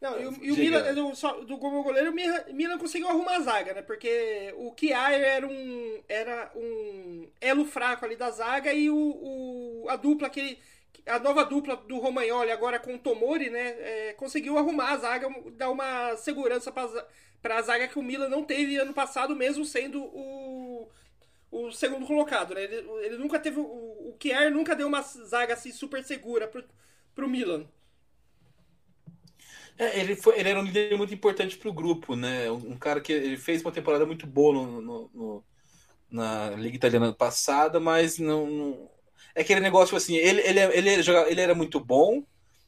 não, 0.01 0.19
e 0.19 0.25
o, 0.25 0.43
e 0.43 0.51
o 0.51 0.55
Milan, 0.55 0.93
do, 0.95 1.15
só, 1.15 1.39
do 1.41 1.59
como 1.59 1.83
goleiro, 1.83 2.09
o 2.09 2.13
Milan, 2.13 2.43
Milan 2.51 2.77
conseguiu 2.79 3.07
arrumar 3.07 3.35
a 3.35 3.41
zaga, 3.41 3.71
né? 3.75 3.81
Porque 3.83 4.51
o 4.57 4.71
Kiar 4.71 5.13
era 5.13 5.47
um, 5.47 6.01
era 6.09 6.51
um 6.55 7.27
elo 7.39 7.65
fraco 7.65 8.03
ali 8.03 8.15
da 8.15 8.31
zaga 8.31 8.73
e 8.73 8.89
o, 8.89 8.95
o 8.95 9.85
a 9.87 9.95
dupla 9.95 10.27
que 10.27 10.57
a 11.05 11.19
nova 11.19 11.43
dupla 11.43 11.75
do 11.75 11.99
Romagnoli 11.99 12.51
agora 12.51 12.79
com 12.79 12.95
o 12.95 12.99
Tomori, 12.99 13.49
né? 13.49 13.69
É, 13.79 14.13
conseguiu 14.13 14.57
arrumar 14.57 14.91
a 14.91 14.97
zaga, 14.97 15.27
dar 15.53 15.69
uma 15.69 16.15
segurança 16.17 16.71
para 16.71 17.57
a 17.57 17.61
zaga 17.61 17.87
que 17.87 17.99
o 17.99 18.03
Milan 18.03 18.29
não 18.29 18.43
teve 18.43 18.77
ano 18.77 18.93
passado, 18.93 19.35
mesmo 19.35 19.65
sendo 19.65 20.01
o, 20.03 20.89
o 21.51 21.71
segundo 21.71 22.05
colocado, 22.05 22.53
né? 22.53 22.63
Ele, 22.63 22.75
ele 23.03 23.17
nunca 23.17 23.39
teve 23.39 23.59
o, 23.59 23.63
o 23.63 24.15
Kiar 24.19 24.51
nunca 24.51 24.75
deu 24.75 24.87
uma 24.87 25.01
zaga 25.01 25.53
assim 25.53 25.71
super 25.71 26.03
segura 26.03 26.47
pro, 26.47 26.63
pro 27.15 27.29
Milan. 27.29 27.65
É, 29.77 29.99
ele, 29.99 30.15
foi, 30.15 30.39
ele 30.39 30.49
era 30.49 30.59
um 30.59 30.63
líder 30.63 30.95
muito 30.97 31.13
importante 31.13 31.57
para 31.57 31.69
o 31.69 31.73
grupo, 31.73 32.15
né? 32.15 32.51
Um, 32.51 32.77
cara 32.77 33.01
que 33.01 33.11
ele 33.11 33.37
fez 33.37 33.61
uma 33.61 33.71
temporada 33.71 34.05
muito 34.05 34.27
boa 34.27 34.53
no, 34.53 34.81
no, 34.81 35.09
no 35.13 35.43
na 36.11 36.51
Liga 36.51 36.75
Italiana 36.75 37.13
passada, 37.13 37.79
mas 37.79 38.19
não, 38.19 38.45
não, 38.45 38.89
É 39.33 39.41
aquele 39.41 39.59
negócio 39.59 39.95
assim, 39.95 40.15
ele, 40.15 40.41
ele, 40.41 40.59
ele, 40.59 40.89
ele 40.89 41.41
era 41.41 41.55
muito 41.55 41.79
bom, 41.79 42.23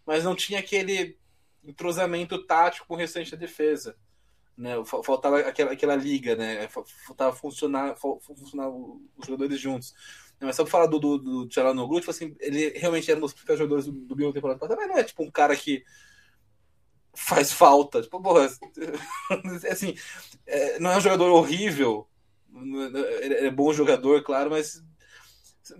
mas 0.06 0.24
não 0.24 0.36
tinha 0.36 0.60
aquele 0.60 1.18
entrosamento 1.64 2.46
tático 2.46 2.88
com 2.88 2.94
o 2.94 2.98
restante 2.98 3.32
da 3.32 3.38
defesa. 3.38 3.96
Né? 4.56 4.74
Faltava 4.86 5.40
aquela, 5.40 5.72
aquela 5.72 5.96
liga, 5.96 6.36
né? 6.36 6.68
Faltava 6.68 7.36
funcionar, 7.36 7.96
funcionar 7.96 8.70
os 8.70 9.26
jogadores 9.26 9.60
juntos. 9.60 9.94
Mas 10.40 10.56
só 10.56 10.64
pra 10.64 10.72
falar 10.72 10.88
do, 10.88 11.00
do, 11.00 11.18
do 11.18 11.48
Tchalanoglu, 11.48 12.00
tipo 12.00 12.12
assim, 12.12 12.36
ele 12.40 12.70
realmente 12.78 13.10
era 13.10 13.18
um 13.18 13.22
dos 13.22 13.32
principais 13.32 13.58
jogadores 13.58 13.86
do, 13.86 13.92
do 13.94 14.16
Milan 14.16 14.32
temporada 14.32 14.60
passada, 14.60 14.80
mas 14.80 14.90
não 14.90 14.98
é 14.98 15.04
tipo 15.04 15.24
um 15.24 15.32
cara 15.32 15.56
que 15.56 15.84
faz 17.16 17.52
falta. 17.52 18.02
Tipo, 18.02 18.22
porra, 18.22 18.48
assim, 19.72 19.96
é, 20.46 20.80
não 20.80 20.92
é 20.92 20.98
um 20.98 21.02
jogador 21.02 21.32
horrível, 21.32 22.08
ele 23.22 23.48
é 23.48 23.52
bom 23.52 23.74
jogador, 23.74 24.22
claro, 24.22 24.50
mas 24.50 24.84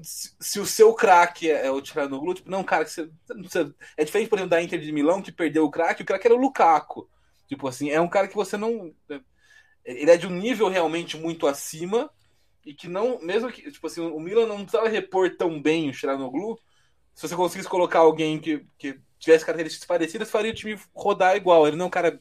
se, 0.02 0.60
o 0.60 0.66
seu 0.66 0.94
craque 0.94 1.52
é, 1.52 1.68
é 1.68 1.72
o 1.72 1.82
Tcharanoglu, 1.82 2.34
tipo, 2.34 2.50
não, 2.50 2.64
cara, 2.64 2.86
você, 2.86 3.10
você, 3.44 3.72
é 3.98 4.06
diferente, 4.06 4.30
por 4.30 4.38
exemplo, 4.38 4.52
da 4.52 4.62
Inter 4.62 4.80
de 4.80 4.92
Milão, 4.92 5.22
que 5.22 5.32
perdeu 5.32 5.66
o 5.66 5.72
craque, 5.72 6.04
o 6.04 6.06
craque 6.06 6.28
era 6.28 6.36
o 6.36 6.40
Lukaku. 6.40 7.10
Tipo 7.48 7.68
assim, 7.68 7.90
é 7.90 8.00
um 8.00 8.08
cara 8.08 8.28
que 8.28 8.36
você 8.36 8.58
não. 8.58 8.94
Ele 9.84 10.10
é 10.10 10.18
de 10.18 10.26
um 10.26 10.32
nível 10.32 10.70
realmente 10.70 11.18
muito 11.18 11.46
acima 11.46 12.10
e 12.66 12.74
que 12.74 12.88
não, 12.88 13.20
mesmo 13.22 13.52
que, 13.52 13.70
tipo 13.70 13.86
assim, 13.86 14.02
o 14.02 14.20
Milan 14.20 14.48
não 14.48 14.58
precisava 14.58 14.88
repor 14.88 15.36
tão 15.36 15.62
bem 15.62 15.90
o 15.90 15.92
Tcharanoglu, 15.92 16.58
se 17.14 17.28
você 17.28 17.36
conseguisse 17.36 17.70
colocar 17.70 18.00
alguém 18.00 18.40
que, 18.40 18.66
que 18.78 19.00
tivesse 19.20 19.46
características 19.46 19.88
parecidas, 19.88 20.32
faria 20.32 20.52
o 20.52 20.56
time 20.56 20.80
rodar 20.94 21.36
igual. 21.36 21.68
Ele 21.68 21.76
não 21.76 21.86
é 21.86 21.88
um 21.88 21.92
cara 21.92 22.20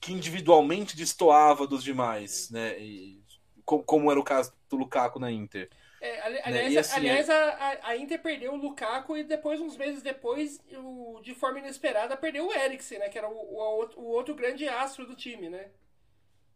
que 0.00 0.12
individualmente 0.12 0.96
destoava 0.96 1.66
dos 1.66 1.82
demais, 1.82 2.50
né? 2.50 2.78
E, 2.80 3.22
como 3.64 4.10
era 4.10 4.18
o 4.18 4.24
caso 4.24 4.52
do 4.68 4.76
Lukaku 4.76 5.20
na 5.20 5.30
Inter. 5.30 5.70
É, 6.00 6.20
aliás, 6.44 6.72
né? 6.72 6.80
assim, 6.80 6.96
aliás 6.96 7.28
é- 7.28 7.32
a, 7.32 7.88
a, 7.88 7.96
Inter 7.96 8.22
perdeu 8.22 8.54
o 8.54 8.56
Lukaku 8.56 9.18
e 9.18 9.24
depois, 9.24 9.60
uns 9.60 9.76
meses 9.76 10.02
depois, 10.02 10.58
o, 10.72 11.20
de 11.22 11.34
forma 11.34 11.58
inesperada, 11.58 12.16
perdeu 12.16 12.46
o 12.46 12.52
Eriksen, 12.52 12.98
né? 12.98 13.08
Que 13.10 13.18
era 13.18 13.28
o, 13.28 13.34
o, 13.34 13.90
o 13.96 14.04
outro 14.06 14.34
grande 14.34 14.66
astro 14.66 15.06
do 15.06 15.14
time, 15.14 15.50
né? 15.50 15.70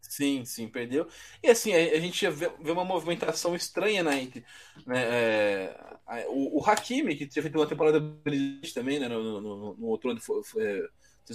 Sim, 0.01 0.45
sim, 0.45 0.67
perdeu. 0.67 1.07
E 1.43 1.49
assim, 1.49 1.73
a, 1.73 1.77
a 1.77 1.99
gente 1.99 2.27
vê, 2.29 2.49
vê, 2.59 2.71
uma 2.71 2.85
movimentação 2.85 3.55
estranha 3.55 4.03
na 4.03 4.19
Inter. 4.19 4.43
Né? 4.85 5.03
É, 5.03 6.25
o, 6.29 6.59
o 6.59 6.65
Hakimi, 6.69 7.15
que 7.15 7.27
tinha 7.27 7.41
feito 7.41 7.57
uma 7.57 7.67
temporada 7.67 7.99
brilhante 7.99 8.73
também, 8.73 8.99
né? 8.99 9.07
No, 9.07 9.41
no, 9.41 9.75
no 9.75 9.87
outro 9.87 10.09
ano 10.11 10.21
foi, 10.21 10.43
foi, 10.43 10.87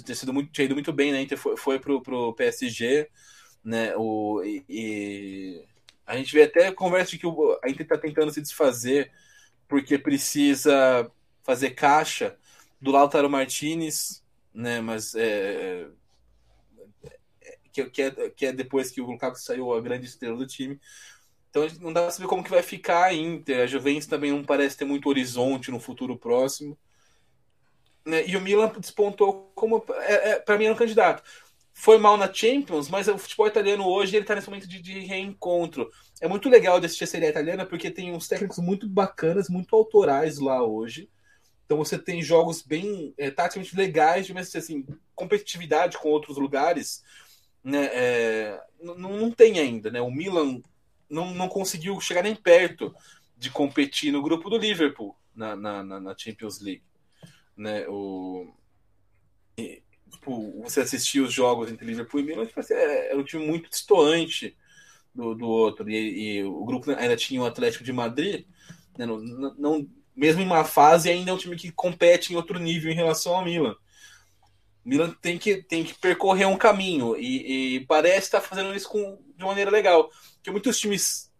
ter 0.05 0.15
sido 0.15 0.33
muito, 0.33 0.51
tinha 0.51 0.65
ido 0.65 0.73
muito 0.73 0.91
bem, 0.93 1.11
né? 1.11 1.21
Inter 1.21 1.37
foi, 1.37 1.57
foi 1.57 1.79
pro, 1.79 2.01
pro 2.01 2.33
PSG, 2.33 3.09
né? 3.63 3.95
O, 3.95 4.41
e, 4.43 4.63
e 4.69 5.65
a 6.11 6.17
gente 6.17 6.33
vê 6.33 6.43
até 6.43 6.71
conversa 6.71 7.11
de 7.11 7.17
que 7.17 7.25
a 7.25 7.69
Inter 7.69 7.83
está 7.83 7.97
tentando 7.97 8.31
se 8.31 8.41
desfazer 8.41 9.11
porque 9.67 9.97
precisa 9.97 11.09
fazer 11.41 11.71
caixa 11.71 12.37
do 12.81 12.91
Lautaro 12.91 13.29
Martinez, 13.29 14.21
né? 14.53 14.81
Mas 14.81 15.15
é, 15.15 15.87
é, 17.41 17.57
que, 17.71 17.85
que, 17.89 18.01
é, 18.01 18.29
que 18.29 18.45
é 18.47 18.51
depois 18.51 18.91
que 18.91 18.99
o 18.99 19.05
Lukaku 19.05 19.39
saiu 19.39 19.73
a 19.73 19.79
grande 19.79 20.05
estrela 20.05 20.35
do 20.35 20.45
time. 20.45 20.79
Então 21.49 21.65
não 21.79 21.93
dá 21.93 22.01
para 22.01 22.11
saber 22.11 22.27
como 22.27 22.43
que 22.43 22.49
vai 22.49 22.61
ficar 22.61 23.05
a 23.05 23.13
Inter. 23.13 23.61
A 23.61 23.67
Juventus 23.67 24.07
também 24.07 24.31
não 24.31 24.43
parece 24.43 24.77
ter 24.77 24.85
muito 24.85 25.07
horizonte 25.07 25.71
no 25.71 25.79
futuro 25.79 26.17
próximo. 26.17 26.77
Né? 28.05 28.27
E 28.27 28.35
o 28.35 28.41
Milan 28.41 28.73
despontou 28.77 29.49
como. 29.55 29.85
É, 30.01 30.31
é, 30.31 30.39
para 30.39 30.57
mim, 30.57 30.65
era 30.65 30.73
um 30.73 30.77
candidato. 30.77 31.23
Foi 31.73 31.97
mal 31.97 32.17
na 32.17 32.31
Champions, 32.31 32.89
mas 32.89 33.07
o 33.07 33.17
futebol 33.17 33.47
italiano 33.47 33.87
hoje 33.87 34.15
ele 34.15 34.25
tá 34.25 34.35
nesse 34.35 34.49
momento 34.49 34.67
de, 34.67 34.81
de 34.81 34.99
reencontro. 34.99 35.89
É 36.19 36.27
muito 36.27 36.49
legal 36.49 36.79
de 36.79 36.85
assistir 36.85 37.05
a 37.05 37.07
série 37.07 37.27
italiana 37.27 37.65
porque 37.65 37.89
tem 37.89 38.13
uns 38.13 38.27
técnicos 38.27 38.59
muito 38.59 38.87
bacanas, 38.87 39.49
muito 39.49 39.75
autorais 39.75 40.37
lá 40.37 40.63
hoje. 40.63 41.09
Então 41.65 41.77
você 41.77 41.97
tem 41.97 42.21
jogos 42.21 42.61
bem 42.61 43.13
é, 43.17 43.31
taticamente 43.31 43.75
legais, 43.75 44.29
mas 44.29 44.53
assim, 44.55 44.85
competitividade 45.15 45.97
com 45.97 46.09
outros 46.09 46.37
lugares, 46.37 47.03
né? 47.63 47.89
É, 47.93 48.61
não, 48.81 48.95
não 48.95 49.31
tem 49.31 49.59
ainda, 49.59 49.89
né? 49.89 50.01
O 50.01 50.11
Milan 50.11 50.61
não, 51.09 51.33
não 51.33 51.47
conseguiu 51.47 51.99
chegar 52.01 52.23
nem 52.23 52.35
perto 52.35 52.93
de 53.37 53.49
competir 53.49 54.11
no 54.11 54.21
grupo 54.21 54.49
do 54.49 54.57
Liverpool 54.57 55.15
na, 55.33 55.55
na, 55.55 55.83
na 55.83 56.17
Champions 56.17 56.59
League 56.59 56.83
né? 57.61 57.87
O, 57.87 58.47
e, 59.57 59.83
tipo, 60.21 60.61
você 60.61 60.81
assistir 60.81 61.19
os 61.19 61.33
jogos 61.33 61.71
entre 61.71 61.85
Liverpool 61.85 62.19
e 62.19 62.23
Milan, 62.23 62.45
tipo, 62.45 62.59
assim, 62.59 62.73
é, 62.73 63.09
era 63.09 63.19
um 63.19 63.23
time 63.23 63.45
muito 63.45 63.69
distoante 63.69 64.55
do, 65.13 65.33
do 65.35 65.47
outro. 65.47 65.89
E, 65.89 66.37
e, 66.37 66.43
o 66.43 66.63
grupo 66.63 66.91
ainda 66.91 67.15
tinha 67.15 67.41
o 67.41 67.45
Atlético 67.45 67.83
de 67.83 67.91
Madrid, 67.91 68.45
né? 68.97 69.05
não, 69.05 69.19
não, 69.19 69.89
mesmo 70.15 70.41
em 70.41 70.45
uma 70.45 70.63
fase, 70.63 71.09
ainda 71.09 71.31
é 71.31 71.33
um 71.33 71.37
time 71.37 71.55
que 71.55 71.71
compete 71.71 72.31
em 72.31 72.35
outro 72.35 72.59
nível 72.59 72.91
em 72.91 72.95
relação 72.95 73.35
ao 73.35 73.43
Milan. 73.43 73.75
O 74.85 74.89
Milan 74.89 75.15
tem 75.21 75.37
que, 75.37 75.57
tem 75.57 75.83
que 75.83 75.93
percorrer 75.93 76.47
um 76.47 76.57
caminho 76.57 77.15
e, 77.17 77.75
e 77.75 77.85
parece 77.85 78.27
estar 78.27 78.41
fazendo 78.41 78.73
isso 78.73 78.89
com, 78.89 79.19
de 79.35 79.43
maneira 79.43 79.69
legal. 79.69 80.09
Porque 80.35 80.51
muitos 80.51 80.79
times, 80.79 81.31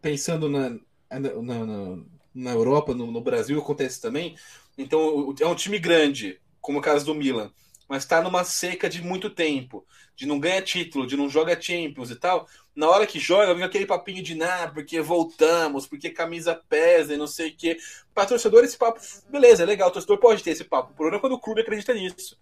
pensando 0.00 0.48
na, 0.48 0.70
na, 1.10 1.42
na, 1.42 1.98
na 2.34 2.50
Europa, 2.50 2.94
no, 2.94 3.10
no 3.12 3.20
Brasil, 3.20 3.58
acontece 3.58 4.00
também 4.00 4.36
então 4.76 5.34
é 5.40 5.46
um 5.46 5.54
time 5.54 5.78
grande, 5.78 6.40
como 6.60 6.78
o 6.78 6.82
caso 6.82 7.04
do 7.04 7.14
Milan, 7.14 7.52
mas 7.92 8.04
está 8.04 8.22
numa 8.22 8.42
seca 8.42 8.88
de 8.88 9.02
muito 9.02 9.28
tempo, 9.28 9.86
de 10.16 10.24
não 10.24 10.40
ganhar 10.40 10.62
título, 10.62 11.06
de 11.06 11.14
não 11.14 11.28
jogar 11.28 11.60
Champions 11.60 12.10
e 12.10 12.16
tal. 12.16 12.48
Na 12.74 12.88
hora 12.88 13.06
que 13.06 13.18
joga, 13.18 13.52
vem 13.52 13.62
aquele 13.62 13.84
papinho 13.84 14.22
de 14.22 14.34
nada, 14.34 14.72
porque 14.72 14.98
voltamos, 15.02 15.86
porque 15.86 16.08
camisa 16.08 16.54
pesa 16.70 17.12
e 17.12 17.18
não 17.18 17.26
sei 17.26 17.50
o 17.50 17.54
quê. 17.54 17.76
Para 18.14 18.24
torcedor, 18.24 18.64
esse 18.64 18.78
papo, 18.78 18.98
beleza, 19.28 19.62
é 19.62 19.66
legal, 19.66 19.90
o 19.90 19.92
torcedor 19.92 20.16
pode 20.16 20.42
ter 20.42 20.52
esse 20.52 20.64
papo. 20.64 20.92
O 20.92 20.94
problema 20.94 21.18
é 21.18 21.20
quando 21.20 21.34
o 21.34 21.38
clube 21.38 21.60
acredita 21.60 21.92
nisso. 21.92 22.40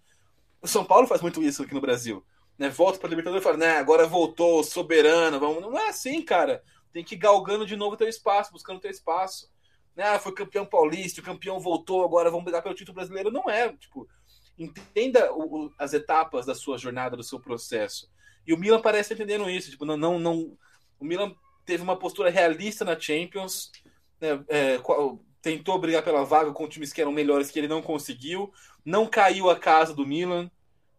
O 0.61 0.69
São 0.69 0.85
Paulo 0.85 1.05
faz 1.05 1.21
muito 1.21 1.43
isso 1.43 1.63
aqui 1.63 1.73
no 1.73 1.81
Brasil. 1.81 2.25
Né? 2.57 2.69
Volta 2.69 2.97
para 2.97 3.09
a 3.09 3.09
Libertadores 3.09 3.43
e 3.43 3.43
fala, 3.43 3.57
né, 3.57 3.77
agora 3.77 4.07
voltou, 4.07 4.63
soberano, 4.63 5.37
vamos. 5.37 5.61
Não 5.61 5.77
é 5.77 5.89
assim, 5.89 6.21
cara. 6.21 6.63
Tem 6.93 7.03
que 7.03 7.15
ir 7.15 7.17
galgando 7.17 7.65
de 7.65 7.75
novo 7.75 7.97
teu 7.97 8.07
espaço, 8.07 8.53
buscando 8.53 8.79
teu 8.79 8.89
espaço 8.89 9.51
ah, 9.97 10.19
foi 10.19 10.33
campeão 10.33 10.65
paulista, 10.65 11.21
o 11.21 11.23
campeão 11.23 11.59
voltou, 11.59 12.03
agora 12.03 12.29
vamos 12.29 12.45
brigar 12.45 12.61
pelo 12.61 12.75
título 12.75 12.95
brasileiro. 12.95 13.31
Não 13.31 13.49
é, 13.49 13.71
tipo, 13.73 14.07
entenda 14.63 15.33
o, 15.33 15.65
o, 15.65 15.73
as 15.77 15.93
etapas 15.93 16.45
da 16.45 16.55
sua 16.55 16.77
jornada, 16.77 17.17
do 17.17 17.23
seu 17.23 17.39
processo. 17.39 18.09
E 18.45 18.53
o 18.53 18.57
Milan 18.57 18.81
parece 18.81 19.13
entendendo 19.13 19.49
isso, 19.49 19.71
tipo, 19.71 19.85
não, 19.85 19.97
não, 19.97 20.19
não 20.19 20.57
o 20.99 21.05
Milan 21.05 21.33
teve 21.65 21.83
uma 21.83 21.97
postura 21.97 22.29
realista 22.29 22.85
na 22.85 22.99
Champions, 22.99 23.71
né, 24.19 24.43
é, 24.47 24.79
tentou 25.41 25.79
brigar 25.79 26.03
pela 26.03 26.23
vaga 26.23 26.51
com 26.51 26.67
times 26.67 26.93
que 26.93 27.01
eram 27.01 27.11
melhores 27.11 27.49
que 27.49 27.59
ele 27.59 27.67
não 27.67 27.81
conseguiu, 27.81 28.51
não 28.85 29.07
caiu 29.07 29.49
a 29.49 29.57
casa 29.57 29.93
do 29.93 30.05
Milan, 30.05 30.49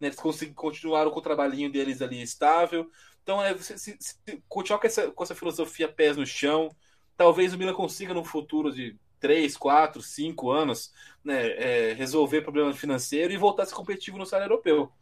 né, 0.01 0.09
eles 0.09 0.19
continuaram 0.55 1.11
com 1.11 1.19
o 1.19 1.23
trabalhinho 1.23 1.71
deles 1.71 2.03
ali 2.03 2.21
estável. 2.21 2.91
Então, 3.23 3.43
é, 3.43 3.57
se, 3.59 3.79
se, 3.79 3.97
se, 4.01 4.43
continuar 4.49 4.81
com 4.81 4.87
essa, 4.87 5.11
com 5.11 5.23
essa 5.23 5.35
filosofia 5.35 5.89
pés 5.89 6.17
no 6.17 6.27
chão, 6.27 6.69
talvez 7.17 7.55
o 7.55 7.59
Milan 7.59 7.75
consiga 7.75 8.13
no 8.13 8.25
futuro 8.25 8.73
de 8.73 8.97
3, 9.23 9.57
4, 9.57 10.03
5 10.03 10.51
anos 10.51 10.93
né, 11.25 11.51
é, 11.53 11.93
resolver 11.93 12.43
problema 12.43 12.75
financeiro 12.75 13.33
e 13.33 13.37
voltar 13.37 13.63
a 13.63 13.67
ser 13.67 13.75
competitivo 13.75 14.19
no 14.19 14.27
cenário 14.27 14.53
europeu. 14.53 14.93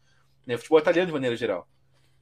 Né, 0.47 0.59
futebol 0.59 0.79
italiano 0.79 1.07
de 1.07 1.13
maneira 1.13 1.35
geral. 1.35 1.67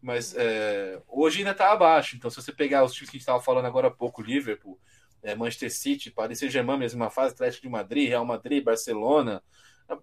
Mas 0.01 0.33
é, 0.37 1.03
hoje 1.09 1.39
ainda 1.39 1.51
está 1.51 1.73
abaixo. 1.73 2.17
Então, 2.17 2.31
se 2.31 2.41
você 2.41 2.53
pegar 2.53 2.85
os 2.85 2.93
times 2.93 3.11
que 3.11 3.17
a 3.17 3.19
gente 3.19 3.23
estava 3.23 3.43
falando 3.43 3.67
agora 3.67 3.89
há 3.89 3.91
pouco, 3.91 4.23
Liverpool, 4.23 4.79
é, 5.21 5.35
Manchester 5.35 5.73
City, 5.75 6.11
Paris 6.13 6.39
Saint-Germain, 6.39 6.79
mesma 6.79 7.11
fase, 7.11 7.35
Atlético 7.35 7.63
de 7.63 7.69
Madrid, 7.69 8.09
Real 8.09 8.25
Madrid, 8.25 8.63
Barcelona. 8.63 9.43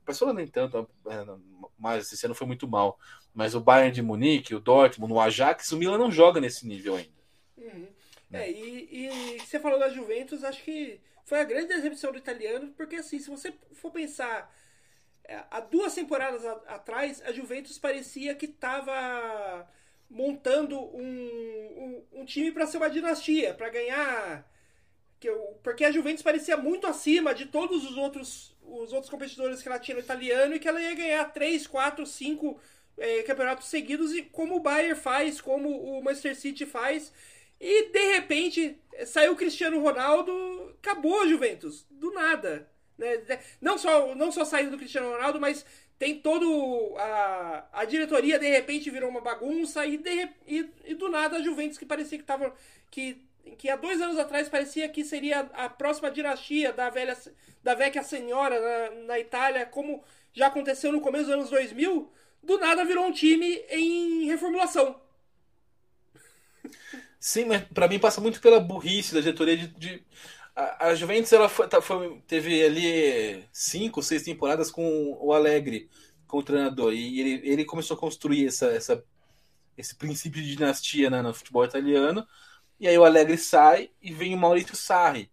Barcelona 0.06 0.40
nem 0.40 0.48
tanto, 0.48 0.90
é, 1.08 1.26
mas 1.78 2.12
esse 2.12 2.26
ano 2.26 2.36
foi 2.36 2.46
muito 2.46 2.68
mal. 2.68 3.00
Mas 3.34 3.56
o 3.56 3.62
Bayern 3.62 3.94
de 3.94 4.02
Munique, 4.02 4.54
o 4.54 4.60
Dortmund, 4.60 5.14
o 5.14 5.20
Ajax, 5.22 5.72
o 5.72 5.78
Milan 5.78 5.98
não 5.98 6.12
joga 6.12 6.42
nesse 6.42 6.68
nível 6.68 6.96
ainda. 6.96 7.16
Uhum. 7.56 7.88
É, 8.34 8.52
e, 8.52 8.90
e 8.92 9.40
você 9.40 9.60
falou 9.60 9.80
da 9.80 9.88
Juventus, 9.88 10.44
acho 10.44 10.62
que 10.64 11.00
foi 11.26 11.40
a 11.40 11.44
grande 11.44 11.68
decepção 11.68 12.12
do 12.12 12.18
italiano, 12.20 12.72
porque 12.78 12.98
assim, 12.98 13.20
se 13.20 13.30
você 13.30 13.54
for 13.74 13.92
pensar, 13.92 14.54
é, 15.24 15.44
há 15.50 15.60
duas 15.60 15.94
temporadas 15.94 16.46
atrás, 16.68 17.22
a 17.26 17.32
Juventus 17.32 17.78
parecia 17.80 18.36
que 18.36 18.46
estava 18.46 19.68
montando 20.10 20.80
um, 20.80 22.04
um, 22.14 22.22
um 22.22 22.26
time 22.26 22.52
para 22.52 22.68
ser 22.68 22.78
uma 22.78 22.90
dinastia, 22.90 23.54
para 23.54 23.70
ganhar. 23.70 24.50
Que 25.20 25.30
eu, 25.30 25.60
porque 25.64 25.84
a 25.84 25.92
Juventus 25.92 26.22
parecia 26.22 26.56
muito 26.58 26.86
acima 26.86 27.34
de 27.34 27.48
todos 27.48 27.84
os 27.90 27.98
outros, 27.98 28.56
os 28.62 28.94
outros 28.94 29.10
competidores 29.10 29.62
que 29.64 29.68
ela 29.68 29.80
tinha 29.80 29.96
no 29.96 30.04
italiano 30.04 30.56
e 30.56 30.60
que 30.60 30.68
ela 30.68 30.82
ia 30.82 30.94
ganhar 30.94 31.26
3, 31.26 31.66
4, 31.66 32.06
5 32.06 32.60
é, 32.98 33.24
campeonatos 33.24 33.68
seguidos, 33.68 34.14
e 34.14 34.22
como 34.22 34.56
o 34.56 34.60
Bayern 34.60 35.00
faz, 35.00 35.42
como 35.42 35.70
o 35.70 36.04
Manchester 36.04 36.36
City 36.36 36.66
faz. 36.66 37.12
E 37.60 37.90
de 37.90 38.14
repente 38.14 38.77
saiu 39.06 39.34
o 39.34 39.36
Cristiano 39.36 39.82
Ronaldo, 39.82 40.76
acabou 40.82 41.22
a 41.22 41.27
Juventus, 41.27 41.86
do 41.90 42.11
nada. 42.11 42.69
Né? 42.98 43.18
Não, 43.61 43.77
só, 43.77 44.15
não 44.15 44.32
só 44.32 44.45
saindo 44.45 44.72
do 44.72 44.77
Cristiano 44.77 45.11
Ronaldo, 45.11 45.40
mas 45.40 45.65
tem 45.98 46.19
todo 46.19 46.95
a, 46.98 47.68
a 47.72 47.86
diretoria 47.86 48.38
de 48.38 48.49
repente 48.49 48.90
virou 48.90 49.10
uma 49.10 49.22
bagunça 49.22 49.86
e, 49.86 49.98
de, 49.98 50.30
e, 50.45 50.69
e 50.86 50.94
do 50.94 51.10
nada 51.10 51.38
a 51.38 51.41
Juventus 51.41 51.77
que 51.77 51.86
parecia 51.86 52.18
que 52.18 52.23
tava 52.23 52.53
que 52.91 53.23
que 53.57 53.69
há 53.69 53.76
dois 53.76 54.02
anos 54.02 54.18
atrás 54.18 54.49
parecia 54.49 54.90
que 54.90 55.06
seria 55.06 55.41
a 55.53 55.69
próxima 55.69 56.10
dinastia 56.10 56.73
da 56.73 56.90
velha 56.90 57.15
da 57.64 57.76
vecchia 57.76 58.03
senhora 58.03 58.60
na, 58.60 58.95
na 59.06 59.19
Itália, 59.19 59.65
como 59.65 60.03
já 60.34 60.48
aconteceu 60.48 60.91
no 60.91 61.02
começo 61.02 61.26
dos 61.26 61.34
anos 61.34 61.49
2000, 61.49 62.11
do 62.44 62.57
nada 62.60 62.84
virou 62.84 63.06
um 63.06 63.11
time 63.11 63.64
em 63.69 64.26
reformulação. 64.26 64.99
Sim, 67.26 67.46
mas 67.46 67.64
para 67.64 67.88
mim 67.88 67.98
passa 67.98 68.22
muito 68.22 68.40
pela 68.40 68.60
burrice 68.60 69.16
da 69.16 69.20
diretoria 69.20 69.58
de. 69.58 69.68
de... 69.70 70.06
A, 70.56 70.94
Juventus 70.94 71.34
ela 71.34 71.50
foi, 71.50 71.68
tá, 71.68 71.82
foi, 71.82 72.22
teve 72.28 72.64
ali 72.64 73.44
cinco, 73.52 74.04
seis 74.04 74.22
temporadas 74.22 74.70
com 74.70 75.18
o 75.20 75.34
Alegre 75.34 75.90
como 76.28 76.44
treinador. 76.44 76.94
E 76.94 77.20
ele, 77.20 77.50
ele 77.50 77.66
começou 77.66 77.98
a 77.98 78.00
construir 78.00 78.46
essa, 78.46 78.68
essa, 78.68 79.04
esse 79.76 79.96
princípio 79.96 80.40
de 80.40 80.56
dinastia 80.56 81.10
né, 81.10 81.20
no 81.24 81.34
futebol 81.34 81.66
italiano. 81.66 82.28
E 82.80 82.88
aí 82.88 82.96
o 82.96 83.04
Alegre 83.04 83.40
sai 83.40 83.90
e 84.00 84.14
vem 84.14 84.36
o 84.36 84.38
Maurício 84.38 84.76
Sarri. 84.76 85.32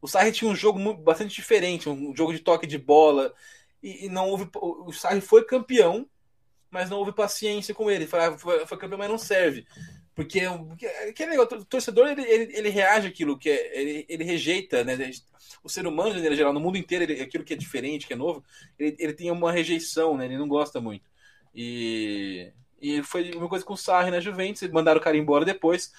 O 0.00 0.06
Sarri 0.06 0.30
tinha 0.30 0.48
um 0.48 0.54
jogo 0.54 0.94
bastante 0.94 1.34
diferente, 1.34 1.88
um 1.88 2.14
jogo 2.14 2.32
de 2.32 2.38
toque 2.38 2.68
de 2.68 2.78
bola. 2.78 3.34
E, 3.82 4.06
e 4.06 4.08
não 4.08 4.28
houve. 4.28 4.48
O 4.54 4.92
Sarri 4.92 5.20
foi 5.20 5.44
campeão, 5.44 6.08
mas 6.70 6.88
não 6.88 6.98
houve 6.98 7.10
paciência 7.10 7.74
com 7.74 7.90
ele. 7.90 8.06
Foi, 8.06 8.38
foi, 8.38 8.64
foi 8.64 8.78
campeão, 8.78 8.98
mas 8.98 9.10
não 9.10 9.18
serve. 9.18 9.66
Porque, 10.14 10.40
que 11.14 11.22
é 11.22 11.40
o 11.40 11.46
torcedor 11.64 12.08
ele, 12.08 12.22
ele, 12.22 12.56
ele, 12.56 12.68
reage 12.68 13.08
àquilo 13.08 13.38
que 13.38 13.48
é, 13.48 13.80
ele, 13.80 14.06
ele 14.08 14.24
rejeita, 14.24 14.84
né? 14.84 15.10
O 15.64 15.68
ser 15.70 15.86
humano, 15.86 16.10
de 16.10 16.16
maneira 16.16 16.36
geral, 16.36 16.52
no 16.52 16.60
mundo 16.60 16.76
inteiro, 16.76 17.04
ele, 17.04 17.22
aquilo 17.22 17.44
que 17.44 17.54
é 17.54 17.56
diferente, 17.56 18.06
que 18.06 18.12
é 18.12 18.16
novo, 18.16 18.44
ele, 18.78 18.94
ele 18.98 19.12
tem 19.14 19.30
uma 19.30 19.50
rejeição, 19.50 20.16
né? 20.16 20.26
Ele 20.26 20.36
não 20.36 20.46
gosta 20.46 20.80
muito. 20.80 21.10
E, 21.54 22.52
e 22.80 23.02
foi 23.02 23.32
uma 23.32 23.48
coisa 23.48 23.64
com 23.64 23.72
o 23.72 23.76
Sarri 23.76 24.10
na 24.10 24.20
Juventus, 24.20 24.68
mandaram 24.70 25.00
o 25.00 25.02
cara 25.02 25.16
embora 25.16 25.46
depois, 25.46 25.92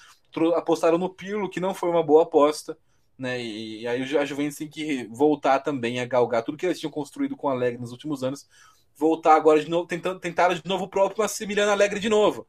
apostaram 0.54 0.98
no 0.98 1.10
Pirlo, 1.10 1.50
que 1.50 1.60
não 1.60 1.74
foi 1.74 1.88
uma 1.88 2.02
boa 2.02 2.22
aposta, 2.22 2.78
né? 3.18 3.42
E, 3.42 3.80
e 3.82 3.86
aí 3.88 4.16
a 4.16 4.24
Juventus 4.24 4.58
tem 4.58 4.68
que 4.68 5.08
voltar 5.10 5.58
também 5.58 5.98
a 5.98 6.04
galgar 6.04 6.44
tudo 6.44 6.56
que 6.56 6.66
eles 6.66 6.78
tinham 6.78 6.90
construído 6.90 7.36
com 7.36 7.48
o 7.48 7.50
Alegre 7.50 7.80
nos 7.80 7.90
últimos 7.90 8.22
anos, 8.22 8.48
voltar 8.96 9.34
agora 9.34 9.58
de 9.60 9.68
novo, 9.68 9.88
tentando, 9.88 10.20
tentaram 10.20 10.54
de 10.54 10.62
novo 10.64 10.84
o 10.84 10.88
próprio 10.88 11.22
Massimiliano 11.22 11.72
Alegre 11.72 11.98
de 11.98 12.08
novo 12.08 12.46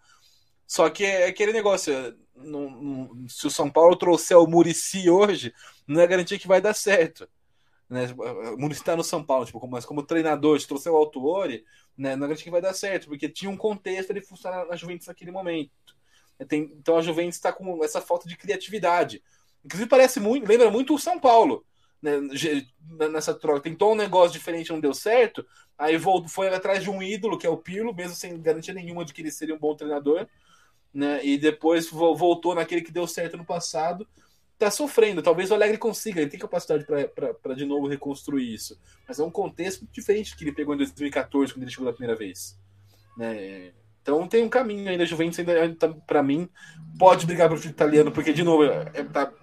só 0.68 0.90
que 0.90 1.04
é 1.04 1.28
aquele 1.28 1.54
negócio, 1.54 1.94
se 3.30 3.48
o 3.48 3.50
São 3.50 3.70
Paulo 3.70 3.96
trouxer 3.96 4.38
o 4.38 4.48
Murici 4.48 5.10
hoje, 5.10 5.54
não 5.88 6.02
é 6.02 6.08
garantia 6.08 6.40
que 6.40 6.48
vai 6.48 6.62
dar 6.62 6.74
certo. 6.74 7.28
né? 7.90 8.08
O 8.54 8.58
Muricy 8.58 8.84
tá 8.84 8.96
no 8.96 9.04
São 9.04 9.24
Paulo, 9.24 9.46
tipo, 9.46 9.68
mas 9.68 9.86
como 9.86 10.04
treinador, 10.04 10.60
se 10.60 10.68
trouxer 10.68 10.92
o 10.92 10.98
Altuori, 10.98 11.64
né? 11.98 12.16
Não 12.16 12.26
acredito 12.26 12.44
que 12.44 12.52
vai 12.52 12.62
dar 12.62 12.74
certo, 12.74 13.08
porque 13.08 13.30
tinha 13.30 13.50
um 13.50 13.58
contexto 13.58 14.10
ele 14.10 14.22
funcionar 14.22 14.66
na 14.66 14.76
Juventus 14.76 15.08
naquele 15.08 15.32
momento. 15.32 15.72
Tem, 16.48 16.64
então 16.64 16.98
a 16.98 17.02
Juventus 17.02 17.36
está 17.36 17.54
com 17.54 17.84
essa 17.84 18.02
falta 18.02 18.28
de 18.28 18.36
criatividade. 18.36 19.24
Inclusive 19.64 19.90
parece 19.90 20.20
muito, 20.20 20.48
lembra 20.48 20.70
muito 20.70 20.94
o 20.94 21.00
São 21.00 21.20
Paulo. 21.20 21.66
Né, 22.02 22.20
nessa 23.10 23.34
troca, 23.34 23.62
tentou 23.62 23.94
um 23.94 23.96
negócio 23.96 24.34
diferente, 24.34 24.72
não 24.72 24.80
deu 24.80 24.94
certo. 24.94 25.46
Aí 25.78 25.98
foi 26.28 26.54
atrás 26.54 26.84
de 26.84 26.90
um 26.90 27.02
ídolo, 27.02 27.38
que 27.38 27.48
é 27.48 27.50
o 27.50 27.58
Pirlo, 27.58 27.96
mesmo 27.96 28.16
sem 28.16 28.40
garantia 28.42 28.74
nenhuma 28.74 29.04
de 29.04 29.14
que 29.14 29.22
ele 29.22 29.32
seria 29.32 29.56
um 29.56 29.60
bom 29.60 29.76
treinador. 29.76 30.28
Né, 30.96 31.20
e 31.26 31.38
depois 31.38 31.90
voltou 31.90 32.56
naquele 32.56 32.82
que 32.82 32.92
deu 32.92 33.06
certo 33.06 33.36
no 33.36 33.44
passado. 33.44 34.08
Tá 34.58 34.72
sofrendo. 34.72 35.22
Talvez 35.22 35.52
o 35.52 35.54
Alegre 35.54 35.78
consiga, 35.78 36.22
ele 36.22 36.30
tem 36.30 36.40
capacidade 36.40 36.86
para 36.86 37.54
de 37.54 37.66
novo 37.66 37.86
reconstruir 37.86 38.54
isso. 38.54 38.80
Mas 39.06 39.20
é 39.20 39.24
um 39.24 39.30
contexto 39.30 39.86
diferente 39.92 40.38
que 40.38 40.46
ele 40.46 40.54
pegou 40.54 40.74
em 40.74 40.78
2014, 40.78 41.54
quando 41.54 41.64
ele 41.64 41.72
chegou 41.72 41.86
da 41.86 41.92
primeira 41.92 42.18
vez. 42.18 42.58
Né? 43.18 43.74
Então 44.02 44.26
tem 44.26 44.46
um 44.46 44.50
caminho 44.50 44.90
ainda. 44.90 45.04
A 45.04 45.06
Juventus 45.06 45.38
ainda, 45.40 45.76
tá, 45.76 45.90
para 45.90 46.24
mim, 46.24 46.48
pode 46.98 47.26
brigar 47.26 47.50
para 47.50 47.58
o 47.58 47.66
italiano, 47.66 48.14
porque, 48.14 48.32
de 48.32 48.44
novo, 48.44 48.64
é, 48.64 49.04
tá, 49.04 49.34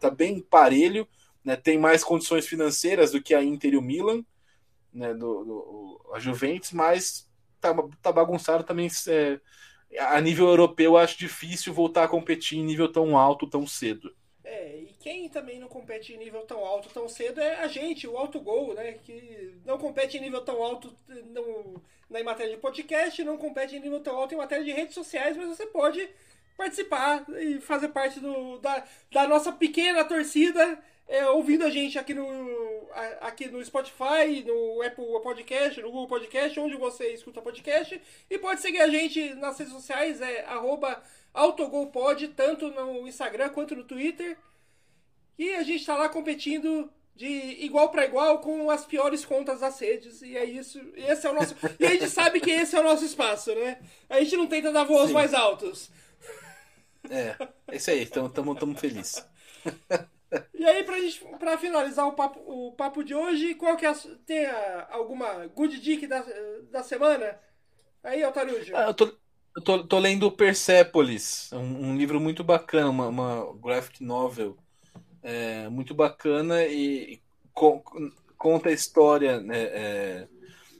tá 0.00 0.10
bem 0.10 0.40
parelho. 0.40 1.06
Né? 1.44 1.54
Tem 1.54 1.78
mais 1.78 2.02
condições 2.02 2.48
financeiras 2.48 3.12
do 3.12 3.22
que 3.22 3.32
a 3.32 3.44
Inter 3.44 3.74
e 3.74 3.76
o 3.76 3.82
Milan, 3.82 4.24
né? 4.92 5.14
do, 5.14 5.44
do 5.44 6.10
a 6.12 6.18
Juventus, 6.18 6.72
mas 6.72 7.30
tá, 7.60 7.72
tá 8.02 8.10
bagunçado 8.10 8.64
também. 8.64 8.88
É, 9.06 9.38
a 9.98 10.20
nível 10.20 10.48
europeu, 10.48 10.96
acho 10.96 11.18
difícil 11.18 11.72
voltar 11.72 12.04
a 12.04 12.08
competir 12.08 12.58
em 12.58 12.64
nível 12.64 12.90
tão 12.90 13.16
alto 13.16 13.46
tão 13.46 13.66
cedo. 13.66 14.14
É, 14.44 14.76
e 14.78 14.94
quem 14.98 15.28
também 15.28 15.60
não 15.60 15.68
compete 15.68 16.12
em 16.12 16.16
nível 16.16 16.42
tão 16.42 16.64
alto 16.64 16.88
tão 16.88 17.08
cedo 17.08 17.40
é 17.40 17.56
a 17.56 17.68
gente, 17.68 18.06
o 18.06 18.16
Alto 18.16 18.40
Gol, 18.40 18.74
né? 18.74 18.94
Que 19.04 19.54
não 19.64 19.78
compete 19.78 20.16
em 20.16 20.20
nível 20.20 20.40
tão 20.40 20.60
alto 20.62 20.92
no, 21.26 21.80
na 22.08 22.22
matéria 22.24 22.56
de 22.56 22.60
podcast, 22.60 23.22
não 23.22 23.36
compete 23.36 23.76
em 23.76 23.80
nível 23.80 24.00
tão 24.00 24.16
alto 24.16 24.34
em 24.34 24.38
matéria 24.38 24.64
de 24.64 24.72
redes 24.72 24.94
sociais, 24.94 25.36
mas 25.36 25.48
você 25.48 25.66
pode 25.66 26.08
participar 26.56 27.24
e 27.40 27.60
fazer 27.60 27.88
parte 27.88 28.18
do, 28.18 28.58
da, 28.58 28.84
da 29.12 29.28
nossa 29.28 29.52
pequena 29.52 30.04
torcida, 30.04 30.78
é, 31.10 31.28
ouvindo 31.28 31.64
a 31.64 31.70
gente 31.70 31.98
aqui 31.98 32.14
no, 32.14 32.24
aqui 33.20 33.48
no 33.48 33.62
Spotify, 33.64 34.44
no 34.46 34.80
Apple 34.80 35.04
Podcast, 35.20 35.82
no 35.82 35.90
Google 35.90 36.06
Podcast, 36.06 36.60
onde 36.60 36.76
você 36.76 37.12
escuta 37.12 37.42
podcast. 37.42 38.00
E 38.30 38.38
pode 38.38 38.60
seguir 38.60 38.80
a 38.80 38.88
gente 38.88 39.34
nas 39.34 39.58
redes 39.58 39.72
sociais, 39.72 40.20
é 40.20 40.44
arroba 40.44 41.02
AutogolPod, 41.34 42.28
tanto 42.28 42.70
no 42.70 43.08
Instagram 43.08 43.48
quanto 43.48 43.74
no 43.74 43.82
Twitter. 43.82 44.38
E 45.36 45.50
a 45.54 45.64
gente 45.64 45.80
está 45.80 45.96
lá 45.96 46.08
competindo 46.08 46.88
de 47.16 47.26
igual 47.26 47.88
para 47.88 48.04
igual 48.04 48.38
com 48.38 48.70
as 48.70 48.86
piores 48.86 49.24
contas 49.24 49.58
das 49.58 49.80
redes. 49.80 50.22
E 50.22 50.36
é 50.36 50.44
isso. 50.44 50.80
Esse 50.94 51.26
é 51.26 51.30
o 51.30 51.34
nosso. 51.34 51.56
e 51.80 51.86
a 51.86 51.90
gente 51.90 52.08
sabe 52.08 52.38
que 52.38 52.52
esse 52.52 52.76
é 52.76 52.80
o 52.80 52.84
nosso 52.84 53.04
espaço, 53.04 53.52
né? 53.52 53.80
A 54.08 54.20
gente 54.20 54.36
não 54.36 54.46
tenta 54.46 54.70
dar 54.70 54.84
voos 54.84 55.08
Sim. 55.08 55.14
mais 55.14 55.34
altos. 55.34 55.90
É, 57.10 57.34
é 57.66 57.76
isso 57.76 57.90
aí, 57.90 58.04
estamos 58.04 58.80
felizes. 58.80 59.26
E 60.54 60.64
aí, 60.64 60.84
pra, 60.84 60.98
gente, 60.98 61.24
pra 61.38 61.58
finalizar 61.58 62.06
o 62.06 62.12
papo, 62.12 62.40
o 62.46 62.72
papo 62.72 63.02
de 63.02 63.14
hoje, 63.14 63.54
qual 63.54 63.76
que 63.76 63.84
é 63.84 63.90
a, 63.90 63.94
tem 64.24 64.46
a, 64.46 64.88
alguma 64.90 65.46
good 65.48 65.80
dick 65.80 66.06
da, 66.06 66.24
da 66.70 66.82
semana? 66.82 67.38
Aí, 68.02 68.22
Altarujo. 68.22 68.76
Ah, 68.76 68.86
eu 68.86 68.94
tô, 68.94 69.12
eu 69.56 69.62
tô, 69.62 69.84
tô 69.84 69.98
lendo 69.98 70.30
Persepolis, 70.30 71.50
um, 71.52 71.90
um 71.90 71.96
livro 71.96 72.20
muito 72.20 72.44
bacana, 72.44 72.88
uma, 72.88 73.08
uma 73.08 73.52
graphic 73.54 74.04
novel 74.04 74.56
é, 75.22 75.68
muito 75.68 75.94
bacana 75.94 76.64
e, 76.64 77.20
co 77.52 77.82
conta 78.38 78.70
a 78.70 78.72
história. 78.72 79.40
Né, 79.40 79.62
é, 79.62 80.28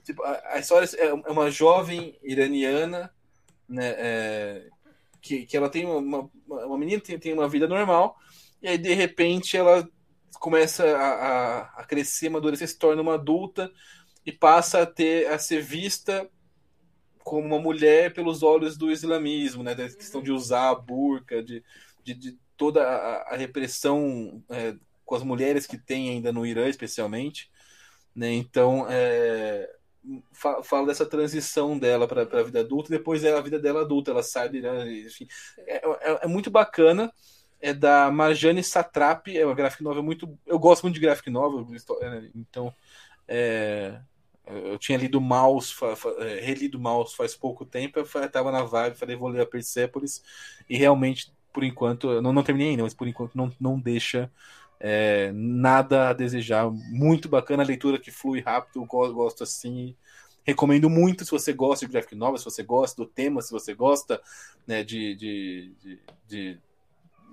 tipo, 0.04 0.22
a, 0.22 0.40
a, 0.54 0.58
história 0.58 0.88
é, 0.96 1.06
é 1.06 1.12
uma 1.12 1.50
jovem 1.50 2.18
iraniana 2.22 3.12
né, 3.68 3.94
é, 3.98 4.68
que, 5.20 5.44
que 5.44 5.56
ela 5.56 5.68
tem 5.68 5.84
uma, 5.84 6.30
uma 6.46 6.78
menina 6.78 7.00
tem, 7.00 7.18
tem 7.18 7.32
uma 7.32 7.48
vida 7.48 7.68
normal 7.68 8.16
e 8.62 8.68
aí 8.68 8.78
de 8.78 8.92
repente 8.92 9.56
ela 9.56 9.88
começa 10.38 10.84
a, 10.84 11.08
a, 11.08 11.60
a 11.80 11.84
crescer, 11.84 12.28
amadurecer, 12.28 12.68
se 12.68 12.78
torna 12.78 13.02
uma 13.02 13.14
adulta 13.14 13.70
e 14.24 14.32
passa 14.32 14.82
a 14.82 14.86
ter 14.86 15.26
a 15.28 15.38
ser 15.38 15.62
vista 15.62 16.28
como 17.22 17.46
uma 17.46 17.58
mulher 17.58 18.12
pelos 18.12 18.42
olhos 18.42 18.76
do 18.76 18.90
islamismo, 18.90 19.62
né? 19.62 19.74
Da 19.74 19.84
questão 19.84 20.22
de 20.22 20.32
usar 20.32 20.70
a 20.70 20.74
burca, 20.74 21.42
de, 21.42 21.62
de, 22.02 22.14
de 22.14 22.38
toda 22.56 22.82
a, 22.82 23.34
a 23.34 23.36
repressão 23.36 24.42
é, 24.48 24.74
com 25.04 25.14
as 25.14 25.22
mulheres 25.22 25.66
que 25.66 25.78
tem 25.78 26.10
ainda 26.10 26.32
no 26.32 26.46
Irã, 26.46 26.68
especialmente. 26.68 27.50
Né? 28.14 28.32
Então, 28.32 28.86
é, 28.88 29.68
fala 30.62 30.86
dessa 30.86 31.06
transição 31.06 31.78
dela 31.78 32.06
para 32.06 32.22
a 32.22 32.42
vida 32.42 32.60
adulta, 32.60 32.90
depois 32.90 33.24
é 33.24 33.36
a 33.36 33.40
vida 33.40 33.58
dela 33.58 33.82
adulta, 33.82 34.10
ela 34.10 34.22
sai 34.22 34.48
do 34.48 34.56
Irã, 34.56 34.86
enfim. 34.90 35.26
É, 35.58 35.76
é, 35.76 36.20
é, 36.22 36.26
muito 36.26 36.50
bacana. 36.50 37.12
É 37.60 37.74
da 37.74 38.10
Marjane 38.10 38.64
Satrap, 38.64 39.28
é 39.28 39.44
uma 39.44 39.54
graphic 39.54 39.82
novel 39.82 40.02
muito. 40.02 40.38
Eu 40.46 40.58
gosto 40.58 40.82
muito 40.82 40.94
de 40.94 41.00
graphic 41.00 41.30
novel, 41.30 41.66
é, 42.02 42.30
então. 42.34 42.74
É, 43.28 44.00
eu 44.46 44.78
tinha 44.78 44.98
lido 44.98 45.20
Maus, 45.20 45.76
é, 46.18 46.40
relido 46.40 46.80
Maus 46.80 47.14
faz 47.14 47.36
pouco 47.36 47.64
tempo, 47.64 47.98
eu 48.00 48.24
estava 48.24 48.50
na 48.50 48.64
vibe, 48.64 48.96
falei, 48.96 49.14
vou 49.14 49.28
ler 49.28 49.42
a 49.42 49.46
Persepolis, 49.46 50.24
e 50.68 50.76
realmente, 50.76 51.32
por 51.52 51.62
enquanto, 51.62 52.20
não, 52.20 52.32
não 52.32 52.42
terminei 52.42 52.70
ainda, 52.70 52.82
mas 52.82 52.94
por 52.94 53.06
enquanto 53.06 53.36
não, 53.36 53.52
não 53.60 53.78
deixa 53.78 54.30
é, 54.80 55.30
nada 55.32 56.08
a 56.08 56.12
desejar. 56.12 56.70
Muito 56.70 57.28
bacana 57.28 57.62
a 57.62 57.66
leitura 57.66 57.98
que 57.98 58.10
flui 58.10 58.40
rápido, 58.40 58.80
eu 58.80 59.12
gosto 59.12 59.44
assim. 59.44 59.94
Recomendo 60.42 60.88
muito 60.88 61.24
se 61.24 61.30
você 61.30 61.52
gosta 61.52 61.84
de 61.84 61.92
graphic 61.92 62.14
novel, 62.14 62.38
se 62.38 62.44
você 62.44 62.62
gosta 62.62 63.02
do 63.02 63.06
tema, 63.06 63.42
se 63.42 63.52
você 63.52 63.74
gosta 63.74 64.20
né, 64.66 64.82
de, 64.82 65.14
de, 65.14 65.72
de, 65.82 65.98
de 66.26 66.58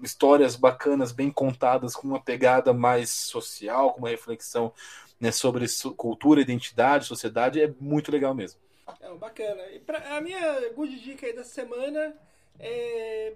histórias 0.03 0.56
bacanas, 0.56 1.11
bem 1.11 1.32
contadas, 1.32 1.95
com 1.95 2.07
uma 2.07 2.22
pegada 2.22 2.74
mais 2.74 3.10
social, 3.10 3.94
com 3.94 3.99
uma 3.99 4.10
reflexão 4.10 4.74
né, 5.19 5.32
sobre 5.32 5.65
cultura, 5.95 6.41
identidade, 6.41 7.06
sociedade, 7.06 7.61
é 7.61 7.74
muito 7.80 8.11
legal 8.11 8.34
mesmo. 8.34 8.60
É, 9.02 9.14
bacana. 9.15 9.64
E 9.74 9.80
pra, 9.80 10.18
a 10.18 10.22
minha 10.22 10.69
good 10.74 10.99
dica 10.99 11.26
aí 11.26 11.34
da 11.34 11.44
semana 11.44 12.15
é, 12.60 13.34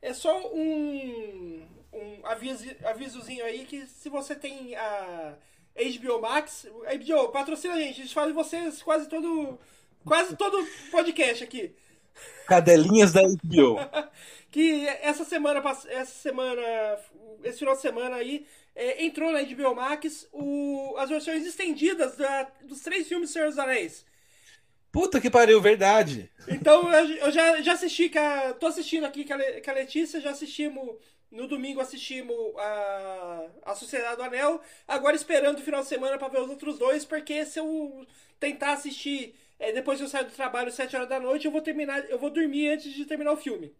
é 0.00 0.12
só 0.12 0.52
um, 0.52 1.66
um 1.92 2.26
aviso, 2.26 2.64
avisozinho 2.84 3.44
aí 3.44 3.64
que 3.64 3.86
se 3.86 4.08
você 4.08 4.34
tem 4.34 4.74
a 4.76 5.34
HBO 6.00 6.20
Max, 6.20 6.66
a 6.86 6.94
HBO, 6.96 7.28
patrocina 7.30 7.74
a 7.74 7.78
gente, 7.78 8.00
a 8.00 8.02
gente 8.02 8.14
fala 8.14 8.28
de 8.28 8.32
vocês 8.32 8.82
quase 8.82 9.08
todo, 9.08 9.58
quase 10.04 10.36
todo 10.36 10.66
podcast 10.90 11.44
aqui. 11.44 11.74
Cadelinhas 12.46 13.12
da 13.12 13.22
HBO. 13.22 13.76
que 14.58 14.88
essa 14.88 15.24
semana, 15.24 15.62
essa 15.88 16.06
semana, 16.06 16.60
esse 17.44 17.60
final 17.60 17.76
de 17.76 17.80
semana 17.80 18.16
aí, 18.16 18.44
é, 18.74 19.04
entrou 19.04 19.30
na 19.30 19.40
HBO 19.40 19.72
Max 19.72 20.28
o, 20.32 20.96
as 20.98 21.08
versões 21.08 21.46
estendidas 21.46 22.16
da, 22.16 22.42
dos 22.64 22.80
três 22.80 23.06
filmes 23.06 23.30
Senhor 23.30 23.46
dos 23.46 23.58
Anéis. 23.58 24.04
Puta 24.90 25.20
que 25.20 25.30
pariu, 25.30 25.60
verdade. 25.60 26.28
Então 26.48 26.92
eu, 26.92 27.08
eu 27.08 27.30
já, 27.30 27.62
já 27.62 27.74
assisti, 27.74 28.08
com 28.08 28.18
a, 28.18 28.52
tô 28.52 28.66
assistindo 28.66 29.04
aqui 29.04 29.24
com 29.24 29.34
a, 29.34 29.38
com 29.38 29.70
a 29.70 29.74
Letícia, 29.74 30.20
já 30.20 30.30
assistimos. 30.30 30.96
No 31.30 31.46
domingo 31.46 31.80
assistimos 31.80 32.36
a, 32.56 33.46
a 33.66 33.74
Sociedade 33.76 34.16
do 34.16 34.24
Anel. 34.24 34.60
Agora 34.88 35.14
esperando 35.14 35.58
o 35.58 35.62
final 35.62 35.82
de 35.82 35.88
semana 35.88 36.18
para 36.18 36.26
ver 36.26 36.40
os 36.40 36.50
outros 36.50 36.78
dois, 36.78 37.04
porque 37.04 37.46
se 37.46 37.60
eu 37.60 38.04
tentar 38.40 38.72
assistir 38.72 39.36
é, 39.56 39.70
depois 39.70 39.98
que 39.98 40.04
eu 40.04 40.08
saio 40.08 40.24
do 40.24 40.32
trabalho 40.32 40.66
às 40.66 40.74
7 40.74 40.96
horas 40.96 41.08
da 41.08 41.20
noite, 41.20 41.46
eu 41.46 41.52
vou 41.52 41.60
terminar, 41.60 42.10
eu 42.10 42.18
vou 42.18 42.30
dormir 42.30 42.70
antes 42.70 42.92
de 42.92 43.04
terminar 43.04 43.32
o 43.32 43.36
filme. 43.36 43.72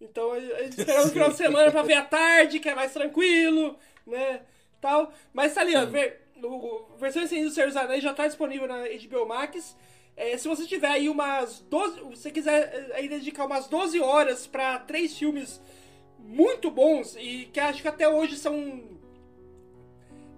Então, 0.00 0.36
esperamos 0.36 1.06
o 1.06 1.12
final 1.12 1.30
de 1.30 1.36
semana 1.36 1.70
pra 1.70 1.82
ver 1.82 1.94
a 1.94 2.04
tarde, 2.04 2.60
que 2.60 2.68
é 2.68 2.74
mais 2.74 2.92
tranquilo, 2.92 3.78
né? 4.06 4.42
Tal. 4.80 5.12
Mas 5.32 5.54
tá 5.54 5.60
ali, 5.60 5.74
ó, 5.76 5.86
ver, 5.86 6.20
o, 6.42 6.96
versão 6.98 7.22
estendida 7.22 7.48
do 7.48 7.54
Senhor 7.54 7.66
dos 7.66 7.76
Anéis 7.76 8.02
já 8.02 8.12
tá 8.12 8.26
disponível 8.26 8.68
na 8.68 8.82
HBO 8.82 9.26
Max. 9.26 9.76
É, 10.16 10.36
se 10.36 10.46
você 10.46 10.66
tiver 10.66 10.88
aí 10.88 11.08
umas 11.08 11.60
12. 11.60 11.94
Se 11.94 12.00
você 12.02 12.30
quiser 12.30 12.90
é, 12.90 12.96
aí 12.96 13.08
dedicar 13.08 13.46
umas 13.46 13.66
12 13.66 14.00
horas 14.00 14.46
para 14.46 14.78
três 14.78 15.16
filmes 15.16 15.60
muito 16.18 16.70
bons 16.70 17.16
e 17.16 17.48
que 17.52 17.60
acho 17.60 17.82
que 17.82 17.88
até 17.88 18.08
hoje 18.08 18.36
são. 18.36 18.94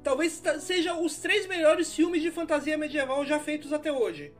Talvez 0.02 0.40
sejam 0.60 1.04
os 1.04 1.18
três 1.18 1.46
melhores 1.46 1.92
filmes 1.92 2.22
de 2.22 2.30
fantasia 2.30 2.78
medieval 2.78 3.24
já 3.24 3.40
feitos 3.40 3.72
até 3.72 3.90
hoje. 3.90 4.32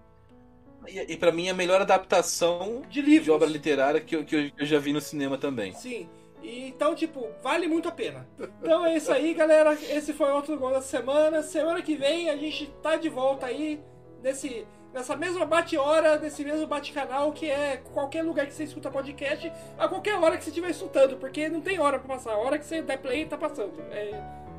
E, 0.88 1.12
e 1.12 1.16
para 1.16 1.32
mim, 1.32 1.48
a 1.48 1.54
melhor 1.54 1.80
adaptação 1.80 2.82
de, 2.88 3.00
livros. 3.00 3.24
de 3.24 3.30
obra 3.30 3.48
literária 3.48 4.00
que 4.00 4.16
eu, 4.16 4.24
que 4.24 4.52
eu 4.56 4.66
já 4.66 4.78
vi 4.78 4.92
no 4.92 5.00
cinema 5.00 5.36
também. 5.38 5.72
Sim. 5.72 6.08
Então, 6.42 6.94
tipo, 6.94 7.28
vale 7.42 7.66
muito 7.66 7.88
a 7.88 7.92
pena. 7.92 8.26
Então 8.62 8.86
é 8.86 8.96
isso 8.96 9.10
aí, 9.12 9.34
galera. 9.34 9.72
Esse 9.74 10.12
foi 10.12 10.30
outro 10.30 10.56
gol 10.56 10.70
da 10.70 10.80
semana. 10.80 11.42
Semana 11.42 11.82
que 11.82 11.96
vem 11.96 12.30
a 12.30 12.36
gente 12.36 12.66
tá 12.82 12.94
de 12.96 13.08
volta 13.08 13.46
aí 13.46 13.80
nesse, 14.22 14.64
nessa 14.94 15.16
mesma 15.16 15.44
bate-hora, 15.44 16.18
nesse 16.18 16.44
mesmo 16.44 16.66
bate-canal, 16.66 17.32
que 17.32 17.50
é 17.50 17.78
qualquer 17.92 18.22
lugar 18.22 18.46
que 18.46 18.54
você 18.54 18.62
escuta 18.64 18.90
podcast, 18.90 19.50
a 19.76 19.88
qualquer 19.88 20.14
hora 20.16 20.36
que 20.36 20.44
você 20.44 20.50
estiver 20.50 20.70
escutando, 20.70 21.16
porque 21.16 21.48
não 21.48 21.60
tem 21.60 21.80
hora 21.80 21.98
pra 21.98 22.14
passar. 22.16 22.34
A 22.34 22.38
hora 22.38 22.58
que 22.58 22.64
você 22.64 22.80
der 22.80 22.98
play, 22.98 23.24
tá 23.26 23.36
passando. 23.36 23.72
É, 23.90 24.10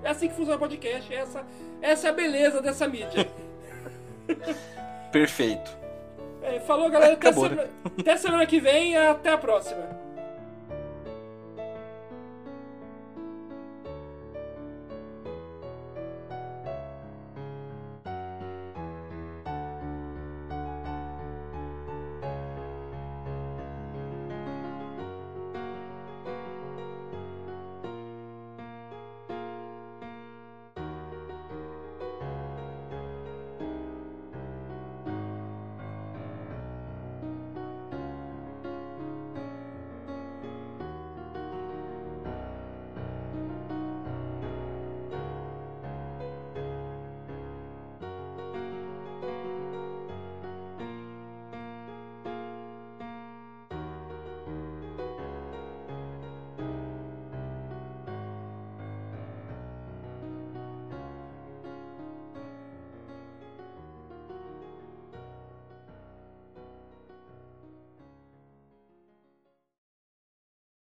É 0.03 0.09
assim 0.09 0.27
que 0.27 0.35
funciona 0.35 0.57
o 0.57 0.59
podcast. 0.59 1.13
Essa, 1.13 1.45
essa 1.81 2.07
é 2.07 2.09
a 2.09 2.13
beleza 2.13 2.61
dessa 2.61 2.85
mídia. 2.87 3.29
Perfeito. 5.11 5.71
É, 6.41 6.59
falou, 6.59 6.89
galera. 6.89 7.13
Até, 7.13 7.29
Acabou, 7.29 7.49
semana, 7.49 7.69
até 7.99 8.17
semana 8.17 8.45
que 8.45 8.59
vem. 8.59 8.95
Até 8.97 9.31
a 9.31 9.37
próxima. 9.37 10.06